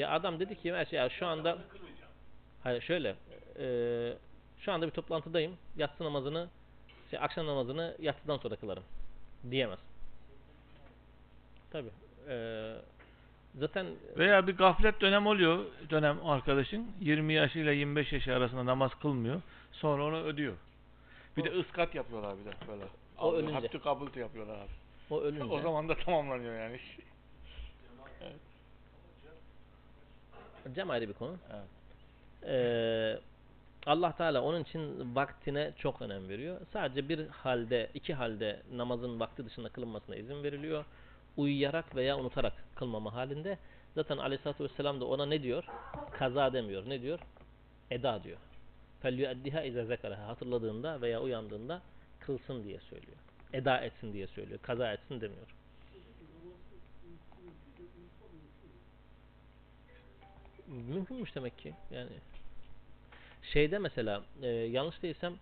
Ya 0.00 0.10
adam 0.10 0.40
dedi 0.40 0.62
ki 0.62 0.74
her 0.74 0.84
şey 0.84 0.98
ya 0.98 1.10
şu 1.10 1.26
anda 1.26 1.58
hayır 2.62 2.82
şöyle 2.82 3.14
e, 3.58 3.66
şu 4.58 4.72
anda 4.72 4.86
bir 4.86 4.90
toplantıdayım. 4.90 5.56
Yatsı 5.76 6.04
namazını 6.04 6.48
şey, 7.10 7.18
akşam 7.22 7.46
namazını 7.46 7.96
yatsıdan 7.98 8.36
sonra 8.36 8.56
kılarım 8.56 8.82
diyemez. 9.50 9.78
Tabi. 11.70 11.88
Ee, 12.28 12.74
zaten 13.54 13.86
Veya 14.18 14.46
bir 14.46 14.56
gaflet 14.56 15.00
dönem 15.00 15.26
oluyor 15.26 15.64
dönem 15.90 16.26
arkadaşın 16.26 16.92
20 17.00 17.32
yaşıyla 17.32 17.72
25 17.72 18.12
yaş 18.12 18.28
arasında 18.28 18.66
namaz 18.66 18.90
kılmıyor. 19.02 19.42
Sonra 19.72 20.04
onu 20.04 20.22
ödüyor. 20.22 20.54
Bir 21.36 21.44
de 21.44 21.60
ıskat 21.60 21.94
yapıyorlar 21.94 22.34
bir 22.38 22.44
de 22.44 22.54
böyle. 22.68 22.84
O 23.18 23.28
Aldı, 23.28 23.36
ölünce. 23.36 23.78
Hattı 23.78 24.18
yapıyorlar 24.18 24.58
abi. 24.58 24.70
o 25.10 25.20
ölünce. 25.20 25.44
O 25.44 25.60
zaman 25.60 25.88
da 25.88 25.96
tamamlanıyor 25.96 26.54
yani 26.54 26.76
iş. 26.76 26.98
Cem 30.75 30.89
ayrı 30.89 31.09
bir 31.09 31.13
konu. 31.13 31.35
Evet. 31.51 31.65
Ee, 32.47 33.19
Allah 33.85 34.11
Teala 34.11 34.41
onun 34.41 34.63
için 34.63 35.15
vaktine 35.15 35.73
çok 35.77 36.01
önem 36.01 36.29
veriyor. 36.29 36.61
Sadece 36.73 37.09
bir 37.09 37.27
halde, 37.27 37.89
iki 37.93 38.13
halde 38.13 38.61
namazın 38.73 39.19
vakti 39.19 39.45
dışında 39.45 39.69
kılınmasına 39.69 40.15
izin 40.15 40.43
veriliyor. 40.43 40.85
Uyuyarak 41.37 41.95
veya 41.95 42.17
unutarak 42.17 42.53
kılmama 42.75 43.13
halinde. 43.13 43.57
Zaten 43.95 44.17
Aleyhisselatü 44.17 44.63
Vesselam 44.63 45.01
da 45.01 45.05
ona 45.05 45.25
ne 45.25 45.43
diyor? 45.43 45.63
Kaza 46.11 46.53
demiyor. 46.53 46.89
Ne 46.89 47.01
diyor? 47.01 47.19
Eda 47.91 48.23
diyor. 48.23 48.37
فَلْيُؤَدِّهَا 49.03 49.61
اِذَا 49.71 49.95
زَكَرَهَا 49.95 50.25
Hatırladığında 50.25 51.01
veya 51.01 51.21
uyandığında 51.21 51.81
kılsın 52.19 52.63
diye 52.63 52.79
söylüyor. 52.79 53.17
Eda 53.53 53.77
etsin 53.77 54.13
diye 54.13 54.27
söylüyor. 54.27 54.59
Kaza 54.63 54.93
etsin 54.93 55.21
demiyor. 55.21 55.47
Mümkünmüş 60.70 61.34
demek 61.34 61.58
ki. 61.58 61.74
Yani 61.90 62.10
şeyde 63.42 63.78
mesela 63.78 64.22
e, 64.42 64.46
yanlış 64.48 65.02
değilsem 65.02 65.34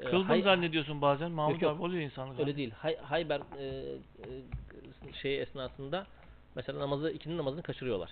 e, 0.00 0.04
Kıldım 0.04 0.28
Hay- 0.28 0.42
zannediyorsun 0.42 1.00
bazen 1.02 1.30
Mahmut 1.30 1.62
yok. 1.62 1.72
abi 1.76 1.82
oluyor 1.82 2.02
insanlık. 2.02 2.40
öyle 2.40 2.50
abi. 2.50 2.56
değil. 2.56 2.70
Hay, 2.70 2.96
Hayber 2.96 3.40
e, 3.58 3.64
e, 3.64 5.12
şey 5.22 5.42
esnasında 5.42 6.06
mesela 6.54 6.78
namazı 6.78 7.10
ikindi 7.10 7.36
namazını 7.36 7.62
kaçırıyorlar. 7.62 8.10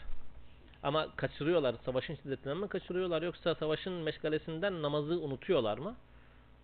Ama 0.83 1.09
kaçırıyorlar 1.17 1.75
savaşın 1.85 2.14
şiddetinden 2.14 2.57
mi 2.57 2.69
kaçırıyorlar 2.69 3.23
yoksa 3.23 3.55
savaşın 3.55 3.93
meşgalesinden 3.93 4.83
namazı 4.83 5.21
unutuyorlar 5.21 5.79
mı? 5.79 5.97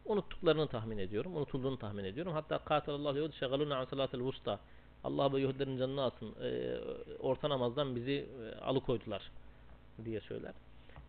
Unuttuklarını 0.04 0.66
tahmin 0.68 0.98
ediyorum. 0.98 1.36
Unutulduğunu 1.36 1.78
tahmin 1.78 2.04
ediyorum. 2.04 2.32
Hatta 2.32 2.58
katalallahu 2.58 3.16
yahud 3.18 3.32
şegaluna 3.32 3.76
an 3.76 3.84
salatil 3.84 4.20
vusta. 4.20 4.60
Allah 5.04 5.32
ve 5.32 5.40
Yahudilerin 5.40 5.78
canını 5.78 6.02
alsın. 6.02 6.34
E, 6.42 6.78
orta 7.20 7.48
namazdan 7.48 7.96
bizi 7.96 8.26
e, 8.42 8.60
alıkoydular 8.60 9.22
diye 10.04 10.20
söyler. 10.20 10.52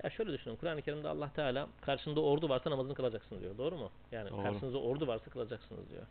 Ya 0.04 0.10
şöyle 0.10 0.32
düşünün. 0.34 0.56
Kur'an-ı 0.56 0.82
Kerim'de 0.82 1.08
Allah 1.08 1.30
Teala 1.36 1.68
karşında 1.82 2.22
ordu 2.22 2.50
varsa 2.50 2.72
namazını 2.72 2.94
kılacaksın 2.96 3.42
diyor. 3.42 3.58
Doğru 3.58 3.78
mu? 3.78 3.90
Yani 4.12 4.30
Doğru. 4.30 4.44
karşınızda 4.44 4.78
ordu 4.78 5.08
varsa 5.08 5.32
kılacaksınız 5.32 5.90
diyor. 5.90 6.04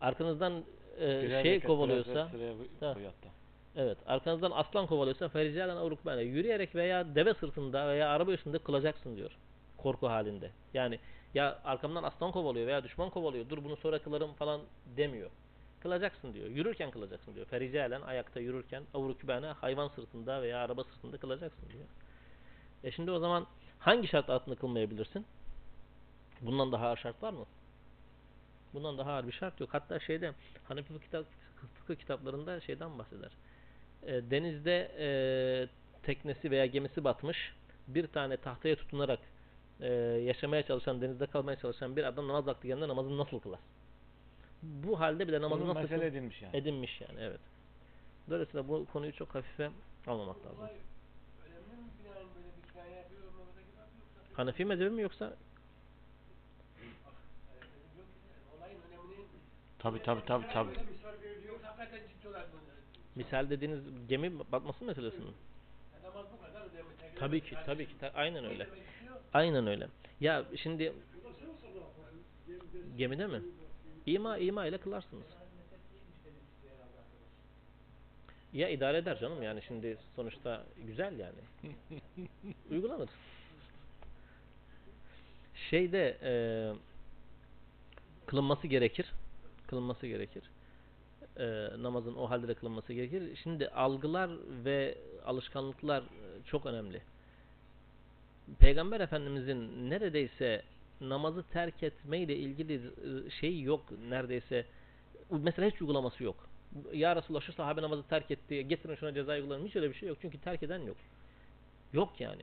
Arkanızdan 0.00 0.64
e, 1.00 1.22
Birer 1.22 1.42
şey 1.42 1.52
rekat, 1.52 1.66
kovalıyorsa 1.66 2.28
Ha. 2.80 2.94
evet 3.76 3.98
arkanızdan 4.06 4.50
aslan 4.50 4.86
kovalıyorsa 4.86 5.28
fericalen 5.28 5.76
avruk 5.76 6.06
böyle 6.06 6.22
yürüyerek 6.22 6.74
veya 6.74 7.14
deve 7.14 7.34
sırtında 7.34 7.88
veya 7.88 8.08
araba 8.08 8.32
üstünde 8.32 8.58
kılacaksın 8.58 9.16
diyor. 9.16 9.30
Korku 9.76 10.08
halinde. 10.08 10.50
Yani 10.74 10.98
ya 11.34 11.58
arkamdan 11.64 12.02
aslan 12.02 12.32
kovalıyor 12.32 12.66
veya 12.66 12.84
düşman 12.84 13.10
kovalıyor. 13.10 13.48
Dur 13.48 13.64
bunu 13.64 13.76
sonra 13.76 13.98
kılarım 13.98 14.32
falan 14.32 14.60
demiyor. 14.96 15.30
Kılacaksın 15.80 16.34
diyor. 16.34 16.46
Yürürken 16.48 16.90
kılacaksın 16.90 17.34
diyor. 17.34 17.46
Fericalen 17.46 18.02
ayakta 18.02 18.40
yürürken 18.40 18.82
avrukübane 18.94 19.46
hayvan 19.46 19.88
sırtında 19.88 20.42
veya 20.42 20.58
araba 20.58 20.84
sırtında 20.84 21.16
kılacaksın 21.16 21.68
diyor. 21.72 21.84
E 22.84 22.90
şimdi 22.90 23.10
o 23.10 23.18
zaman 23.18 23.46
hangi 23.78 24.08
şart 24.08 24.30
altında 24.30 24.54
kılmayabilirsin? 24.54 25.26
Bundan 26.40 26.72
daha 26.72 26.86
ağır 26.86 26.96
şart 26.96 27.22
var 27.22 27.32
mı? 27.32 27.46
Bundan 28.74 28.98
daha 28.98 29.12
ağır 29.12 29.26
bir 29.26 29.32
şart 29.32 29.60
yok. 29.60 29.68
Hatta 29.72 30.00
şeyde 30.00 30.32
Hanefi 30.64 31.00
kitap, 31.00 31.24
fıkıh 31.74 31.96
kitaplarında 31.96 32.60
şeyden 32.60 32.98
bahseder. 32.98 33.30
E, 34.02 34.30
denizde 34.30 34.90
e, 34.98 35.06
teknesi 36.02 36.50
veya 36.50 36.66
gemisi 36.66 37.04
batmış. 37.04 37.54
Bir 37.88 38.06
tane 38.06 38.36
tahtaya 38.36 38.76
tutunarak 38.76 39.18
e, 39.80 39.92
yaşamaya 40.24 40.62
çalışan, 40.66 41.00
denizde 41.00 41.26
kalmaya 41.26 41.58
çalışan 41.58 41.96
bir 41.96 42.04
adam 42.04 42.28
namaz 42.28 42.46
vakti 42.46 42.68
geldiğinde 42.68 42.88
namazını 42.88 43.18
nasıl 43.18 43.40
kılar? 43.40 43.60
Bu 44.62 45.00
halde 45.00 45.28
bile 45.28 45.40
namazı 45.40 45.62
Bunu 45.62 45.74
nasıl 45.74 46.02
edilmiş 46.02 46.42
yani. 46.42 46.56
Edinmiş 46.56 47.00
yani 47.00 47.20
evet. 47.20 47.40
Dolayısıyla 48.30 48.68
bu 48.68 48.86
konuyu 48.92 49.12
çok 49.12 49.34
hafife 49.34 49.70
almamak 50.06 50.36
lazım. 50.46 50.68
Önemli 51.46 51.82
mi 51.82 51.88
binaen 51.98 52.26
böyle 52.36 52.48
bir 52.56 52.72
kinaye 52.72 52.94
yapıyor 52.96 53.22
olmamıza 53.22 53.60
gibi 53.60 53.76
yoksa 54.00 54.20
Hanefi 54.36 54.64
mezhebi 54.64 54.90
mi 54.90 55.02
yoksa 55.02 55.36
Tabi 59.78 59.98
tabi 60.02 60.20
tabi 60.26 60.44
tabi. 60.52 60.70
misal 63.16 63.50
dediğiniz 63.50 63.80
gemi 64.08 64.38
batması 64.52 64.84
meselesi 64.84 65.18
mi? 65.18 65.30
Tabii 67.18 67.40
ki 67.40 67.56
tabii 67.66 67.86
ki 67.86 67.98
ta- 68.00 68.12
aynen 68.14 68.44
öyle. 68.44 68.68
Aynen 69.32 69.66
öyle. 69.66 69.88
Ya 70.20 70.44
şimdi 70.56 70.92
gemide 72.96 73.26
mi? 73.26 73.42
İma 74.06 74.38
ima 74.38 74.66
ile 74.66 74.78
kılarsınız. 74.78 75.24
Ya 78.52 78.68
idare 78.68 78.98
eder 78.98 79.18
canım 79.20 79.42
yani 79.42 79.62
şimdi 79.62 79.98
sonuçta 80.16 80.64
güzel 80.86 81.18
yani. 81.18 81.38
Uygulanır. 82.70 83.08
Şeyde 85.70 86.18
e, 86.22 86.32
kılınması 88.26 88.66
gerekir. 88.66 89.12
Kılınması 89.66 90.06
gerekir. 90.06 90.42
E, 91.36 91.68
namazın 91.82 92.14
o 92.14 92.30
halde 92.30 92.48
de 92.48 92.54
kılınması 92.54 92.92
gerekir. 92.92 93.36
Şimdi 93.42 93.68
algılar 93.68 94.30
ve 94.64 94.98
alışkanlıklar 95.26 96.02
e, 96.02 96.44
çok 96.46 96.66
önemli. 96.66 97.02
Peygamber 98.58 99.00
Efendimizin 99.00 99.90
neredeyse 99.90 100.62
namazı 101.00 101.42
terk 101.42 101.82
etmeyle 101.82 102.36
ilgili 102.36 102.74
e, 102.74 103.30
şey 103.30 103.62
yok 103.62 103.82
neredeyse. 104.08 104.66
Mesela 105.30 105.70
hiç 105.70 105.80
uygulaması 105.80 106.24
yok. 106.24 106.48
Ya 106.92 107.16
Resulallah 107.16 107.42
şu 107.42 107.52
sahabe 107.52 107.82
namazı 107.82 108.02
terk 108.02 108.30
etti. 108.30 108.68
Getirin 108.68 108.94
şuna 108.94 109.14
ceza 109.14 109.32
uygulayalım. 109.32 109.66
Hiç 109.66 109.76
öyle 109.76 109.90
bir 109.90 109.94
şey 109.94 110.08
yok. 110.08 110.18
Çünkü 110.20 110.38
terk 110.38 110.62
eden 110.62 110.78
yok. 110.78 110.96
Yok 111.92 112.20
yani. 112.20 112.42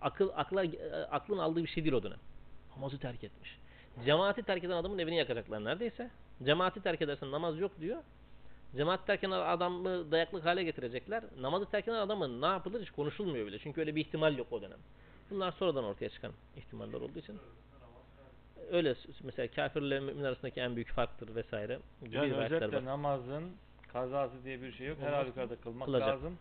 Akıl 0.00 0.28
akla 0.36 0.64
e, 0.64 0.92
aklın 1.10 1.38
aldığı 1.38 1.62
bir 1.62 1.68
şey 1.68 1.84
değil 1.84 1.94
o 1.94 2.02
dönem. 2.02 2.18
Namazı 2.78 2.98
terk 2.98 3.24
etmiş. 3.24 3.58
Cemaati 4.04 4.42
terk 4.42 4.64
eden 4.64 4.74
adamın 4.76 4.98
evini 4.98 5.16
yakacaklar 5.16 5.64
neredeyse. 5.64 6.10
Cemaati 6.44 6.82
terk 6.82 7.02
edersen 7.02 7.30
namaz 7.30 7.58
yok 7.58 7.72
diyor. 7.80 8.02
Cemaati 8.76 9.06
terk 9.06 9.24
eden 9.24 9.30
adamı 9.30 10.10
dayaklık 10.10 10.44
hale 10.44 10.64
getirecekler. 10.64 11.24
Namazı 11.40 11.66
terk 11.70 11.88
eden 11.88 11.98
adamın 11.98 12.42
ne 12.42 12.46
yapılır 12.46 12.82
hiç 12.82 12.90
konuşulmuyor 12.90 13.46
bile. 13.46 13.58
Çünkü 13.58 13.80
öyle 13.80 13.94
bir 13.96 14.00
ihtimal 14.00 14.38
yok 14.38 14.46
o 14.52 14.62
dönem. 14.62 14.78
Bunlar 15.30 15.52
sonradan 15.52 15.84
ortaya 15.84 16.08
çıkan 16.08 16.32
ihtimaller 16.56 16.94
olduğu 17.00 17.18
için. 17.18 17.38
Öyle 18.70 18.94
mesela 19.24 19.48
kafirle 19.50 20.00
mümin 20.00 20.24
arasındaki 20.24 20.60
en 20.60 20.74
büyük 20.76 20.88
farktır 20.92 21.34
vesaire. 21.34 21.78
gibi 22.04 22.16
Yani 22.16 22.34
özetle 22.34 22.72
var. 22.72 22.84
namazın 22.84 23.52
kazası 23.92 24.44
diye 24.44 24.62
bir 24.62 24.72
şey 24.72 24.86
yok. 24.86 24.98
Her 25.00 25.12
halükarda 25.12 25.56
kılmak 25.56 25.86
Kılacak. 25.86 26.08
lazım. 26.08 26.38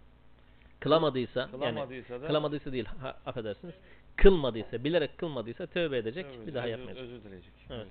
Kılamadıysa, 0.79 1.39
yani 1.39 1.51
Kılamadıysa 1.51 2.21
da 2.21 2.27
kılamadıysa 2.27 2.71
değil, 2.71 2.85
ha, 2.85 3.17
affedersiniz. 3.25 3.73
Kılmadıysa, 4.17 4.83
bilerek 4.83 5.17
kılmadıysa 5.17 5.65
tövbe 5.67 5.97
edecek, 5.97 6.25
Tövbe, 6.33 6.47
bir 6.47 6.53
daha 6.53 6.63
özür- 6.65 6.71
yapmayacak. 6.77 7.03
Özür 7.03 7.23
dileyecek. 7.23 7.53
Evet. 7.69 7.87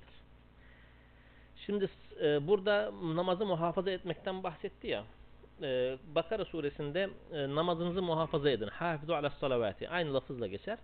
Şimdi 1.65 1.89
e, 2.21 2.47
burada 2.47 2.91
namazı 3.15 3.45
muhafaza 3.45 3.91
etmekten 3.91 4.43
bahsetti 4.43 4.87
ya. 4.87 5.03
E, 5.61 5.97
Bakara 6.15 6.45
suresinde 6.45 7.09
e, 7.33 7.55
namazınızı 7.55 8.01
muhafaza 8.01 8.49
edin. 8.49 8.67
Hafizu 8.67 9.13
ala 9.13 9.29
salavati. 9.29 9.89
Aynı 9.89 10.13
lafızla 10.13 10.47
geçer. 10.47 10.77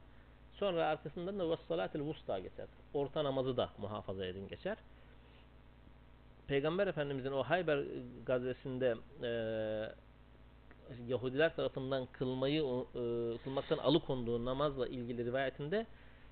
Sonra 0.54 0.86
arkasından 0.88 1.40
da 1.40 1.50
vessalatil 1.50 2.00
vusta 2.00 2.40
geçer. 2.40 2.66
Orta 2.94 3.24
namazı 3.24 3.58
da 3.58 3.70
muhafaza 3.78 4.26
edin 4.26 4.48
geçer. 4.48 4.78
Peygamber 6.48 6.88
Efendimizin 6.88 7.32
o 7.32 7.44
Hayber 7.44 7.84
gazvesinde 8.26 8.96
e, 9.24 9.30
Yahudiler 11.08 11.56
tarafından 11.56 12.06
kılmayı 12.06 12.62
e, 12.62 13.38
kılmaktan 13.44 13.78
alıkonduğu 13.78 14.46
namazla 14.46 14.88
ilgili 14.88 15.26
rivayetinde 15.26 15.86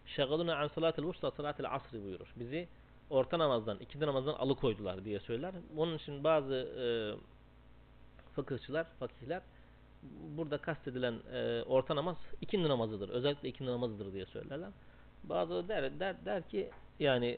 şagaluna 0.05 0.55
an 0.55 0.67
salatil 0.67 1.03
vusta 1.03 1.31
salatil 1.31 1.65
asri 1.69 2.03
buyurur. 2.03 2.33
Bizi 2.35 2.67
orta 3.09 3.39
namazdan, 3.39 3.77
ikindi 3.79 4.05
namazdan 4.05 4.33
alıkoydular 4.33 5.05
diye 5.05 5.19
söyler. 5.19 5.53
Onun 5.77 5.97
için 5.97 6.23
bazı 6.23 6.53
e, 6.55 6.85
fıkıhçılar, 8.35 8.87
fakihler 8.99 9.41
burada 10.37 10.57
kastedilen 10.57 11.15
e, 11.33 11.63
orta 11.63 11.95
namaz 11.95 12.17
ikindi 12.41 12.69
namazıdır. 12.69 13.09
Özellikle 13.09 13.49
ikindi 13.49 13.71
namazıdır 13.71 14.13
diye 14.13 14.25
söylerler. 14.25 14.69
Bazıları 15.23 15.69
der, 15.69 15.99
der, 15.99 16.25
der 16.25 16.49
ki 16.49 16.69
yani 16.99 17.37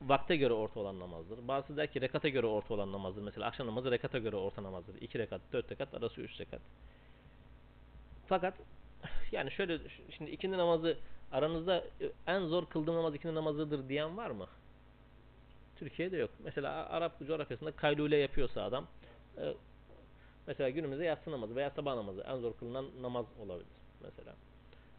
vakte 0.00 0.36
göre 0.36 0.52
orta 0.52 0.80
olan 0.80 1.00
namazdır. 1.00 1.48
Bazısı 1.48 1.76
der 1.76 1.92
ki 1.92 2.00
rekata 2.00 2.28
göre 2.28 2.46
orta 2.46 2.74
olan 2.74 2.92
namazdır. 2.92 3.22
Mesela 3.22 3.46
akşam 3.46 3.66
namazı 3.66 3.90
rekata 3.90 4.18
göre 4.18 4.36
orta 4.36 4.62
namazdır. 4.62 4.94
2 5.00 5.18
rekat, 5.18 5.40
4 5.52 5.72
rekat, 5.72 5.94
arası 5.94 6.20
3 6.20 6.40
rekat. 6.40 6.60
Fakat 8.26 8.54
yani 9.32 9.50
şöyle 9.50 9.78
şimdi 10.16 10.30
ikindi 10.30 10.58
namazı 10.58 10.98
aranızda 11.32 11.84
en 12.26 12.46
zor 12.46 12.66
kıldığım 12.66 12.96
namaz 12.96 13.14
ikindi 13.14 13.34
namazıdır 13.34 13.88
diyen 13.88 14.16
var 14.16 14.30
mı? 14.30 14.46
Türkiye'de 15.76 16.16
yok. 16.16 16.30
Mesela 16.44 16.88
Arap 16.88 17.26
coğrafyasında 17.26 17.72
kaylule 17.72 18.16
yapıyorsa 18.16 18.62
adam 18.62 18.86
e, 19.38 19.54
Mesela 20.46 20.70
günümüzde 20.70 21.04
yatsı 21.04 21.30
namazı 21.30 21.56
veya 21.56 21.70
sabah 21.70 21.94
namazı 21.94 22.20
en 22.20 22.36
zor 22.36 22.56
kılınan 22.56 22.86
namaz 23.00 23.26
olabilir 23.40 23.66
mesela. 24.02 24.34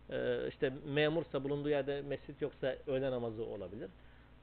Ee, 0.09 0.47
işte 0.47 0.73
memursa 0.85 1.43
bulunduğu 1.43 1.69
yerde 1.69 2.01
mescit 2.01 2.41
yoksa 2.41 2.75
öğle 2.87 3.11
namazı 3.11 3.45
olabilir. 3.45 3.89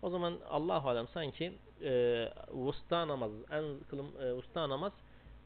O 0.04 0.10
zaman 0.10 0.38
Allahu 0.50 0.88
alem 0.88 1.08
sanki 1.08 1.52
e, 1.82 2.28
vusta 2.52 3.08
namazı 3.08 3.36
en 3.50 3.64
kılım 3.90 4.06
e, 4.20 4.32
vusta 4.32 4.68
namaz 4.68 4.92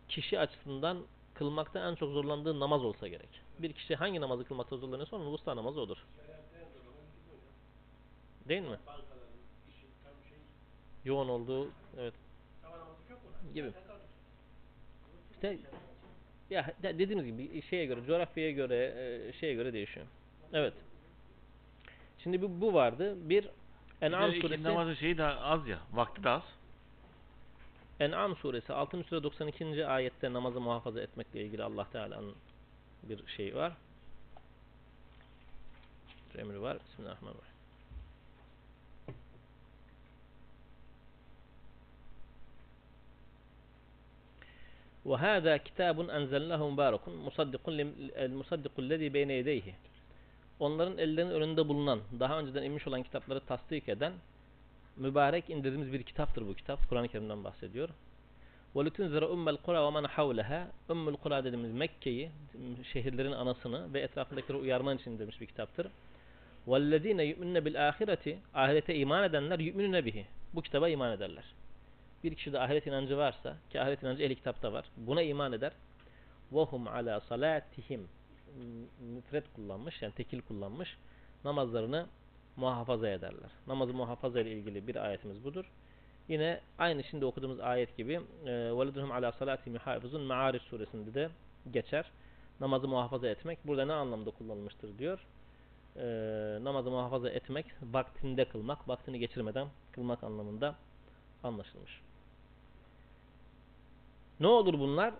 kişi 0.09 0.38
açısından 0.38 0.98
kılmakta 1.34 1.90
en 1.90 1.94
çok 1.94 2.12
zorlandığı 2.12 2.61
namaz 2.61 2.84
olsa 2.84 3.09
gerek. 3.09 3.28
Bir 3.59 3.72
kişi 3.72 3.94
hangi 3.94 4.20
namazı 4.20 4.44
kılmakta 4.44 4.76
zorlanıyorsa 4.76 5.16
onun 5.16 5.32
vusta 5.32 5.56
namazı 5.56 5.80
odur. 5.80 5.96
Değil 8.48 8.62
mi? 8.62 8.78
Yoğun 11.04 11.28
olduğu 11.28 11.68
evet 11.98 12.14
gibi. 13.54 13.72
İşte 15.34 15.59
ya 16.50 16.74
de- 16.82 16.98
dediğimiz 16.98 17.26
gibi 17.26 17.62
şeye 17.62 17.86
göre, 17.86 18.00
coğrafyaya 18.06 18.50
göre, 18.50 18.94
e, 19.28 19.32
şeye 19.32 19.54
göre 19.54 19.72
değişiyor. 19.72 20.06
Evet. 20.52 20.74
Şimdi 22.18 22.42
bu, 22.42 22.61
bu 22.61 22.74
vardı. 22.74 23.16
Bir 23.28 23.48
En'am 24.01 24.21
Bir 24.21 24.34
de 24.34 24.38
ikindi 24.38 24.47
suresi 24.47 24.63
namazı 24.63 24.95
şeyi 24.95 25.17
de 25.17 25.23
az 25.25 25.67
ya. 25.67 25.79
Vakti 25.93 26.23
de 26.23 26.29
az. 26.29 26.41
En'am 27.99 28.36
suresi 28.36 28.73
6. 28.73 29.03
sure 29.03 29.23
92. 29.23 29.88
ayette 29.88 30.34
namazı 30.34 30.61
muhafaza 30.61 31.01
etmekle 31.01 31.41
ilgili 31.45 31.63
Allah 31.63 31.88
Teala'nın 31.91 32.36
bir 33.03 33.27
şey 33.27 33.55
var. 33.55 33.73
Bir 36.34 36.39
emri 36.39 36.61
var. 36.61 36.77
Bismillahirrahmanirrahim. 36.89 37.53
وهذا 45.05 45.57
كتاب 45.57 46.09
أنزلناه 46.09 46.69
مبارك 46.69 47.07
مصدق 47.09 47.69
لم- 47.69 48.09
المصدق 48.15 48.71
الذي 48.79 49.09
بين 49.09 49.31
يديه 49.31 49.73
Onların 50.59 50.97
ellerinin 50.97 51.31
önünde 51.31 51.67
bulunan, 51.67 51.99
daha 52.19 52.39
önceden 52.39 52.63
inmiş 52.63 52.88
olan 52.88 53.03
kitapları 53.03 53.39
tasdik 53.39 53.89
eden 53.89 54.13
mübarek 54.97 55.49
indirdiğimiz 55.49 55.93
bir 55.93 56.03
kitaptır 56.03 56.47
bu 56.47 56.53
kitap. 56.53 56.89
Kur'an-ı 56.89 57.07
Kerim'den 57.07 57.43
bahsediyor. 57.43 57.89
وَلُتُنْزِرَ 58.75 59.23
اُمَّ 59.23 59.57
الْقُرَى 59.57 59.79
وَمَنْ 59.88 60.07
حَوْلَهَا 60.07 60.65
Ümmül 60.89 61.15
Kura 61.15 61.43
dediğimiz 61.43 61.73
Mekke'yi, 61.73 62.31
şehirlerin 62.93 63.31
anasını 63.31 63.93
ve 63.93 63.99
etrafındakileri 63.99 64.57
uyarman 64.57 64.97
için 64.97 65.11
indirmiş 65.11 65.41
bir 65.41 65.45
kitaptır. 65.45 65.88
وَالَّذ۪ينَ 66.67 67.21
يُؤْمِنَّ 67.21 67.57
بِالْآخِرَةِ 67.57 68.36
Ahirete 68.53 68.95
iman 68.95 69.23
edenler 69.23 69.59
yu'minune 69.59 70.05
bihi. 70.05 70.25
Bu 70.53 70.61
kitaba 70.61 70.89
iman 70.89 71.11
ederler. 71.11 71.43
Bir 72.23 72.36
kişide 72.36 72.59
ahiret 72.59 72.88
inancı 72.88 73.17
varsa, 73.17 73.57
ki 73.69 73.81
ahiret 73.81 74.03
inancı 74.03 74.23
el 74.23 74.36
kitapta 74.36 74.73
var, 74.73 74.86
buna 74.97 75.21
iman 75.21 75.53
eder. 75.53 75.71
وَهُمْ 76.53 76.89
عَلَى 76.89 77.19
صَلَاتِهِمْ 77.19 77.99
müfret 78.99 79.53
kullanmış, 79.55 80.01
yani 80.01 80.13
tekil 80.13 80.41
kullanmış. 80.41 80.97
Namazlarını 81.43 82.07
muhafaza 82.55 83.09
ederler. 83.09 83.51
Namazı 83.67 83.93
muhafaza 83.93 84.39
ile 84.39 84.51
ilgili 84.51 84.88
bir 84.88 84.95
ayetimiz 84.95 85.43
budur. 85.43 85.65
Yine 86.27 86.59
aynı 86.77 87.03
şimdi 87.03 87.25
okuduğumuz 87.25 87.59
ayet 87.59 87.97
gibi 87.97 88.21
وَلَدُهُمْ 88.45 89.09
عَلَى 89.09 89.31
صَلَاتِهِمْ 89.31 89.77
يُحَافِظُونَ 89.77 90.25
Ma'ariş 90.25 90.61
suresinde 90.61 91.13
de 91.13 91.29
geçer. 91.71 92.11
Namazı 92.59 92.88
muhafaza 92.88 93.27
etmek. 93.27 93.67
Burada 93.67 93.86
ne 93.86 93.93
anlamda 93.93 94.31
kullanılmıştır 94.31 94.97
diyor. 94.97 95.25
E, 95.95 96.03
namazı 96.63 96.91
muhafaza 96.91 97.29
etmek, 97.29 97.65
vaktinde 97.81 98.45
kılmak, 98.45 98.88
vaktini 98.88 99.19
geçirmeden 99.19 99.67
kılmak 99.91 100.23
anlamında 100.23 100.75
anlaşılmış. 101.43 102.01
Ne 104.39 104.47
olur 104.47 104.79
bunlar? 104.79 105.13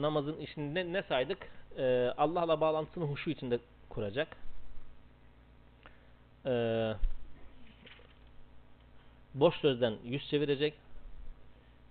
Namazın 0.00 0.36
işinde 0.40 0.92
ne 0.92 1.02
saydık? 1.02 1.38
Ee, 1.78 2.12
Allah'la 2.16 2.60
bağlantısını 2.60 3.04
huşu 3.04 3.30
içinde 3.30 3.58
kuracak. 3.88 4.36
Ee, 6.46 6.92
boş 9.34 9.54
sözden 9.56 9.94
yüz 10.04 10.28
çevirecek. 10.28 10.74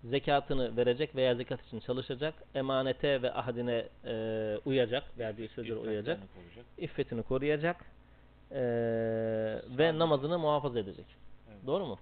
Zekatını 0.04 0.78
verecek 0.78 1.16
veya 1.16 1.36
zekat 1.36 1.66
için 1.66 1.80
çalışacak. 1.80 2.34
Emanete 2.56 3.22
ve 3.22 3.34
ahdine 3.34 3.88
e, 4.06 4.58
uyacak. 4.66 5.04
Verdiği 5.20 5.48
sözlere 5.50 5.76
uyacak. 5.76 6.20
Koruyacak. 6.36 6.66
İffetini 6.78 7.24
koruyacak. 7.24 7.86
Ee, 8.52 8.58
ve 9.78 10.00
namazını 10.00 10.40
muhafaza 10.40 10.80
edecek. 10.80 11.06
Evet. 11.52 11.68
Doğru 11.68 11.86
mu? 11.86 12.00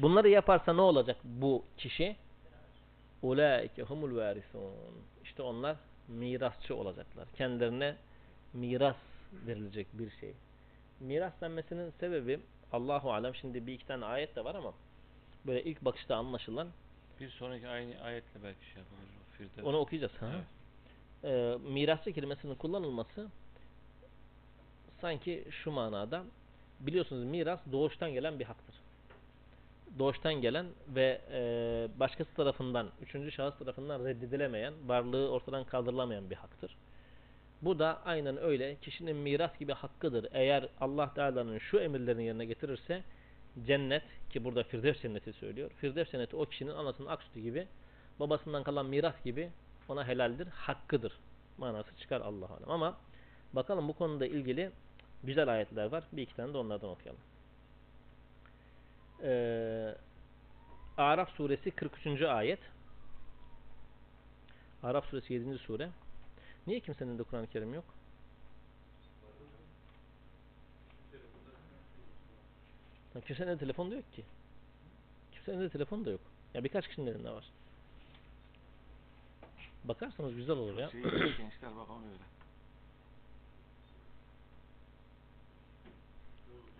Bunları 0.00 0.28
yaparsa 0.28 0.72
ne 0.72 0.80
olacak 0.80 1.16
bu 1.24 1.64
kişi? 1.78 2.16
Ulaike 3.22 3.82
humul 3.82 4.16
varisun. 4.16 4.60
İşte 5.36 5.42
onlar 5.42 5.76
mirasçı 6.08 6.76
olacaklar. 6.76 7.28
Kendilerine 7.36 7.96
miras 8.52 8.96
verilecek 9.46 9.86
bir 9.92 10.10
şey. 10.10 10.32
Miras 11.00 11.32
denmesinin 11.40 11.90
sebebi 12.00 12.40
Allahu 12.72 13.12
alem 13.12 13.34
şimdi 13.34 13.66
bir 13.66 13.72
iki 13.72 13.86
tane 13.86 14.04
ayet 14.04 14.36
de 14.36 14.44
var 14.44 14.54
ama 14.54 14.74
böyle 15.46 15.64
ilk 15.64 15.84
bakışta 15.84 16.16
anlaşılan 16.16 16.68
Bir 17.20 17.30
sonraki 17.30 17.68
aynı 17.68 18.00
ayetle 18.00 18.42
belki 18.44 18.66
şey. 18.74 18.82
Firdevs. 19.38 19.66
onu 19.66 19.76
okuyacağız. 19.76 20.12
Ha? 20.20 20.30
Evet. 20.34 20.44
Ee, 21.24 21.70
mirasçı 21.70 22.12
kelimesinin 22.12 22.54
kullanılması 22.54 23.28
sanki 25.00 25.44
şu 25.50 25.70
manada 25.70 26.24
biliyorsunuz 26.80 27.24
miras 27.24 27.60
doğuştan 27.72 28.12
gelen 28.12 28.38
bir 28.38 28.44
haktır. 28.44 28.74
Doğuştan 29.98 30.34
gelen 30.34 30.66
ve 30.88 31.20
e, 31.32 31.88
başkası 32.00 32.34
tarafından, 32.34 32.90
üçüncü 33.02 33.32
şahıs 33.32 33.58
tarafından 33.58 34.04
reddedilemeyen, 34.04 34.74
varlığı 34.86 35.30
ortadan 35.30 35.64
kaldırılamayan 35.64 36.30
bir 36.30 36.36
haktır. 36.36 36.76
Bu 37.62 37.78
da 37.78 38.02
aynen 38.04 38.36
öyle 38.42 38.76
kişinin 38.82 39.16
miras 39.16 39.58
gibi 39.58 39.72
hakkıdır. 39.72 40.28
Eğer 40.32 40.68
Allah 40.80 41.14
Teala'nın 41.14 41.58
şu 41.58 41.78
emirlerini 41.78 42.24
yerine 42.24 42.44
getirirse 42.44 43.02
cennet 43.66 44.02
ki 44.30 44.44
burada 44.44 44.62
Firdevs 44.62 45.02
cenneti 45.02 45.32
söylüyor. 45.32 45.70
Firdevs 45.70 46.10
cenneti 46.10 46.36
o 46.36 46.44
kişinin 46.44 46.70
anasının 46.70 47.08
ak 47.08 47.22
sütü 47.22 47.40
gibi 47.40 47.66
babasından 48.20 48.62
kalan 48.62 48.86
miras 48.86 49.24
gibi 49.24 49.50
ona 49.88 50.06
helaldir, 50.06 50.46
hakkıdır. 50.46 51.12
Manası 51.58 51.96
çıkar 51.96 52.20
Allah 52.20 52.46
alem. 52.46 52.70
Ama 52.70 52.96
bakalım 53.52 53.88
bu 53.88 53.92
konuda 53.92 54.26
ilgili 54.26 54.70
güzel 55.24 55.48
ayetler 55.48 55.86
var. 55.86 56.04
Bir 56.12 56.22
iki 56.22 56.36
tane 56.36 56.54
de 56.54 56.58
onlardan 56.58 56.90
okuyalım. 56.90 57.20
Ee, 59.22 59.94
Araf 60.96 61.30
suresi 61.30 61.70
43. 61.70 62.22
ayet. 62.22 62.60
Araf 64.82 65.06
suresi 65.06 65.32
7. 65.34 65.58
sure. 65.58 65.90
Niye 66.66 66.80
kimsenin 66.80 67.18
de 67.18 67.22
Kur'an-ı 67.22 67.46
Kerim 67.46 67.74
yok? 67.74 67.84
Kimsenin 73.26 73.48
de 73.50 73.58
telefon 73.58 73.90
da 73.90 73.94
yok 73.94 74.12
ki. 74.12 74.24
Kimsenin 75.32 75.60
de 75.60 75.68
telefon 75.68 76.04
da 76.04 76.10
yok. 76.10 76.20
Ya 76.54 76.64
birkaç 76.64 76.88
kişinin 76.88 77.06
elinde 77.06 77.30
var. 77.30 77.44
Bakarsanız 79.84 80.34
güzel 80.34 80.56
olur 80.56 80.78
ya. 80.78 80.90
Şey, 80.90 81.02
gençler 81.02 81.76
bak 81.76 81.90
onu 81.90 82.04
öyle. 82.06 82.22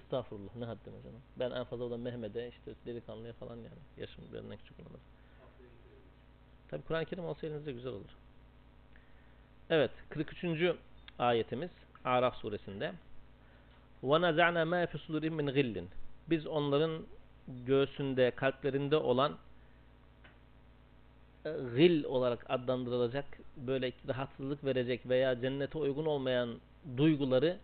Estağfurullah 0.06 0.56
ne 0.56 0.66
haddime 0.66 1.02
canım. 1.04 1.22
Ben 1.40 1.52
en 1.52 1.64
fazla 1.64 1.92
da 1.92 1.98
Mehmet'e 1.98 2.50
işte 2.50 2.72
delikanlıya 2.86 3.34
falan 3.34 3.56
yani. 3.56 3.82
Yaşım 3.98 4.24
benden 4.34 4.58
küçük 4.58 4.80
olanlar. 4.80 5.02
Tabi 6.70 6.82
Kur'an-ı 6.82 7.06
Kerim 7.06 7.26
olsa 7.26 7.48
elinizde 7.48 7.72
güzel 7.72 7.92
olur. 7.92 8.10
Evet 9.70 9.92
43. 10.10 10.46
ayetimiz 11.20 11.72
Araf 12.06 12.36
suresinde. 12.36 12.94
وَنَزَعْنَا 14.04 14.64
مَا 14.64 14.86
فِي 14.86 14.98
صُدُورِهِمْ 14.98 15.42
مِنْ 15.42 15.52
غِلٍّ 15.52 15.84
Biz 16.30 16.48
onların 16.48 17.06
göğsünde, 17.48 18.32
kalplerinde 18.32 18.98
olan 18.98 19.38
e, 21.46 21.50
gil 21.76 22.04
olarak 22.04 22.46
adlandırılacak, 22.50 23.26
böyle 23.58 23.94
rahatsızlık 24.08 24.64
verecek 24.64 25.10
veya 25.10 25.42
cennete 25.42 25.78
uygun 25.78 26.06
olmayan 26.06 26.60
duyguları 26.98 27.58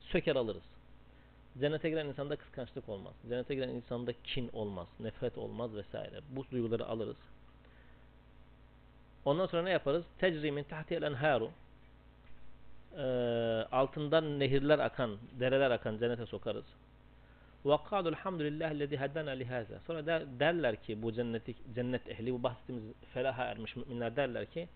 söker 0.00 0.36
alırız. 0.36 0.71
Cennete 1.60 1.90
giren 1.90 2.06
insanda 2.06 2.36
kıskançlık 2.36 2.88
olmaz. 2.88 3.14
Cennete 3.28 3.54
giren 3.54 3.68
insanda 3.68 4.12
kin 4.24 4.50
olmaz, 4.52 4.86
nefret 5.00 5.38
olmaz 5.38 5.74
vesaire. 5.74 6.20
Bu 6.30 6.44
duyguları 6.50 6.86
alırız. 6.86 7.16
Ondan 9.24 9.46
sonra 9.46 9.62
ne 9.62 9.70
yaparız? 9.70 10.04
Tecri 10.18 10.52
min 10.52 10.62
tahtiyel 10.62 11.02
enharu 11.02 11.50
Ee, 12.96 13.02
altından 13.72 14.40
nehirler 14.40 14.78
akan, 14.78 15.18
dereler 15.40 15.70
akan 15.70 15.98
cennete 15.98 16.26
sokarız. 16.26 16.64
وَقَالُوا 17.64 18.14
الْحَمْدُ 18.14 18.40
لِلّٰهِ 18.48 18.70
الَّذِي 18.76 18.96
هَدَّنَا 18.98 19.42
لِهَذَا 19.42 19.80
Sonra 19.86 20.06
der, 20.06 20.22
derler 20.40 20.76
ki 20.76 21.02
bu 21.02 21.12
cenneti, 21.12 21.54
cennet 21.74 22.08
ehli, 22.08 22.32
bu 22.32 22.42
bahsettiğimiz 22.42 22.84
felaha 23.14 23.44
ermiş 23.44 23.76
müminler 23.76 24.16
derler 24.16 24.46
ki 24.46 24.68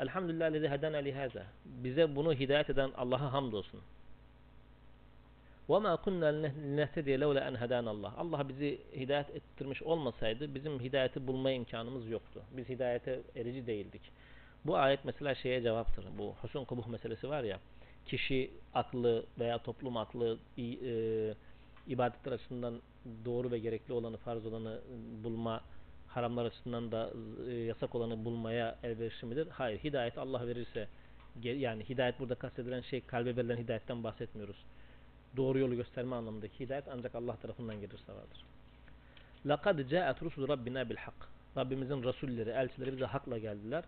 Elhamdülillah 0.00 0.52
lezi 0.52 0.68
hedena 0.68 0.96
lihaza. 0.96 1.42
Bize 1.64 2.16
bunu 2.16 2.32
hidayet 2.34 2.70
eden 2.70 2.90
Allah'a 2.96 3.32
hamdolsun. 3.32 3.80
وَمَا 5.68 5.92
كُنَّا 6.04 6.28
لِنَهْتَدِيَ 6.42 7.14
لَوْلَا 7.22 7.42
اَنْ 7.48 7.54
هَدَانَ 7.56 7.88
Allah. 7.88 8.12
Allah 8.16 8.48
bizi 8.48 8.80
hidayet 8.96 9.30
ettirmiş 9.30 9.82
olmasaydı 9.82 10.54
bizim 10.54 10.80
hidayeti 10.80 11.26
bulma 11.26 11.50
imkanımız 11.50 12.08
yoktu. 12.10 12.42
Biz 12.56 12.68
hidayete 12.68 13.20
erici 13.36 13.66
değildik. 13.66 14.02
Bu 14.66 14.76
ayet 14.76 15.04
mesela 15.04 15.34
şeye 15.34 15.62
cevaptır. 15.62 16.04
Bu 16.18 16.34
husun 16.42 16.64
kubuh 16.64 16.86
meselesi 16.86 17.28
var 17.28 17.42
ya. 17.44 17.58
Kişi 18.06 18.50
aklı 18.74 19.24
veya 19.38 19.58
toplum 19.58 19.96
aklı 19.96 20.38
i- 20.56 20.78
e, 20.88 20.92
ibadetler 21.86 22.32
açısından 22.32 22.80
doğru 23.24 23.50
ve 23.50 23.58
gerekli 23.58 23.92
olanı, 23.92 24.16
farz 24.16 24.46
olanı 24.46 24.80
bulma, 25.24 25.60
haramlar 26.08 26.44
açısından 26.44 26.92
da 26.92 27.10
e, 27.48 27.54
yasak 27.54 27.94
olanı 27.94 28.24
bulmaya 28.24 28.78
elverişli 28.82 29.26
midir? 29.26 29.48
Hayır. 29.50 29.78
Hidayet 29.78 30.18
Allah 30.18 30.46
verirse 30.46 30.88
ge- 31.42 31.56
yani 31.58 31.84
hidayet 31.88 32.20
burada 32.20 32.34
kastedilen 32.34 32.80
şey 32.80 33.00
kalbe 33.00 33.36
verilen 33.36 33.56
hidayetten 33.56 34.04
bahsetmiyoruz. 34.04 34.56
Doğru 35.36 35.58
yolu 35.58 35.76
gösterme 35.76 36.16
anlamındaki 36.16 36.60
hidayet 36.60 36.88
ancak 36.88 37.14
Allah 37.14 37.36
tarafından 37.36 37.80
gelirse 37.80 38.12
vardır. 38.12 38.44
لَقَدْ 39.46 39.88
جَاءَتْ 39.88 40.18
رُسُلُ 40.18 40.46
رَبِّنَا 40.46 40.92
بِالْحَقِّ 40.92 41.32
Rabbimizin 41.56 42.02
Resulleri, 42.02 42.50
elçileri 42.50 42.92
bize 42.92 43.04
hakla 43.04 43.38
geldiler. 43.38 43.84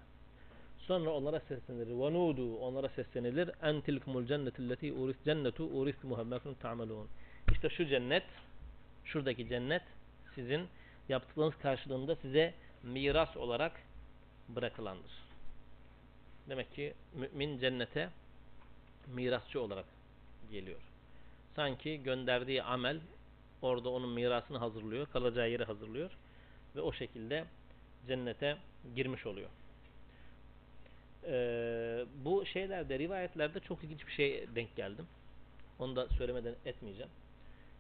Sonra 0.79 1.11
onlara 1.11 1.41
seslenilir. 1.41 1.87
وَنُودُ 1.87 2.57
Onlara 2.57 2.89
seslenilir. 2.89 3.49
اَنْ 3.49 3.83
تِلْكُمُ 3.83 4.13
الْجَنَّةِ 4.21 4.57
الَّتِي 4.63 4.89
اُورِثْ 4.99 5.17
جَنَّةُ 5.27 5.59
اُورِثْتُمُهَا 5.75 6.25
مَا 6.31 6.39
كُنْتُمْ 6.39 6.55
تَعْمَلُونَ 6.63 7.07
İşte 7.53 7.69
şu 7.69 7.87
cennet, 7.87 8.25
şuradaki 9.05 9.49
cennet 9.49 9.83
sizin 10.35 10.69
yaptıklarınız 11.09 11.59
karşılığında 11.59 12.17
size 12.17 12.55
miras 12.83 13.37
olarak 13.37 13.73
bırakılandır. 14.49 15.13
Demek 16.49 16.75
ki 16.75 16.95
mümin 17.15 17.59
cennete 17.59 18.11
mirasçı 19.07 19.61
olarak 19.61 19.87
geliyor. 20.51 20.88
Sanki 21.56 22.04
gönderdiği 22.04 22.64
amel 22.64 23.00
orada 23.62 23.90
onun 23.90 24.10
mirasını 24.10 24.58
hazırlıyor, 24.58 25.08
kalacağı 25.08 25.50
yeri 25.50 25.64
hazırlıyor 25.64 26.12
ve 26.76 26.82
o 26.82 26.94
şekilde 26.94 27.46
cennete 28.08 28.58
girmiş 28.96 29.26
oluyor. 29.26 29.50
Ee, 31.24 32.06
bu 32.26 32.46
şeylerde, 32.46 33.00
rivayetlerde 33.00 33.60
çok 33.60 33.84
ilginç 33.84 34.08
bir 34.08 34.12
şey 34.12 34.48
denk 34.56 34.76
geldim. 34.76 35.06
Onu 35.80 35.96
da 35.96 36.08
söylemeden 36.08 36.56
etmeyeceğim. 36.66 37.12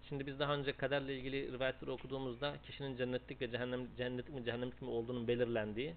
Şimdi 0.09 0.27
biz 0.27 0.39
daha 0.39 0.55
önce 0.55 0.71
kaderle 0.71 1.17
ilgili 1.17 1.51
rivayetleri 1.51 1.91
okuduğumuzda 1.91 2.55
kişinin 2.65 2.97
cennetlik 2.97 3.41
ve 3.41 3.51
cehennem, 3.51 3.87
cennetlik 3.97 4.35
mi 4.35 4.45
cehennemlik 4.45 4.81
mi 4.81 4.89
olduğunun 4.89 5.27
belirlendiği 5.27 5.93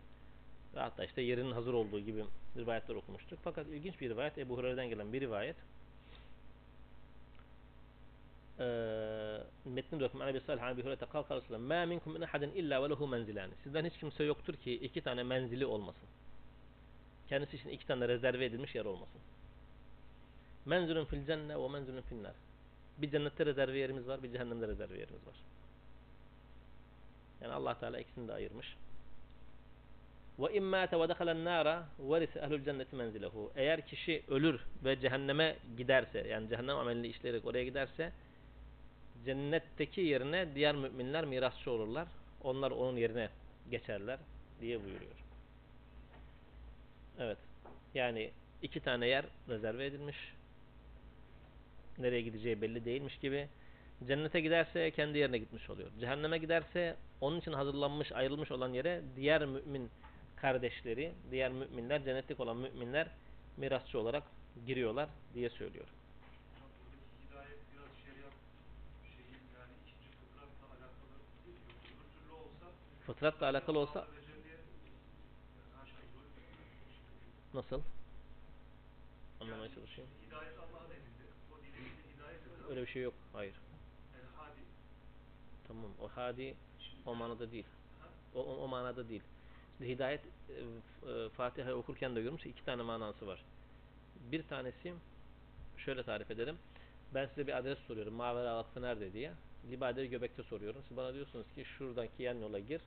ve 0.75 0.81
hatta 0.81 1.05
işte 1.05 1.23
yerinin 1.23 1.53
hazır 1.53 1.73
olduğu 1.73 2.01
gibi 2.01 2.25
rivayetler 2.57 2.95
okumuştuk. 2.95 3.39
Fakat 3.45 3.67
ilginç 3.67 4.01
bir 4.01 4.11
rivayet, 4.11 4.39
Ebu 4.39 4.57
Hureyre'den 4.57 4.89
gelen 4.89 5.13
bir 5.13 5.21
rivayet. 5.21 5.57
Metni 9.65 10.01
de 10.01 10.05
okuyayım. 10.05 10.37
Ebi 10.37 10.45
Salih 10.47 10.63
Ebi 10.63 10.83
Hureyre 10.83 11.07
kal 11.13 11.23
sallam. 11.23 11.63
Ma 11.63 11.87
minkum 11.87 12.13
min 12.13 12.21
ahadin 12.21 12.51
illa 12.51 12.83
ve 12.83 12.91
lehu 12.91 13.09
menzilani. 13.09 13.53
Sizden 13.63 13.85
hiç 13.85 13.99
kimse 13.99 14.25
yoktur 14.25 14.55
ki 14.55 14.75
iki 14.75 15.01
tane 15.01 15.23
menzili 15.23 15.67
olmasın. 15.67 16.09
Kendisi 17.29 17.57
için 17.57 17.69
iki 17.69 17.87
tane 17.87 18.09
rezerve 18.09 18.45
edilmiş 18.45 18.75
yer 18.75 18.85
olmasın. 18.85 19.21
Menzilun 20.67 21.05
fil 21.05 21.27
cenne 21.27 21.61
ve 21.61 21.69
menzilun 21.69 22.01
fil 22.01 22.23
nar. 22.23 22.35
Bir 22.99 23.11
cennette 23.11 23.47
rezerve 23.47 23.79
yerimiz 23.79 24.09
var, 24.09 24.23
bir 24.23 24.33
cehennemde 24.33 24.69
rezerve 24.69 24.99
yerimiz 24.99 25.27
var. 25.27 25.35
Yani 27.41 27.53
Allah 27.53 27.79
Teala 27.79 28.01
ikisini 28.01 28.29
de 28.29 28.33
ayırmış. 28.33 28.77
Ve 30.39 30.55
immâte 30.55 31.01
ve 31.01 31.09
dehalen 31.09 31.45
nâra 31.45 31.87
verise 31.99 32.39
ehlül 32.41 32.65
cenneti 32.65 32.97
menzilehu. 32.97 33.53
Eğer 33.57 33.87
kişi 33.87 34.23
ölür 34.29 34.61
ve 34.85 35.01
cehenneme 35.01 35.57
giderse, 35.77 36.29
yani 36.29 36.49
cehennem 36.49 36.77
amelini 36.77 37.07
işleyerek 37.07 37.47
oraya 37.47 37.65
giderse, 37.65 38.13
cennetteki 39.25 40.01
yerine 40.01 40.55
diğer 40.55 40.75
müminler 40.75 41.25
mirasçı 41.25 41.71
olurlar. 41.71 42.09
Onlar 42.43 42.71
onun 42.71 42.97
yerine 42.97 43.29
geçerler 43.71 44.19
diye 44.61 44.85
buyuruyor. 44.85 45.13
Evet. 47.19 47.39
Yani 47.95 48.31
iki 48.63 48.81
tane 48.81 49.07
yer 49.07 49.25
rezerve 49.49 49.87
edilmiş. 49.87 50.17
Nereye 51.99 52.23
gideceği 52.23 52.63
belli 52.63 52.85
değilmiş 52.85 53.19
gibi. 53.19 53.49
Cennete 54.07 54.41
giderse 54.41 54.91
kendi 54.91 55.19
yerine 55.19 55.39
gitmiş 55.39 55.71
oluyor. 55.71 55.91
Cehenneme 56.01 56.39
giderse 56.39 56.97
onun 57.21 57.41
için 57.41 57.53
hazırlanmış, 57.53 58.13
ayrılmış 58.13 58.51
olan 58.51 58.73
yere 58.73 59.03
diğer 59.17 59.47
mümin 59.47 59.91
kardeşleri, 60.37 61.13
diğer 61.31 61.53
müminler, 61.53 62.05
cennetlik 62.05 62.41
olan 62.41 62.57
müminler 62.57 63.09
mirasçı 63.57 63.99
olarak 63.99 64.23
giriyorlar 64.67 65.09
diye 65.35 65.51
söylüyor. 65.51 65.87
Hocam 65.87 66.71
buradaki 66.79 67.09
hidayet 67.29 67.61
biraz 67.73 67.91
şeriat 68.05 68.37
şeyin 69.17 69.43
yani 69.57 69.73
ikinci 69.83 70.09
fıtratla 70.19 70.67
alakalı 70.75 71.15
değil 71.45 71.57
mi? 71.57 71.65
Yoksa 71.69 71.89
öbür 71.93 72.09
türlü 72.15 72.33
olsa 72.43 72.67
Fıtratla 73.07 73.47
alakalı 73.47 73.79
olsa 73.79 74.07
nasıl? 77.55 77.83
Anlamaya 79.41 79.75
çalışayım. 79.75 80.11
Öyle 82.71 82.83
bir 82.83 82.87
şey 82.87 83.03
yok. 83.03 83.15
Hayır. 83.33 83.55
Tamam. 85.69 85.91
O 86.01 86.09
hadi 86.15 86.55
o 87.07 87.15
manada 87.15 87.53
değil. 87.53 87.67
O, 88.35 88.41
o, 88.41 88.65
o 88.65 88.69
manada 88.69 89.09
değil. 89.09 89.23
Şimdi 89.79 89.91
hidayet 89.91 90.21
e, 90.49 91.11
e, 91.11 91.29
Fatiha'yı 91.29 91.77
okurken 91.77 92.17
de 92.17 92.23
görmüş 92.23 92.47
iki 92.47 92.65
tane 92.65 92.83
manası 92.83 93.27
var. 93.27 93.45
Bir 94.33 94.43
tanesi 94.43 94.95
şöyle 95.77 96.03
tarif 96.03 96.31
ederim. 96.31 96.59
Ben 97.15 97.27
size 97.27 97.47
bir 97.47 97.57
adres 97.57 97.79
soruyorum. 97.79 98.15
Mavera 98.15 98.57
Vakfı 98.57 98.83
nerede 98.83 99.13
diye. 99.13 99.33
Libade'yi 99.71 100.11
Göbek'te 100.11 100.43
soruyorum. 100.43 100.83
Siz 100.89 100.97
bana 100.97 101.15
diyorsunuz 101.15 101.47
ki 101.55 101.65
şuradaki 101.65 102.23
yan 102.23 102.39
yola 102.39 102.59
gir. 102.59 102.81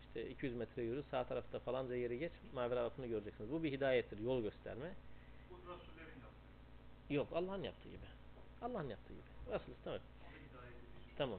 İşte 0.00 0.30
200 0.30 0.54
metre 0.54 0.82
yürü. 0.82 1.02
Sağ 1.02 1.24
tarafta 1.24 1.58
falanca 1.58 1.94
yeri 1.94 2.18
geç. 2.18 2.32
Mavera 2.54 2.84
Vakfı'nı 2.84 3.06
göreceksiniz. 3.06 3.52
Bu 3.52 3.62
bir 3.62 3.72
hidayettir. 3.72 4.18
Yol 4.18 4.42
gösterme. 4.42 4.92
Bu 5.50 5.54
Resullerin 5.54 6.20
yaptığı. 6.20 7.14
Yok 7.14 7.28
Allah'ın 7.34 7.62
yaptığı 7.62 7.88
gibi. 7.88 8.06
Allah'ın 8.62 8.88
yaptığı 8.88 9.12
gibi. 9.12 9.54
Resul 9.54 9.72
edici. 9.90 10.04
Tamam. 11.18 11.38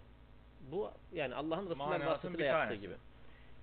Bu 0.71 0.91
yani 1.13 1.35
Allah'ın 1.35 1.69
Resuller 1.69 2.37
bir 2.37 2.43
yaptığı 2.43 2.75
gibi. 2.75 2.95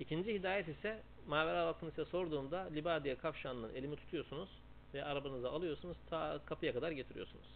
İkinci 0.01 0.35
hidayet 0.35 0.69
ise 0.69 1.03
Mavera 1.27 1.67
Vakfı'nı 1.67 1.91
size 1.91 2.05
sorduğumda 2.05 2.61
Libadiye 2.61 3.15
kavşağından 3.15 3.75
elimi 3.75 3.97
tutuyorsunuz 3.97 4.49
ve 4.95 5.05
arabanızı 5.05 5.51
alıyorsunuz 5.51 5.97
ta 6.11 6.41
kapıya 6.47 6.73
kadar 6.73 6.91
getiriyorsunuz. 6.91 7.47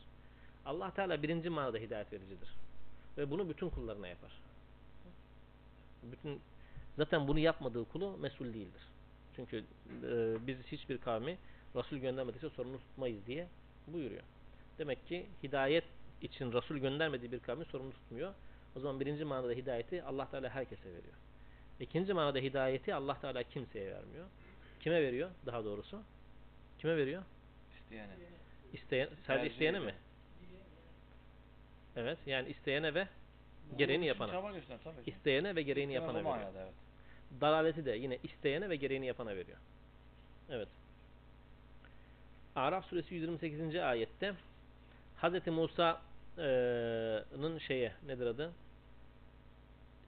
Allah 0.66 0.90
Teala 0.94 1.22
birinci 1.22 1.50
manada 1.50 1.78
hidayet 1.78 2.12
vericidir. 2.12 2.48
Ve 3.18 3.30
bunu 3.30 3.48
bütün 3.48 3.70
kullarına 3.70 4.08
yapar. 4.08 4.32
Bütün 6.02 6.40
zaten 6.96 7.28
bunu 7.28 7.38
yapmadığı 7.38 7.84
kulu 7.84 8.16
mesul 8.16 8.54
değildir. 8.54 8.82
Çünkü 9.36 9.64
e, 10.02 10.36
biz 10.46 10.56
hiçbir 10.66 10.98
kavmi 10.98 11.38
Resul 11.76 11.96
göndermediyse 11.96 12.50
sorumlu 12.50 12.78
tutmayız 12.78 13.26
diye 13.26 13.46
buyuruyor. 13.86 14.22
Demek 14.78 15.06
ki 15.06 15.26
hidayet 15.42 15.84
için 16.22 16.52
Resul 16.52 16.76
göndermediği 16.76 17.32
bir 17.32 17.40
kavmi 17.40 17.64
sorumlu 17.64 17.92
tutmuyor. 17.92 18.34
O 18.76 18.80
zaman 18.80 19.00
birinci 19.00 19.24
manada 19.24 19.52
hidayeti 19.52 20.02
Allah 20.02 20.30
Teala 20.30 20.48
herkese 20.48 20.84
veriyor. 20.84 21.14
İkinci 21.80 22.12
manada 22.12 22.38
hidayeti 22.38 22.94
Allah 22.94 23.20
Teala 23.20 23.42
kimseye 23.42 23.90
vermiyor. 23.90 24.26
Kime 24.80 25.02
veriyor 25.02 25.30
daha 25.46 25.64
doğrusu? 25.64 26.02
Kime 26.78 26.96
veriyor? 26.96 27.22
İsteyene. 27.74 28.12
İsteyen, 28.72 29.08
sadece 29.26 29.50
isteyene 29.52 29.78
mi? 29.78 29.94
Evet 31.96 32.18
yani 32.26 32.48
isteyene 32.48 32.94
ve 32.94 33.08
gereğini 33.76 34.06
yapana. 34.06 34.32
Çaba 34.32 34.52
göster 34.52 34.78
tabii. 34.84 34.96
İsteyene 35.06 35.56
ve 35.56 35.62
gereğini 35.62 35.92
İsteme 35.92 36.06
yapana 36.06 36.18
veriyor. 36.18 36.46
manada 36.46 36.62
evet. 36.62 36.74
Dalaleti 37.40 37.84
de 37.84 37.90
yine 37.90 38.18
isteyene 38.22 38.70
ve 38.70 38.76
gereğini 38.76 39.06
yapana 39.06 39.30
veriyor. 39.36 39.58
Evet. 40.50 40.68
Araf 42.56 42.86
suresi 42.86 43.14
128. 43.14 43.76
ayette 43.76 44.34
Hz. 45.22 45.46
Musa'nın 45.46 45.88
şeye 47.58 47.92
nedir 48.06 48.26
adı? 48.26 48.52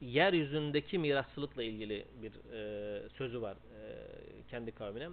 Yeryüzündeki 0.01 0.99
mirasçılıkla 0.99 1.63
ilgili 1.63 2.05
bir 2.23 2.33
e, 2.53 3.09
sözü 3.09 3.43
var 3.43 3.57
e, 3.57 3.57
kendi 4.51 4.73
kavmine. 4.73 5.09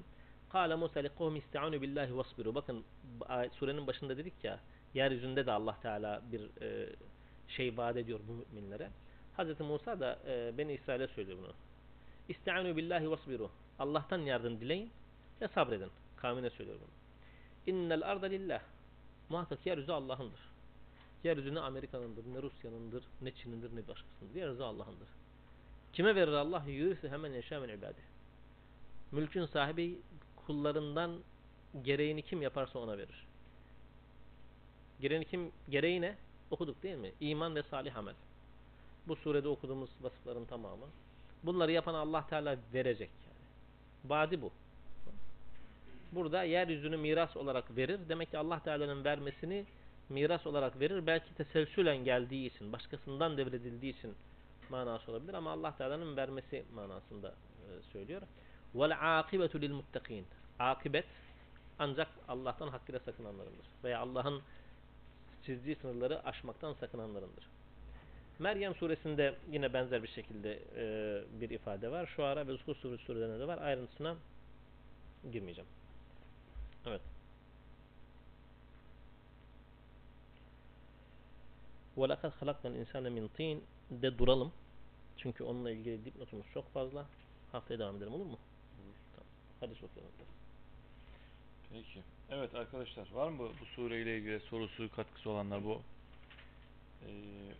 Kâle 0.49 0.75
Musa 0.75 0.99
liqavmi 0.99 1.39
ista'anu 1.39 1.81
billahi 1.81 2.17
vasbiru. 2.17 2.55
Bakın 2.55 2.83
surenin 3.59 3.87
başında 3.87 4.17
dedik 4.17 4.33
ya 4.43 4.59
yeryüzünde 4.93 5.45
de 5.45 5.51
Allah 5.51 5.77
Teala 5.81 6.21
bir 6.31 6.61
e, 6.61 6.89
şey 7.47 7.77
vaat 7.77 7.97
ediyor 7.97 8.19
bu 8.27 8.55
müminlere. 8.55 8.89
Hz. 9.37 9.59
Musa 9.59 9.99
da 9.99 10.19
e, 10.27 10.57
Beni 10.57 10.73
İsrail'e 10.73 11.07
söylüyor 11.07 11.37
bunu. 11.37 11.53
İsta'anu 12.29 12.77
billahi 12.77 13.11
vasbiru. 13.11 13.51
Allah'tan 13.79 14.19
yardım 14.19 14.59
dileyin 14.59 14.91
ve 15.41 15.47
sabredin. 15.47 15.91
Kavmine 16.17 16.49
söylüyor 16.49 16.77
bunu. 16.81 16.89
İnnel 17.75 18.11
arda 18.11 18.25
lillah. 18.25 18.61
Muhakkak 19.29 19.65
yeryüzü 19.65 19.91
Allah'ındır. 19.91 20.39
Yeryüzü 21.23 21.55
ne 21.55 21.59
Amerika'nındır, 21.59 22.25
ne 22.33 22.41
Rusya'nındır, 22.41 23.03
ne 23.21 23.31
Çin'indir, 23.31 23.75
ne 23.75 23.87
başkasındır. 23.87 24.35
Yeryüzü 24.35 24.63
Allah'ındır. 24.63 25.07
Kime 25.93 26.15
verir 26.15 26.31
Allah? 26.31 26.63
Yürüsü 26.67 27.09
hemen 27.09 27.33
yaşa 27.33 27.59
min 27.59 27.69
ibadih. 27.69 28.01
Mülkün 29.11 29.45
sahibi 29.45 29.99
kullarından 30.35 31.19
gereğini 31.81 32.21
kim 32.21 32.41
yaparsa 32.41 32.79
ona 32.79 32.97
verir. 32.97 33.28
Gereğini 35.01 35.25
kim, 35.25 35.51
gereği 35.69 36.01
ne? 36.01 36.15
Okuduk 36.51 36.83
değil 36.83 36.95
mi? 36.97 37.11
İman 37.19 37.55
ve 37.55 37.63
salih 37.63 37.97
amel. 37.97 38.15
Bu 39.07 39.15
surede 39.15 39.47
okuduğumuz 39.47 39.89
vasıfların 40.01 40.45
tamamı. 40.45 40.85
Bunları 41.43 41.71
yapan 41.71 41.93
Allah 41.93 42.27
Teala 42.27 42.57
verecek 42.73 43.09
yani. 43.25 44.09
Badi 44.09 44.41
bu. 44.41 44.51
burada 46.11 46.43
yeryüzünü 46.43 46.97
miras 46.97 47.37
olarak 47.37 47.77
verir. 47.77 47.99
Demek 48.09 48.31
ki 48.31 48.37
Allah 48.37 48.59
Teala'nın 48.59 49.03
vermesini 49.03 49.65
miras 50.09 50.47
olarak 50.47 50.79
verir. 50.79 51.07
Belki 51.07 51.33
teselsülen 51.35 51.97
geldiği 51.97 52.47
için, 52.47 52.73
başkasından 52.73 53.37
devredildiği 53.37 53.97
için 53.97 54.15
manası 54.69 55.11
olabilir 55.11 55.33
ama 55.33 55.51
Allah 55.51 55.77
Teala'nın 55.77 56.17
vermesi 56.17 56.65
manasında 56.75 57.27
e, 57.27 57.67
söylüyor. 57.93 58.21
Vel 58.75 59.19
akibetu 59.19 59.61
lil 59.61 59.71
muttakin. 59.71 60.25
Akibet 60.59 61.05
ancak 61.79 62.07
Allah'tan 62.27 62.67
hakkıyla 62.67 62.99
sakınanlarındır. 62.99 63.65
Veya 63.83 63.99
Allah'ın 63.99 64.41
çizdiği 65.48 65.76
sınırları 65.76 66.24
aşmaktan 66.24 66.72
sakınanlarındır. 66.72 67.48
Meryem 68.38 68.74
suresinde 68.74 69.34
yine 69.50 69.72
benzer 69.72 70.02
bir 70.02 70.08
şekilde 70.08 70.62
e, 70.76 71.40
bir 71.40 71.50
ifade 71.50 71.90
var. 71.90 72.06
Şu 72.06 72.24
ara 72.24 72.46
ve 72.46 72.52
Zuhur 72.56 72.74
suresi 72.74 73.04
surelerinde 73.04 73.38
de 73.38 73.46
var. 73.46 73.58
Ayrıntısına 73.58 74.16
girmeyeceğim. 75.32 75.70
Evet. 76.86 77.00
وَلَقَدْ 81.96 82.30
خَلَقْنَا 82.40 82.68
الْاِنْسَانَ 82.70 83.08
مِنْ 83.08 83.28
طِينَ 83.38 83.60
de 83.90 84.18
duralım. 84.18 84.52
Çünkü 85.16 85.44
onunla 85.44 85.70
ilgili 85.70 86.04
dipnotumuz 86.04 86.46
çok 86.54 86.72
fazla. 86.72 87.06
Haftaya 87.52 87.78
devam 87.78 87.96
edelim 87.96 88.14
olur 88.14 88.26
mu? 88.26 88.38
Olur. 88.84 88.94
Tamam. 89.16 89.26
Hadi 89.60 89.72
okuyalım. 89.72 90.12
Peki. 91.72 92.02
Evet 92.31 92.55
arkadaşlar 92.55 93.11
var 93.13 93.29
mı 93.29 93.49
bu 93.61 93.65
sureyle 93.65 94.17
ilgili 94.17 94.39
sorusu 94.39 94.91
katkısı 94.95 95.29
olanlar 95.29 95.63
bu 95.63 95.81
e, 97.01 97.09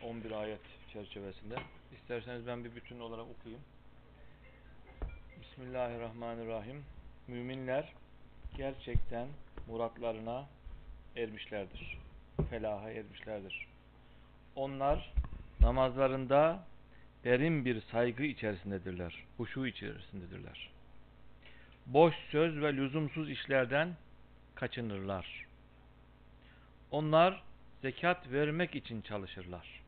11 0.05 0.32
ayet 0.32 0.59
çerçevesinde? 0.93 1.55
İsterseniz 1.93 2.47
ben 2.47 2.63
bir 2.63 2.76
bütün 2.76 2.99
olarak 2.99 3.26
okuyayım. 3.26 3.63
Bismillahirrahmanirrahim. 5.41 6.84
Müminler 7.28 7.93
gerçekten 8.57 9.28
muratlarına 9.67 10.45
ermişlerdir. 11.15 11.97
Felaha 12.49 12.91
ermişlerdir. 12.91 13.67
Onlar 14.55 15.13
namazlarında 15.61 16.63
derin 17.24 17.65
bir 17.65 17.82
saygı 17.82 18.24
içerisindedirler. 18.24 19.24
Huşu 19.38 19.67
içerisindedirler. 19.67 20.70
Boş 21.86 22.15
söz 22.32 22.61
ve 22.61 22.74
lüzumsuz 22.74 23.30
işlerden 23.30 23.95
kaçınırlar. 24.60 25.45
Onlar 26.91 27.43
zekat 27.82 28.32
vermek 28.32 28.76
için 28.76 29.01
çalışırlar. 29.01 29.82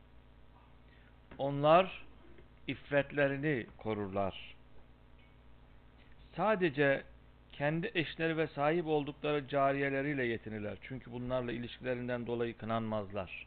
Onlar 1.38 2.04
iffetlerini 2.66 3.66
korurlar. 3.76 4.54
Sadece 6.36 7.02
kendi 7.52 7.90
eşleri 7.94 8.36
ve 8.36 8.46
sahip 8.46 8.86
oldukları 8.86 9.48
cariyeleriyle 9.48 10.24
yetinirler. 10.24 10.78
Çünkü 10.82 11.12
bunlarla 11.12 11.52
ilişkilerinden 11.52 12.26
dolayı 12.26 12.56
kınanmazlar. 12.56 13.46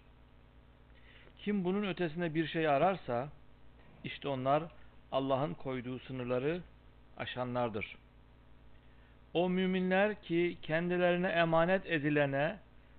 Kim 1.37 1.63
bunun 1.63 1.87
ötesine 1.87 2.35
bir 2.35 2.47
şey 2.47 2.67
ararsa, 2.67 3.29
işte 4.03 4.27
onlar 4.27 4.63
Allah'ın 5.11 5.53
koyduğu 5.53 5.99
sınırları 5.99 6.61
aşanlardır. 7.17 7.97
O 9.35 9.49
müminler 9.49 10.21
ki 10.21 10.57
kendilerine 10.61 11.27
emanet 11.27 11.85
edilene 11.85 12.57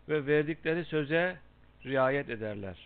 ve 0.08 0.26
verdikleri 0.26 0.84
söze 0.84 1.36
riayet 1.84 2.30
ederler. 2.30 2.76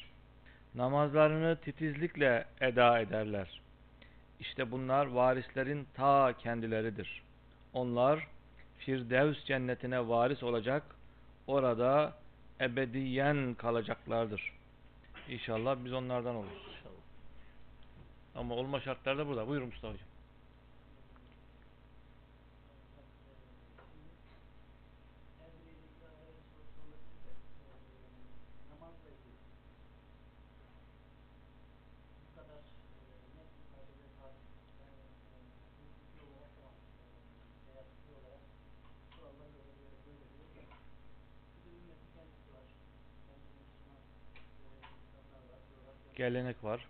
Namazlarını 0.74 1.57
titizlikle 1.57 2.44
eda 2.61 3.01
ederler. 3.01 3.61
İşte 4.40 4.70
bunlar 4.70 5.07
varislerin 5.07 5.86
ta 5.94 6.32
kendileridir. 6.38 7.22
Onlar 7.72 8.26
Firdevs 8.78 9.44
cennetine 9.44 10.09
varis 10.09 10.42
olacak, 10.42 10.82
orada 11.46 12.16
ebediyen 12.61 13.55
kalacaklardır. 13.55 14.53
İnşallah 15.28 15.76
biz 15.84 15.92
onlardan 15.92 16.34
oluruz. 16.34 16.82
Ama 18.34 18.55
olma 18.55 18.80
şartları 18.80 19.18
da 19.18 19.26
burada. 19.26 19.48
Buyurun 19.48 19.68
Mustafa 19.68 19.94
Hocam. 19.94 20.10
Gelenek 46.21 46.64
var. 46.64 46.87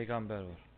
Peygamber 0.00 0.40
var. 0.40 0.70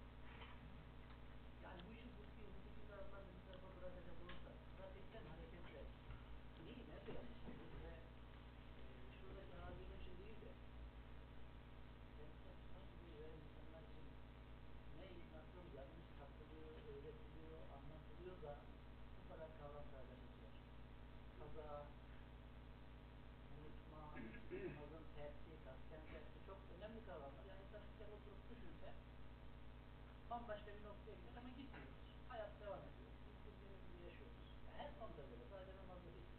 bambaşka 30.33 30.71
bir 30.77 30.85
noktaya 30.85 31.15
gidiyor 31.17 31.37
ama 31.39 31.49
gitmiyoruz. 31.49 31.99
Hayat 32.29 32.53
devam 32.61 32.83
ediyor. 32.89 33.11
Biz 33.27 33.37
bildiğimiz 33.45 33.83
gibi 33.89 34.03
yaşıyoruz. 34.09 34.39
Yani 34.67 34.79
her 34.83 34.91
konuda 34.99 35.23
böyle. 35.31 35.45
Sadece 35.53 35.73
namazda 35.83 36.09
değil. 36.15 36.31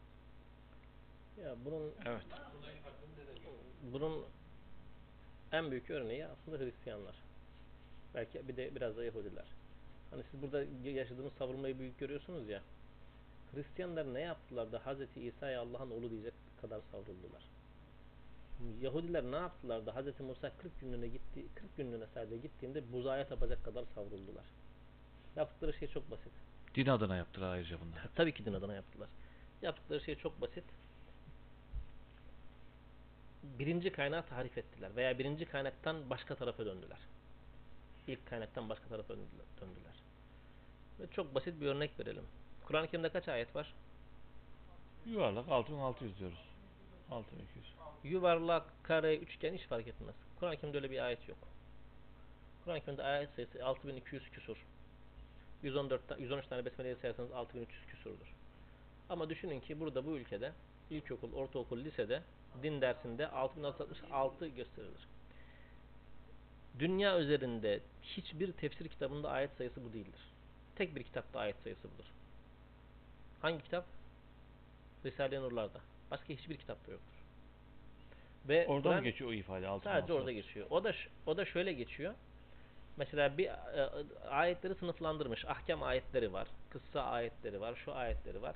Ya 1.43 1.51
bunun 1.65 1.84
Evet. 2.05 2.23
bunun 3.93 4.25
büyük 5.84 6.01
örneği 6.01 6.25
aslında 6.25 6.57
Hristiyanlar. 6.57 7.15
Belki 8.15 8.47
bir 8.47 8.57
de 8.57 8.75
biraz 8.75 8.97
da 8.97 9.03
Yahudiler. 9.03 9.45
Hani 10.11 10.23
siz 10.31 10.41
burada 10.41 10.63
yaşadığımız 10.84 11.34
savurmayı 11.34 11.79
büyük 11.79 11.99
görüyorsunuz 11.99 12.49
ya. 12.49 12.61
Hristiyanlar 13.53 14.13
ne 14.13 14.21
yaptılar 14.21 14.71
da 14.71 14.79
Hz. 14.79 15.17
İsa'ya 15.17 15.61
Allah'ın 15.61 15.91
oğlu 15.91 16.09
diyecek 16.09 16.34
kadar 16.61 16.81
savruldular. 16.91 17.43
Yahudiler 18.81 19.23
ne 19.23 19.36
yaptılar 19.36 19.86
da 19.86 19.95
Hz. 19.95 20.19
Musa 20.19 20.51
40 20.57 20.79
günlüğüne 20.81 21.07
gitti, 21.07 21.45
40 21.55 21.77
günlüğüne 21.77 22.05
sadece 22.13 22.38
gittiğinde 22.38 22.93
buzaya 22.93 23.27
tapacak 23.27 23.65
kadar 23.65 23.86
savruldular. 23.95 24.45
Yaptıkları 25.36 25.73
şey 25.73 25.88
çok 25.88 26.11
basit. 26.11 26.34
Din 26.75 26.88
adına 26.88 27.15
yaptılar 27.15 27.53
ayrıca 27.53 27.77
bunlar. 27.81 28.09
Tabii 28.15 28.34
ki 28.34 28.45
din 28.45 28.53
adına 28.53 28.73
yaptılar. 28.73 29.09
Yaptıkları 29.61 30.01
şey 30.01 30.15
çok 30.15 30.41
basit. 30.41 30.63
Birinci 33.43 33.91
kaynağı 33.91 34.25
tarif 34.25 34.57
ettiler 34.57 34.95
veya 34.95 35.19
birinci 35.19 35.45
kaynaktan 35.45 36.09
başka 36.09 36.35
tarafa 36.35 36.65
döndüler. 36.65 36.97
İlk 38.07 38.25
kaynaktan 38.27 38.69
başka 38.69 38.87
tarafa 38.89 39.13
döndüler. 39.13 39.93
Ve 40.99 41.07
çok 41.11 41.35
basit 41.35 41.61
bir 41.61 41.65
örnek 41.67 41.99
verelim. 41.99 42.23
Kur'an-ı 42.65 42.87
Kerim'de 42.87 43.09
kaç 43.09 43.27
ayet 43.27 43.55
var? 43.55 43.73
Yuvarlak 45.05 45.49
6600 45.49 46.19
diyoruz. 46.19 46.49
6200. 47.11 47.65
Yuvarlak, 48.03 48.63
kare, 48.83 49.17
üçgen 49.17 49.53
hiç 49.53 49.61
fark 49.61 49.87
etmez. 49.87 50.15
Kur'an-ı 50.39 50.57
Kerim'de 50.57 50.77
öyle 50.77 50.91
bir 50.91 51.05
ayet 51.05 51.29
yok. 51.29 51.37
Kur'an-ı 52.63 52.79
Kerim'de 52.81 53.03
ayet 53.03 53.29
sayısı 53.35 53.65
6200 53.65 54.29
küsur. 54.31 54.57
114 55.63 56.07
ta- 56.07 56.17
113 56.17 56.47
tane 56.47 56.65
besmeleyi 56.65 56.95
sayarsanız 56.95 57.31
6300 57.31 57.85
küsurdur. 57.85 58.33
Ama 59.09 59.29
düşünün 59.29 59.59
ki 59.59 59.79
burada 59.79 60.05
bu 60.05 60.17
ülkede 60.17 60.51
ilkokul, 60.89 61.33
ortaokul, 61.33 61.77
lisede 61.77 62.21
din 62.63 62.81
dersinde 62.81 63.27
6666 63.27 64.47
gösterilir. 64.47 65.07
Dünya 66.79 67.19
üzerinde 67.19 67.79
hiçbir 68.03 68.51
tefsir 68.51 68.89
kitabında 68.89 69.29
ayet 69.31 69.51
sayısı 69.57 69.85
bu 69.85 69.93
değildir. 69.93 70.21
Tek 70.75 70.95
bir 70.95 71.03
kitapta 71.03 71.39
ayet 71.39 71.55
sayısı 71.63 71.83
budur. 71.83 72.05
Hangi 73.41 73.63
kitap? 73.63 73.85
Risale-i 75.05 75.41
Nurlar'da. 75.41 75.79
Başka 76.11 76.27
hiçbir 76.29 76.57
kitapta 76.57 76.91
yoktur. 76.91 77.13
Ve 78.47 78.67
Orada 78.67 78.91
mı 78.91 79.03
geçiyor 79.03 79.29
o 79.29 79.33
ifade? 79.33 79.67
Altın 79.67 79.83
Sadece 79.83 80.03
altı. 80.03 80.13
orada 80.13 80.31
geçiyor. 80.31 80.67
O 80.69 80.83
da 80.83 80.93
o 81.25 81.37
da 81.37 81.45
şöyle 81.45 81.73
geçiyor. 81.73 82.13
Mesela 82.97 83.37
bir 83.37 83.45
e, 83.45 83.89
ayetleri 84.29 84.75
sınıflandırmış. 84.75 85.45
Ahkam 85.45 85.83
ayetleri 85.83 86.33
var, 86.33 86.47
kıssa 86.69 87.03
ayetleri 87.03 87.61
var, 87.61 87.75
şu 87.75 87.93
ayetleri 87.93 88.41
var. 88.41 88.55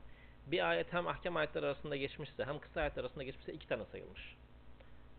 Bir 0.51 0.69
ayet 0.69 0.93
hem 0.93 1.07
ahkam 1.07 1.35
ayetleri 1.35 1.65
arasında 1.65 1.95
geçmişse 1.95 2.45
hem 2.45 2.59
kısa 2.59 2.81
ayetler 2.81 3.03
arasında 3.03 3.23
geçmişse 3.23 3.53
iki 3.53 3.67
tane 3.67 3.85
sayılmış. 3.85 4.35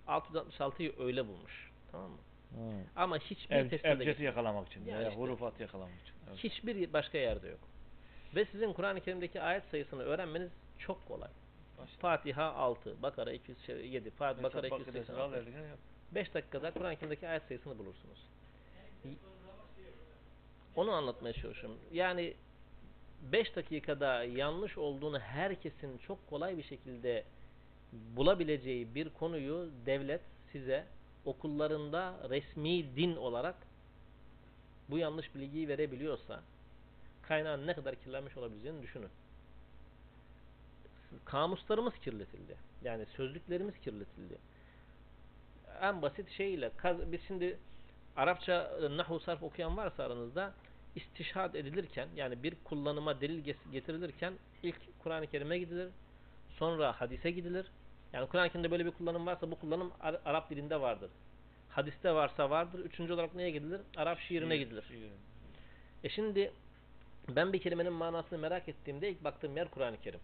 666'yı 0.06 0.92
öyle 0.98 1.26
bulmuş. 1.28 1.70
Tamam 1.92 2.10
mı? 2.10 2.18
Hı. 2.50 2.84
Ama 2.96 3.18
hiçbir 3.18 3.56
Ev, 3.56 3.68
tefsirde 3.68 4.04
geçmiyor. 4.04 4.18
yakalamak 4.32 4.68
için 4.68 4.86
Ya 4.86 4.98
veya 4.98 5.08
işte. 5.08 5.20
hurufat 5.20 5.60
yakalamak 5.60 6.00
için. 6.02 6.14
Evet. 6.28 6.38
Hiçbir 6.38 6.92
başka 6.92 7.18
yerde 7.18 7.48
yok. 7.48 7.60
Ve 8.34 8.44
sizin 8.44 8.72
Kur'an-ı 8.72 9.00
Kerim'deki 9.00 9.42
ayet 9.42 9.64
sayısını 9.64 10.02
öğrenmeniz 10.02 10.50
çok 10.78 11.08
kolay. 11.08 11.28
Fatiha 11.98 12.52
6, 12.52 13.02
Bakara 13.02 13.32
207, 13.32 14.10
Fat 14.10 14.42
Bakara 14.42 14.62
Mesela 14.62 14.70
Bakır'da 14.70 14.98
286. 14.98 15.06
sıra 15.06 15.32
verdik, 15.32 15.54
yap. 15.70 15.78
5 16.14 16.34
dakikada 16.34 16.70
Kur'an-ı 16.70 16.96
Kerim'deki 16.96 17.28
ayet 17.28 17.42
sayısını 17.42 17.78
bulursunuz. 17.78 18.18
Onu 20.76 20.92
anlatmaya 20.92 21.32
çalışıyorum. 21.32 21.78
Yani 21.92 22.34
5 23.22 23.56
dakikada 23.56 24.24
yanlış 24.24 24.78
olduğunu 24.78 25.18
herkesin 25.18 25.98
çok 25.98 26.30
kolay 26.30 26.56
bir 26.56 26.62
şekilde 26.62 27.24
bulabileceği 27.92 28.94
bir 28.94 29.08
konuyu 29.08 29.70
devlet 29.86 30.20
size 30.52 30.86
okullarında 31.24 32.14
resmi 32.30 32.96
din 32.96 33.16
olarak 33.16 33.54
bu 34.90 34.98
yanlış 34.98 35.34
bilgiyi 35.34 35.68
verebiliyorsa 35.68 36.42
kaynağın 37.22 37.66
ne 37.66 37.74
kadar 37.74 37.94
kirlenmiş 37.94 38.36
olabileceğini 38.36 38.82
düşünün. 38.82 39.10
Kamuslarımız 41.24 41.94
kirletildi. 41.98 42.56
Yani 42.84 43.06
sözlüklerimiz 43.16 43.78
kirletildi. 43.78 44.38
En 45.80 46.02
basit 46.02 46.30
şeyle 46.30 46.70
biz 46.84 47.20
şimdi 47.26 47.58
Arapça 48.18 48.70
e, 48.82 48.96
nahu 48.96 49.20
sarf 49.20 49.42
okuyan 49.42 49.76
varsa 49.76 50.04
aranızda 50.04 50.52
istişhad 50.99 51.55
edilirken 51.55 52.09
yani 52.16 52.42
bir 52.42 52.55
kullanıma 52.64 53.20
delil 53.20 53.55
getirilirken 53.72 54.32
ilk 54.62 54.76
Kur'an-ı 55.03 55.26
Kerim'e 55.26 55.59
gidilir. 55.59 55.88
Sonra 56.59 56.92
hadise 57.01 57.30
gidilir. 57.30 57.66
Yani 58.12 58.28
Kur'an-ı 58.28 58.49
Kerim'de 58.49 58.70
böyle 58.70 58.86
bir 58.86 58.90
kullanım 58.90 59.26
varsa 59.26 59.51
bu 59.51 59.59
kullanım 59.59 59.92
Ar- 60.01 60.20
Arap 60.24 60.51
dilinde 60.51 60.80
vardır. 60.80 61.11
Hadiste 61.68 62.14
varsa 62.14 62.51
vardır. 62.51 62.78
Üçüncü 62.78 63.12
olarak 63.12 63.34
neye 63.34 63.51
gidilir? 63.51 63.80
Arap 63.96 64.18
şiirine 64.20 64.55
Şiir, 64.57 64.64
gidilir. 64.64 64.84
şiir. 64.88 65.11
E 66.05 66.09
şimdi 66.09 66.53
ben 67.28 67.53
bir 67.53 67.61
kelimenin 67.61 67.92
manasını 67.92 68.38
merak 68.38 68.68
ettiğimde 68.68 69.11
ilk 69.11 69.24
baktığım 69.24 69.57
yer 69.57 69.68
Kur'an-ı 69.70 70.01
Kerim. 70.01 70.20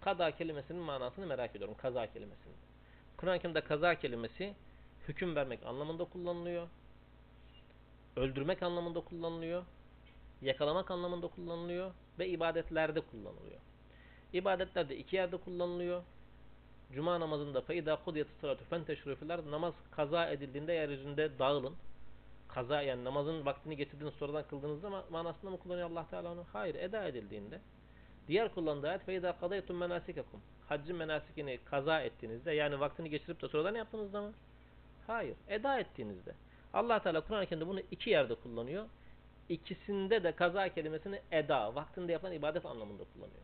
Kaza 0.00 0.30
kelimesinin 0.30 0.82
manasını 0.82 1.26
merak 1.26 1.56
ediyorum. 1.56 1.76
Kaza 1.78 2.06
kelimesini. 2.06 2.52
Kur'an-ı 3.16 3.38
Kerim'de 3.38 3.60
kaza 3.60 3.94
kelimesi 3.94 4.54
hüküm 5.08 5.36
vermek 5.36 5.66
anlamında 5.66 6.04
kullanılıyor 6.04 6.68
öldürmek 8.16 8.62
anlamında 8.62 9.00
kullanılıyor, 9.00 9.64
yakalamak 10.42 10.90
anlamında 10.90 11.26
kullanılıyor 11.26 11.90
ve 12.18 12.28
ibadetlerde 12.28 13.00
kullanılıyor. 13.00 13.60
İbadetlerde 14.32 14.96
iki 14.96 15.16
yerde 15.16 15.36
kullanılıyor. 15.36 16.02
Cuma 16.92 17.20
namazında 17.20 17.60
feyda 17.60 17.96
kudiyatı 18.04 18.30
salatu 18.40 18.64
fenteşru 18.64 19.16
namaz 19.50 19.74
kaza 19.90 20.30
edildiğinde 20.30 20.72
yeryüzünde 20.72 21.38
dağılın. 21.38 21.74
Kaza 22.48 22.82
yani 22.82 23.04
namazın 23.04 23.46
vaktini 23.46 23.76
getirdiğiniz 23.76 24.14
sonradan 24.14 24.44
kıldığınızda 24.48 25.04
manasında 25.10 25.50
mı 25.50 25.58
kullanıyor 25.58 25.90
Allah 25.90 26.06
Teala 26.10 26.32
onu? 26.32 26.44
Hayır, 26.52 26.74
eda 26.74 27.08
edildiğinde. 27.08 27.60
Diğer 28.28 28.54
kullandığı 28.54 28.88
ayet 28.88 29.04
feyda 29.04 29.36
kadaytum 29.40 29.76
menasikakum. 29.76 30.40
Haccın 30.68 30.96
menasikini 30.96 31.58
kaza 31.64 32.00
ettiğinizde 32.00 32.52
yani 32.52 32.80
vaktini 32.80 33.10
geçirip 33.10 33.42
de 33.42 33.48
sonradan 33.48 33.74
yaptığınızda 33.74 34.22
mı? 34.22 34.32
Hayır, 35.06 35.36
eda 35.48 35.78
ettiğinizde 35.78 36.34
allah 36.76 37.02
Teala 37.02 37.20
Kur'an-ı 37.20 37.46
Kerim'de 37.46 37.66
bunu 37.66 37.80
iki 37.90 38.10
yerde 38.10 38.34
kullanıyor. 38.34 38.86
İkisinde 39.48 40.22
de 40.22 40.32
kaza 40.32 40.68
kelimesini 40.68 41.20
eda, 41.30 41.74
vaktinde 41.74 42.12
yapılan 42.12 42.32
ibadet 42.32 42.66
anlamında 42.66 43.04
kullanıyor. 43.14 43.42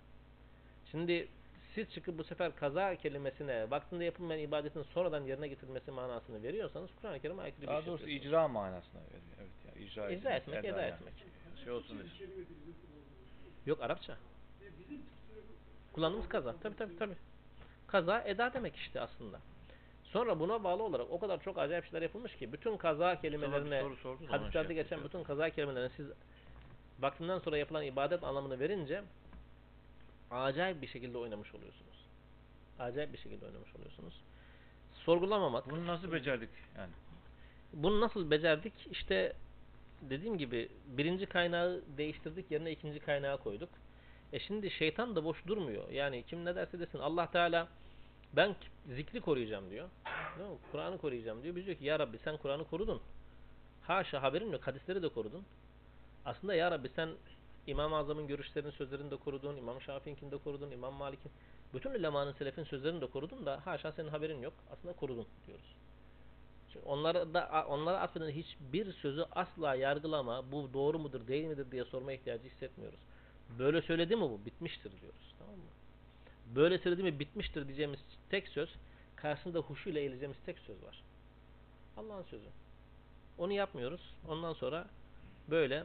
Şimdi 0.91 1.29
siz 1.75 1.91
çıkıp 1.91 2.19
bu 2.19 2.25
sefer 2.25 2.57
kaza 2.57 2.97
kelimesine 2.97 3.71
vaktinde 3.71 4.05
yapılmayan 4.05 4.41
ibadetin 4.41 4.83
sonradan 4.83 5.25
yerine 5.25 5.49
getirilmesi 5.49 5.91
manasını 5.91 6.43
veriyorsanız 6.43 6.91
Kur'an-ı 7.01 7.21
Kerim'e 7.21 7.43
aykırı 7.43 7.63
bir 7.63 7.67
Daha 7.67 7.81
şey 7.81 7.87
doğrusu 7.87 8.09
icra 8.09 8.49
manasına 8.49 9.01
veriyor. 9.01 9.23
Evet 9.41 9.77
ya 9.77 9.87
icra, 9.87 10.11
İcra 10.11 10.31
etmek, 10.31 10.65
eda 10.65 10.69
eda 10.69 10.83
yani. 10.83 10.95
etmek. 10.95 11.15
Şey 11.65 11.73
olsun 11.73 11.99
diye. 11.99 12.37
Yok 13.67 13.83
Arapça. 13.83 14.17
Kullandığımız 15.93 16.29
kaza. 16.29 16.57
Tabi 16.57 16.77
tabi 16.77 16.99
tabi. 16.99 17.13
Kaza 17.87 18.21
eda 18.21 18.53
demek 18.55 18.77
işte 18.77 19.01
aslında. 19.01 19.41
Sonra 20.13 20.41
buna 20.41 20.65
bağlı 20.65 20.83
olarak 20.83 21.07
o 21.11 21.21
kadar 21.21 21.43
çok 21.43 21.59
acayip 21.59 21.85
şeyler 21.85 22.03
yapılmış 22.03 22.37
ki 22.37 22.53
bütün 22.53 22.77
kaza 22.77 23.21
kelimelerine 23.21 23.83
ona 23.85 23.97
şey 23.97 24.27
hadislerde 24.29 24.75
geçen 24.75 25.05
bütün 25.05 25.23
kaza 25.23 25.51
kelimelerine 25.51 25.91
siz 25.97 26.07
vaktinden 27.01 27.39
sonra 27.39 27.59
yapılan 27.59 27.85
ibadet 27.85 28.25
anlamını 28.25 28.61
verince 28.61 29.03
acayip 30.31 30.83
bir 30.83 30.87
şekilde 30.87 31.19
oynamış 31.19 31.55
oluyorsunuz. 31.55 32.07
Acayip 32.79 33.13
bir 33.13 33.19
şekilde 33.19 33.47
oynamış 33.47 33.77
oluyorsunuz. 33.77 34.15
Sorgulamamak. 34.95 35.71
Bunu 35.71 35.87
nasıl 35.87 36.13
becerdik 36.13 36.51
yani? 36.77 36.93
Bunu 37.73 38.01
nasıl 38.01 38.31
becerdik? 38.31 38.73
İşte 38.91 39.33
dediğim 40.03 40.39
gibi 40.39 40.69
birinci 40.87 41.27
kaynağı 41.27 41.83
değiştirdik 41.97 42.51
yerine 42.51 42.71
ikinci 42.71 43.01
kaynağı 43.01 43.39
koyduk. 43.39 43.69
E 44.33 44.41
şimdi 44.41 44.71
şeytan 44.71 45.17
da 45.17 45.25
boş 45.25 45.47
durmuyor. 45.47 45.89
Yani 45.91 46.23
kim 46.23 46.45
ne 46.45 46.55
derse 46.55 46.81
desin 46.81 46.99
Allah 46.99 47.31
Teala 47.31 47.69
ben 48.37 48.57
zikri 48.89 49.21
koruyacağım 49.21 49.71
diyor. 49.71 49.89
Kur'an'ı 50.73 50.99
koruyacağım 50.99 51.43
diyor. 51.43 51.57
Biz 51.57 51.67
diyor 51.67 51.77
ki 51.77 51.85
ya 51.85 51.99
Rabbi 51.99 52.19
sen 52.19 52.37
Kur'an'ı 52.37 52.65
korudun. 52.65 53.01
Haşa 53.83 54.23
haberin 54.23 54.53
yok. 54.53 54.67
Hadisleri 54.67 55.03
de 55.03 55.09
korudun. 55.09 55.45
Aslında 56.25 56.55
ya 56.55 56.71
Rabbi 56.71 56.89
sen 56.89 57.11
İmam-ı 57.67 57.97
Azam'ın 57.97 58.27
görüşlerini, 58.27 58.73
sözlerini 58.73 59.11
de 59.11 59.17
korudun. 59.17 59.57
İmam 59.57 59.81
Şafii'nkini 59.81 60.31
de 60.31 60.39
korudun. 60.39 60.71
İmam 60.71 60.95
Malik'in. 60.95 61.33
Bütün 61.75 61.91
ulemanın, 61.91 62.33
selefin 62.33 62.65
sözlerini 62.65 63.01
de 63.01 63.07
korudun 63.07 63.47
da 63.47 63.61
haşa 63.67 63.93
senin 63.93 64.09
haberin 64.09 64.43
yok. 64.43 64.55
Aslında 64.73 64.93
korudun 64.95 65.27
diyoruz. 65.47 65.75
Çünkü 66.73 66.87
onlara 66.87 67.35
da 67.35 67.67
onlara 67.69 68.01
atfeden 68.01 68.31
hiçbir 68.31 68.93
sözü 68.93 69.25
asla 69.33 69.75
yargılama, 69.75 70.53
bu 70.53 70.71
doğru 70.73 70.99
mudur, 70.99 71.27
değil 71.27 71.45
midir 71.45 71.71
diye 71.71 71.85
sorma 71.85 72.13
ihtiyacı 72.13 72.45
hissetmiyoruz. 72.45 72.99
Böyle 73.59 73.83
söyledi 73.83 74.17
mi 74.17 74.23
bu? 74.23 74.41
Bitmiştir 74.47 75.01
diyoruz. 75.01 75.35
Tamam 75.39 75.57
mı? 75.57 75.65
Böyle 76.47 76.79
söyledi 76.79 77.03
mi 77.03 77.19
bitmiştir 77.19 77.67
diyeceğimiz 77.67 78.01
tek 78.31 78.49
söz, 78.49 78.69
karşısında 79.17 79.59
huşuyla 79.59 80.01
eğileceğimiz 80.01 80.39
tek 80.47 80.59
söz 80.59 80.83
var. 80.83 81.03
Allah'ın 81.97 82.23
sözü. 82.23 82.49
Onu 83.39 83.53
yapmıyoruz. 83.53 84.15
Ondan 84.29 84.53
sonra 84.53 84.87
böyle 85.51 85.85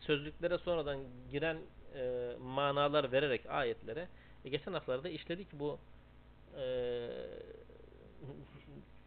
sözlüklere 0.00 0.58
sonradan 0.58 0.98
giren 1.30 1.58
e, 1.94 2.32
manalar 2.40 3.12
vererek 3.12 3.46
ayetlere 3.46 4.08
e, 4.44 4.48
geçen 4.48 4.72
haftalarda 4.72 5.08
işledik 5.08 5.48
bu 5.52 5.78
e, 6.56 7.08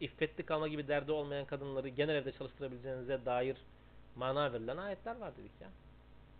iffetli 0.00 0.42
kalma 0.42 0.68
gibi 0.68 0.88
derdi 0.88 1.12
olmayan 1.12 1.44
kadınları 1.44 1.88
genel 1.88 2.14
evde 2.14 2.32
çalıştırabileceğinize 2.32 3.24
dair 3.26 3.56
mana 4.16 4.52
verilen 4.52 4.76
ayetler 4.76 5.16
var 5.16 5.36
dedik 5.36 5.60
ya. 5.60 5.68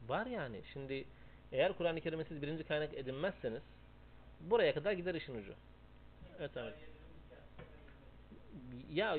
Var 0.08 0.26
yani. 0.26 0.60
Şimdi 0.72 1.04
eğer 1.52 1.72
Kur'an-ı 1.72 2.00
Kerim'i 2.00 2.24
siz 2.24 2.42
birinci 2.42 2.64
kaynak 2.64 2.94
edinmezseniz 2.94 3.62
buraya 4.50 4.74
kadar 4.74 4.92
gider 4.92 5.14
işin 5.14 5.34
ucu. 5.34 5.52
Evet 6.38 6.50
evet. 6.56 6.74
Ya 8.92 9.18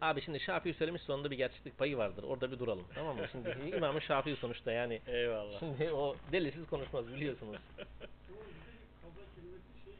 Abi 0.00 0.22
şimdi 0.22 0.40
Şafii 0.40 0.74
söylemiş 0.74 1.02
sonunda 1.02 1.30
bir 1.30 1.36
gerçeklik 1.36 1.78
payı 1.78 1.96
vardır. 1.96 2.22
Orada 2.22 2.52
bir 2.52 2.58
duralım. 2.58 2.84
Tamam 2.94 3.16
mı? 3.16 3.26
Şimdi 3.32 3.56
İmam-ı 3.76 4.00
Şafii 4.00 4.36
sonuçta 4.36 4.72
yani. 4.72 5.00
Eyvallah. 5.06 5.58
Şimdi 5.58 5.92
o 5.92 6.16
delisiz 6.32 6.66
konuşmaz 6.66 7.08
biliyorsunuz. 7.08 7.56
Şey 9.84 9.94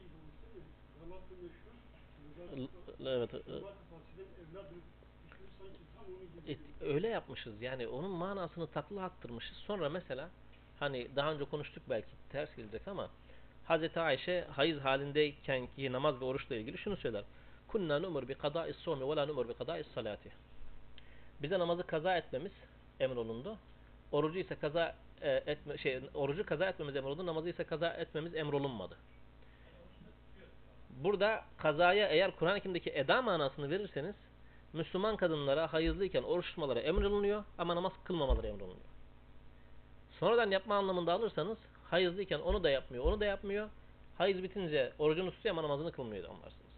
Evet. 3.05 3.29
e, 6.47 6.51
et- 6.51 6.59
öyle 6.81 7.07
yapmışız 7.07 7.61
yani 7.61 7.87
onun 7.87 8.11
manasını 8.11 8.67
takla 8.67 9.03
attırmışız. 9.03 9.57
Sonra 9.57 9.89
mesela 9.89 10.29
hani 10.83 11.07
daha 11.15 11.33
önce 11.33 11.45
konuştuk 11.45 11.83
belki 11.89 12.07
ters 12.31 12.55
gelecek 12.55 12.87
ama 12.87 13.09
Hazreti 13.65 13.99
Ayşe 13.99 14.47
hayız 14.51 14.79
halindeyken 14.79 15.67
ki 15.67 15.91
namaz 15.91 16.21
ve 16.21 16.25
oruçla 16.25 16.55
ilgili 16.55 16.77
şunu 16.77 16.97
söyler. 16.97 17.23
Kunna 17.67 17.99
numur 17.99 18.27
bi 18.27 18.33
kada'is 18.33 18.77
sawmi 18.77 19.09
ve 19.09 19.15
la 19.15 19.25
numur 19.25 19.49
bi 19.49 19.53
kada'is 19.53 19.87
salati. 19.87 20.31
Bize 21.41 21.59
namazı 21.59 21.83
kaza 21.83 22.17
etmemiz 22.17 22.51
emrolundu. 22.99 23.57
Orucu 24.11 24.39
ise 24.39 24.55
kaza 24.55 24.95
e, 25.21 25.31
etme 25.31 25.77
şey 25.77 25.99
orucu 26.13 26.45
kaza 26.45 26.65
etmemiz 26.65 26.95
emrolundu. 26.95 27.25
Namazı 27.25 27.49
ise 27.49 27.63
kaza 27.63 27.89
etmemiz 27.89 28.35
emrolunmadı. 28.35 28.97
burada 30.89 31.43
kazaya 31.57 32.07
eğer 32.07 32.35
Kur'an-ı 32.35 32.59
Kerim'deki 32.59 32.89
eda 32.89 33.21
manasını 33.21 33.69
verirseniz 33.69 34.15
Müslüman 34.73 35.17
kadınlara 35.17 35.73
hayızlıyken 35.73 36.23
oruç 36.23 36.45
tutmaları 36.45 36.79
emrolunuyor 36.79 37.43
ama 37.57 37.75
namaz 37.75 37.93
kılmamaları 38.03 38.47
emrolunuyor. 38.47 38.92
Sonradan 40.23 40.51
yapma 40.51 40.75
anlamında 40.75 41.13
alırsanız 41.13 41.57
hayızlıyken 41.89 42.39
onu 42.39 42.63
da 42.63 42.69
yapmıyor, 42.69 43.03
onu 43.03 43.19
da 43.19 43.25
yapmıyor. 43.25 43.69
Hayız 44.17 44.43
bitince 44.43 44.91
orucunu 44.99 45.31
tutuyor 45.31 45.55
ama 45.55 45.63
namazını 45.63 45.91
kılmıyor 45.91 46.23
anlarsınız. 46.29 46.71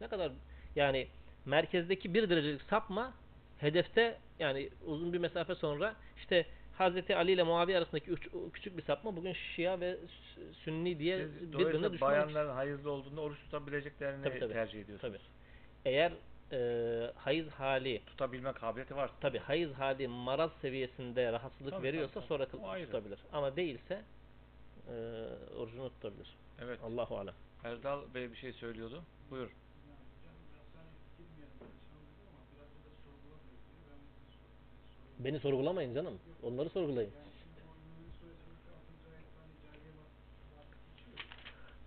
Ne 0.00 0.08
kadar 0.08 0.32
yani 0.76 1.08
merkezdeki 1.46 2.14
bir 2.14 2.30
derecelik 2.30 2.62
sapma 2.62 3.12
hedefte 3.58 4.18
yani 4.38 4.70
uzun 4.86 5.12
bir 5.12 5.18
mesafe 5.18 5.54
sonra 5.54 5.94
işte 6.16 6.46
Hazreti 6.78 7.16
Ali 7.16 7.32
ile 7.32 7.42
Muaviye 7.42 7.78
arasındaki 7.78 8.10
üç- 8.10 8.28
küçük 8.52 8.76
bir 8.76 8.82
sapma 8.82 9.16
bugün 9.16 9.32
Şia 9.32 9.80
ve 9.80 9.92
Sü- 9.92 10.54
Sünni 10.54 10.98
diye 10.98 11.18
Siz 11.18 11.52
birbirine 11.52 11.92
düşman. 11.92 12.10
bayanların 12.10 12.54
hayızlı 12.54 12.90
olduğunda 12.90 13.20
oruç 13.20 13.38
tutabileceklerini 13.38 14.24
Tabii, 14.24 14.40
tabii. 14.40 14.52
tercih 14.52 14.80
ediyorsunuz. 14.80 15.12
Tabii. 15.12 15.22
Eğer 15.84 16.12
e, 16.52 17.10
hayız 17.16 17.48
hali 17.50 18.02
Tutabilme 18.06 18.52
kabiliyeti 18.52 18.96
var. 18.96 19.10
tabi 19.20 19.38
hayız 19.38 19.72
hali 19.72 20.08
maraz 20.08 20.50
seviyesinde 20.62 21.32
rahatsızlık 21.32 21.72
Tabii, 21.74 21.82
veriyorsa 21.82 22.14
tabii, 22.14 22.26
sonra 22.26 22.46
tabii. 22.48 22.84
tutabilir. 22.86 23.18
Ama 23.32 23.56
değilse 23.56 24.02
e, 24.88 24.94
orucunu 25.58 25.88
tutabilir. 25.90 26.36
Evet. 26.60 26.80
Allahu 26.84 27.18
alem. 27.18 27.34
Erdal 27.64 28.00
Bey 28.14 28.30
bir 28.30 28.36
şey 28.36 28.52
söylüyordu. 28.52 29.02
Buyur. 29.30 29.48
Yani 29.48 29.98
hocam 30.18 30.34
biraz 30.52 30.66
hani 30.76 30.90
girmeyelim 31.18 31.56
böyle 31.60 31.72
sorumluluğu 31.90 32.28
ama 32.30 32.42
biraz 32.52 32.68
da 32.68 32.90
sorgulamıyor 33.04 33.58
diye 33.66 33.80
ben 33.90 33.98
bir 34.04 34.32
soru, 34.36 34.48
bir 34.68 34.94
soru. 35.16 35.24
Beni 35.24 35.38
sorgulamayın 35.40 35.94
canım. 35.94 36.18
Onları 36.42 36.68
sorgulayın. 36.70 37.10
Yani 37.10 37.32
şimdi 37.42 37.60
o 37.68 37.72
Ümumi 37.82 38.12
Suresindeki 38.20 38.68
6. 38.70 39.10
ayette 39.14 39.36
hani 39.42 39.54
cariye 39.64 39.92
bak, 40.00 40.10
bak 40.56 40.68
geçiyor. 40.86 41.18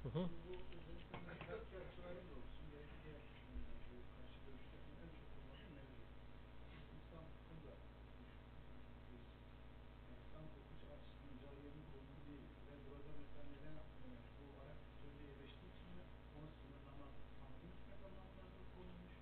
Hı 0.03 0.09
hı. 0.19 0.23
Bu 0.45 0.51
özellikle 0.77 1.17
Mehter 1.27 1.59
Sure'nin 1.95 2.25
de 2.29 2.35
olsun, 2.41 2.65
belki 2.73 2.95
diğer 3.03 3.21
e, 3.21 3.53
bu 3.89 3.95
karşı 4.15 4.37
görüşlerin 4.45 4.95
en 5.03 5.09
çok 5.17 5.27
kullandığı 5.33 5.69
mevzu. 5.77 6.03
İslam 6.97 7.23
hukukunda 7.29 7.73
bir 9.07 9.19
yani 10.07 10.17
İslam 10.25 10.43
hukuku 10.55 10.85
açısından 10.95 11.35
cariyenin 11.43 11.83
kullanımı 11.89 12.21
değil. 12.29 12.45
Ve 12.67 12.73
burada 12.85 13.11
mesela 13.21 13.43
neden 13.53 13.75
e, 13.77 14.09
bu 14.37 14.43
Arap 14.61 14.79
kültüründe 14.89 15.23
yerleştiği 15.29 15.69
için 15.73 15.87
mi 15.97 16.03
onu 16.37 16.47
sınırlama 16.59 17.07
tanıdığı 17.39 17.69
için 17.75 17.85
mi 17.89 17.95
anlamlarda 18.07 18.59
konulmuş? 18.73 19.13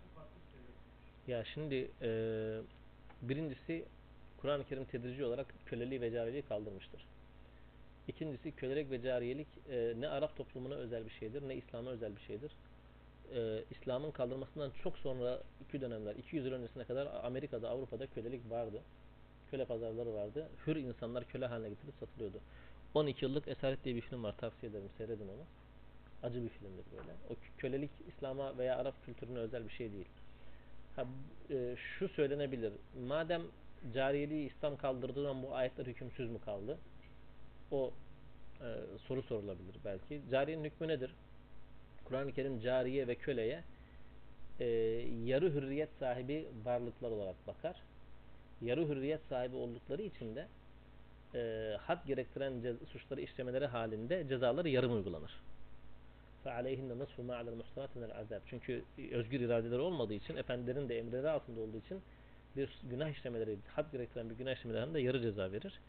Bu 0.00 0.06
farklı 0.16 0.36
bir 0.42 0.48
sebepmiş. 0.54 1.04
Ya 1.34 1.44
şimdi 1.44 1.90
e, 2.02 2.10
birincisi 3.22 3.84
Kur'an-ı 4.40 4.64
Kerim 4.64 4.84
tedrici 4.84 5.24
olarak 5.24 5.54
köleliği 5.66 6.00
ve 6.00 6.10
cariyeliği 6.10 6.42
kaldırmıştır. 6.42 7.06
İkincisi 8.08 8.52
kölelik 8.52 8.90
ve 8.90 9.02
cariyelik 9.02 9.48
e, 9.70 9.94
ne 9.98 10.08
Arap 10.08 10.36
toplumuna 10.36 10.74
özel 10.74 11.04
bir 11.04 11.10
şeydir 11.10 11.48
ne 11.48 11.54
İslam'a 11.54 11.90
özel 11.90 12.16
bir 12.16 12.20
şeydir. 12.20 12.52
E, 13.34 13.64
İslam'ın 13.70 14.10
kaldırmasından 14.10 14.70
çok 14.82 14.98
sonra 14.98 15.42
iki 15.68 15.80
dönemler, 15.80 16.14
200 16.14 16.46
yıl 16.46 16.52
öncesine 16.52 16.84
kadar 16.84 17.08
Amerika'da, 17.24 17.70
Avrupa'da 17.70 18.06
kölelik 18.06 18.50
vardı. 18.50 18.82
Köle 19.50 19.64
pazarları 19.64 20.14
vardı. 20.14 20.48
Hür 20.66 20.76
insanlar 20.76 21.24
köle 21.28 21.46
haline 21.46 21.68
getirilip 21.68 21.94
satılıyordu. 22.00 22.38
12 22.94 23.24
yıllık 23.24 23.48
Esaret 23.48 23.84
diye 23.84 23.96
bir 23.96 24.00
film 24.00 24.22
var. 24.22 24.36
Tavsiye 24.36 24.70
ederim. 24.70 24.88
Seyredin 24.98 25.28
onu. 25.28 25.44
Acı 26.22 26.42
bir 26.44 26.48
filmdir 26.48 26.84
böyle. 26.92 27.12
O 27.30 27.34
kölelik 27.58 27.90
İslam'a 28.08 28.58
veya 28.58 28.76
Arap 28.76 29.04
kültürüne 29.06 29.38
özel 29.38 29.64
bir 29.64 29.72
şey 29.72 29.92
değil. 29.92 30.08
Ha, 30.96 31.06
e, 31.50 31.76
şu 31.76 32.08
söylenebilir. 32.08 32.72
Madem 33.06 33.42
cariyeliği 33.94 34.50
İslam 34.50 34.76
kaldırdığı 34.76 35.22
zaman 35.22 35.42
bu 35.42 35.54
ayetler 35.54 35.86
hükümsüz 35.86 36.30
mü 36.30 36.38
kaldı? 36.44 36.78
O 37.70 37.92
e, 38.60 38.68
soru 38.98 39.22
sorulabilir 39.22 39.76
belki. 39.84 40.22
Cariyenin 40.30 40.64
hükmü 40.64 40.88
nedir? 40.88 41.14
Kur'an-ı 42.04 42.32
Kerim 42.32 42.60
cariye 42.60 43.06
ve 43.06 43.14
köleye 43.14 43.64
e, 44.60 44.64
yarı 45.24 45.52
hürriyet 45.54 45.88
sahibi 45.98 46.48
varlıklar 46.64 47.10
olarak 47.10 47.46
bakar. 47.46 47.82
Yarı 48.62 48.88
hürriyet 48.88 49.20
sahibi 49.28 49.56
oldukları 49.56 50.02
için 50.02 50.36
de 50.36 50.48
e, 51.34 51.72
had 51.80 52.06
gerektiren 52.06 52.76
suçları 52.92 53.20
işlemeleri 53.20 53.66
halinde 53.66 54.28
cezaları 54.28 54.68
yarım 54.68 54.92
uygulanır. 54.92 55.40
فَعَلَيْهِنَّ 56.45 56.89
نَصْفُ 57.03 57.17
مَا 57.29 57.35
عَلَى 57.39 57.49
الْمُحْسَنَاتِ 57.53 57.89
مِنَ 57.99 58.11
الْعَذَابِ 58.11 58.39
Çünkü 58.45 58.83
özgür 59.11 59.39
iradeleri 59.39 59.79
olmadığı 59.79 60.13
için, 60.13 60.35
efendilerin 60.35 60.89
de 60.89 60.99
emrleri 60.99 61.29
altında 61.29 61.61
olduğu 61.61 61.77
için 61.77 62.01
bir 62.57 62.79
günah 62.89 63.09
işlemeleri, 63.09 63.57
had 63.75 63.91
gerektiren 63.91 64.29
bir 64.29 64.35
günah 64.35 64.53
işlemelerinde 64.55 64.99
yarı 64.99 65.21
ceza 65.21 65.51
verir. 65.51 65.79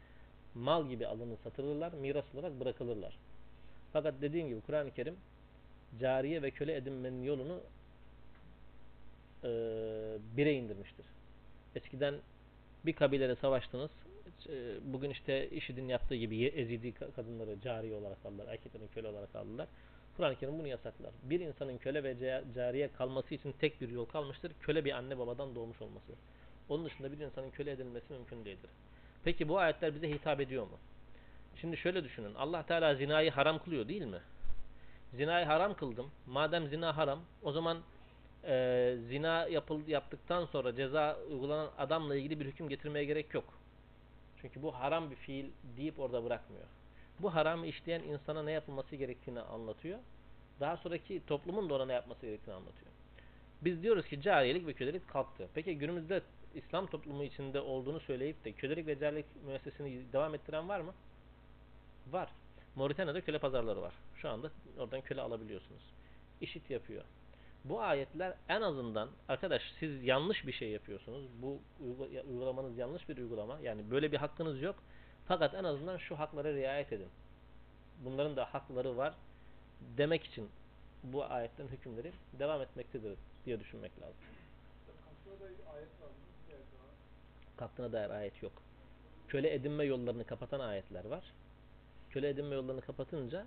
Mal 0.54 0.88
gibi 0.88 1.06
alınır, 1.06 1.36
satılırlar, 1.44 1.92
miras 1.92 2.24
olarak 2.34 2.60
bırakılırlar. 2.60 3.18
Fakat 3.92 4.14
dediğim 4.22 4.48
gibi 4.48 4.60
Kur'an-ı 4.60 4.90
Kerim 4.90 5.16
cariye 6.00 6.42
ve 6.42 6.50
köle 6.50 6.76
edinmenin 6.76 7.22
yolunu 7.22 7.60
e, 9.44 9.48
bire 10.36 10.52
indirmiştir. 10.52 11.06
Eskiden 11.74 12.14
bir 12.86 12.92
kabileyle 12.92 13.36
savaştınız. 13.36 13.90
e, 14.48 14.52
Bugün 14.92 15.10
işte 15.10 15.50
IŞİD'in 15.50 15.88
yaptığı 15.88 16.14
gibi 16.14 16.36
ye- 16.36 16.48
ezidi 16.50 16.88
ka- 16.88 17.12
kadınları 17.12 17.60
cariye 17.60 17.94
olarak 17.94 18.26
aldılar. 18.26 18.48
Erkeklerin 18.48 18.88
köle 18.94 19.08
olarak 19.08 19.36
aldılar. 19.36 19.68
Kur'an-ı 20.17 20.35
Kerim 20.35 20.59
bunu 20.59 20.67
yasaklar. 20.67 21.11
Bir 21.23 21.39
insanın 21.39 21.77
köle 21.77 22.03
ve 22.03 22.11
ca- 22.11 22.53
cariye 22.55 22.89
kalması 22.97 23.35
için 23.35 23.51
tek 23.51 23.81
bir 23.81 23.89
yol 23.89 24.05
kalmıştır. 24.05 24.51
Köle 24.61 24.85
bir 24.85 24.91
anne 24.91 25.19
babadan 25.19 25.55
doğmuş 25.55 25.81
olması. 25.81 26.13
Onun 26.69 26.85
dışında 26.85 27.11
bir 27.11 27.17
insanın 27.17 27.49
köle 27.49 27.71
edilmesi 27.71 28.13
mümkün 28.13 28.45
değildir. 28.45 28.69
Peki 29.23 29.49
bu 29.49 29.59
ayetler 29.59 29.95
bize 29.95 30.09
hitap 30.09 30.41
ediyor 30.41 30.63
mu? 30.63 30.77
Şimdi 31.55 31.77
şöyle 31.77 32.03
düşünün. 32.03 32.35
Allah 32.35 32.63
Teala 32.63 32.95
zinayı 32.95 33.31
haram 33.31 33.59
kılıyor 33.59 33.87
değil 33.87 34.01
mi? 34.01 34.19
Zinayı 35.13 35.45
haram 35.45 35.73
kıldım. 35.73 36.11
Madem 36.27 36.67
zina 36.67 36.97
haram, 36.97 37.19
o 37.43 37.51
zaman 37.51 37.77
e, 38.43 38.95
zina 39.07 39.47
yapıl, 39.47 39.87
yaptıktan 39.87 40.45
sonra 40.45 40.75
ceza 40.75 41.17
uygulanan 41.31 41.69
adamla 41.77 42.15
ilgili 42.15 42.39
bir 42.39 42.45
hüküm 42.45 42.69
getirmeye 42.69 43.05
gerek 43.05 43.33
yok. 43.33 43.45
Çünkü 44.41 44.61
bu 44.61 44.75
haram 44.75 45.11
bir 45.11 45.15
fiil 45.15 45.45
deyip 45.77 45.99
orada 45.99 46.23
bırakmıyor. 46.23 46.65
Bu 47.19 47.35
haramı 47.35 47.67
işleyen 47.67 48.03
insana 48.03 48.43
ne 48.43 48.51
yapılması 48.51 48.95
gerektiğini 48.95 49.41
anlatıyor. 49.41 49.99
Daha 50.59 50.77
sonraki 50.77 51.21
toplumun 51.27 51.69
da 51.69 51.73
ona 51.73 51.85
ne 51.85 51.93
yapması 51.93 52.25
gerektiğini 52.25 52.55
anlatıyor. 52.55 52.91
Biz 53.61 53.83
diyoruz 53.83 54.05
ki 54.05 54.21
cariyelik 54.21 54.67
ve 54.67 54.73
kölelik 54.73 55.07
kalktı. 55.07 55.47
Peki 55.53 55.77
günümüzde 55.77 56.21
İslam 56.55 56.87
toplumu 56.87 57.23
içinde 57.23 57.59
olduğunu 57.59 57.99
söyleyip 57.99 58.45
de 58.45 58.51
kölelik 58.51 58.87
ve 58.87 58.99
cariyelik 58.99 59.25
müessesini 59.45 60.13
devam 60.13 60.35
ettiren 60.35 60.69
var 60.69 60.79
mı? 60.79 60.93
Var. 62.11 62.29
Moritanya'da 62.75 63.21
köle 63.21 63.39
pazarları 63.39 63.81
var. 63.81 63.93
Şu 64.15 64.29
anda 64.29 64.51
oradan 64.77 65.01
köle 65.01 65.21
alabiliyorsunuz. 65.21 65.81
İşit 66.41 66.69
yapıyor. 66.69 67.03
Bu 67.63 67.81
ayetler 67.81 68.33
en 68.49 68.61
azından 68.61 69.09
arkadaş 69.27 69.61
siz 69.79 70.03
yanlış 70.03 70.47
bir 70.47 70.51
şey 70.51 70.69
yapıyorsunuz. 70.69 71.25
Bu 71.41 71.59
uygula- 71.83 72.23
uygulamanız 72.23 72.77
yanlış 72.77 73.09
bir 73.09 73.17
uygulama. 73.17 73.59
Yani 73.63 73.91
böyle 73.91 74.11
bir 74.11 74.17
hakkınız 74.17 74.61
yok. 74.61 74.75
Fakat 75.27 75.53
en 75.53 75.63
azından 75.63 75.97
şu 75.97 76.19
haklara 76.19 76.53
riayet 76.53 76.93
edin. 76.93 77.09
Bunların 78.05 78.35
da 78.35 78.53
hakları 78.53 78.97
var 78.97 79.13
demek 79.97 80.23
için 80.23 80.49
bu 81.03 81.23
ayetlerin 81.25 81.69
hükümleri 81.69 82.11
devam 82.39 82.61
etmektedir 82.61 83.17
diye 83.45 83.59
düşünmek 83.59 83.91
lazım. 84.01 84.15
Kalktığına 87.57 87.91
dair 87.91 88.09
ayet 88.09 88.43
yok. 88.43 88.51
Köle 89.27 89.53
edinme 89.53 89.83
yollarını 89.83 90.23
kapatan 90.25 90.59
ayetler 90.59 91.05
var. 91.05 91.23
Köle 92.09 92.29
edinme 92.29 92.55
yollarını 92.55 92.81
kapatınca 92.81 93.45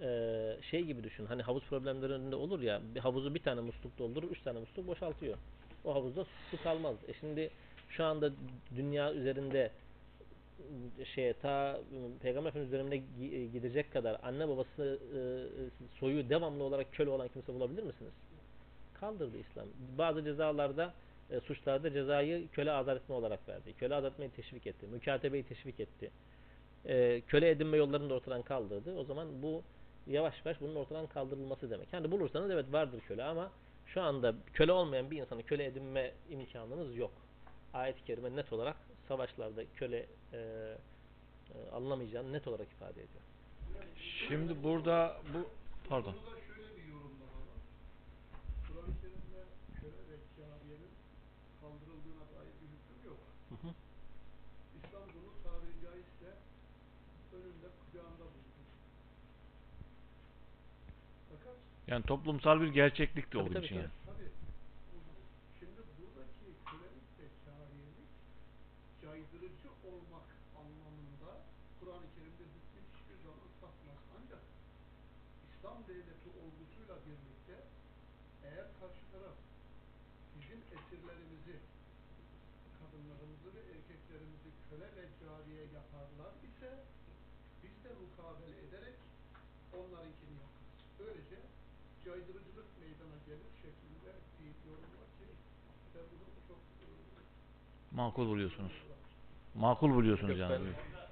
eee, 0.00 0.58
şey 0.70 0.82
gibi 0.84 1.04
düşün. 1.04 1.26
Hani 1.26 1.42
havuz 1.42 1.64
problemlerinde 1.64 2.36
olur 2.36 2.60
ya 2.60 2.80
bir 2.94 3.00
havuzu 3.00 3.34
bir 3.34 3.42
tane 3.42 3.60
musluk 3.60 3.98
doldurur, 3.98 4.30
üç 4.30 4.42
tane 4.42 4.58
musluk 4.58 4.86
boşaltıyor. 4.86 5.36
O 5.84 5.94
havuzda 5.94 6.24
su 6.50 6.62
kalmaz. 6.62 6.96
E 7.08 7.14
şimdi 7.14 7.50
şu 7.88 8.04
anda 8.04 8.30
dünya 8.76 9.12
üzerinde 9.14 9.70
şeye 11.14 11.32
ta 11.32 11.80
Peygamber 12.22 12.48
Efendimiz 12.48 12.72
dönemine 12.72 12.96
gi- 12.96 13.52
gidecek 13.52 13.92
kadar 13.92 14.20
anne 14.22 14.48
babası 14.48 14.98
e, 15.16 15.20
soyu 15.98 16.28
devamlı 16.28 16.64
olarak 16.64 16.92
köle 16.92 17.10
olan 17.10 17.28
kimse 17.28 17.54
bulabilir 17.54 17.82
misiniz? 17.82 18.12
Kaldırdı 18.94 19.36
İslam. 19.38 19.66
Bazı 19.98 20.24
cezalarda 20.24 20.94
suçlarda 21.44 21.92
cezayı 21.92 22.48
köle 22.48 22.72
azat 22.72 22.96
etme 22.96 23.14
olarak 23.14 23.48
verdi. 23.48 23.72
Köle 23.78 23.94
azat 23.94 24.12
etmeyi 24.12 24.30
teşvik 24.30 24.66
etti. 24.66 24.86
Mükatebeyi 24.86 25.44
teşvik 25.44 25.80
etti. 25.80 26.10
Köle 27.26 27.50
edinme 27.50 27.76
yollarını 27.76 28.10
da 28.10 28.14
ortadan 28.14 28.42
kaldırdı. 28.42 28.96
O 28.98 29.04
zaman 29.04 29.42
bu 29.42 29.62
yavaş 30.06 30.34
yavaş 30.44 30.60
bunun 30.60 30.74
ortadan 30.74 31.06
kaldırılması 31.06 31.70
demek. 31.70 31.92
Yani 31.92 32.10
bulursanız 32.10 32.50
evet 32.50 32.72
vardır 32.72 33.00
köle 33.08 33.24
ama 33.24 33.50
şu 33.86 34.02
anda 34.02 34.34
köle 34.52 34.72
olmayan 34.72 35.10
bir 35.10 35.20
insanı 35.20 35.42
köle 35.42 35.64
edinme 35.64 36.12
imkanınız 36.30 36.96
yok. 36.96 37.12
Ayet-i 37.74 38.04
kerime 38.04 38.36
net 38.36 38.52
olarak 38.52 38.76
savaşlarda 39.08 39.62
köle 39.76 40.06
e, 40.32 40.38
e, 40.38 41.70
alınamayacağını 41.72 42.32
net 42.32 42.48
olarak 42.48 42.68
ifade 42.72 42.90
ediyor. 43.02 43.22
Şimdi 44.28 44.62
burada 44.62 45.20
bu 45.34 45.46
pardon. 45.88 46.14
Burada 46.26 46.40
şöyle 46.40 46.76
bir 46.76 46.84
yorumlama 46.92 47.40
var. 47.48 47.58
Kur'an-ı 48.68 48.94
Kerim'de 49.00 49.42
köle 49.80 50.00
ve 50.10 50.16
kâbiyenin 50.36 50.92
kaldırıldığına 51.60 52.24
dair 52.34 52.52
bir 52.60 52.68
hüküm 52.74 53.10
yok. 53.10 53.18
Hı 53.48 53.54
hı. 53.54 53.70
İslam 54.78 55.02
bunu 55.14 55.32
tabiri 55.44 55.74
caizse 55.84 56.30
önünde 57.32 57.68
kucağında 57.80 58.24
bulunur. 58.32 58.66
Fakat 61.30 61.56
Yani 61.86 62.02
toplumsal 62.02 62.60
bir 62.60 62.68
gerçeklik 62.68 63.26
de 63.26 63.30
Tabii, 63.30 63.42
onun 63.42 63.52
tabii, 63.52 63.64
için. 63.66 63.74
tabii. 63.74 63.84
yani. 63.84 63.92
Tabii. 64.06 64.30
Şimdi 65.58 65.80
buradaki 65.98 66.46
kölelik 66.70 67.08
ve 67.18 67.26
cariyelik 67.46 68.10
caydırıcı 69.02 69.68
olmak 69.90 70.28
anlamında 70.60 71.30
Kur'an-ı 71.80 72.06
Kerim'de 72.14 72.44
hükmü 72.54 72.80
hiçbir 72.94 73.18
zaman 73.26 73.48
satmaz. 73.60 74.00
Ancak 74.16 74.42
İslam 75.66 75.82
devleti 75.88 76.28
olgusuyla 76.44 76.96
birlikte 77.06 77.56
eğer 78.48 78.66
karşı 78.80 79.04
taraf 79.12 79.36
bizim 80.38 80.60
esirlerimizi, 80.76 81.56
kadınlarımızı 82.78 83.48
ve 83.56 83.62
erkeklerimizi 83.74 84.50
köle 84.68 84.88
ve 84.96 85.04
cariye 85.20 85.64
yaparlar 85.78 86.32
ise 86.48 86.70
biz 87.62 87.74
de 87.84 87.90
mukabele 88.02 88.58
ederek 88.66 88.96
onlarınkini 89.78 90.34
yaparız. 90.44 90.76
Böylece 91.00 91.38
caydırıcılık 92.04 92.68
meydana 92.82 93.18
gelir 93.28 93.50
şeklinde 93.62 94.10
var 94.98 95.08
ki 95.18 95.26
ben 95.94 96.04
bunu 96.12 96.28
çok 96.48 96.60
e, 96.82 96.86
Makul 97.96 98.26
buluyorsunuz. 98.26 98.72
Makul 99.54 99.90
buluyorsunuz 99.96 100.38
Yok, 100.38 100.50
yani. 100.50 100.66
ben- 100.66 101.06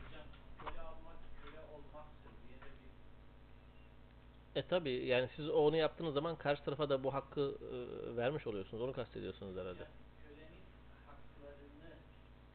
Hocam 0.00 0.26
köle 0.60 0.80
almak 0.80 1.18
köle 1.42 1.60
olmaktır 1.74 2.32
diye 2.44 2.58
de 2.64 2.70
bir 2.80 2.90
e 4.54 4.62
tabi 4.62 4.90
yani 4.90 5.28
siz 5.36 5.48
onu 5.48 5.76
yaptığınız 5.76 6.14
zaman 6.14 6.36
karşı 6.36 6.64
tarafa 6.64 6.88
da 6.88 7.04
bu 7.04 7.14
hakkı 7.14 7.54
e, 7.72 8.16
vermiş 8.16 8.46
oluyorsunuz. 8.46 8.82
Onu 8.82 8.92
kastediyorsunuz 8.92 9.56
herhalde. 9.56 9.86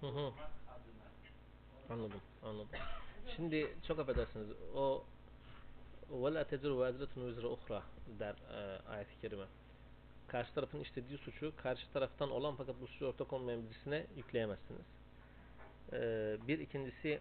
Hı 0.02 0.08
hı. 0.08 0.32
Anladım, 1.90 2.22
anladım. 2.44 2.70
Şimdi 3.36 3.76
çok 3.88 4.00
affedersiniz. 4.00 4.48
O 4.76 5.04
وَلَا 6.12 6.44
تَجْرُ 6.44 6.72
وَاَزْلَةٌ 6.82 7.14
وِزْرَ 7.16 7.56
اُخْرَى 7.56 7.82
der 8.20 8.36
e, 8.52 8.90
ayet-i 8.90 9.22
kerime. 9.22 9.46
Karşı 10.28 10.54
tarafın 10.54 10.80
işlediği 10.80 11.18
suçu 11.18 11.54
karşı 11.56 11.92
taraftan 11.94 12.32
olan 12.32 12.56
fakat 12.56 12.76
bu 12.82 12.88
suçu 12.88 13.06
ortak 13.06 13.34
olmayan 13.34 13.66
birisine 13.66 14.06
yükleyemezsiniz. 14.16 14.86
E, 15.94 15.98
bir 16.48 16.60
ikincisi 16.60 17.20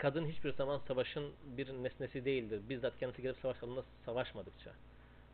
kadın 0.00 0.26
hiçbir 0.26 0.52
zaman 0.52 0.80
savaşın 0.88 1.24
bir 1.56 1.68
nesnesi 1.68 2.24
değildir. 2.24 2.60
Bizzat 2.68 2.98
kendisi 2.98 3.22
gelip 3.22 3.36
savaş 3.42 3.62
alanında 3.62 3.84
savaşmadıkça. 4.04 4.70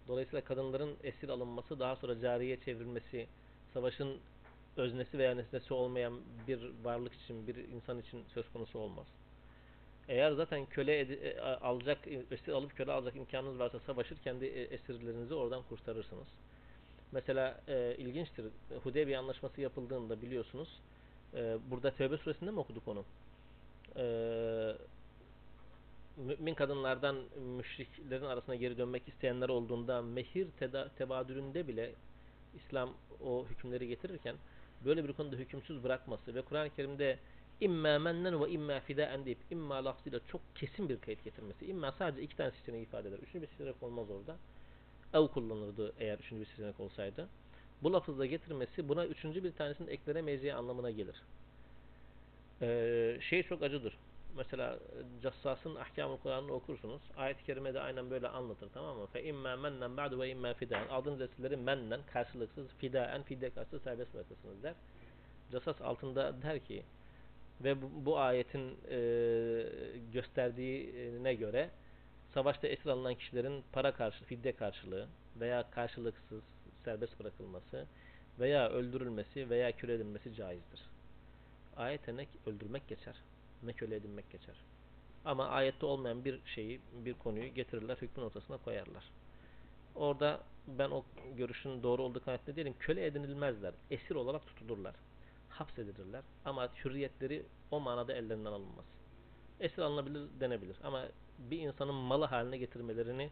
Dolayısıyla 0.08 0.44
kadınların 0.44 0.96
esir 1.02 1.28
alınması, 1.28 1.80
daha 1.80 1.96
sonra 1.96 2.20
cariye 2.20 2.60
çevrilmesi, 2.60 3.26
savaşın 3.74 4.18
öznesi 4.76 5.18
veya 5.18 5.34
nesnesi 5.34 5.74
olmayan 5.74 6.20
bir 6.48 6.60
varlık 6.84 7.14
için, 7.14 7.46
bir 7.46 7.56
insan 7.56 7.98
için 7.98 8.24
söz 8.34 8.52
konusu 8.52 8.78
olmaz. 8.78 9.06
Eğer 10.08 10.32
zaten 10.32 10.66
köle 10.66 11.00
e, 11.00 11.40
alacak, 11.40 11.98
esir 12.30 12.52
alıp 12.52 12.76
köle 12.76 12.92
alacak 12.92 13.16
imkanınız 13.16 13.58
varsa 13.58 13.78
savaşır, 13.78 14.16
kendi 14.24 14.44
e, 14.44 14.62
esirlerinizi 14.62 15.34
oradan 15.34 15.62
kurtarırsınız. 15.68 16.28
Mesela 17.12 17.60
e, 17.68 17.94
ilginçtir, 17.98 18.46
Hudeybiye 18.82 19.18
anlaşması 19.18 19.60
yapıldığında 19.60 20.22
biliyorsunuz, 20.22 20.68
e, 21.34 21.56
burada 21.70 21.90
Tevbe 21.90 22.16
suresinde 22.16 22.50
mi 22.50 22.60
okuduk 22.60 22.88
onu? 22.88 23.04
E, 23.96 24.02
mümin 26.16 26.54
kadınlardan 26.54 27.16
müşriklerin 27.56 28.24
arasına 28.24 28.54
geri 28.54 28.78
dönmek 28.78 29.08
isteyenler 29.08 29.48
olduğunda 29.48 30.02
mehir 30.02 30.48
teda- 30.60 30.88
tebadülünde 30.98 31.68
bile 31.68 31.92
İslam 32.54 32.94
o 33.24 33.46
hükümleri 33.50 33.88
getirirken 33.88 34.36
böyle 34.84 35.08
bir 35.08 35.12
konuda 35.12 35.36
hükümsüz 35.36 35.84
bırakması 35.84 36.34
ve 36.34 36.42
Kur'an-ı 36.42 36.70
Kerim'de 36.70 37.18
imma 37.60 37.98
mennen 37.98 38.40
ve 38.40 38.50
imma 38.50 38.80
fidaen 38.80 39.24
deyip 39.24 39.38
imma 39.50 39.84
lafzıyla 39.84 40.20
çok 40.28 40.40
kesin 40.54 40.88
bir 40.88 41.00
kayıt 41.00 41.24
getirmesi. 41.24 41.66
İmma 41.66 41.92
sadece 41.92 42.22
iki 42.22 42.36
tane 42.36 42.50
seçeneği 42.50 42.82
ifade 42.82 43.08
eder. 43.08 43.18
Üçüncü 43.18 43.42
bir 43.42 43.52
seçenek 43.52 43.82
olmaz 43.82 44.06
orada. 44.10 44.36
Ev 45.14 45.28
kullanırdı 45.28 45.92
eğer 45.98 46.18
üçüncü 46.18 46.40
bir 46.40 46.46
seçenek 46.46 46.80
olsaydı. 46.80 47.28
Bu 47.82 47.92
lafızla 47.92 48.26
getirmesi 48.26 48.88
buna 48.88 49.06
üçüncü 49.06 49.44
bir 49.44 49.52
tanesinin 49.52 49.88
eklenemeyeceği 49.88 50.54
anlamına 50.54 50.90
gelir. 50.90 51.16
Ee, 52.62 53.18
şey 53.20 53.42
çok 53.42 53.62
acıdır. 53.62 53.98
Mesela 54.36 54.74
e, 54.74 55.22
Cassas'ın 55.22 55.74
Ahkamul 55.74 56.16
Kur'an'ını 56.16 56.52
okursunuz. 56.52 57.02
Ayet-i 57.16 57.44
kerimede 57.44 57.80
aynen 57.80 58.10
böyle 58.10 58.28
anlatır 58.28 58.68
tamam 58.74 58.96
mı? 58.98 59.06
Fe 59.06 59.24
imma 59.24 59.56
mennen 59.56 59.96
ba'du 59.96 60.20
ve 60.20 60.30
imma 60.30 60.54
fidaen. 60.54 60.88
Aldığınız 60.88 61.20
esirleri 61.20 61.56
mennen 61.56 62.00
karşılıksız 62.12 62.66
fidaen 62.78 63.22
fide 63.22 63.50
karşılığı 63.50 63.80
serbest 63.80 64.14
bırakırsınız 64.14 64.62
der. 64.62 64.74
Cassas 65.52 65.80
altında 65.80 66.42
der 66.42 66.58
ki 66.64 66.82
ve 67.60 67.82
bu, 67.82 67.90
bu 68.06 68.18
ayetin 68.18 68.78
e, 68.90 68.98
gösterdiğine 70.12 71.34
göre 71.34 71.70
savaşta 72.34 72.68
esir 72.68 72.90
alınan 72.90 73.14
kişilerin 73.14 73.64
para 73.72 73.92
karşı, 73.92 74.24
fidye 74.24 74.52
karşılığı 74.52 75.06
veya 75.40 75.70
karşılıksız 75.70 76.42
serbest 76.84 77.20
bırakılması 77.20 77.86
veya 78.40 78.70
öldürülmesi 78.70 79.50
veya 79.50 79.68
edilmesi 79.68 80.34
caizdir. 80.34 80.95
Ayete 81.76 82.16
ne 82.16 82.26
öldürmek 82.46 82.88
geçer, 82.88 83.14
ne 83.62 83.72
köle 83.72 83.96
edinmek 83.96 84.30
geçer. 84.30 84.56
Ama 85.24 85.46
ayette 85.46 85.86
olmayan 85.86 86.24
bir 86.24 86.40
şeyi, 86.46 86.80
bir 86.92 87.14
konuyu 87.14 87.54
getirirler, 87.54 87.96
hükmün 87.96 88.24
ortasına 88.24 88.56
koyarlar. 88.56 89.04
Orada 89.94 90.40
ben 90.66 90.90
o 90.90 91.04
görüşün 91.36 91.82
doğru 91.82 92.02
olduğu 92.02 92.24
kanaatinde 92.24 92.56
değilim. 92.56 92.74
Köle 92.78 93.06
edinilmezler, 93.06 93.74
esir 93.90 94.14
olarak 94.14 94.46
tutulurlar 94.46 94.94
hapsedilirler 95.48 96.22
ama 96.44 96.68
hürriyetleri 96.84 97.46
o 97.70 97.80
manada 97.80 98.12
ellerinden 98.12 98.52
alınmaz. 98.52 98.84
Esir 99.60 99.82
alınabilir 99.82 100.40
denebilir 100.40 100.76
ama 100.84 101.04
bir 101.38 101.58
insanın 101.58 101.94
malı 101.94 102.24
haline 102.24 102.58
getirmelerini 102.58 103.30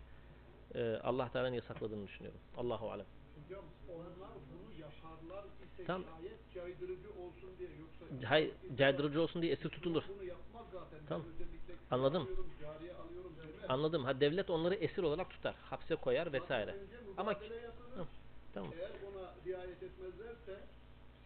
e, 0.75 0.97
Allah 0.97 1.29
Teala'nın 1.29 1.55
yasakladığını 1.55 2.07
düşünüyorum. 2.07 2.41
Allahu 2.57 2.91
alem. 2.91 3.07
Hocam 3.37 3.65
onlar 3.89 4.31
bunu 4.51 4.81
yaparlar 4.81 5.45
ise 5.45 5.85
Tam- 5.85 6.05
şayet 6.05 6.53
caydırıcı 6.55 7.11
olsun 7.11 7.51
diye 7.59 7.69
yoksa 7.81 8.29
Hayır, 8.29 8.55
caydırıcı 8.79 9.23
olsun 9.23 9.43
diye 9.43 9.53
esir 9.53 9.69
tutulur. 9.69 10.05
Bunu 10.09 10.25
yapmaz 10.25 10.67
zaten. 10.73 10.99
Tamam. 11.09 11.27
Anladım. 11.91 12.23
alıyorum. 12.23 13.35
Anladım. 13.69 14.05
Ha 14.05 14.21
devlet 14.21 14.51
onları 14.51 14.75
esir 14.75 15.03
olarak 15.03 15.31
tutar, 15.31 15.55
hapse 15.55 15.97
koyar 15.97 16.33
vesaire. 16.33 16.77
Ama 17.17 17.33
yapılır. 17.33 18.07
Tamam. 18.55 18.73
Eğer 18.79 18.91
ona 19.09 19.35
riayet 19.47 19.83
etmezlerse 19.83 20.61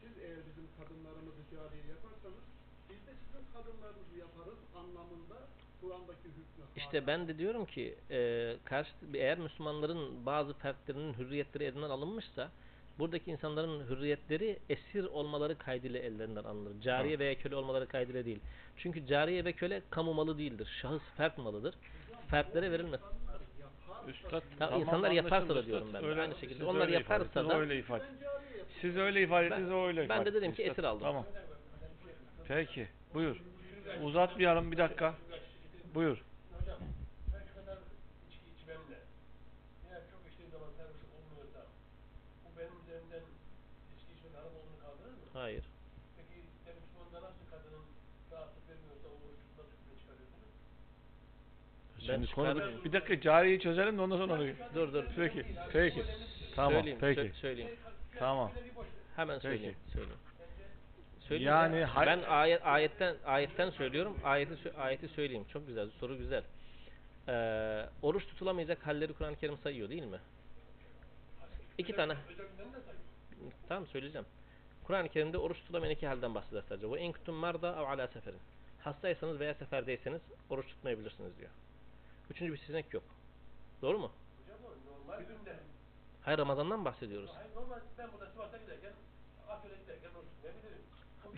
siz 0.00 0.18
eğer 0.18 0.38
bizim 0.48 0.66
kadınlarımızı 0.78 1.42
cariye 1.52 1.84
yaparsanız 1.94 2.44
biz 2.90 3.00
de 3.06 3.12
sizin 3.22 3.44
kadınlarınızı 3.54 4.16
yaparız 4.18 4.58
anlamında. 4.80 5.38
İşte 6.76 7.06
ben 7.06 7.28
de 7.28 7.38
diyorum 7.38 7.66
ki 7.66 7.94
e, 8.10 8.54
karşı 8.64 8.90
eğer 9.14 9.38
Müslümanların 9.38 10.26
bazı 10.26 10.54
fertlerinin 10.54 11.14
hürriyetleri 11.14 11.64
elinden 11.64 11.90
alınmışsa 11.90 12.50
buradaki 12.98 13.30
insanların 13.30 13.86
hürriyetleri 13.88 14.58
esir 14.68 15.04
olmaları 15.04 15.58
kaydıyla 15.58 16.00
ellerinden 16.00 16.44
alınır. 16.44 16.80
Cariye 16.82 17.18
veya 17.18 17.34
köle 17.34 17.56
olmaları 17.56 17.88
kaydıyla 17.88 18.24
değil. 18.24 18.38
Çünkü 18.76 19.06
cariye 19.06 19.44
ve 19.44 19.52
köle 19.52 19.82
kamu 19.90 20.14
malı 20.14 20.38
değildir. 20.38 20.68
Şahıs 20.82 21.02
fert 21.16 21.38
malıdır. 21.38 21.74
Fertlere 22.30 22.72
verilmez. 22.72 23.00
Üstad, 24.08 24.42
Tamam, 24.58 24.80
insanlar 24.80 25.10
yaparsa 25.10 25.54
da 25.54 25.66
diyorum 25.66 25.88
ben. 25.94 26.04
Öyle- 26.04 26.20
Aynı 26.20 26.34
şekilde. 26.34 26.64
Onlar 26.64 26.88
yaparsa 26.88 27.48
da- 27.48 27.58
öyle 27.58 27.78
ifade. 27.78 28.02
Ben. 28.02 28.28
Siz 28.80 28.96
öyle 28.96 29.22
ifade 29.22 29.46
ettiniz, 29.46 29.70
o 29.70 29.86
öyle 29.86 30.00
ben 30.00 30.04
ifade 30.04 30.24
de 30.24 30.34
dedim 30.34 30.54
ki 30.54 30.62
esir 30.62 30.84
aldım. 30.84 31.02
Tamam. 31.02 31.24
Peki. 32.48 32.88
Buyur. 33.14 33.36
Uzatmayalım 34.02 34.72
bir 34.72 34.78
dakika. 34.78 35.14
Buyur. 35.94 36.18
Hocam, 36.58 36.78
ben 37.32 37.42
şu 37.48 37.54
kadar 37.60 37.78
içki 38.28 38.46
içmemle, 38.56 38.98
eğer 39.86 40.02
çok 40.12 40.20
içtiğim 40.30 40.50
zaman 40.50 40.70
servis 40.78 41.02
olmuyorsa, 41.16 41.60
bu 42.44 42.48
benim 42.58 42.74
üzerimden 42.82 43.24
içki 43.94 44.10
içmenin 44.14 44.34
haram 44.38 44.52
olduğunu 44.58 44.78
kaldırır 44.84 45.14
mı? 45.20 45.26
Hayır. 45.32 45.64
Peki, 46.16 46.36
de 46.66 46.70
Müslümanlar 46.80 47.22
nasıl 47.28 47.44
kadının 47.52 47.84
rahatsız 48.32 48.62
vermiyorsa 48.70 49.06
o 49.08 49.16
oruç 49.24 49.40
tutma 49.44 49.62
hükmüne 49.70 49.96
çıkarıyorsunuz? 50.02 50.52
Ben 52.08 52.16
Şimdi 52.16 52.26
konu 52.36 52.84
bir 52.84 52.92
dakika 52.92 53.20
cariyeyi 53.20 53.60
çözelim 53.60 53.98
de 53.98 54.02
ondan 54.02 54.18
sonra 54.22 54.32
onu. 54.34 54.46
Dur 54.74 54.92
dur. 54.92 55.04
Peki. 55.16 55.46
Peki. 55.72 56.02
Tamam. 56.56 56.72
söyleyeyim, 56.72 56.98
Peki. 57.00 57.20
sö- 57.20 57.32
söyleyeyim. 57.32 57.76
Tamam. 58.18 58.50
Hemen 59.16 59.38
söyleyeyim. 59.38 59.76
söyleyeyim. 59.92 60.18
Söyleyeyim 61.28 61.52
Yani 61.52 61.80
ya. 61.80 61.90
ben 62.06 62.22
ayet 62.22 62.66
ayetten 62.66 63.16
ayetten 63.24 63.70
söylüyorum. 63.70 64.18
Ayeti 64.24 64.72
ayeti 64.78 65.08
söyleyeyim. 65.08 65.44
Çok 65.52 65.66
güzel. 65.66 65.90
Soru 65.90 66.18
güzel. 66.18 66.42
Ee, 67.28 67.88
oruç 68.02 68.26
tutulamayacak 68.26 68.86
halleri 68.86 69.12
Kur'an-ı 69.12 69.36
Kerim 69.36 69.58
sayıyor 69.58 69.88
değil 69.90 70.02
mi? 70.02 70.18
İki 71.78 71.92
tane. 71.92 72.16
Tamam 73.68 73.86
söyleyeceğim. 73.86 74.26
Kur'an-ı 74.84 75.08
Kerim'de 75.08 75.38
oruç 75.38 75.56
tutulamayan 75.58 75.92
iki 75.94 76.06
halden 76.06 76.34
bahseder 76.34 76.62
sadece. 76.68 76.90
Ve 76.90 77.00
in 77.00 77.12
kuntum 77.12 77.34
marda 77.34 77.68
ev 77.72 77.88
ala 77.88 78.08
seferin. 78.08 78.38
Hastaysanız 78.80 79.40
veya 79.40 79.54
seferdeyseniz 79.54 80.20
oruç 80.50 80.66
tutmayabilirsiniz 80.66 81.38
diyor. 81.38 81.50
Üçüncü 82.30 82.52
bir 82.52 82.58
seçenek 82.58 82.94
yok. 82.94 83.02
Doğru 83.82 83.98
mu? 83.98 84.12
Hocam 84.42 84.58
o 84.64 84.70
normal 85.08 85.24
günde. 85.24 85.56
Hayır 86.22 86.38
Ramazan'dan 86.38 86.84
bahsediyoruz. 86.84 87.30
Hayır 87.34 87.54
normal, 87.54 87.80
ben 87.98 88.12
burada 88.12 88.26
Sivas'a 88.30 88.56
giderken, 88.56 88.92
Afyon'a 89.48 89.76
giderken 89.76 90.08
oruç 90.18 90.28
tutmayabilirim. 90.28 90.82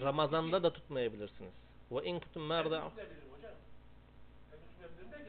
Ramazan'da 0.01 0.63
da 0.63 0.73
tutmayabilirsiniz. 0.73 1.53
Ve 1.93 2.05
in 2.05 2.21
kuntum 2.21 2.51
Herkes- 2.51 2.93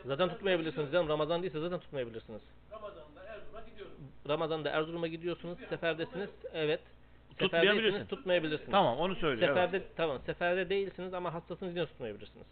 Zaten 0.06 0.30
tutmayabilirsiniz 0.30 0.92
canım. 0.92 1.10
Ramazan 1.10 1.44
değilse 1.44 1.60
zaten 1.60 1.80
tutmayabilirsiniz. 1.80 2.42
Ramazan'da 2.72 3.24
Erzurum'a 3.24 3.62
gidiyorum. 3.62 3.94
Ramazan'da 4.30 4.70
Erzurum'a 4.70 5.08
gidiyorsunuz, 5.08 5.60
seferdesiniz. 5.70 6.30
Evet. 6.54 6.82
Tutmayabilirsiniz. 7.38 8.08
Tutmayabilirsiniz. 8.08 8.72
Tamam 8.72 8.98
onu 8.98 9.16
söylüyor. 9.16 9.48
Seferde 9.50 9.78
evet. 9.78 9.88
tamam 9.98 10.20
seferde 10.26 10.70
değilsiniz 10.70 11.14
ama 11.14 11.34
hastasınız 11.34 11.76
yine 11.76 11.86
tutmayabilirsiniz. 11.86 12.48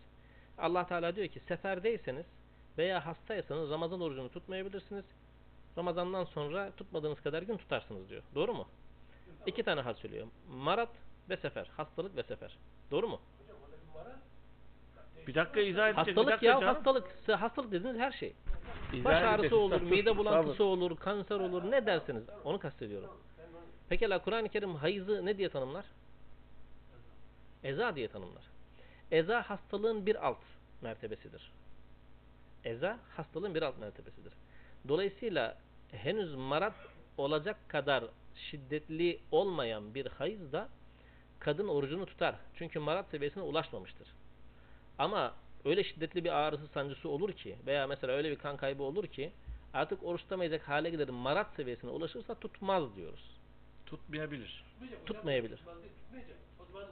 Allah 0.58 0.88
Teala 0.88 1.16
diyor 1.16 1.28
ki 1.28 1.40
seferdeyseniz 1.40 2.26
veya 2.78 3.06
hastaysanız 3.06 3.70
Ramazan 3.70 4.02
orucunu 4.02 4.30
tutmayabilirsiniz. 4.30 5.06
Ramazandan 5.78 6.24
sonra 6.24 6.72
tutmadığınız 6.78 7.22
kadar 7.22 7.44
gün 7.44 7.58
tutarsınız 7.58 8.10
diyor. 8.10 8.24
Doğru 8.36 8.54
mu? 8.54 8.68
İki 9.46 9.64
tane 9.64 9.82
hal 9.82 9.94
söylüyor. 9.94 10.28
Marat 10.50 10.90
ve 11.30 11.38
sefer. 11.38 11.70
Hastalık 11.78 12.16
ve 12.16 12.24
sefer. 12.24 12.58
Doğru 12.92 13.08
mu? 13.08 13.22
Bir 15.28 15.36
dakika 15.36 15.60
izah 15.62 15.88
edecek. 15.88 16.08
Hastalık 16.08 16.32
dakika 16.32 16.46
ya 16.46 16.60
canım. 16.60 16.76
hastalık. 16.76 17.30
Hastalık 17.30 17.72
dediğiniz 17.72 18.00
her 18.00 18.12
şey. 18.12 18.34
İzah 18.94 19.06
Baş 19.06 19.24
ağrısı 19.24 19.58
olur, 19.58 19.82
mide 19.82 20.18
bulantısı 20.18 20.64
olur, 20.64 20.98
kanser 20.98 21.40
olur 21.40 21.72
ne 21.72 21.86
derseniz 21.86 22.24
onu 22.44 22.60
kastediyorum. 22.60 23.10
Pekala 23.90 24.22
Kur'an-ı 24.22 24.50
Kerim 24.50 24.76
hayızı 24.76 25.26
ne 25.26 25.38
diye 25.38 25.50
tanımlar? 25.50 25.86
Eza 27.64 27.96
diye 27.96 28.08
tanımlar. 28.08 28.44
Eza 29.12 29.42
hastalığın 29.42 30.06
bir 30.06 30.28
alt 30.28 30.44
mertebesidir. 30.82 31.52
Eza 32.64 33.00
hastalığın 33.18 33.56
bir 33.56 33.62
alt 33.62 33.80
mertebesidir. 33.80 34.34
Dolayısıyla 34.88 35.58
henüz 35.92 36.36
marat 36.36 36.76
olacak 37.18 37.58
kadar 37.68 38.04
şiddetli 38.36 39.20
olmayan 39.32 39.96
bir 39.96 40.06
hayız 40.06 40.52
da 40.52 40.70
kadın 41.40 41.68
orucunu 41.68 42.06
tutar. 42.06 42.36
Çünkü 42.56 42.80
marat 42.80 43.10
seviyesine 43.10 43.44
ulaşmamıştır. 43.44 44.07
Ama 44.98 45.34
öyle 45.66 45.84
şiddetli 45.84 46.24
bir 46.24 46.32
ağrısı 46.32 46.68
sancısı 46.68 47.10
olur 47.10 47.34
ki 47.34 47.57
veya 47.66 47.88
mesela 47.88 48.14
öyle 48.14 48.32
bir 48.32 48.36
kan 48.36 48.57
kaybı 48.57 48.84
olur 48.84 49.07
ki 49.07 49.32
artık 49.74 50.03
oruç 50.03 50.22
tutamayacak 50.22 50.68
hale 50.70 50.90
gelir 50.90 51.10
marat 51.10 51.48
seviyesine 51.56 51.90
ulaşırsa 51.91 52.36
tutmaz 52.36 52.95
diyoruz. 52.95 53.36
Tutmayabilir. 53.86 54.64
Tutmayacak. 54.74 55.06
Tutmayabilir. 55.06 55.57
Tutmayacak. 55.57 56.38
O 56.60 56.66
zaman 56.72 56.88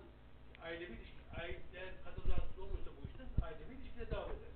ailevi 0.63 0.91
ilişki, 0.91 1.13
aile, 1.41 1.59
eğer 1.75 1.89
kadın 2.05 2.29
rahatsız 2.31 2.59
olmuyorsa 2.59 2.91
bu 3.01 3.07
işten 3.07 3.45
ailevi 3.47 3.73
ilişkiye 3.81 4.11
devam 4.11 4.25
eder. 4.29 4.51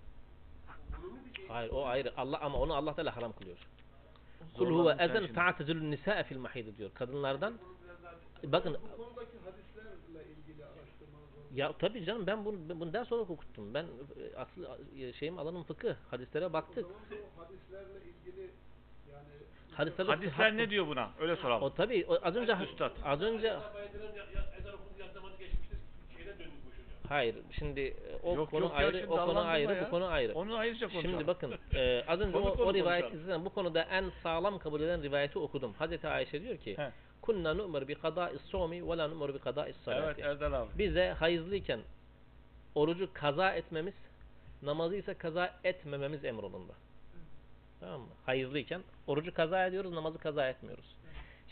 Bu 1.01 1.07
Umumi 1.07 1.25
bir 1.29 1.35
şey. 1.35 1.47
Hayır 1.47 1.71
o 1.71 1.85
ayrı. 1.85 2.13
Allah 2.17 2.39
ama 2.39 2.57
onu 2.57 2.73
Allah 2.73 2.95
Teala 2.95 3.15
haram 3.17 3.33
kılıyor. 3.33 3.57
Kul 4.57 4.79
huve 4.79 4.91
ezen 5.03 5.19
şimdi. 5.19 5.33
fa'tezilun 5.33 5.91
nisae 5.91 6.23
fil 6.23 6.37
mahid 6.37 6.77
diyor. 6.77 6.91
Kadınlardan 6.93 7.53
bakın 8.43 8.77
Bu 8.97 9.03
konudaki. 9.03 9.31
Ya 11.55 11.73
tabii 11.79 12.05
canım 12.05 12.27
ben 12.27 12.45
bunu 12.45 12.79
bunu 12.79 12.93
ders 12.93 13.11
olarak 13.11 13.29
okuttum. 13.29 13.73
Ben 13.73 13.83
e, 13.83 14.35
aslı 14.37 14.77
e, 14.99 15.13
şeyim 15.13 15.39
alanım 15.39 15.63
fıkıh. 15.63 15.95
Hadislere 16.11 16.45
O 16.45 16.53
baktık. 16.53 16.85
zaman 16.85 17.01
bu 17.11 17.41
hadislerle 17.43 18.05
ilgili 18.05 18.49
yani 19.11 19.27
Hadisler, 19.71 20.05
Hadisler 20.05 20.57
ne 20.57 20.69
diyor 20.69 20.87
buna? 20.87 21.09
Öyle 21.19 21.35
soralım. 21.35 21.63
O 21.63 21.73
tabii 21.73 22.05
o, 22.09 22.19
az 22.23 22.35
önce 22.35 22.53
Üstad. 22.63 22.91
az 23.03 23.21
önce 23.21 23.57
hayır 27.11 27.35
şimdi 27.51 27.79
e, 27.81 27.95
o 28.23 28.35
Yok, 28.35 28.51
konu 28.51 28.61
yok 28.61 28.71
ayrı 28.75 29.05
o 29.09 29.25
konu 29.25 29.39
ayrı 29.39 29.73
ya. 29.73 29.85
bu 29.85 29.89
konu 29.89 30.05
ayrı. 30.05 30.33
Onu 30.33 30.55
ayrıca 30.57 30.87
konuşalım. 30.87 31.11
Şimdi 31.11 31.27
bakın 31.27 31.53
e, 31.75 32.03
az 32.07 32.19
önce 32.21 32.31
Konu 32.31 32.49
o, 32.49 32.55
konu 32.55 32.69
o 32.69 32.73
rivayet 32.73 33.13
bu 33.45 33.49
konuda 33.49 33.81
en 33.83 34.09
sağlam 34.23 34.59
kabul 34.59 34.81
eden 34.81 35.03
rivayeti 35.03 35.39
okudum. 35.39 35.73
Hazreti 35.73 36.07
Ayşe 36.07 36.41
diyor 36.41 36.57
ki 36.57 36.77
He. 36.77 36.91
Kunna 37.21 37.53
nu'mar 37.53 37.87
bi 37.87 37.95
qada'is 37.95 38.41
sawmi 38.51 38.89
ve 38.89 38.97
la 38.97 39.07
nu'mar 39.07 39.33
bi 39.33 39.39
qada'is 39.39 39.75
Evet 39.75 39.85
salati. 39.85 40.21
Erdal 40.21 40.53
abi. 40.53 40.69
Bize 40.77 41.15
hayızlıyken 41.19 41.79
orucu 42.75 43.09
kaza 43.13 43.51
etmemiz, 43.51 43.93
namazı 44.61 44.95
ise 44.95 45.13
kaza 45.13 45.59
etmememiz 45.63 46.25
emrolundu. 46.25 46.73
Tamam 47.79 48.01
mı? 48.01 48.07
Hayızlıyken 48.25 48.81
orucu 49.07 49.33
kaza 49.33 49.65
ediyoruz, 49.65 49.93
namazı 49.93 50.17
kaza 50.17 50.49
etmiyoruz. 50.49 50.95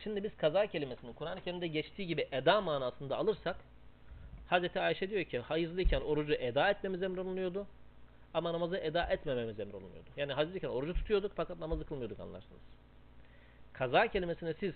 Şimdi 0.03 0.23
biz 0.23 0.37
kaza 0.37 0.67
kelimesini 0.67 1.15
Kur'an-ı 1.15 1.41
Kerim'de 1.41 1.67
geçtiği 1.67 2.07
gibi 2.07 2.27
eda 2.31 2.61
manasında 2.61 3.17
alırsak 3.17 3.55
Hazreti 4.47 4.79
Ayşe 4.79 5.09
diyor 5.09 5.23
ki 5.23 5.39
hayızlıyken 5.39 6.01
orucu 6.01 6.33
eda 6.33 6.69
etmemiz 6.69 7.03
emrolunuyordu 7.03 7.67
ama 8.33 8.53
namazı 8.53 8.77
eda 8.77 9.03
etmememiz 9.03 9.59
emrolunuyordu. 9.59 10.09
Yani 10.17 10.33
hayızlıyken 10.33 10.69
orucu 10.69 10.93
tutuyorduk 10.93 11.31
fakat 11.35 11.59
namazı 11.59 11.85
kılmıyorduk 11.85 12.19
anlarsınız. 12.19 12.61
Kaza 13.73 14.07
kelimesine 14.07 14.53
siz 14.53 14.73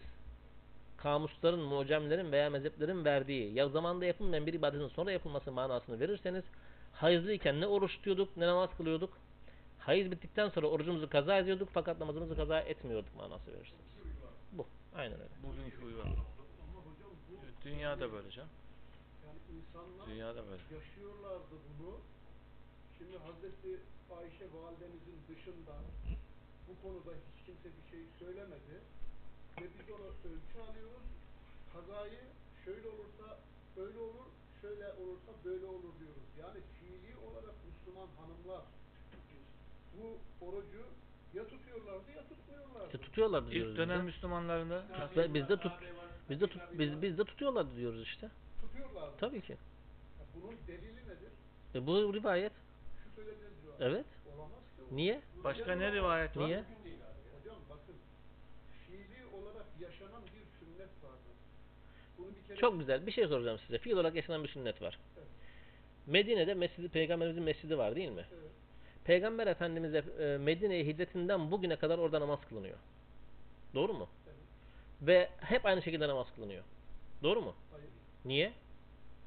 kamusların, 1.03 1.59
mucemlerin 1.59 2.31
veya 2.31 2.49
mezheplerin 2.49 3.05
verdiği 3.05 3.53
ya 3.53 3.69
zamanda 3.69 4.05
yapılmayan 4.05 4.45
bir 4.47 4.53
ibadetin 4.53 4.87
sonra 4.87 5.11
yapılması 5.11 5.51
manasını 5.51 5.99
verirseniz 5.99 6.43
hayızlıyken 6.93 7.61
ne 7.61 7.67
oruç 7.67 7.91
tutuyorduk 7.95 8.37
ne 8.37 8.47
namaz 8.47 8.69
kılıyorduk. 8.77 9.17
Hayız 9.79 10.11
bittikten 10.11 10.49
sonra 10.49 10.67
orucumuzu 10.67 11.09
kaza 11.09 11.37
ediyorduk 11.37 11.69
fakat 11.73 11.99
namazımızı 11.99 12.35
kaza 12.35 12.59
etmiyorduk 12.59 13.15
manası 13.15 13.51
verirsiniz. 13.53 13.85
Bu. 14.51 14.65
Aynen 14.95 15.13
öyle. 15.13 15.33
Bugünkü 15.43 15.85
uygar. 15.85 16.03
Ama 16.03 16.79
hocam 16.87 17.11
bu 17.29 17.65
Dünyada 17.65 18.11
böyle 18.13 18.31
canım. 18.31 18.49
yani 19.25 19.39
insanlar 19.57 20.07
Dünyada 20.07 20.43
böyle. 20.47 20.63
yaşıyorlardı 20.75 21.55
bunu. 21.79 21.95
Şimdi 22.97 23.17
Hazreti 23.17 23.79
Ayşe 24.19 24.45
validemizin 24.53 25.17
dışında 25.29 25.75
bu 26.67 26.87
konuda 26.87 27.11
hiç 27.11 27.45
kimse 27.45 27.69
bir 27.77 27.91
şey 27.91 28.01
söylemedi. 28.19 28.75
Ve 29.61 29.65
biz 29.79 29.89
onu 29.95 30.07
ölçü 30.07 30.57
alıyoruz. 30.69 31.07
Kazayı 31.73 32.19
şöyle 32.65 32.87
olursa 32.87 33.39
böyle 33.77 33.97
olur, 33.97 34.27
şöyle 34.61 34.93
olursa 34.93 35.31
böyle 35.45 35.65
olur 35.65 35.93
diyoruz. 35.99 36.27
Yani 36.41 36.59
fiili 36.79 37.17
olarak 37.17 37.55
Müslüman 37.65 38.07
hanımlar 38.17 38.63
bu 39.97 40.17
orucu 40.45 40.83
ya 41.33 41.47
tutuyorlardı 41.47 42.11
ya 42.15 42.23
tutmuyorlardı. 42.27 42.85
İşte 42.85 42.97
tutuyorlar 42.97 43.51
diyoruz. 43.51 43.71
İlk 43.71 43.77
dönem. 43.77 44.05
Müslümanlarında 44.05 44.83
Ve 45.17 45.33
biz 45.33 45.49
de 45.49 45.57
tut 45.57 45.73
biz 46.29 46.41
de 46.41 46.47
tut 46.47 46.61
biz 46.73 47.01
biz 47.01 47.17
de 47.17 47.23
tutuyorlar 47.23 47.75
diyoruz 47.75 48.01
işte. 48.01 48.29
Tutuyorlardı. 48.61 49.17
Tabii 49.19 49.41
ki. 49.41 49.53
Ya 50.19 50.25
bunun 50.35 50.55
delili 50.67 51.01
nedir? 51.03 51.31
E 51.75 51.87
bu 51.87 52.13
rivayet. 52.13 52.53
Şu 53.03 53.15
söylediğiniz 53.15 53.61
cevap. 53.63 53.81
Evet. 53.81 54.05
Olamaz 54.35 54.63
ki. 54.77 54.95
Niye? 54.95 55.21
başka 55.43 55.75
ne 55.75 55.91
rivayet 55.91 56.37
var? 56.37 56.47
Niye? 56.47 56.63
Hocam 57.37 57.57
bakın 57.69 57.95
fiili 58.87 59.25
olarak 59.35 59.65
yaşanan 59.79 60.23
bir 60.23 60.45
sünnet 60.59 60.93
vardır. 61.03 61.35
Bunu 62.17 62.27
bir 62.27 62.42
kere 62.42 62.42
Çok 62.55 62.79
güzel. 62.79 63.07
Bir 63.07 63.11
şey 63.11 63.27
soracağım 63.27 63.59
size. 63.59 63.77
Fiil 63.77 63.93
olarak 63.93 64.15
yaşanan 64.15 64.43
bir 64.43 64.49
sünnet 64.49 64.81
var. 64.81 64.99
Evet. 65.17 65.27
Medine'de 66.07 66.53
mescidi, 66.53 66.89
peygamberimizin 66.89 67.43
mescidi 67.43 67.77
var 67.77 67.95
değil 67.95 68.09
mi? 68.09 68.25
Evet. 68.33 68.51
Peygamber 69.05 69.47
Efendimiz 69.47 69.95
e, 69.95 70.37
Medine'ye 70.37 70.85
hicretinden 70.85 71.51
bugüne 71.51 71.75
kadar 71.75 71.97
orada 71.97 72.21
namaz 72.21 72.39
kılınıyor. 72.49 72.77
Doğru 73.73 73.93
mu? 73.93 74.07
Evet. 74.27 74.37
Ve 75.01 75.29
hep 75.41 75.65
aynı 75.65 75.81
şekilde 75.81 76.07
namaz 76.07 76.27
kılınıyor. 76.35 76.63
Doğru 77.23 77.41
mu? 77.41 77.55
Hayır. 77.71 77.87
Niye? 78.25 78.53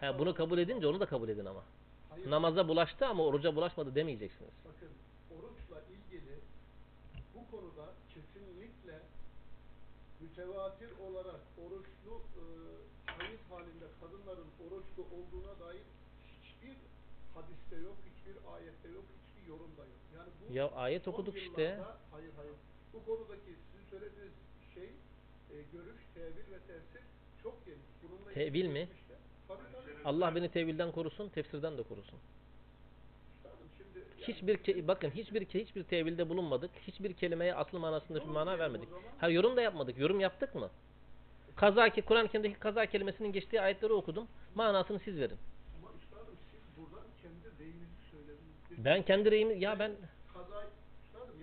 Ha 0.00 0.18
bunu 0.18 0.34
kabul 0.34 0.58
edince 0.58 0.86
onu 0.86 1.00
da 1.00 1.06
kabul 1.06 1.28
edin 1.28 1.44
ama. 1.44 1.62
Hayır. 2.10 2.30
Namaza 2.30 2.68
bulaştı 2.68 3.06
ama 3.06 3.24
oruca 3.24 3.56
bulaşmadı 3.56 3.94
demeyeceksiniz. 3.94 4.50
Bakın 4.64 4.88
oruçla 5.36 5.82
ilgili 5.94 6.34
bu 7.34 7.50
konuda 7.50 7.92
kesinlikle 8.14 8.98
mütevatir 10.20 10.90
olarak 11.06 11.40
oruçlu 11.64 12.14
e, 12.38 12.42
halinde 13.50 13.86
kadınların 14.00 14.50
oruçlu 14.64 15.02
olduğuna 15.16 15.66
dair 15.66 15.82
hiçbir 16.42 16.76
hadiste 17.34 17.76
yok, 17.76 17.96
hiçbir 18.08 18.36
ayette 18.54 18.88
yok, 18.88 19.04
hiçbir 19.18 19.48
yorumda 19.48 19.82
yok. 19.82 20.00
Yani 20.16 20.30
bu 20.40 20.54
Ya 20.54 20.70
ayet 20.70 21.08
okuduk 21.08 21.36
işte. 21.36 21.80
Hayır 22.10 22.32
hayır. 22.36 22.54
Bu 22.92 23.04
konudaki 23.04 23.52
sizin 23.72 23.84
söylediğiniz 23.90 24.32
şey 24.74 24.88
e, 25.52 25.56
görüş, 25.72 26.00
tevil 26.14 26.46
ve 26.52 26.58
tefsir 26.66 27.02
çok 27.42 27.66
geniş. 27.66 27.88
Bununla 28.02 28.32
Tevil 28.34 28.66
mi? 28.66 28.88
Allah 30.04 30.34
beni 30.34 30.48
tevilden 30.48 30.92
korusun, 30.92 31.28
tefsirden 31.28 31.78
de 31.78 31.82
korusun. 31.82 32.18
Hiçbir 34.18 34.88
bakın 34.88 35.10
hiçbir 35.10 35.46
hiçbir 35.46 35.84
tevilde 35.84 36.28
bulunmadık. 36.28 36.70
Hiçbir 36.86 37.12
kelimeye 37.12 37.54
aslı 37.54 37.78
manasında 37.78 38.20
bir 38.20 38.26
mana 38.26 38.58
vermedik. 38.58 38.88
Ha 39.18 39.28
yorum 39.28 39.56
da 39.56 39.62
yapmadık. 39.62 39.98
Yorum 39.98 40.20
yaptık 40.20 40.54
mı? 40.54 40.70
Kaza 41.56 41.88
ki 41.88 42.02
Kur'an-ı 42.02 42.28
Kerim'deki 42.28 42.58
kaza 42.58 42.86
kelimesinin 42.86 43.32
geçtiği 43.32 43.60
ayetleri 43.60 43.92
okudum. 43.92 44.28
Manasını 44.54 44.98
siz 44.98 45.20
verin. 45.20 45.38
Ben 48.78 49.02
kendi 49.02 49.30
reyimi 49.30 49.60
ya 49.60 49.78
ben 49.78 49.92
kaza 50.34 50.62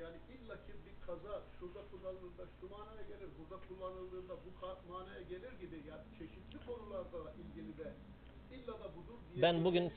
yani 0.02 0.18
illaki 0.34 0.74
bir 0.86 1.06
kaza 1.08 1.42
şurada 1.60 1.80
kullanıldığında 1.92 2.46
şu 2.62 2.70
manaya 2.70 3.02
gelir, 3.08 3.30
burada 3.40 3.64
kullanıldığında 3.68 4.34
bu 4.34 4.50
manaya 4.94 5.22
gelir 5.22 5.52
gibi 5.62 5.76
yani 5.90 6.04
çeşitli 6.20 6.66
konularla 6.66 7.34
ilgili 7.42 7.78
de 7.78 7.88
illa 7.88 7.88
da 7.88 7.88
budur 7.94 8.56
diye 8.56 8.59
Ben 9.42 9.64
bugün 9.66 9.92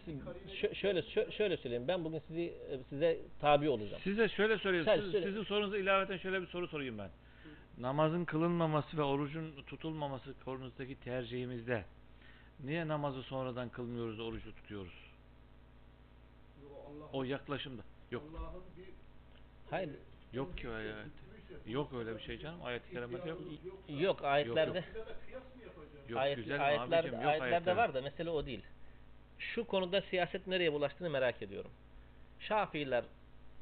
şöyle 0.74 1.01
şö- 1.01 1.32
şöyle 1.32 1.57
söyleyeyim. 1.57 1.89
Ben 1.89 2.05
bugün 2.05 2.19
sizi 2.28 2.40
e, 2.43 2.78
size 2.89 3.19
tabi 3.40 3.69
olacağım. 3.69 4.03
Size 4.05 4.28
şöyle 4.28 4.59
sorayım. 4.59 4.85
Sen 4.85 5.01
Siz- 5.01 5.11
söyle. 5.12 5.27
sizin 5.27 5.43
sorunuza 5.43 5.78
ilaveten 5.78 6.16
şöyle 6.16 6.43
bir 6.43 6.47
soru 6.47 6.69
sorayım 6.69 6.99
ben. 6.99 7.11
Namazın 7.78 8.24
kılınmaması 8.24 8.97
ve 8.99 9.03
orucun 9.03 9.62
tutulmaması 9.66 10.35
konusundaki 10.44 11.01
tercihimizde 11.01 11.85
niye 12.65 12.89
namazı 12.89 13.23
sonradan 13.23 13.69
kılmıyoruz, 13.69 14.20
orucu 14.20 14.55
tutuyoruz? 14.55 14.93
Yo, 16.62 16.69
O 17.12 17.24
yaklaşımda. 17.24 17.82
Yok. 18.11 18.23
Allah'ın 18.39 18.62
bir 18.77 18.85
Hayır. 19.70 19.90
Yok 20.32 20.59
ki 20.59 20.69
öyle. 20.69 20.94
Yok 21.66 21.92
öyle 21.94 22.16
bir 22.16 22.20
şey 22.22 22.38
canım. 22.38 22.58
Ayet-i 22.64 22.90
kerimede 22.92 23.28
yok. 23.28 23.40
Yok 23.88 24.24
ayetlerde. 24.24 24.78
yok. 24.78 25.06
Yok 26.08 26.20
Ayet- 26.20 26.36
güzel 26.36 26.66
ayetlerde, 26.66 26.96
abicim 26.96 27.14
yok 27.22 27.30
ayetlerde 27.30 27.54
ayetler. 27.54 27.76
var 27.76 27.94
da 27.94 28.00
mesele 28.02 28.30
o 28.30 28.46
değil. 28.46 28.62
Şu 29.38 29.66
konuda 29.66 30.00
siyaset 30.02 30.46
nereye 30.46 30.72
bulaştığını 30.72 31.10
merak 31.10 31.42
ediyorum. 31.42 31.70
Şafiiler 32.40 33.04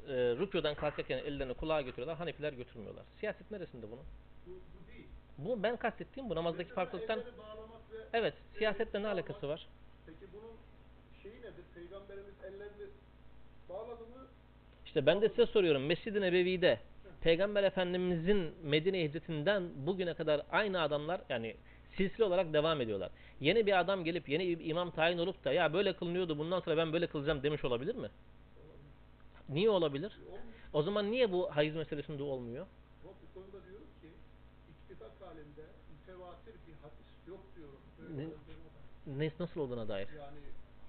e, 0.07 0.13
rükudan 0.13 0.75
kalkarken 0.75 1.17
ellerini 1.17 1.53
kulağa 1.53 1.81
götürüyorlar. 1.81 2.17
Hanefiler 2.17 2.53
götürmüyorlar. 2.53 3.03
Siyaset 3.19 3.51
neresinde 3.51 3.85
bunun? 3.91 4.03
Bu, 4.47 4.49
bu 4.51 4.91
değil. 4.91 5.05
Bu 5.37 5.63
ben 5.63 5.77
kastettiğim 5.77 6.29
bu 6.29 6.35
namazdaki 6.35 6.69
Mesela 6.69 6.75
farklılıktan. 6.85 7.19
ve 7.19 7.23
Evet, 8.13 8.33
siyasetle 8.57 9.03
ne 9.03 9.07
alakası 9.07 9.47
var? 9.49 9.67
Peki 10.05 10.25
bunun 10.33 10.51
şeyi 11.23 11.35
nedir? 11.41 11.63
Peygamberimiz 11.75 12.33
ellerini 12.43 12.89
bağladı 13.69 14.01
mı? 14.01 14.27
İşte 14.85 15.05
ben 15.05 15.21
de 15.21 15.29
size 15.29 15.45
soruyorum. 15.45 15.85
Mescid-i 15.85 16.21
Nebevi'de 16.21 16.79
Peygamber 17.21 17.63
Efendimizin 17.63 18.51
Medine 18.63 19.03
hicretinden 19.03 19.63
bugüne 19.75 20.13
kadar 20.13 20.41
aynı 20.51 20.81
adamlar 20.81 21.21
yani 21.29 21.55
silsile 21.97 22.23
olarak 22.23 22.53
devam 22.53 22.81
ediyorlar. 22.81 23.11
Yeni 23.41 23.65
bir 23.65 23.79
adam 23.79 24.03
gelip 24.03 24.29
yeni 24.29 24.59
bir 24.59 24.65
imam 24.65 24.91
tayin 24.91 25.17
olup 25.17 25.45
da 25.45 25.53
ya 25.53 25.73
böyle 25.73 25.93
kılınıyordu 25.95 26.37
bundan 26.37 26.59
sonra 26.59 26.77
ben 26.77 26.93
böyle 26.93 27.07
kılacağım 27.07 27.43
demiş 27.43 27.65
olabilir 27.65 27.95
mi? 27.95 28.09
Niye 29.49 29.69
olabilir? 29.69 30.11
O 30.73 30.83
zaman 30.83 31.11
niye 31.11 31.31
bu 31.31 31.55
hayız 31.55 31.75
meselesinde 31.75 32.23
olmuyor? 32.23 32.65
Ama 33.03 33.13
bu 33.13 33.39
konuda 33.39 33.65
diyorum 33.67 33.87
ki 34.01 34.07
ittifak 34.71 35.11
halinde 35.21 35.61
mütevatir 35.91 36.53
bir 36.53 36.73
hadis 36.81 37.27
yok 37.27 37.39
diyorum. 37.55 37.79
Ne- 38.17 38.25
olduğuna 38.25 38.37
dair. 39.07 39.19
Ne, 39.19 39.31
nasıl 39.39 39.61
olduğuna 39.61 39.87
dair. 39.87 40.07
Yani 40.07 40.37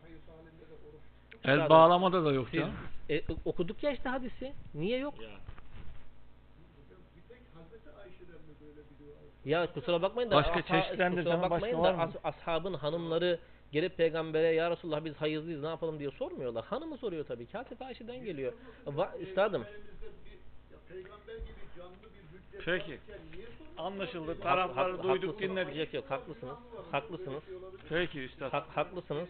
hayız 0.02 0.20
halinde 0.28 0.62
de 0.70 0.74
oruç 0.88 1.02
El 1.44 1.70
bağlamada 1.70 2.24
da 2.24 2.32
yok 2.32 2.52
canım. 2.52 2.72
e, 3.10 3.22
okuduk 3.44 3.82
ya 3.82 3.90
işte 3.90 4.08
hadisi. 4.08 4.52
Niye 4.74 4.98
yok? 4.98 5.14
bir 5.18 5.28
tek 7.28 7.42
Hazreti 7.54 7.90
Ayşe'den 7.90 8.40
mi 8.48 8.54
böyle 8.60 8.80
biliyor? 8.90 9.16
Ya 9.44 9.72
kusura 9.72 10.02
bakmayın 10.02 10.30
da 10.30 10.34
Başka 10.34 10.62
kusura 10.62 11.42
bakmayın 11.42 11.50
başka 11.50 11.78
da 11.78 11.82
var 11.82 11.94
mı? 11.94 12.02
as- 12.02 12.16
ashabın 12.24 12.74
hanımları 12.74 13.38
gelip 13.72 13.96
peygambere 13.96 14.46
ya 14.54 14.70
Resulullah 14.70 15.04
biz 15.04 15.16
hayızlıyız 15.16 15.62
ne 15.62 15.68
yapalım 15.68 15.98
diye 15.98 16.10
sormuyorlar. 16.10 16.64
Hanımı 16.64 16.96
soruyor 16.98 17.24
tabii. 17.26 17.46
Hazreti 17.52 17.84
Ayşe'den 17.84 18.24
geliyor. 18.24 18.52
Va 18.86 19.12
üstadım 19.20 19.64
Peki. 22.64 22.98
Anlaşıldı. 23.78 24.40
Tarafları 24.40 24.92
hak- 24.96 25.02
duyduk, 25.02 25.40
dinledik. 25.40 25.76
Yok 25.76 25.94
yok 25.94 26.04
haklısınız. 26.10 26.56
Haklısınız. 26.92 27.42
Peki 27.88 28.20
üstad. 28.20 28.52
Hak- 28.52 28.68
haklısınız. 28.76 29.28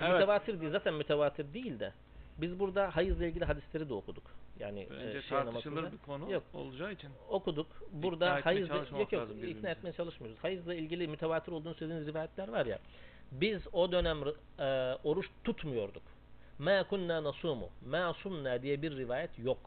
Evet. 0.00 0.12
Mütevatir 0.12 0.60
değil 0.60 0.72
zaten 0.72 0.94
mütevatir 0.94 1.54
değil 1.54 1.80
de 1.80 1.92
biz 2.38 2.60
burada 2.60 2.96
hayızla 2.96 3.26
ilgili 3.26 3.44
hadisleri 3.44 3.88
de 3.88 3.94
okuduk. 3.94 4.24
Yani 4.60 4.86
Bence 4.90 5.18
e, 5.18 5.22
şey 5.22 5.38
tartışılır 5.38 5.92
bir 5.92 5.98
konu 5.98 6.32
Yok. 6.32 6.42
olacağı 6.54 6.92
için. 6.92 7.10
okuduk. 7.28 7.66
Burada 7.92 8.38
İkna 8.38 8.66
çalışmamak 8.66 8.92
yok 8.92 9.12
yok 9.12 9.22
lazım 9.22 9.44
ikna 9.44 9.70
etmeye 9.70 9.92
çalışmıyoruz. 9.92 10.38
Hayızla 10.42 10.74
ilgili 10.74 11.08
mütevatir 11.08 11.52
olduğunu 11.52 11.74
söylediğiniz 11.74 12.08
rivayetler 12.08 12.48
var 12.48 12.66
ya. 12.66 12.78
Biz 13.32 13.62
o 13.72 13.92
dönem 13.92 14.18
e, 14.58 14.64
oruç 15.04 15.26
tutmuyorduk. 15.44 16.02
Ma 16.58 16.84
kunna 16.88 17.24
nasumu. 17.24 17.70
Ma 17.86 18.14
sumna 18.14 18.62
diye 18.62 18.82
bir 18.82 18.96
rivayet 18.96 19.38
yok. 19.38 19.58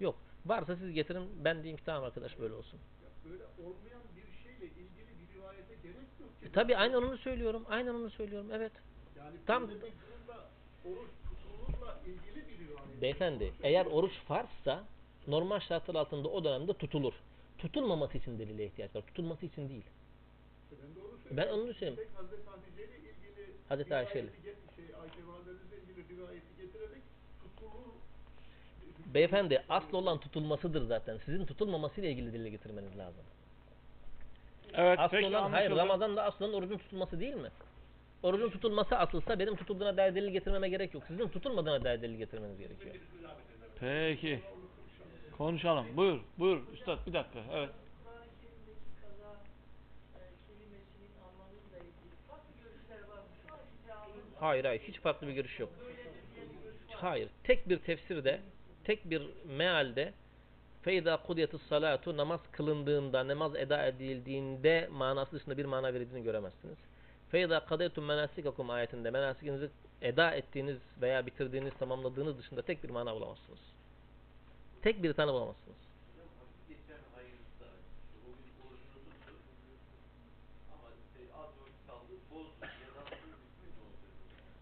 Yok. 0.00 0.16
Varsa 0.46 0.76
siz 0.76 0.92
getirin 0.92 1.30
ben 1.44 1.56
diyeyim 1.56 1.76
ki 1.76 1.84
tamam 1.84 2.04
arkadaş 2.04 2.38
böyle 2.38 2.54
olsun. 2.54 2.78
Ya 3.02 3.30
böyle 3.30 3.44
olmayan 3.44 4.02
bir 4.16 4.42
şeyle 4.42 4.64
ilgili 4.66 5.08
bir 5.20 5.34
rivayete 5.38 5.74
gerek 5.82 5.96
yok 6.20 6.40
ki. 6.40 6.46
E, 6.46 6.52
tabii 6.52 6.76
aynen 6.76 6.94
onu 6.94 7.18
söylüyorum. 7.18 7.64
Aynen 7.68 7.94
onu 7.94 8.10
söylüyorum. 8.10 8.48
Evet. 8.52 8.72
Yani 9.18 9.36
Tam- 9.46 9.64
oruç 9.64 11.10
tutulurla 11.28 12.00
ilgili. 12.06 12.37
Beyefendi 13.02 13.52
eğer 13.62 13.86
oruç 13.86 14.12
farzsa 14.12 14.84
normal 15.26 15.60
şartlar 15.60 15.94
altında 15.94 16.28
o 16.28 16.44
dönemde 16.44 16.72
tutulur. 16.72 17.12
Tutulmaması 17.58 18.18
için 18.18 18.38
delile 18.38 18.66
ihtiyaç 18.66 18.94
var. 18.94 19.02
Tutulması 19.02 19.46
için 19.46 19.68
değil. 19.68 19.84
Ben 20.70 20.78
de 20.96 21.00
onu 21.00 21.18
söylüyorum. 21.18 21.36
Ben 21.36 21.48
onu 21.48 21.74
söyleyeyim. 21.74 21.96
Tek 21.96 22.08
Hazreti 23.68 23.88
ile 23.88 23.96
Ayşe 23.96 24.20
ile. 24.20 24.28
Şey, 24.76 24.84
Ayşe 25.02 25.22
tutulur. 27.42 27.92
Beyefendi 29.14 29.62
asıl 29.68 29.92
olan 29.92 30.20
tutulmasıdır 30.20 30.82
zaten. 30.82 31.18
Sizin 31.24 31.46
tutulmamasıyla 31.46 32.10
ilgili 32.10 32.32
dile 32.32 32.50
getirmeniz 32.50 32.98
lazım. 32.98 33.24
Evet 34.74 34.98
Asıl 34.98 35.16
peki 35.16 35.26
olan 35.26 35.50
hayır. 35.50 35.70
Ramazan'da 35.70 36.24
asıl 36.24 36.44
olan 36.44 36.54
orucun 36.54 36.78
tutulması 36.78 37.20
değil 37.20 37.34
mi? 37.34 37.50
Orucun 38.22 38.50
tutulması 38.50 38.98
asılsa 38.98 39.38
benim 39.38 39.56
tutulduğuna 39.56 39.96
dair 39.96 40.14
delil 40.14 40.30
getirmeme 40.30 40.68
gerek 40.68 40.94
yok. 40.94 41.02
Sizin 41.08 41.28
tutulmadığına 41.28 41.84
dair 41.84 42.02
delil 42.02 42.16
getirmeniz 42.16 42.58
gerekiyor. 42.58 42.94
Peki. 43.80 44.40
Konuşalım. 45.36 45.86
Buyur. 45.96 46.20
Buyur 46.38 46.62
üstad 46.72 47.06
bir 47.06 47.12
dakika. 47.12 47.40
Evet. 47.52 47.70
Hayır 54.40 54.64
hayır 54.64 54.80
hiç 54.80 55.00
farklı 55.00 55.26
bir 55.26 55.32
görüş 55.32 55.60
yok. 55.60 55.70
Hayır. 56.90 57.28
Tek 57.44 57.68
bir 57.68 57.78
tefsirde, 57.78 58.40
tek 58.84 59.10
bir 59.10 59.22
mealde 59.44 60.12
feyda 60.82 61.16
kudiyetus 61.16 61.62
salatu 61.62 62.16
namaz 62.16 62.40
kılındığında, 62.52 63.28
namaz 63.28 63.56
eda 63.56 63.86
edildiğinde 63.86 64.88
manası 64.92 65.32
dışında 65.32 65.56
bir 65.56 65.64
mana 65.64 65.94
verildiğini 65.94 66.24
göremezsiniz. 66.24 66.87
Feyda 67.30 67.64
kadetum 67.64 68.04
menasikakum 68.04 68.70
ayetinde 68.70 69.10
menasikinizi 69.10 69.70
eda 70.02 70.30
ettiğiniz 70.30 70.78
veya 71.02 71.26
bitirdiğiniz, 71.26 71.72
tamamladığınız 71.78 72.38
dışında 72.38 72.62
tek 72.62 72.84
bir 72.84 72.90
mana 72.90 73.14
bulamazsınız. 73.14 73.58
Tek 74.82 75.02
bir 75.02 75.12
tane 75.12 75.32
bulamazsınız. 75.32 75.88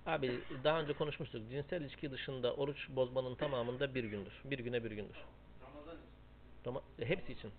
Abi 0.06 0.40
daha 0.64 0.80
önce 0.80 0.92
konuşmuştuk. 0.92 1.50
Cinsel 1.50 1.80
ilişki 1.80 2.10
dışında 2.10 2.54
oruç 2.54 2.88
bozmanın 2.88 3.34
tamamında 3.34 3.94
bir 3.94 4.04
gündür. 4.04 4.32
Bir 4.44 4.58
güne 4.58 4.84
bir 4.84 4.90
gündür. 4.90 5.16
Ramazan 5.62 5.96
için 5.96 7.04
e, 7.04 7.08
Hepsi 7.08 7.32
için. 7.32 7.50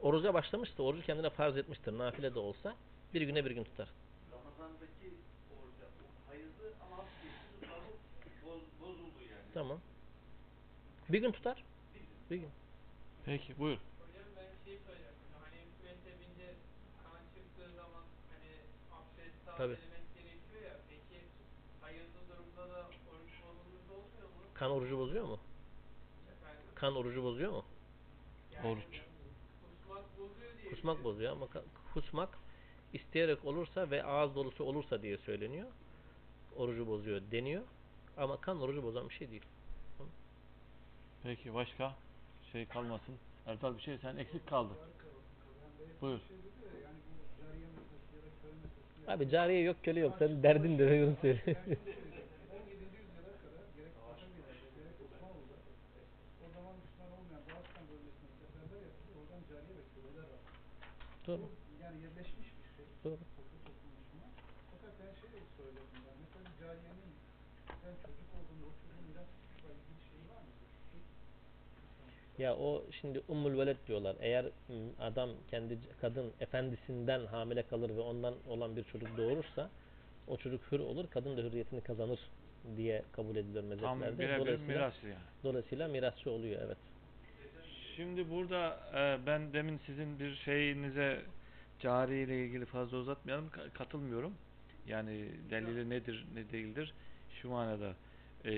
Oruca 0.00 0.34
başlamışsa, 0.34 0.82
orucu 0.82 1.06
kendine 1.06 1.30
farz 1.30 1.56
etmiştir. 1.56 1.98
Nafile 1.98 2.34
de 2.34 2.38
olsa 2.38 2.76
bir 3.14 3.22
güne 3.22 3.44
bir 3.44 3.50
gün 3.50 3.64
tutar. 3.64 3.88
Ramazan'daki 4.32 5.14
oruca 5.52 5.86
o 5.86 6.30
hayırlı 6.30 6.72
ama 6.84 7.04
bozuldu 8.80 9.20
yani. 9.30 9.42
Tamam. 9.54 9.80
Bir 11.08 11.20
gün 11.20 11.32
tutar. 11.32 11.64
Bir 12.30 12.36
gün. 12.36 12.50
Peki 13.24 13.58
buyur. 13.58 13.78
Hocam 13.78 14.24
ben 14.36 14.64
şey 14.64 14.78
soracaktım. 14.86 15.28
Hani 15.42 15.58
mezhebince 15.84 16.54
kan 17.04 17.18
çıktığı 17.34 17.76
zaman 17.76 18.02
hani 18.32 18.50
abdest 18.92 19.36
Tabii. 19.46 19.56
tazelemek 19.76 20.14
gerekiyor 20.14 20.62
ya. 20.72 20.76
Peki 20.88 21.20
hayırlı 21.80 22.20
durumda 22.28 22.74
da 22.74 22.78
oruç 22.86 22.96
bozulmuş 23.06 23.40
olmuyor 23.42 24.28
mu? 24.28 24.44
Kan 24.54 24.70
orucu 24.70 24.98
bozuyor 24.98 25.24
mu? 25.24 25.40
Efendim? 26.32 26.62
Kan 26.74 26.96
orucu 26.96 27.22
bozuyor 27.22 27.52
mu? 27.52 27.64
Yani 28.52 28.66
Oruç. 28.68 28.84
Kusmak 29.80 30.18
bozuyor 30.18 30.52
diye. 30.58 30.70
Kusmak 30.70 30.98
biliyorum. 30.98 31.04
bozuyor 31.04 31.32
ama 31.32 31.46
ka- 31.46 31.64
kusmak 31.94 32.38
isteyerek 32.92 33.44
olursa 33.44 33.90
ve 33.90 34.04
ağız 34.04 34.34
dolusu 34.34 34.64
olursa 34.64 35.02
diye 35.02 35.18
söyleniyor. 35.18 35.68
Orucu 36.56 36.86
bozuyor 36.86 37.20
deniyor. 37.30 37.62
Ama 38.16 38.40
kan 38.40 38.60
orucu 38.60 38.82
bozan 38.82 39.08
bir 39.08 39.14
şey 39.14 39.30
değil. 39.30 39.42
Peki 41.22 41.54
başka 41.54 41.94
şey 42.52 42.66
kalmasın. 42.66 43.14
Erdal 43.46 43.76
bir 43.76 43.82
şey 43.82 43.98
sen 43.98 44.16
eksik 44.16 44.46
kaldın. 44.46 44.76
Buyur. 46.00 46.20
Abi 49.08 49.30
cariye 49.30 49.60
yok 49.60 49.76
köle 49.82 50.00
yok. 50.00 50.14
Senin 50.18 50.42
derdin 50.42 50.78
de 50.78 51.04
onu 51.04 51.16
söyle. 51.20 51.40
17. 51.46 51.56
yüzyıla 52.84 53.32
kadar 53.44 53.66
gerek 53.76 53.94
Paşalı'da 54.06 54.52
gerek 54.76 54.96
Osmanlı'da 55.04 55.56
o 56.44 56.46
zaman 56.54 56.74
Müslüman 56.82 57.10
olmayan 57.18 57.42
Boğazkan 57.48 57.84
bölgesine 57.90 58.30
seferber 58.40 58.80
yapıldı. 58.88 59.10
Oradan 59.18 59.42
cariye 59.50 59.74
ve 59.78 59.84
köleler 59.94 60.26
var. 60.32 60.40
Doğru. 61.26 61.44
Yani 61.82 61.98
yerleşmiş 62.04 62.48
bir 62.58 62.68
şey. 62.76 62.86
Doğru. 63.04 63.18
Fakat 64.70 64.94
ben 65.00 65.12
şey 65.20 65.40
söyledim 65.56 65.98
ben. 66.06 66.14
Mesela 66.22 66.44
cariyenin 66.60 67.12
sen 67.82 67.94
çocuk 68.04 68.28
olduğunda 68.36 68.64
o 68.70 68.72
çocuğun 68.80 69.04
miras 69.10 69.28
hukukla 69.38 69.70
ilgili 69.74 70.00
şeyi 70.08 70.24
var 70.32 70.42
mı? 70.42 70.52
Ya 72.38 72.56
o 72.56 72.82
şimdi 73.00 73.22
ummul 73.28 73.58
veled 73.58 73.76
diyorlar. 73.88 74.16
Eğer 74.20 74.44
m, 74.44 74.74
adam 75.00 75.30
kendi 75.50 75.78
kadın 76.00 76.32
efendisinden 76.40 77.26
hamile 77.26 77.62
kalır 77.62 77.90
ve 77.90 78.00
ondan 78.00 78.34
olan 78.48 78.76
bir 78.76 78.84
çocuk 78.84 79.16
doğurursa 79.18 79.70
o 80.28 80.36
çocuk 80.36 80.72
hür 80.72 80.80
olur, 80.80 81.04
kadın 81.10 81.36
da 81.36 81.42
hürriyetini 81.42 81.80
kazanır 81.80 82.20
diye 82.76 83.02
kabul 83.12 83.36
edilir 83.36 83.60
Tam 83.80 83.98
mezheplerde. 83.98 84.18
birebir 84.18 84.38
Dolayısıyla, 84.38 84.74
mirasçı 84.74 85.06
yani. 85.06 85.18
dolayısıyla 85.44 85.88
mirasçı 85.88 86.30
oluyor 86.30 86.62
evet. 86.66 86.76
Şimdi 87.96 88.30
burada 88.30 88.78
e, 88.94 89.26
ben 89.26 89.52
demin 89.52 89.80
sizin 89.86 90.18
bir 90.18 90.34
şeyinize 90.36 91.20
cari 91.82 92.18
ile 92.22 92.46
ilgili 92.46 92.66
fazla 92.66 92.96
uzatmayalım. 92.96 93.48
Ka- 93.48 93.70
katılmıyorum. 93.72 94.34
Yani 94.86 95.28
delili 95.50 95.90
nedir 95.90 96.26
ne 96.34 96.50
değildir. 96.52 96.94
Şu 97.42 97.48
manada 97.50 97.96
e, 98.44 98.52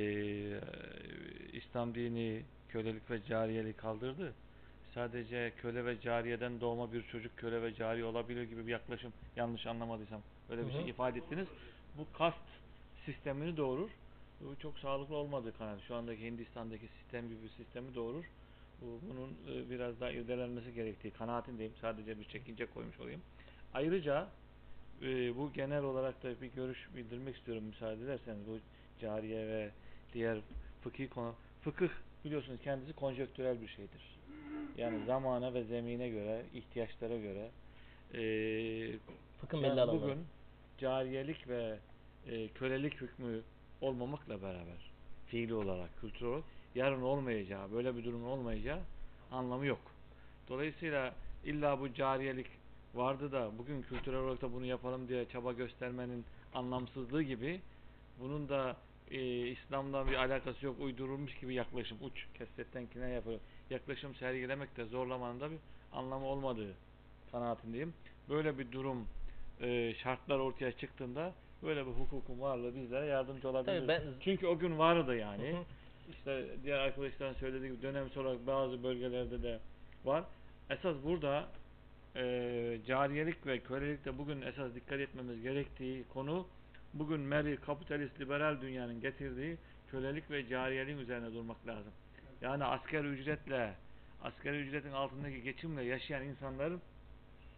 İslam 1.53 1.95
dini 1.95 2.43
kölelik 2.69 3.11
ve 3.11 3.23
cariyelik 3.25 3.79
kaldırdı. 3.79 4.35
Sadece 4.95 5.53
köle 5.57 5.85
ve 5.85 6.01
cariyeden 6.01 6.61
doğma 6.61 6.93
bir 6.93 7.03
çocuk 7.03 7.37
köle 7.37 7.63
ve 7.63 7.75
cariye 7.75 8.05
olabilir 8.05 8.43
gibi 8.43 8.67
bir 8.67 8.73
yaklaşım 8.73 9.13
yanlış 9.37 9.67
anlamadıysam 9.67 10.23
öyle 10.49 10.67
bir 10.67 10.73
Hı 10.73 10.77
şey 10.77 10.89
ifade 10.89 11.19
ettiniz. 11.19 11.49
Bu 11.95 12.13
kast 12.13 12.45
sistemini 13.05 13.57
doğurur. 13.57 13.91
Bu 14.41 14.57
çok 14.59 14.79
sağlıklı 14.79 15.17
olmadığı 15.17 15.53
kanaat. 15.59 15.81
Şu 15.83 15.95
andaki 15.95 16.23
Hindistan'daki 16.25 16.89
sistem 16.89 17.29
gibi 17.29 17.43
bir 17.43 17.49
sistemi 17.49 17.95
doğurur. 17.95 18.25
Bu, 18.83 19.01
bunun 19.11 19.31
e, 19.57 19.71
biraz 19.71 20.01
daha 20.01 20.11
irdelenmesi 20.11 20.75
gerektiği 20.75 21.11
kanaatindeyim. 21.11 21.73
Sadece 21.81 22.21
bir 22.21 22.25
çekince 22.25 22.67
koymuş 22.67 23.01
olayım. 23.01 23.21
Ayrıca 23.75 24.29
e, 25.03 25.37
bu 25.37 25.53
genel 25.53 25.83
olarak 25.83 26.23
da 26.23 26.41
bir 26.41 26.47
görüş 26.47 26.89
bildirmek 26.97 27.37
istiyorum 27.37 27.65
müsaade 27.65 28.05
ederseniz. 28.05 28.47
Bu 28.49 28.59
cariye 29.01 29.47
ve 29.49 29.71
diğer 30.15 30.39
fıkhi 30.83 31.09
konu. 31.09 31.35
Fıkıh 31.63 31.89
biliyorsunuz 32.25 32.61
kendisi 32.65 32.93
konjektürel 32.93 33.61
bir 33.61 33.69
şeydir. 33.69 34.15
Yani 34.77 35.05
zamana 35.07 35.55
ve 35.55 35.65
zemine 35.65 36.09
göre, 36.09 36.43
ihtiyaçlara 36.55 37.17
göre 37.17 37.51
e, 38.15 38.99
Fıkhın 39.41 39.59
yani 39.59 39.71
belli 39.71 39.81
alanları. 39.81 40.03
bugün 40.03 40.25
cariyelik 40.79 41.49
ve 41.49 41.79
e, 42.27 42.49
kölelik 42.49 43.01
hükmü 43.01 43.41
olmamakla 43.81 44.43
beraber 44.43 44.91
fiili 45.27 45.55
olarak, 45.55 46.01
kültürel 46.01 46.31
olarak 46.31 46.45
yarın 46.75 47.03
olmayacağı, 47.03 47.73
böyle 47.73 47.97
bir 47.97 48.05
durumun 48.05 48.27
olmayacağı 48.27 48.81
anlamı 49.33 49.67
yok. 49.67 49.81
Dolayısıyla 50.49 51.15
illa 51.45 51.81
bu 51.81 51.95
cariyelik 51.95 52.47
vardı 52.95 53.33
da 53.33 53.51
bugün 53.59 53.83
kültürel 53.83 54.19
olarak 54.21 54.43
da 54.43 54.53
bunu 54.53 54.67
yapalım 54.67 55.09
diye 55.09 55.29
çaba 55.29 55.53
göstermenin 55.53 56.25
anlamsızlığı 56.55 57.23
gibi 57.23 57.61
bunun 58.21 58.49
da 58.49 58.77
e, 59.11 59.47
İslam'dan 59.47 60.07
bir 60.09 60.15
alakası 60.15 60.67
yok 60.67 60.77
uydurulmuş 60.81 61.35
gibi 61.39 61.55
yaklaşım 61.55 61.99
uç 62.03 62.27
kesretten 62.39 62.87
kine 62.87 63.11
yapıyor. 63.11 63.39
Yaklaşım 63.71 64.15
sergilemek 64.15 64.77
de 64.77 64.85
zorlamanın 64.85 65.41
da 65.41 65.51
bir 65.51 65.59
anlamı 65.93 66.27
olmadığı 66.27 66.75
kanaatindeyim. 67.33 67.95
Böyle 68.29 68.59
bir 68.59 68.73
durum 68.73 69.07
e, 69.61 69.95
şartlar 69.95 70.39
ortaya 70.39 70.73
çıktığında 70.73 71.33
böyle 71.63 71.87
bir 71.87 71.91
hukukun 71.93 72.41
varlığı 72.41 72.75
bizlere 72.77 73.07
yardımcı 73.07 73.49
olabilir. 73.49 73.79
Tabii 73.79 73.89
ben- 73.89 74.03
Çünkü 74.21 74.47
o 74.47 74.59
gün 74.59 74.79
vardı 74.79 75.17
yani. 75.17 75.53
Hı 75.53 75.57
hı. 75.57 75.63
İşte 76.11 76.47
diğer 76.65 76.79
arkadaşların 76.79 77.35
söylediği 77.35 77.73
gibi 77.73 77.83
dönemsel 77.83 78.23
olarak 78.23 78.47
bazı 78.47 78.83
bölgelerde 78.83 79.43
de 79.43 79.59
var. 80.05 80.25
Esas 80.71 80.97
burada 81.05 81.49
e, 82.17 82.79
cariyelik 82.87 83.47
ve 83.47 83.59
kölelikte 83.59 84.19
bugün 84.19 84.43
esas 84.43 84.75
dikkat 84.75 85.01
etmemiz 85.01 85.43
gerektiği 85.43 86.05
konu 86.13 86.47
bugün 86.95 87.21
meri 87.21 87.57
kapitalist 87.57 88.21
liberal 88.21 88.61
dünyanın 88.61 89.01
getirdiği 89.01 89.57
kölelik 89.91 90.31
ve 90.31 90.49
cariyeliğin 90.49 90.99
üzerine 90.99 91.35
durmak 91.35 91.67
lazım. 91.67 91.93
Yani 92.41 92.65
asker 92.65 93.05
ücretle 93.05 93.75
asgari 94.23 94.57
ücretin 94.57 94.93
altındaki 94.93 95.43
geçimle 95.43 95.83
yaşayan 95.83 96.25
insanların 96.25 96.81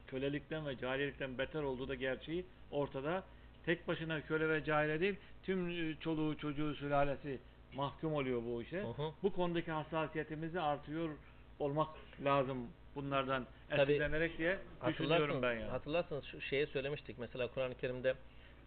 kölelikten 0.06 0.66
ve 0.66 0.78
cariyelikten 0.78 1.39
beter 1.39 1.62
olduğu 1.62 1.89
da 1.89 1.94
gerçeği 1.94 2.44
ortada. 2.70 3.24
Tek 3.66 3.89
başına 3.89 4.20
köle 4.20 4.48
ve 4.48 4.64
cariye 4.64 5.01
değil, 5.01 5.16
tüm 5.43 5.97
çoluğu, 5.97 6.39
çocuğu, 6.39 6.74
sülalesi 6.74 7.39
mahkum 7.74 8.14
oluyor 8.14 8.43
bu 8.43 8.62
işe. 8.62 8.80
Hı 8.80 8.88
hı. 8.88 9.12
Bu 9.22 9.32
konudaki 9.32 9.72
hassasiyetimizi 9.72 10.60
artıyor 10.60 11.10
olmak 11.59 11.88
lazım 12.24 12.59
bunlardan 12.94 13.47
Tabii, 13.70 13.93
esinlenerek 13.93 14.38
diye 14.38 14.59
düşünüyorum 14.86 15.43
ben 15.43 15.52
yani. 15.55 15.70
hatırlarsınız 15.70 16.24
şu 16.24 16.40
şeye 16.40 16.66
söylemiştik. 16.66 17.18
Mesela 17.18 17.48
Kur'an-ı 17.48 17.74
Kerim'de 17.74 18.14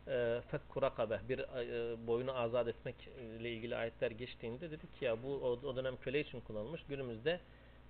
e, 0.07 0.41
fekku 0.51 0.81
rakabe 0.81 1.19
bir 1.29 1.39
e, 1.39 2.07
boyunu 2.07 2.37
azat 2.37 2.67
etmek 2.67 2.95
ile 3.39 3.51
ilgili 3.51 3.75
ayetler 3.75 4.11
geçtiğinde 4.11 4.71
dedik 4.71 4.99
ki 4.99 5.05
ya 5.05 5.23
bu 5.23 5.33
o, 5.33 5.67
o 5.67 5.75
dönem 5.75 5.97
köle 5.97 6.19
için 6.19 6.41
kullanılmış. 6.41 6.81
Günümüzde 6.89 7.39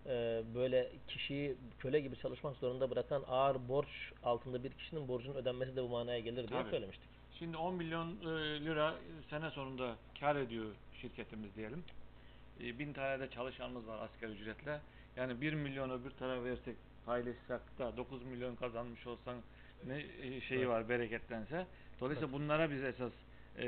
e, 0.05 0.43
böyle 0.55 0.91
kişiyi 1.07 1.55
köle 1.79 1.99
gibi 1.99 2.17
çalışmak 2.17 2.55
zorunda 2.55 2.91
bırakan 2.91 3.23
ağır 3.27 3.67
borç 3.69 4.13
altında 4.23 4.63
bir 4.63 4.71
kişinin 4.71 5.07
borcunun 5.07 5.35
ödenmesi 5.35 5.75
de 5.75 5.83
bu 5.83 5.89
manaya 5.89 6.19
gelir 6.19 6.47
diye 6.47 6.59
Tabii. 6.61 6.69
söylemiştik. 6.69 7.18
Şimdi 7.39 7.57
10 7.57 7.75
milyon 7.75 8.07
e, 8.07 8.65
lira 8.65 8.95
sene 9.29 9.49
sonunda 9.49 9.95
kar 10.19 10.35
ediyor 10.35 10.65
şirketimiz 11.01 11.55
diyelim. 11.55 11.83
E, 12.63 12.79
bin 12.79 12.93
tane 12.93 13.19
de 13.19 13.29
çalışanımız 13.29 13.87
var 13.87 13.99
asgari 13.99 14.31
ücretle. 14.31 14.79
Yani 15.15 15.41
1 15.41 15.53
milyon 15.53 15.89
öbür 15.89 16.11
tarafa 16.11 16.43
versek 16.43 16.75
paylaşsak 17.05 17.61
da 17.79 17.97
9 17.97 18.23
milyon 18.23 18.55
kazanmış 18.55 19.07
olsan 19.07 19.35
ne 19.87 19.99
e, 20.21 20.41
şeyi 20.41 20.59
Evet. 20.59 20.69
var 20.69 20.89
bereketlense. 20.89 21.65
Dolayısıyla 21.99 22.33
bunlara 22.33 22.71
biz 22.71 22.83
esas 22.83 23.11
e, 23.57 23.65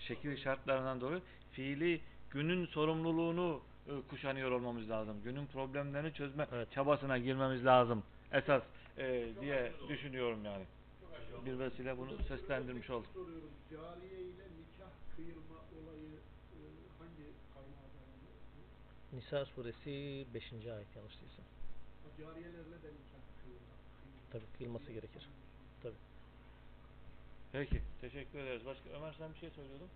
şekil 0.00 0.36
şartlarından 0.36 1.00
dolayı 1.00 1.20
fiili 1.52 2.00
günün 2.30 2.66
sorumluluğunu 2.66 3.60
e, 3.86 3.92
kuşanıyor 4.10 4.50
olmamız 4.50 4.90
lazım. 4.90 5.16
Günün 5.24 5.46
problemlerini 5.46 6.12
çözme 6.12 6.46
Evet. 6.52 6.72
çabasına 6.72 7.18
girmemiz 7.18 7.64
lazım. 7.64 8.02
Esas 8.32 8.62
e, 8.98 9.26
diye 9.40 9.72
düşünüyorum 9.88 10.44
yani. 10.44 10.64
Bir 11.46 11.58
vesile 11.58 11.98
bunu 11.98 12.18
seslendirmiş 12.28 12.90
olduk. 12.90 13.10
Cariye 13.70 14.20
ile 14.20 14.44
nikah 14.58 14.90
kıyılma 15.16 15.58
olayı 15.78 16.10
hangi 16.98 17.26
kaynağa 17.54 17.88
dayanıyor? 17.94 18.34
Nisa 19.12 19.44
suresi 19.44 20.26
5. 20.34 20.52
ayet 20.52 20.96
yanlış 20.96 21.14
değilsem. 21.20 21.44
Ha, 22.04 22.08
Cariyelerle 22.18 22.76
de 22.82 22.88
nikah 22.88 23.22
kıyılma. 23.42 23.74
Tabii 24.32 24.44
kıyılması 24.58 24.92
gerekir. 24.92 25.28
Tabii. 25.82 25.94
Peki. 27.52 27.82
Teşekkür 28.00 28.38
ederiz. 28.38 28.66
Başka 28.66 28.90
Ömer 28.90 29.12
sen 29.18 29.34
bir 29.34 29.38
şey 29.38 29.50
söylüyordun. 29.50 29.88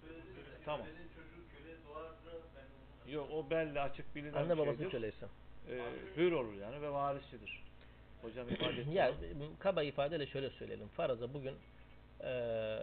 Söylediniz, 0.00 0.46
Tamam. 0.64 0.86
çocuğu 0.86 1.42
köle 1.52 1.76
doğarsa 1.88 2.46
ben 2.56 3.12
Yok 3.12 3.28
o 3.32 3.50
belli 3.50 3.80
açık 3.80 4.14
bilinen 4.14 4.32
Anne 4.42 4.58
babası 4.58 4.76
şeydir. 4.76 4.90
köleyse. 4.90 5.26
Ee, 5.68 5.92
hür 6.16 6.32
olur 6.32 6.52
yani 6.54 6.82
ve 6.82 6.90
varisçidir. 6.90 7.65
Hocam 8.26 8.48
ifade. 8.48 8.84
Ya 8.92 9.12
kaba 9.58 9.82
ifadeyle 9.82 10.26
şöyle 10.26 10.50
söyleyelim. 10.50 10.88
Faraza 10.88 11.34
bugün 11.34 11.54
eee, 12.24 12.78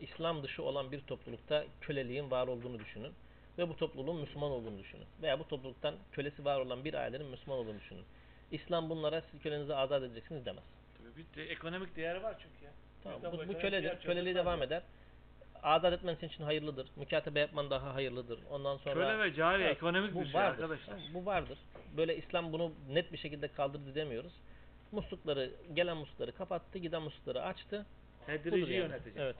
İslam 0.00 0.42
dışı 0.42 0.62
olan 0.62 0.92
bir 0.92 1.00
toplulukta 1.00 1.64
köleliğin 1.80 2.30
var 2.30 2.46
olduğunu 2.48 2.78
düşünün. 2.78 3.12
Ve 3.58 3.68
bu 3.68 3.76
topluluğun 3.76 4.20
Müslüman 4.20 4.50
olduğunu 4.50 4.78
düşünün. 4.78 5.06
Veya 5.22 5.38
bu 5.38 5.48
topluluktan 5.48 5.94
kölesi 6.12 6.44
var 6.44 6.60
olan 6.60 6.84
bir 6.84 6.94
ailenin 6.94 7.26
Müslüman 7.26 7.58
olduğunu 7.58 7.78
düşünün. 7.80 8.04
İslam 8.50 8.90
bunlara 8.90 9.20
siz 9.30 9.42
kölenizi 9.42 9.74
azat 9.74 10.02
edeceksiniz 10.02 10.46
demez. 10.46 10.64
Tabii 10.98 11.16
bir 11.16 11.36
de 11.36 11.44
ekonomik 11.50 11.96
değeri 11.96 12.22
var 12.22 12.36
çünkü 12.42 12.64
ya. 12.64 12.70
Tamam, 13.02 13.18
İslam 13.18 13.32
bu, 13.32 13.54
bu 13.54 13.58
köledir. 13.58 14.00
Köleliği 14.00 14.34
devam 14.34 14.58
ya. 14.58 14.64
eder. 14.64 14.82
Azat 15.62 15.92
etmen 15.92 16.14
senin 16.14 16.30
için 16.30 16.44
hayırlıdır. 16.44 16.88
Mükatebe 16.96 17.40
yapman 17.40 17.70
daha 17.70 17.94
hayırlıdır. 17.94 18.38
Ondan 18.50 18.76
sonra 18.76 18.94
Köle 18.94 19.18
ve 19.18 19.34
cari 19.34 19.62
Evet, 19.62 19.76
ekonomik 19.76 20.14
bu 20.14 20.20
bir 20.20 20.24
şey 20.24 20.34
vardır. 20.34 20.62
arkadaşlar. 20.62 20.96
Bu 21.14 21.26
vardır. 21.26 21.58
Böyle 21.96 22.16
İslam 22.16 22.52
bunu 22.52 22.72
net 22.88 23.12
bir 23.12 23.18
şekilde 23.18 23.48
kaldırdı 23.48 23.94
demiyoruz. 23.94 24.32
Muslukları, 24.92 25.50
gelen 25.74 25.96
muslukları 25.96 26.32
kapattı, 26.32 26.78
giden 26.78 27.02
muslukları 27.02 27.42
açtı. 27.42 27.86
Tedrici 28.26 28.58
yani. 28.58 28.74
yönetecek. 28.74 29.14
Evet. 29.16 29.36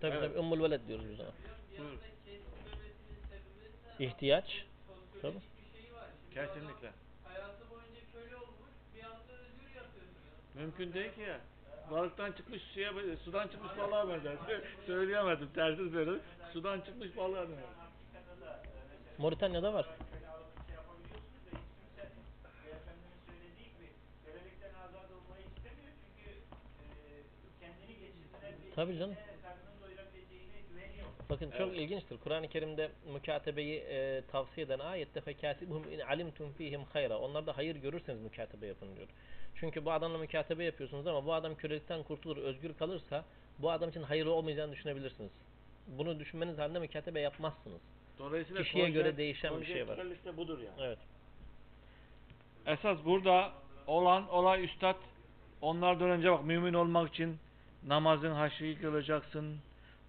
Tabii 0.00 0.16
Evet. 0.16 0.30
tabii 0.30 0.38
Ümmül 0.38 0.62
Veled 0.62 0.88
diyoruz 0.88 1.04
biz 1.10 1.20
ona. 1.20 1.30
İhtiyaç. 3.98 4.64
Tabii. 5.22 5.38
Kesinlikle. 6.34 6.90
hayatı 7.24 7.70
boyunca 7.70 8.00
köle 8.12 8.36
olmuş, 8.36 8.70
bir 8.96 9.04
anda 9.04 9.32
özgür 9.32 9.74
yapıyorsunuz. 9.76 10.54
Mümkün 10.54 10.92
değil 10.92 11.14
ki 11.14 11.20
ya. 11.20 11.40
Balıktan 11.90 12.32
çıkmış 12.32 12.62
şeye, 12.74 13.16
sudan 13.24 13.48
çıkmış 13.48 13.78
balığa 13.78 14.08
benzer. 14.08 14.36
Söyleyemedim, 14.86 15.48
tersiz 15.54 15.92
söyledim. 15.92 16.22
Sudan 16.52 16.80
çıkmış 16.80 17.16
balığa 17.16 17.42
benzer. 17.42 17.83
Moritanya'da 19.18 19.74
var. 19.74 19.86
Tabii 28.74 28.98
canım. 28.98 29.14
Bakın 31.30 31.50
çok 31.50 31.68
Evet. 31.68 31.78
ilginçtir. 31.78 32.16
Kur'an-ı 32.24 32.48
Kerim'de 32.48 32.90
mükatebeyi 33.12 33.80
e, 33.80 34.22
tavsiye 34.32 34.66
eden 34.66 34.78
ayette 34.78 35.20
fekâsibhum 35.20 35.92
in 35.92 35.98
alimtum 36.00 36.52
fihim 36.52 36.84
hayra. 36.84 37.18
Onlarda 37.18 37.56
hayır 37.56 37.76
görürseniz 37.76 38.20
mükatebe 38.20 38.66
yapın 38.66 38.96
diyor. 38.96 39.08
Çünkü 39.54 39.84
bu 39.84 39.92
adamla 39.92 40.18
mükatebe 40.18 40.64
yapıyorsunuz 40.64 41.06
ama 41.06 41.26
bu 41.26 41.32
adam 41.34 41.54
kölelikten 41.54 42.02
kurtulur, 42.02 42.36
özgür 42.36 42.74
kalırsa 42.74 43.24
bu 43.58 43.70
adam 43.70 43.90
için 43.90 44.02
hayırlı 44.02 44.32
olmayacağını 44.32 44.72
düşünebilirsiniz. 44.72 45.30
bunu 45.86 46.20
düşünmeniz 46.20 46.58
halinde 46.58 46.78
mükatebe 46.78 47.20
yapmazsınız. 47.20 47.80
Dolayısıyla 48.18 48.62
Kişiye 48.62 48.84
konje- 48.88 48.92
göre 48.92 49.16
değişen 49.16 49.60
bir 49.60 49.66
şey 49.66 49.88
var. 49.88 49.96
konjektürel 49.96 50.36
budur 50.36 50.58
yani. 50.58 50.76
Evet. 50.78 50.98
Esas 52.66 52.98
burada 53.04 53.52
olan 53.86 54.28
olay 54.28 54.64
üstad 54.64 54.96
onlardan 55.60 56.10
önce 56.10 56.32
bak 56.32 56.44
mümin 56.44 56.74
olmak 56.74 57.08
için 57.14 57.38
namazın 57.86 58.30
haşıyı 58.34 58.80
kılacaksın. 58.80 59.58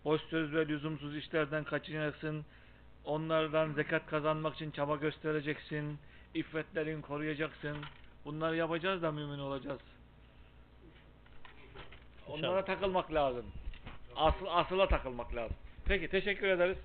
Boş 0.06 0.22
söz 0.22 0.53
ve 0.53 0.68
lüzumsuz 0.68 1.15
işlerden 1.15 1.64
kaçınacaksın. 1.64 2.45
Onlardan 3.06 3.73
zekat 3.73 4.07
kazanmak 4.07 4.56
için 4.56 4.72
çaba 4.72 4.95
göstereceksin. 4.95 5.98
İffetlerini 6.34 7.02
koruyacaksın. 7.02 7.77
Bunları 8.26 8.56
yapacağız 8.56 9.02
da 9.02 9.11
mümin 9.11 9.40
olacağız. 9.40 9.82
Onlara 12.27 12.65
takılmak 12.65 13.14
lazım. 13.14 13.45
Asıl, 14.15 14.45
asıla 14.49 14.88
takılmak 14.88 15.36
lazım. 15.36 15.56
Peki 15.86 16.07
teşekkür 16.07 16.48
ederiz 16.48 16.77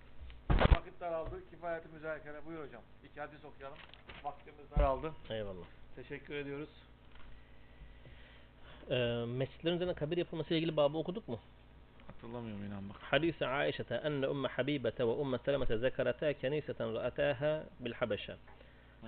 çok 1.01 1.11
daraldı. 1.11 1.51
Kifayeti 1.51 1.89
müzakere. 1.89 2.47
Buyur 2.47 2.67
hocam. 2.67 2.83
İki 3.05 3.21
hadis 3.21 3.45
okuyalım. 3.45 3.79
Vaktimiz 4.25 4.71
daraldı. 4.77 5.13
Eyvallah. 5.31 5.67
Teşekkür 5.97 6.35
ediyoruz. 6.35 6.69
Ee, 8.91 9.25
mescitlerin 9.27 9.95
kabir 9.95 10.17
yapılması 10.17 10.49
ile 10.49 10.59
ilgili 10.59 10.77
babı 10.77 10.99
okuduk 10.99 11.29
mu? 11.29 11.41
Hatırlamıyorum 12.07 12.65
inan 12.65 12.89
bak. 12.89 12.97
Hadis 13.01 13.43
Aişe'te 13.43 13.95
enne 13.95 14.29
umme 14.29 14.49
Habibete 14.49 15.05
ve 15.05 15.11
umme 15.11 15.39
Seleme'te 15.39 15.79
zekarata 15.79 16.33
keniseten 16.33 16.95
ra'ataha 16.95 17.65
bil 17.81 17.93
Habeşe. 17.93 18.37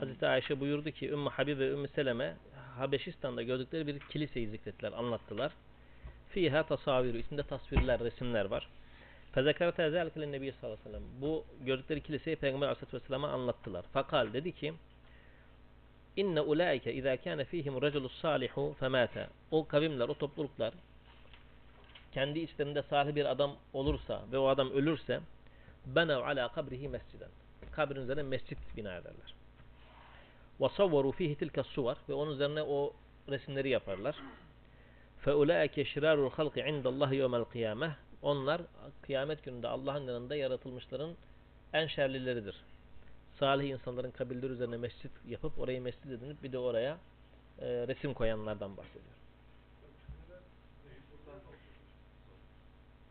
Hazreti 0.00 0.26
Ayşe 0.26 0.60
buyurdu 0.60 0.90
ki 0.90 1.10
Ümmü 1.10 1.30
Habibe 1.30 1.60
ve 1.60 1.70
Ümmü 1.72 1.88
Seleme 1.88 2.36
Habeşistan'da 2.78 3.42
gördükleri 3.42 3.86
bir 3.86 3.98
kiliseyi 3.98 4.48
zikrettiler, 4.48 4.92
anlattılar. 4.92 5.52
Fiha 6.28 6.62
tasavir, 6.62 7.14
içinde 7.14 7.42
tasvirler, 7.42 8.00
resimler 8.00 8.44
var. 8.44 8.68
Fezekerete 9.32 9.90
zelke 9.90 10.20
nebi 10.20 10.52
sallallahu 10.52 10.80
aleyhi 10.80 10.84
ve 10.84 10.90
sellem. 10.90 11.20
Bu 11.20 11.44
gördükleri 11.60 12.00
kiliseyi 12.00 12.36
Peygamber 12.36 12.66
aleyhissalatü 12.66 12.96
vesselama 12.96 13.28
anlattılar. 13.28 13.82
Fakal 13.82 14.32
dedi 14.32 14.52
ki 14.52 14.74
İnne 16.16 16.40
ulaike 16.40 16.94
izâ 16.94 17.16
kâne 17.16 17.44
fîhim 17.44 17.82
reculus 17.82 18.20
salihu 18.20 18.76
femâte. 18.80 19.26
O 19.50 19.66
kavimler, 19.66 20.08
o 20.08 20.14
topluluklar 20.14 20.74
kendi 22.12 22.38
içlerinde 22.38 22.82
salih 22.82 23.14
bir 23.14 23.24
adam 23.24 23.56
olursa 23.72 24.22
ve 24.32 24.38
o 24.38 24.46
adam 24.46 24.70
ölürse 24.70 25.20
benev 25.86 26.16
ala 26.16 26.52
kabrihi 26.52 26.88
mesciden. 26.88 27.28
Kabrin 27.72 28.00
üzerine 28.00 28.22
mescit 28.22 28.58
bina 28.76 28.96
ederler. 28.96 29.34
Ve 30.60 30.68
savvaru 30.68 31.12
fihi 31.12 31.36
tilke 31.36 31.62
suvar 31.62 31.96
ve 32.08 32.14
onun 32.14 32.32
üzerine 32.32 32.62
o 32.62 32.92
resimleri 33.28 33.68
yaparlar. 33.68 34.16
Fe 35.20 35.34
ulaike 35.34 35.84
şirarul 35.84 36.30
halki 36.36 36.60
indallahi 36.60 37.16
yevmel 37.16 37.44
kıyameh 37.44 37.90
onlar 38.22 38.62
kıyamet 39.02 39.44
gününde 39.44 39.68
Allah'ın 39.68 40.06
yanında 40.06 40.36
yaratılmışların 40.36 41.14
en 41.72 41.86
şerlileridir. 41.86 42.56
Salih 43.38 43.68
insanların 43.68 44.10
kabirleri 44.10 44.52
üzerine 44.52 44.76
mescit 44.76 45.12
yapıp 45.28 45.58
orayı 45.58 45.82
mescit 45.82 46.06
edinip 46.06 46.42
bir 46.42 46.52
de 46.52 46.58
oraya 46.58 46.98
e, 47.58 47.66
resim 47.66 48.14
koyanlardan 48.14 48.76
bahsediyor. 48.76 49.12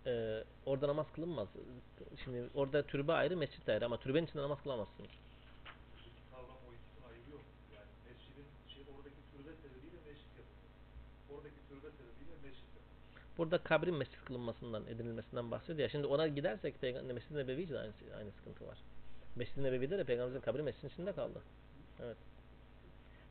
Ee, 0.06 0.44
orada 0.66 0.88
namaz 0.88 1.06
kılınmaz. 1.16 1.48
Şimdi 2.24 2.50
orada 2.56 2.84
türbe 2.84 3.14
ayrı, 3.14 3.38
mescit 3.38 3.70
ayrı 3.70 3.86
ama 3.86 3.98
türbenin 3.98 4.28
içinde 4.28 4.42
namaz 4.42 4.64
kılamazsınız. 4.64 5.10
Buradaki 5.94 6.22
kavram 6.32 6.60
o 6.68 6.70
ikisini 6.74 7.06
ayırıyor. 7.10 7.40
Yani 7.76 7.92
mescidin 8.08 8.48
şey 8.74 8.84
oradaki 8.98 9.22
türbe 9.32 9.52
sebebiyle 9.62 10.00
mescit 10.08 10.32
yapılıyor. 10.40 10.72
Oradaki 11.34 11.60
türbe 11.70 11.90
sebebiyle 11.98 12.36
mescit 12.46 12.70
yapılıyor. 12.78 13.31
Burada 13.42 13.58
kabrin 13.58 13.96
mescit 13.96 14.26
kılınmasından, 14.26 14.84
edinilmesinden 14.88 15.52
bahsediyor. 15.52 15.90
Şimdi 15.90 16.08
ona 16.08 16.28
gidersek 16.28 16.82
Peygamber 16.82 17.14
Mescid-i 17.14 17.38
Nebevi 17.38 17.62
için 17.62 17.76
aynı, 17.76 17.92
aynı 18.18 18.32
sıkıntı 18.32 18.68
var. 18.68 18.78
Mescid-i 19.36 19.64
Nebevi'de 19.64 19.98
de 19.98 20.04
Peygamberimizin 20.04 20.46
kabri 20.46 20.62
mescidin 20.62 20.88
içinde 20.88 21.14
kaldı. 21.14 21.42
Evet. 22.04 22.18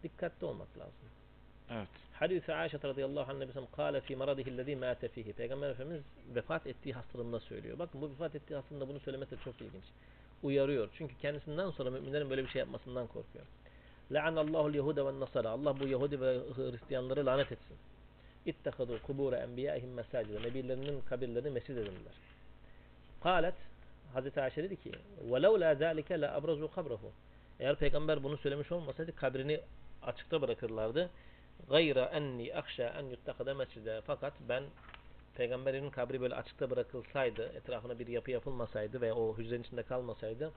Dikkatli 0.02 0.46
olmak 0.46 0.78
lazım. 0.78 1.08
Evet. 1.70 1.88
Hadis-i 2.12 2.52
Ayşe 2.54 2.78
radıyallahu 2.84 3.32
anh 3.32 3.38
Nebi 3.38 3.52
Sallam 3.52 3.70
kâle 3.76 4.00
fî 4.00 4.16
maradihi 4.16 4.56
lezî 4.56 4.76
mâte 4.76 5.08
fîhî. 5.08 5.32
Peygamber 5.32 5.70
Efendimiz 5.70 6.02
vefat 6.34 6.66
ettiği 6.66 6.92
hastalığında 6.92 7.40
söylüyor. 7.40 7.78
Bakın 7.78 8.00
bu 8.00 8.10
vefat 8.10 8.34
ettiği 8.34 8.54
hastalığında 8.54 8.88
bunu 8.88 9.00
söylemesi 9.00 9.30
de 9.30 9.36
çok 9.44 9.60
ilginç. 9.60 9.84
Uyarıyor. 10.42 10.88
Çünkü 10.98 11.14
kendisinden 11.18 11.70
sonra 11.70 11.90
müminlerin 11.90 12.30
böyle 12.30 12.44
bir 12.44 12.48
şey 12.48 12.58
yapmasından 12.58 13.06
korkuyor. 13.06 13.46
La'anallahu 14.10 14.70
yehude 14.70 15.06
ve 15.06 15.20
nasara. 15.20 15.50
Allah 15.50 15.80
bu 15.80 15.88
Yahudi 15.88 16.20
ve 16.20 16.38
Hristiyanları 16.56 17.26
lanet 17.26 17.52
etsin. 17.52 17.76
İttehadu 18.45 19.01
kubure 19.01 19.35
enbiyaihim 19.35 19.93
mesacide. 19.93 20.41
Nebilerinin 20.41 21.01
kabirlerini 21.01 21.49
mescid 21.49 21.77
edindiler. 21.77 22.13
Kalet 23.23 23.55
Hazreti 24.13 24.41
Ayşe 24.41 24.63
dedi 24.63 24.75
ki 24.75 24.91
وَلَوْ 25.29 25.59
لَا 25.63 25.83
ذَٰلِكَ 25.83 26.09
لَاَبْرَزُوا 26.25 26.67
قَبْرَهُ 26.67 26.99
Eğer 27.59 27.75
peygamber 27.75 28.23
bunu 28.23 28.37
söylemiş 28.37 28.71
olmasaydı 28.71 29.15
kabrini 29.15 29.61
açıkta 30.03 30.41
bırakırlardı. 30.41 31.09
Gayra 31.69 32.05
enni 32.05 32.55
akşa 32.55 32.83
en 32.83 33.03
yuttakada 33.03 33.53
mescide. 33.53 34.01
Fakat 34.05 34.33
ben 34.49 34.63
peygamberin 35.35 35.89
kabri 35.89 36.21
böyle 36.21 36.35
açıkta 36.35 36.69
bırakılsaydı, 36.69 37.51
etrafına 37.55 37.99
bir 37.99 38.07
yapı 38.07 38.31
yapılmasaydı 38.31 39.01
ve 39.01 39.13
o 39.13 39.37
hücrenin 39.37 39.63
içinde 39.63 39.83
kalmasaydı 39.83 40.51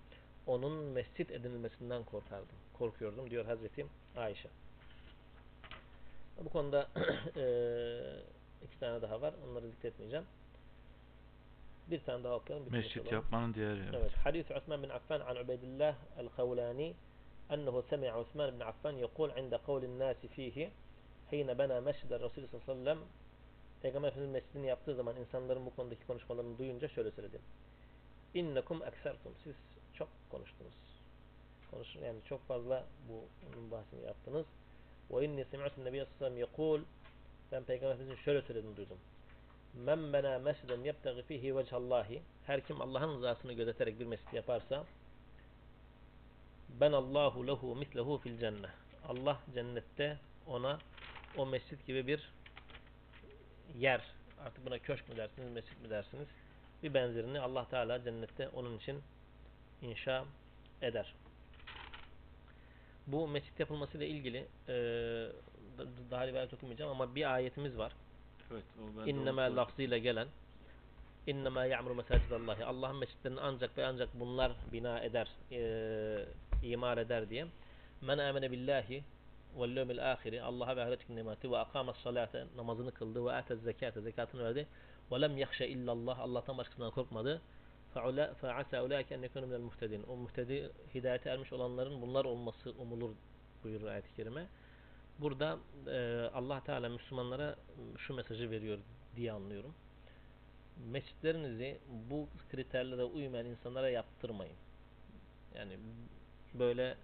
onun 0.46 0.72
mescit 0.72 1.30
edinilmesinden 1.30 2.04
korkardım. 2.04 2.56
Korkuyordum 2.78 3.30
diyor 3.30 3.44
Hazreti 3.44 3.86
Ayşe. 4.16 4.48
Bu 6.44 6.48
konuda 6.48 6.88
eee, 7.36 8.22
iki 8.64 8.78
tane 8.80 9.02
daha 9.02 9.20
var. 9.20 9.34
Onları 9.50 9.68
zikretmeyeceğim. 9.70 10.24
Bir 11.90 12.00
tane 12.04 12.24
daha 12.24 12.34
okuyalım. 12.34 12.66
bitirmiş 12.66 12.84
Mescit 12.86 13.02
olalım. 13.02 13.14
yapmanın 13.14 13.54
diğeri. 13.54 13.80
Evet. 13.80 13.94
Evet. 13.94 14.12
Hadis 14.24 14.50
Osman 14.50 14.82
bin 14.82 14.88
Affan 14.88 15.20
an 15.20 15.36
Ubeydillah 15.36 15.94
el-Khawlani 16.18 16.94
أنه 17.56 17.74
سمع 17.90 18.08
عثمان 18.20 18.48
بن 18.56 18.62
عفان 18.70 18.94
يقول 19.06 19.28
عند 19.38 19.52
قول 19.68 19.82
الناس 19.90 20.20
فيه 20.36 20.56
حين 21.30 21.48
بنى 21.60 21.76
مسجد 21.88 22.10
الرسول 22.18 22.42
صلى 22.48 22.54
الله 22.56 22.64
عليه 22.68 22.74
وسلم 22.76 22.98
Peygamber 23.82 24.08
Efendimiz 24.08 24.32
mescidini 24.32 24.66
yaptığı 24.66 24.94
zaman 24.94 25.16
insanların 25.16 25.66
bu 25.66 25.74
konudaki 25.76 26.06
konuşmalarını 26.06 26.58
duyunca 26.58 26.88
şöyle 26.88 27.10
söyledi. 27.10 27.40
İnnekum 28.34 28.82
eksertum. 28.84 29.32
Siz 29.44 29.54
çok 29.94 30.08
konuştunuz. 30.30 30.74
Konuşun 31.70 32.00
yani 32.00 32.18
çok 32.28 32.46
fazla 32.48 32.84
bu 33.08 33.14
bunun 33.56 33.70
bahsini 33.70 34.04
yaptınız. 34.06 34.46
Ve 35.15 35.25
inni 35.25 35.45
semi'tu 35.45 35.85
nebiye 35.85 36.05
sallallahu 36.05 36.39
yekul 36.39 36.81
ben 37.51 37.63
Peygamber 37.63 37.95
Efendimiz'in 37.95 38.23
şöyle 38.23 38.41
söylediğini 38.41 38.77
duydum. 38.77 38.97
Men 39.73 40.13
bena 40.13 40.39
mesciden 40.39 40.81
yebtegi 40.83 41.21
fihi 41.21 41.57
vechallahi 41.57 42.21
her 42.45 42.61
kim 42.61 42.81
Allah'ın 42.81 43.15
rızasını 43.15 43.53
gözeterek 43.53 43.99
bir 43.99 44.05
mescid 44.05 44.33
yaparsa 44.33 44.85
ben 46.69 46.91
Allahu 46.91 47.47
lehu 47.47 47.75
mislehu 47.75 48.17
fil 48.17 48.39
cennet. 48.39 48.69
Allah 49.07 49.39
cennette 49.53 50.17
ona 50.47 50.79
o 51.37 51.45
mescit 51.45 51.87
gibi 51.87 52.07
bir 52.07 52.31
yer 53.79 54.01
artık 54.45 54.65
buna 54.65 54.79
köşk 54.79 55.09
mü 55.09 55.17
dersiniz 55.17 55.51
mescit 55.51 55.81
mi 55.81 55.89
dersiniz 55.89 56.27
bir 56.83 56.93
benzerini 56.93 57.39
Allah 57.39 57.67
Teala 57.69 58.03
cennette 58.03 58.49
onun 58.49 58.77
için 58.77 59.01
inşa 59.81 60.25
eder. 60.81 61.13
Bu 63.07 63.27
mescit 63.27 63.59
yapılmasıyla 63.59 64.05
ilgili 64.05 64.37
e, 64.67 64.73
da- 65.77 66.11
daha 66.11 66.27
rivayet 66.27 66.53
okumayacağım 66.53 66.91
ama 66.91 67.15
bir 67.15 67.33
ayetimiz 67.33 67.77
var. 67.77 67.91
Evet, 68.51 68.63
o 68.79 68.99
onu- 69.47 69.55
lafzıyla 69.55 69.97
gelen 69.97 70.27
İnnemâ 71.27 71.65
ya'muru 71.65 71.95
mesacidallahi 71.95 72.65
Allah'ın 72.65 72.95
mescitlerini 72.95 73.39
ancak 73.39 73.77
ve 73.77 73.85
ancak 73.85 74.09
bunlar 74.19 74.51
bina 74.73 74.99
eder, 74.99 75.27
e, 75.51 76.25
imar 76.63 76.97
eder 76.97 77.29
diye. 77.29 77.45
Men 78.01 78.17
amene 78.17 78.51
billahi 78.51 79.03
vel 79.59 79.77
yevmil 79.77 80.11
ahiri 80.11 80.41
Allah'a 80.41 80.75
ve 80.75 80.83
ahiret 80.83 81.07
gününe 81.07 81.25
ve 81.51 81.57
akamas 81.57 81.97
salate 81.97 82.45
namazını 82.55 82.91
kıldı 82.91 83.25
ve 83.25 83.31
atez 83.31 83.61
zekate 83.63 84.01
zekatını 84.01 84.43
verdi 84.43 84.67
ve 85.11 85.21
lem 85.21 85.37
yahşe 85.37 85.67
illallah 85.67 86.19
Allah'tan 86.19 86.57
başkasından 86.57 86.91
korkmadı. 86.91 87.41
Fe'asa 88.41 88.83
ulaike 88.83 89.15
en 89.15 89.21
yekunu 89.21 89.47
minel 89.47 89.59
muhtedin. 89.59 90.03
O 90.03 90.15
muhtedi 90.15 90.71
hidayete 90.95 91.29
ermiş 91.29 91.53
olanların 91.53 92.01
bunlar 92.01 92.25
olması 92.25 92.71
umulur 92.71 93.11
buyurur 93.63 93.87
ayet-i 93.87 94.15
kerime. 94.15 94.47
Burada 95.19 95.57
e, 95.87 96.29
Allah 96.33 96.63
Teala 96.63 96.89
Müslümanlara 96.89 97.55
şu 97.97 98.13
mesajı 98.13 98.51
veriyor 98.51 98.77
diye 99.15 99.31
anlıyorum. 99.31 99.73
Mescitlerinizi 100.91 101.79
bu 102.11 102.27
kriterlere 102.51 103.03
uymayan 103.03 103.45
insanlara 103.45 103.89
yaptırmayın. 103.89 104.55
Yani 105.55 105.77
böyle 106.53 106.97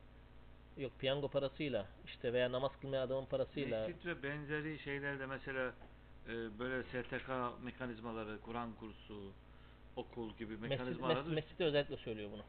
yok 0.78 0.92
piyango 1.00 1.28
parasıyla 1.28 1.86
işte 2.06 2.34
veya 2.34 2.52
namaz 2.52 2.72
kılmayan 2.82 3.08
adamın 3.08 3.26
parasıyla 3.26 3.88
Mescit 3.88 4.06
ve 4.06 4.24
benzeri 4.24 4.80
şeylerde 4.80 5.26
mesela 5.26 5.74
e, 6.28 6.60
böyle 6.60 6.84
STK 6.84 7.30
mekanizmaları, 7.64 8.40
Kur'an 8.42 8.74
kursu, 8.74 9.32
okul 9.96 10.34
gibi 10.34 10.54
mescid, 10.58 10.70
mekanizmaları 10.70 11.24
mes, 11.24 11.34
mescitte 11.34 11.64
özellikle 11.64 11.98
söylüyor 11.98 12.30
bunu. 12.34 12.44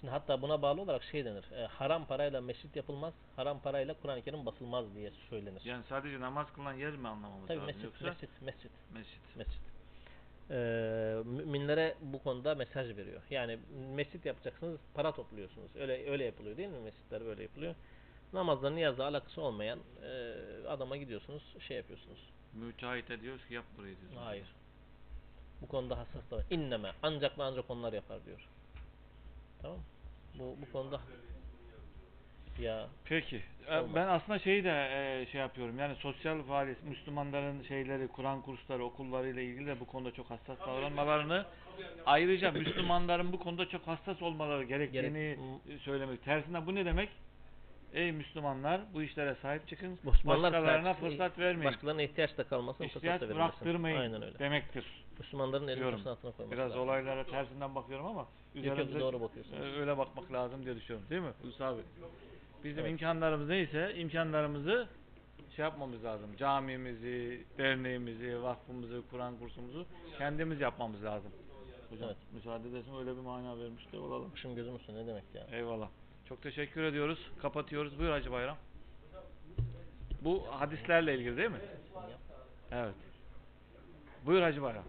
Şimdi 0.00 0.10
hatta 0.10 0.42
buna 0.42 0.62
bağlı 0.62 0.80
olarak 0.80 1.04
şey 1.04 1.24
denir. 1.24 1.44
e, 1.52 1.66
haram 1.66 2.06
parayla 2.06 2.40
mescit 2.40 2.76
yapılmaz, 2.76 3.14
haram 3.36 3.60
parayla 3.60 3.94
Kur'an-ı 4.02 4.22
Kerim 4.22 4.46
basılmaz 4.46 4.94
diye 4.94 5.10
söylenir. 5.30 5.62
yani 5.64 5.84
sadece 5.88 6.20
namaz 6.20 6.52
kılan 6.54 6.72
yer 6.72 6.92
mi 6.96 7.08
anlamamız 7.08 7.46
Tabii 7.48 7.58
lazım 7.58 7.66
mescit, 7.66 7.84
yoksa 7.84 8.04
mescit, 8.06 8.30
mescit, 8.42 8.70
mescit. 8.94 9.36
mescit. 9.36 9.62
Ee, 10.50 11.22
müminlere 11.24 11.94
bu 12.00 12.22
konuda 12.22 12.54
mesaj 12.54 12.96
veriyor. 12.96 13.22
Yani 13.30 13.58
mescit 13.94 14.26
yapacaksınız, 14.26 14.80
para 14.94 15.12
topluyorsunuz. 15.12 15.76
Öyle 15.76 16.10
öyle 16.10 16.24
yapılıyor 16.24 16.56
değil 16.56 16.68
mi? 16.68 16.78
Mescitler 16.84 17.24
böyle 17.24 17.42
yapılıyor. 17.42 17.74
Namazla 18.32 18.70
niyazla 18.70 19.04
alakası 19.06 19.42
olmayan 19.42 19.78
e, 20.02 20.32
adama 20.68 20.96
gidiyorsunuz, 20.96 21.42
şey 21.68 21.76
yapıyorsunuz. 21.76 22.30
Müteahhite 22.54 23.20
diyoruz 23.20 23.46
ki 23.48 23.54
yap 23.54 23.64
burayı 23.78 23.96
diyoruz. 24.00 24.18
Hayır. 24.24 24.46
Bu 25.62 25.68
konuda 25.68 25.98
hassas 25.98 26.30
da 26.30 26.36
var. 26.36 26.44
İnneme. 26.50 26.92
Ancak 27.02 27.38
ve 27.38 27.42
ancak 27.42 27.70
onlar 27.70 27.92
yapar 27.92 28.24
diyor. 28.26 28.48
Tamam? 29.62 29.78
Bu, 30.38 30.56
bu 30.62 30.72
konuda 30.72 31.00
ya 32.58 32.86
Peki. 33.04 33.42
E, 33.68 33.78
Olmaz. 33.78 33.94
Ben 33.94 34.06
aslında 34.08 34.38
şeyi 34.38 34.64
de 34.64 34.70
e, 34.70 35.26
şey 35.32 35.40
yapıyorum. 35.40 35.78
Yani 35.78 35.96
sosyal 35.96 36.42
faaliyet, 36.42 36.84
Müslümanların 36.84 37.62
şeyleri, 37.62 38.08
Kur'an 38.08 38.42
kursları, 38.42 38.84
okullarıyla 38.84 39.42
ilgili 39.42 39.66
de 39.66 39.80
bu 39.80 39.86
konuda 39.86 40.10
çok 40.10 40.30
hassas 40.30 40.60
davranmalarını 40.60 41.46
ayrıca 42.06 42.50
Müslümanların 42.50 43.32
bu 43.32 43.38
konuda 43.38 43.68
çok 43.68 43.86
hassas 43.86 44.22
olmaları 44.22 44.64
gerektiğini 44.64 45.36
Gerek- 45.68 45.80
söylemek. 45.80 46.24
Tersine 46.24 46.66
bu 46.66 46.74
ne 46.74 46.84
demek? 46.84 47.08
Ey 47.94 48.12
Müslümanlar 48.12 48.80
bu 48.94 49.02
işlere 49.02 49.34
sahip 49.42 49.68
çıkın. 49.68 49.98
Müslümanlar 50.04 50.52
başkalarına 50.52 50.94
fırsat 50.94 51.38
vermeyin. 51.38 51.72
başkalarına 51.72 52.02
ihtiyaç 52.02 52.38
da 52.38 52.44
kalmasın, 52.44 52.84
İhtiyaç 52.84 53.20
bıraktırmayın 53.20 54.00
Aynen 54.00 54.22
öyle. 54.22 54.38
demektir. 54.38 55.01
Müslümanların 55.18 55.68
elini 55.68 55.80
diyorum. 55.80 55.98
altına 56.06 56.32
koyması 56.32 56.50
Biraz 56.50 56.70
lazım. 56.70 56.82
olaylara 56.82 57.24
tersinden 57.26 57.74
bakıyorum 57.74 58.06
ama 58.06 58.26
üzerimize 58.54 59.00
doğru 59.00 59.20
bakıyorsunuz. 59.20 59.58
e, 59.60 59.80
öyle 59.80 59.98
bakmak 59.98 60.32
lazım 60.32 60.64
diye 60.64 60.76
düşünüyorum. 60.76 61.10
Değil 61.10 61.22
mi 61.22 61.30
Hulusi 61.42 61.64
abi? 61.64 61.82
Bizim 62.64 62.78
Evet. 62.80 62.90
imkanlarımız 62.92 63.48
neyse 63.48 63.94
imkanlarımızı 63.96 64.88
şey 65.56 65.62
yapmamız 65.62 66.04
lazım. 66.04 66.36
Camimizi, 66.36 67.44
derneğimizi, 67.58 68.42
vakfımızı, 68.42 69.02
Kur'an 69.10 69.36
kursumuzu 69.38 69.86
kendimiz 70.18 70.60
yapmamız 70.60 71.04
lazım. 71.04 71.30
Hocam 71.90 72.08
Evet. 72.08 72.16
müsaade 72.34 72.68
edersen 72.68 72.94
öyle 72.96 73.10
bir 73.16 73.20
mana 73.22 73.58
vermiş 73.58 73.92
de 73.92 73.98
olalım. 73.98 74.32
Başım 74.32 74.54
gözüm 74.54 74.76
üstüne 74.76 75.02
ne 75.02 75.06
demek 75.06 75.24
ya? 75.34 75.46
Eyvallah. 75.52 75.88
Çok 76.28 76.42
teşekkür 76.42 76.82
ediyoruz. 76.82 77.30
Kapatıyoruz. 77.42 77.98
Buyur 77.98 78.10
Hacı 78.10 78.32
Bayram. 78.32 78.56
Bu 80.24 80.44
hadislerle 80.50 81.14
ilgili 81.18 81.36
değil 81.36 81.50
mi? 81.50 81.60
Evet. 82.72 82.94
Buyur 84.26 84.42
Hacı 84.42 84.62
Bayram. 84.62 84.84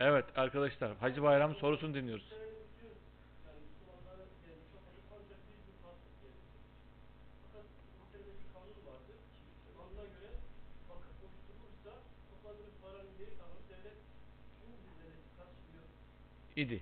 Evet 0.00 0.24
arkadaşlar 0.36 0.96
Hacı 0.96 1.22
Bayram'ın 1.22 1.54
sorusunu 1.54 1.94
dinliyoruz. 1.94 2.32
İdi. 16.56 16.80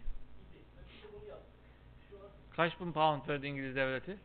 Kaç 2.56 2.80
bin 2.80 2.92
pound 2.92 3.28
verdi 3.28 3.46
İngiliz 3.46 3.76
devleti? 3.76 4.16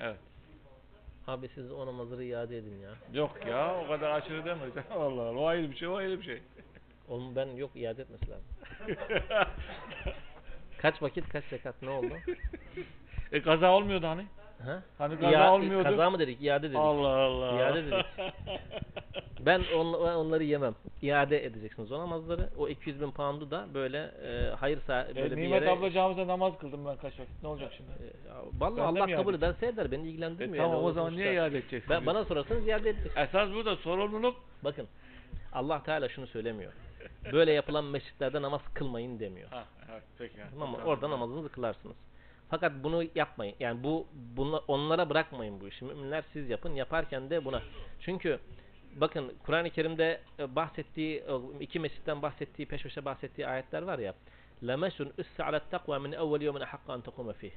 Evet. 0.00 0.18
Abi 1.26 1.48
siz 1.48 1.72
o 1.72 1.86
namazları 1.86 2.24
iade 2.24 2.58
edin 2.58 2.80
ya. 2.80 2.90
Yok 3.12 3.46
ya 3.46 3.80
o 3.84 3.88
kadar 3.88 4.10
aşırı 4.10 4.44
deme. 4.44 4.60
Allah 4.90 5.22
Allah 5.22 5.38
o 5.38 5.46
ayrı 5.46 5.70
bir 5.70 5.76
şey 5.76 5.88
o 5.88 5.94
ayrı 5.94 6.20
bir 6.20 6.24
şey. 6.24 6.42
Onun 7.10 7.36
ben 7.36 7.46
yok 7.46 7.70
iade 7.76 8.02
etmesi 8.02 8.26
lazım. 8.30 8.44
Kaç 10.78 11.02
vakit 11.02 11.28
kaç 11.28 11.44
zekat 11.44 11.82
ne 11.82 11.90
oldu? 11.90 12.14
e 13.32 13.42
kaza 13.42 13.70
olmuyordu 13.72 14.06
hani. 14.06 14.26
Ha? 14.64 14.82
Hani 14.98 15.14
kaza 15.20 15.30
İade- 15.32 15.50
olmuyordu. 15.50 15.84
Kaza 15.84 16.10
mı 16.10 16.18
dedik? 16.18 16.42
İade 16.42 16.62
dedik. 16.62 16.76
Allah 16.76 17.08
Allah. 17.08 17.52
İade 17.60 17.84
dedik. 17.86 18.06
Ben 19.40 19.62
on, 19.76 19.92
onları 19.94 20.44
yemem. 20.44 20.74
İade 21.02 21.44
edeceksiniz 21.44 21.92
o 21.92 21.98
namazları. 21.98 22.48
O 22.58 22.68
200 22.68 23.00
bin 23.00 23.10
pound'u 23.10 23.50
da 23.50 23.66
böyle 23.74 23.98
e, 23.98 24.54
hayır 24.54 24.78
sah- 24.78 25.12
E, 25.12 25.16
böyle 25.16 25.36
bir 25.36 25.42
Nimet 25.42 25.62
yere... 25.62 25.70
abla 25.70 25.90
camide 25.90 26.26
namaz 26.26 26.52
kıldım 26.60 26.86
ben 26.86 26.96
kaç 26.96 27.20
vakit. 27.20 27.42
Ne 27.42 27.48
olacak 27.48 27.72
şimdi? 27.76 27.90
E, 27.90 28.28
ya, 28.28 28.34
vallahi 28.58 28.76
Ben 28.96 29.02
Allah 29.02 29.16
kabul 29.16 29.34
ederse 29.34 29.66
eder. 29.66 29.90
Beni 29.90 30.02
E, 30.06 30.10
ilgilendirmiyor. 30.10 30.64
tamam 30.64 30.76
yani 30.78 30.86
o 30.88 30.92
zaman 30.92 31.12
niye 31.12 31.24
sonuçta. 31.24 31.42
iade 31.42 31.58
edeceksin? 31.58 31.90
Ben, 31.90 32.06
bana 32.06 32.24
sorarsanız 32.24 32.66
iade 32.68 32.90
edeceksin. 32.90 33.20
Esas 33.20 33.50
burada 33.52 33.76
sorumluluk 33.76 34.36
Bakın 34.64 34.88
Allah 35.52 35.82
Teala 35.82 36.08
şunu 36.08 36.26
söylemiyor. 36.26 36.72
Böyle 37.32 37.52
yapılan 37.52 37.84
mescitlerde 37.84 38.42
namaz 38.42 38.60
kılmayın 38.74 39.20
demiyor. 39.20 39.48
Ha, 39.50 39.64
evet, 39.92 40.02
peki. 40.18 40.36
Tamam 40.50 40.70
mı? 40.70 40.78
Orada 40.84 41.10
namazınızı 41.10 41.48
kılarsınız. 41.48 41.96
Fakat 42.50 42.72
bunu 42.82 43.04
yapmayın. 43.14 43.54
Yani 43.60 43.84
bu 43.84 44.06
bunu 44.36 44.64
onlara 44.68 45.10
bırakmayın 45.10 45.60
bu 45.60 45.68
işi. 45.68 45.84
Müminler 45.84 46.24
siz 46.32 46.50
yapın. 46.50 46.74
Yaparken 46.74 47.30
de 47.30 47.44
buna. 47.44 47.62
Çünkü 48.00 48.38
bakın 48.96 49.34
Kur'an-ı 49.46 49.70
Kerim'de 49.70 50.20
e, 50.38 50.56
bahsettiği 50.56 51.24
o 51.24 51.52
iki 51.60 51.80
mescitten 51.80 52.22
bahsettiği 52.22 52.68
peş 52.68 52.82
peşe 52.82 53.04
bahsettiği 53.04 53.46
ayetler 53.46 53.82
var 53.82 53.98
ya. 53.98 54.14
Lemesun 54.66 55.12
üsse 55.18 55.44
alet 55.44 55.70
takva 55.70 55.98
min 55.98 56.12
evvel 56.12 56.42
yevmin 56.42 56.60
hakka 56.60 56.94
en 56.94 57.00
tekume 57.00 57.32
fih. 57.32 57.50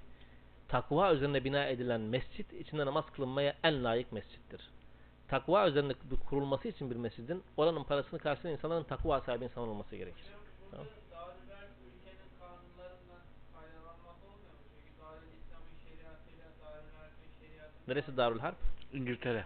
Takva 0.68 1.14
üzerine 1.14 1.44
bina 1.44 1.66
edilen 1.66 2.02
mescit 2.02 2.54
içinde 2.54 2.86
namaz 2.86 3.06
kılınmaya 3.16 3.56
en 3.64 3.84
layık 3.84 4.12
mescittir. 4.12 4.62
Takva 5.32 5.68
üzerine 5.68 5.94
kurulması 6.26 6.68
için 6.68 6.92
bir 6.92 6.96
mescidin 6.96 7.44
oranın 7.58 7.84
parasını 7.84 8.20
karşılayan 8.20 8.56
insanların 8.56 8.84
takva 8.84 9.22
sahibi 9.22 9.44
insan 9.44 9.68
olması 9.68 9.96
gerekir. 9.96 10.26
Tamam. 10.72 10.86
Neresi 17.88 18.18
Darül 18.18 18.40
Harp? 18.40 18.58
İngiltere. 18.94 19.46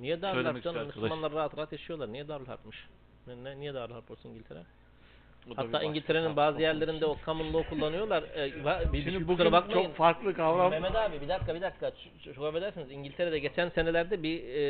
Niye 0.00 0.22
Darül 0.22 0.44
Harp 0.44 0.62
canım? 0.62 0.86
Müslümanlar 0.86 1.32
rahat 1.32 1.58
rahat 1.58 1.72
yaşıyorlar. 1.72 2.12
Niye 2.12 2.28
Darül 2.28 2.46
Harp'mış? 2.46 2.88
Ne- 3.26 3.60
niye 3.60 3.74
Darül 3.74 3.92
Harp 3.92 4.10
olsun 4.10 4.28
İngiltere? 4.28 4.62
Da 5.46 5.50
bir 5.50 5.56
Hatta 5.56 5.72
başka 5.72 5.86
İngiltere'nin 5.88 6.36
bazı 6.36 6.60
yerlerinde 6.62 7.06
o 7.06 7.16
common 7.24 7.54
law 7.54 7.68
kullanıyorlar. 7.76 8.22
Ee, 8.22 8.92
bir, 8.92 9.02
Şimdi 9.02 9.20
bir 9.20 9.24
bugün 9.24 9.26
kusura 9.36 9.52
bakmayın. 9.52 9.86
çok 9.88 9.96
farklı 9.96 10.34
kavram. 10.34 10.70
Mehmet 10.70 10.96
abi 10.96 11.20
bir 11.20 11.28
dakika 11.28 11.54
bir 11.54 11.60
dakika. 11.60 11.92
Şu- 12.24 12.34
Çok 12.34 12.44
affedersiniz. 12.46 12.90
İngiltere'de 12.90 13.38
geçen 13.38 13.68
senelerde 13.68 14.22
bir 14.22 14.42
e, 14.44 14.60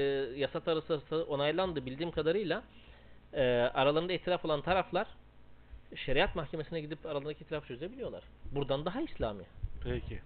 yasa 0.40 0.60
tarısı 0.60 1.24
onaylandı 1.28 1.86
bildiğim 1.86 2.10
kadarıyla. 2.10 2.62
E, 3.32 3.42
aralarında 3.74 4.12
itiraf 4.12 4.44
olan 4.44 4.60
taraflar 4.62 5.06
şeriat 5.96 6.34
mahkemesine 6.36 6.80
gidip 6.80 7.06
aralarındaki 7.06 7.44
itiraf 7.44 7.66
çözebiliyorlar. 7.68 8.22
Buradan 8.52 8.84
daha 8.84 9.00
İslami. 9.00 9.44
Peki. 9.84 10.20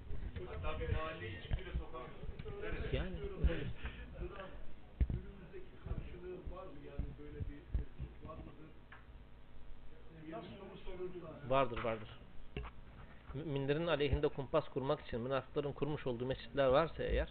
Yani 2.93 3.09
Kur'an 4.19 4.49
günümüzdeki 5.11 5.75
karşılığı 5.85 6.37
var 6.57 6.65
mı 6.65 6.79
yani 6.91 7.07
böyle 7.21 7.39
bir 7.49 7.59
mescit 7.79 8.29
var 8.29 8.35
mıdır? 8.37 8.71
Bir 10.27 10.33
soru 10.33 10.77
sorulsa. 10.85 11.38
Vardır 11.49 11.85
vardır. 11.85 12.09
Müminlerin 13.35 13.87
aleyhinde 13.87 14.29
kumpas 14.29 14.69
kurmak 14.69 15.01
için 15.01 15.21
münafıkların 15.21 15.73
kurmuş 15.73 16.07
olduğu 16.07 16.27
mescitler 16.27 16.67
varsa 16.67 17.03
eğer 17.03 17.29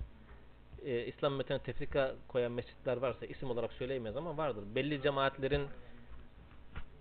e, 0.86 1.06
İslam 1.06 1.32
ümmetine 1.32 1.60
tefrika 1.60 2.16
koyan 2.28 2.52
mescitler 2.52 2.98
varsa 2.98 3.26
isim 3.26 3.52
olarak 3.52 3.74
söyleyemeyiz 3.74 4.18
ama 4.18 4.38
vardır. 4.38 4.64
Belli 4.76 5.02
cemaatlerin 5.02 5.68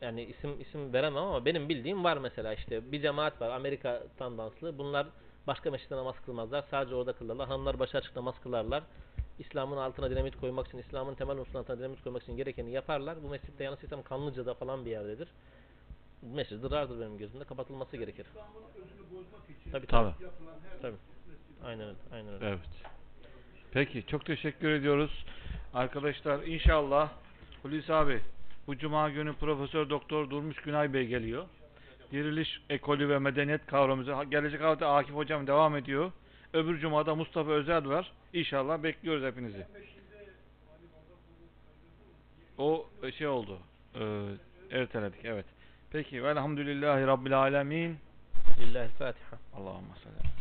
yani 0.00 0.22
isim 0.22 0.60
isim 0.60 0.92
veremem 0.92 1.22
ama 1.22 1.44
benim 1.44 1.68
bildiğim 1.68 2.04
var 2.04 2.16
mesela 2.16 2.54
işte 2.54 2.92
bir 2.92 3.02
cemaat 3.02 3.40
var 3.40 3.50
Amerika 3.50 4.02
tandanslı. 4.18 4.78
Bunlar 4.78 5.06
başka 5.46 5.70
mescitte 5.70 5.96
namaz 5.96 6.16
kılmazlar. 6.26 6.64
Sadece 6.70 6.94
orada 6.94 7.12
kılarlar. 7.12 7.48
Hanımlar 7.48 7.78
başı 7.78 7.98
açık 7.98 8.16
namaz 8.16 8.34
kılarlar. 8.42 8.82
İslam'ın 9.38 9.76
altına 9.76 10.10
dinamit 10.10 10.36
koymak 10.40 10.66
için, 10.66 10.78
İslam'ın 10.78 11.14
temel 11.14 11.36
unsurlarının 11.36 11.62
altına 11.62 11.78
dinamit 11.78 12.02
koymak 12.02 12.22
için 12.22 12.36
gerekeni 12.36 12.70
yaparlar. 12.70 13.22
Bu 13.22 13.28
mescitte 13.28 13.64
yanlış 13.64 13.82
istem 13.82 14.02
Kanlıca'da 14.02 14.54
falan 14.54 14.84
bir 14.84 14.90
yerdedir. 14.90 15.28
Mescid 16.34 16.62
dırardır 16.62 17.00
benim 17.00 17.18
gözümde. 17.18 17.44
Kapatılması 17.44 17.96
gerekir. 17.96 18.26
Tabii. 19.72 19.86
Tabii. 19.86 20.12
Tabii. 20.82 20.96
Aynen 21.64 21.86
öyle. 21.86 21.98
Aynen 22.12 22.34
öyle. 22.34 22.46
Evet. 22.46 22.58
Peki 23.72 24.06
çok 24.06 24.24
teşekkür 24.24 24.70
ediyoruz. 24.70 25.24
Arkadaşlar 25.74 26.42
inşallah 26.42 27.10
Hulusi 27.62 27.94
abi 27.94 28.20
bu 28.66 28.78
cuma 28.78 29.10
günü 29.10 29.32
Profesör 29.32 29.90
Doktor 29.90 30.30
Durmuş 30.30 30.56
Günay 30.56 30.92
Bey 30.92 31.06
geliyor. 31.06 31.44
Diriliş 32.12 32.60
ekolü 32.70 33.08
ve 33.08 33.18
medeniyet 33.18 33.66
kavramımızı 33.66 34.30
gelecek 34.30 34.60
hafta 34.60 34.94
Akif 34.94 35.14
hocam 35.14 35.46
devam 35.46 35.76
ediyor. 35.76 36.12
Öbür 36.52 36.78
cumada 36.78 37.14
Mustafa 37.14 37.50
Özel 37.50 37.88
var. 37.88 38.12
İnşallah 38.32 38.82
bekliyoruz 38.82 39.24
hepinizi. 39.24 39.66
O 42.58 42.86
e, 43.02 43.12
şey 43.12 43.26
oldu. 43.26 43.58
E, 43.94 44.24
erteledik 44.70 45.24
evet. 45.24 45.46
Peki 45.96 46.24
velhamdülillahi 46.24 47.06
rabbil 47.06 47.38
alemin. 47.38 47.98
Lillahi 48.60 48.88
Fatiha. 48.88 49.36
Allahümme 49.54 49.94
salli. 50.04 50.35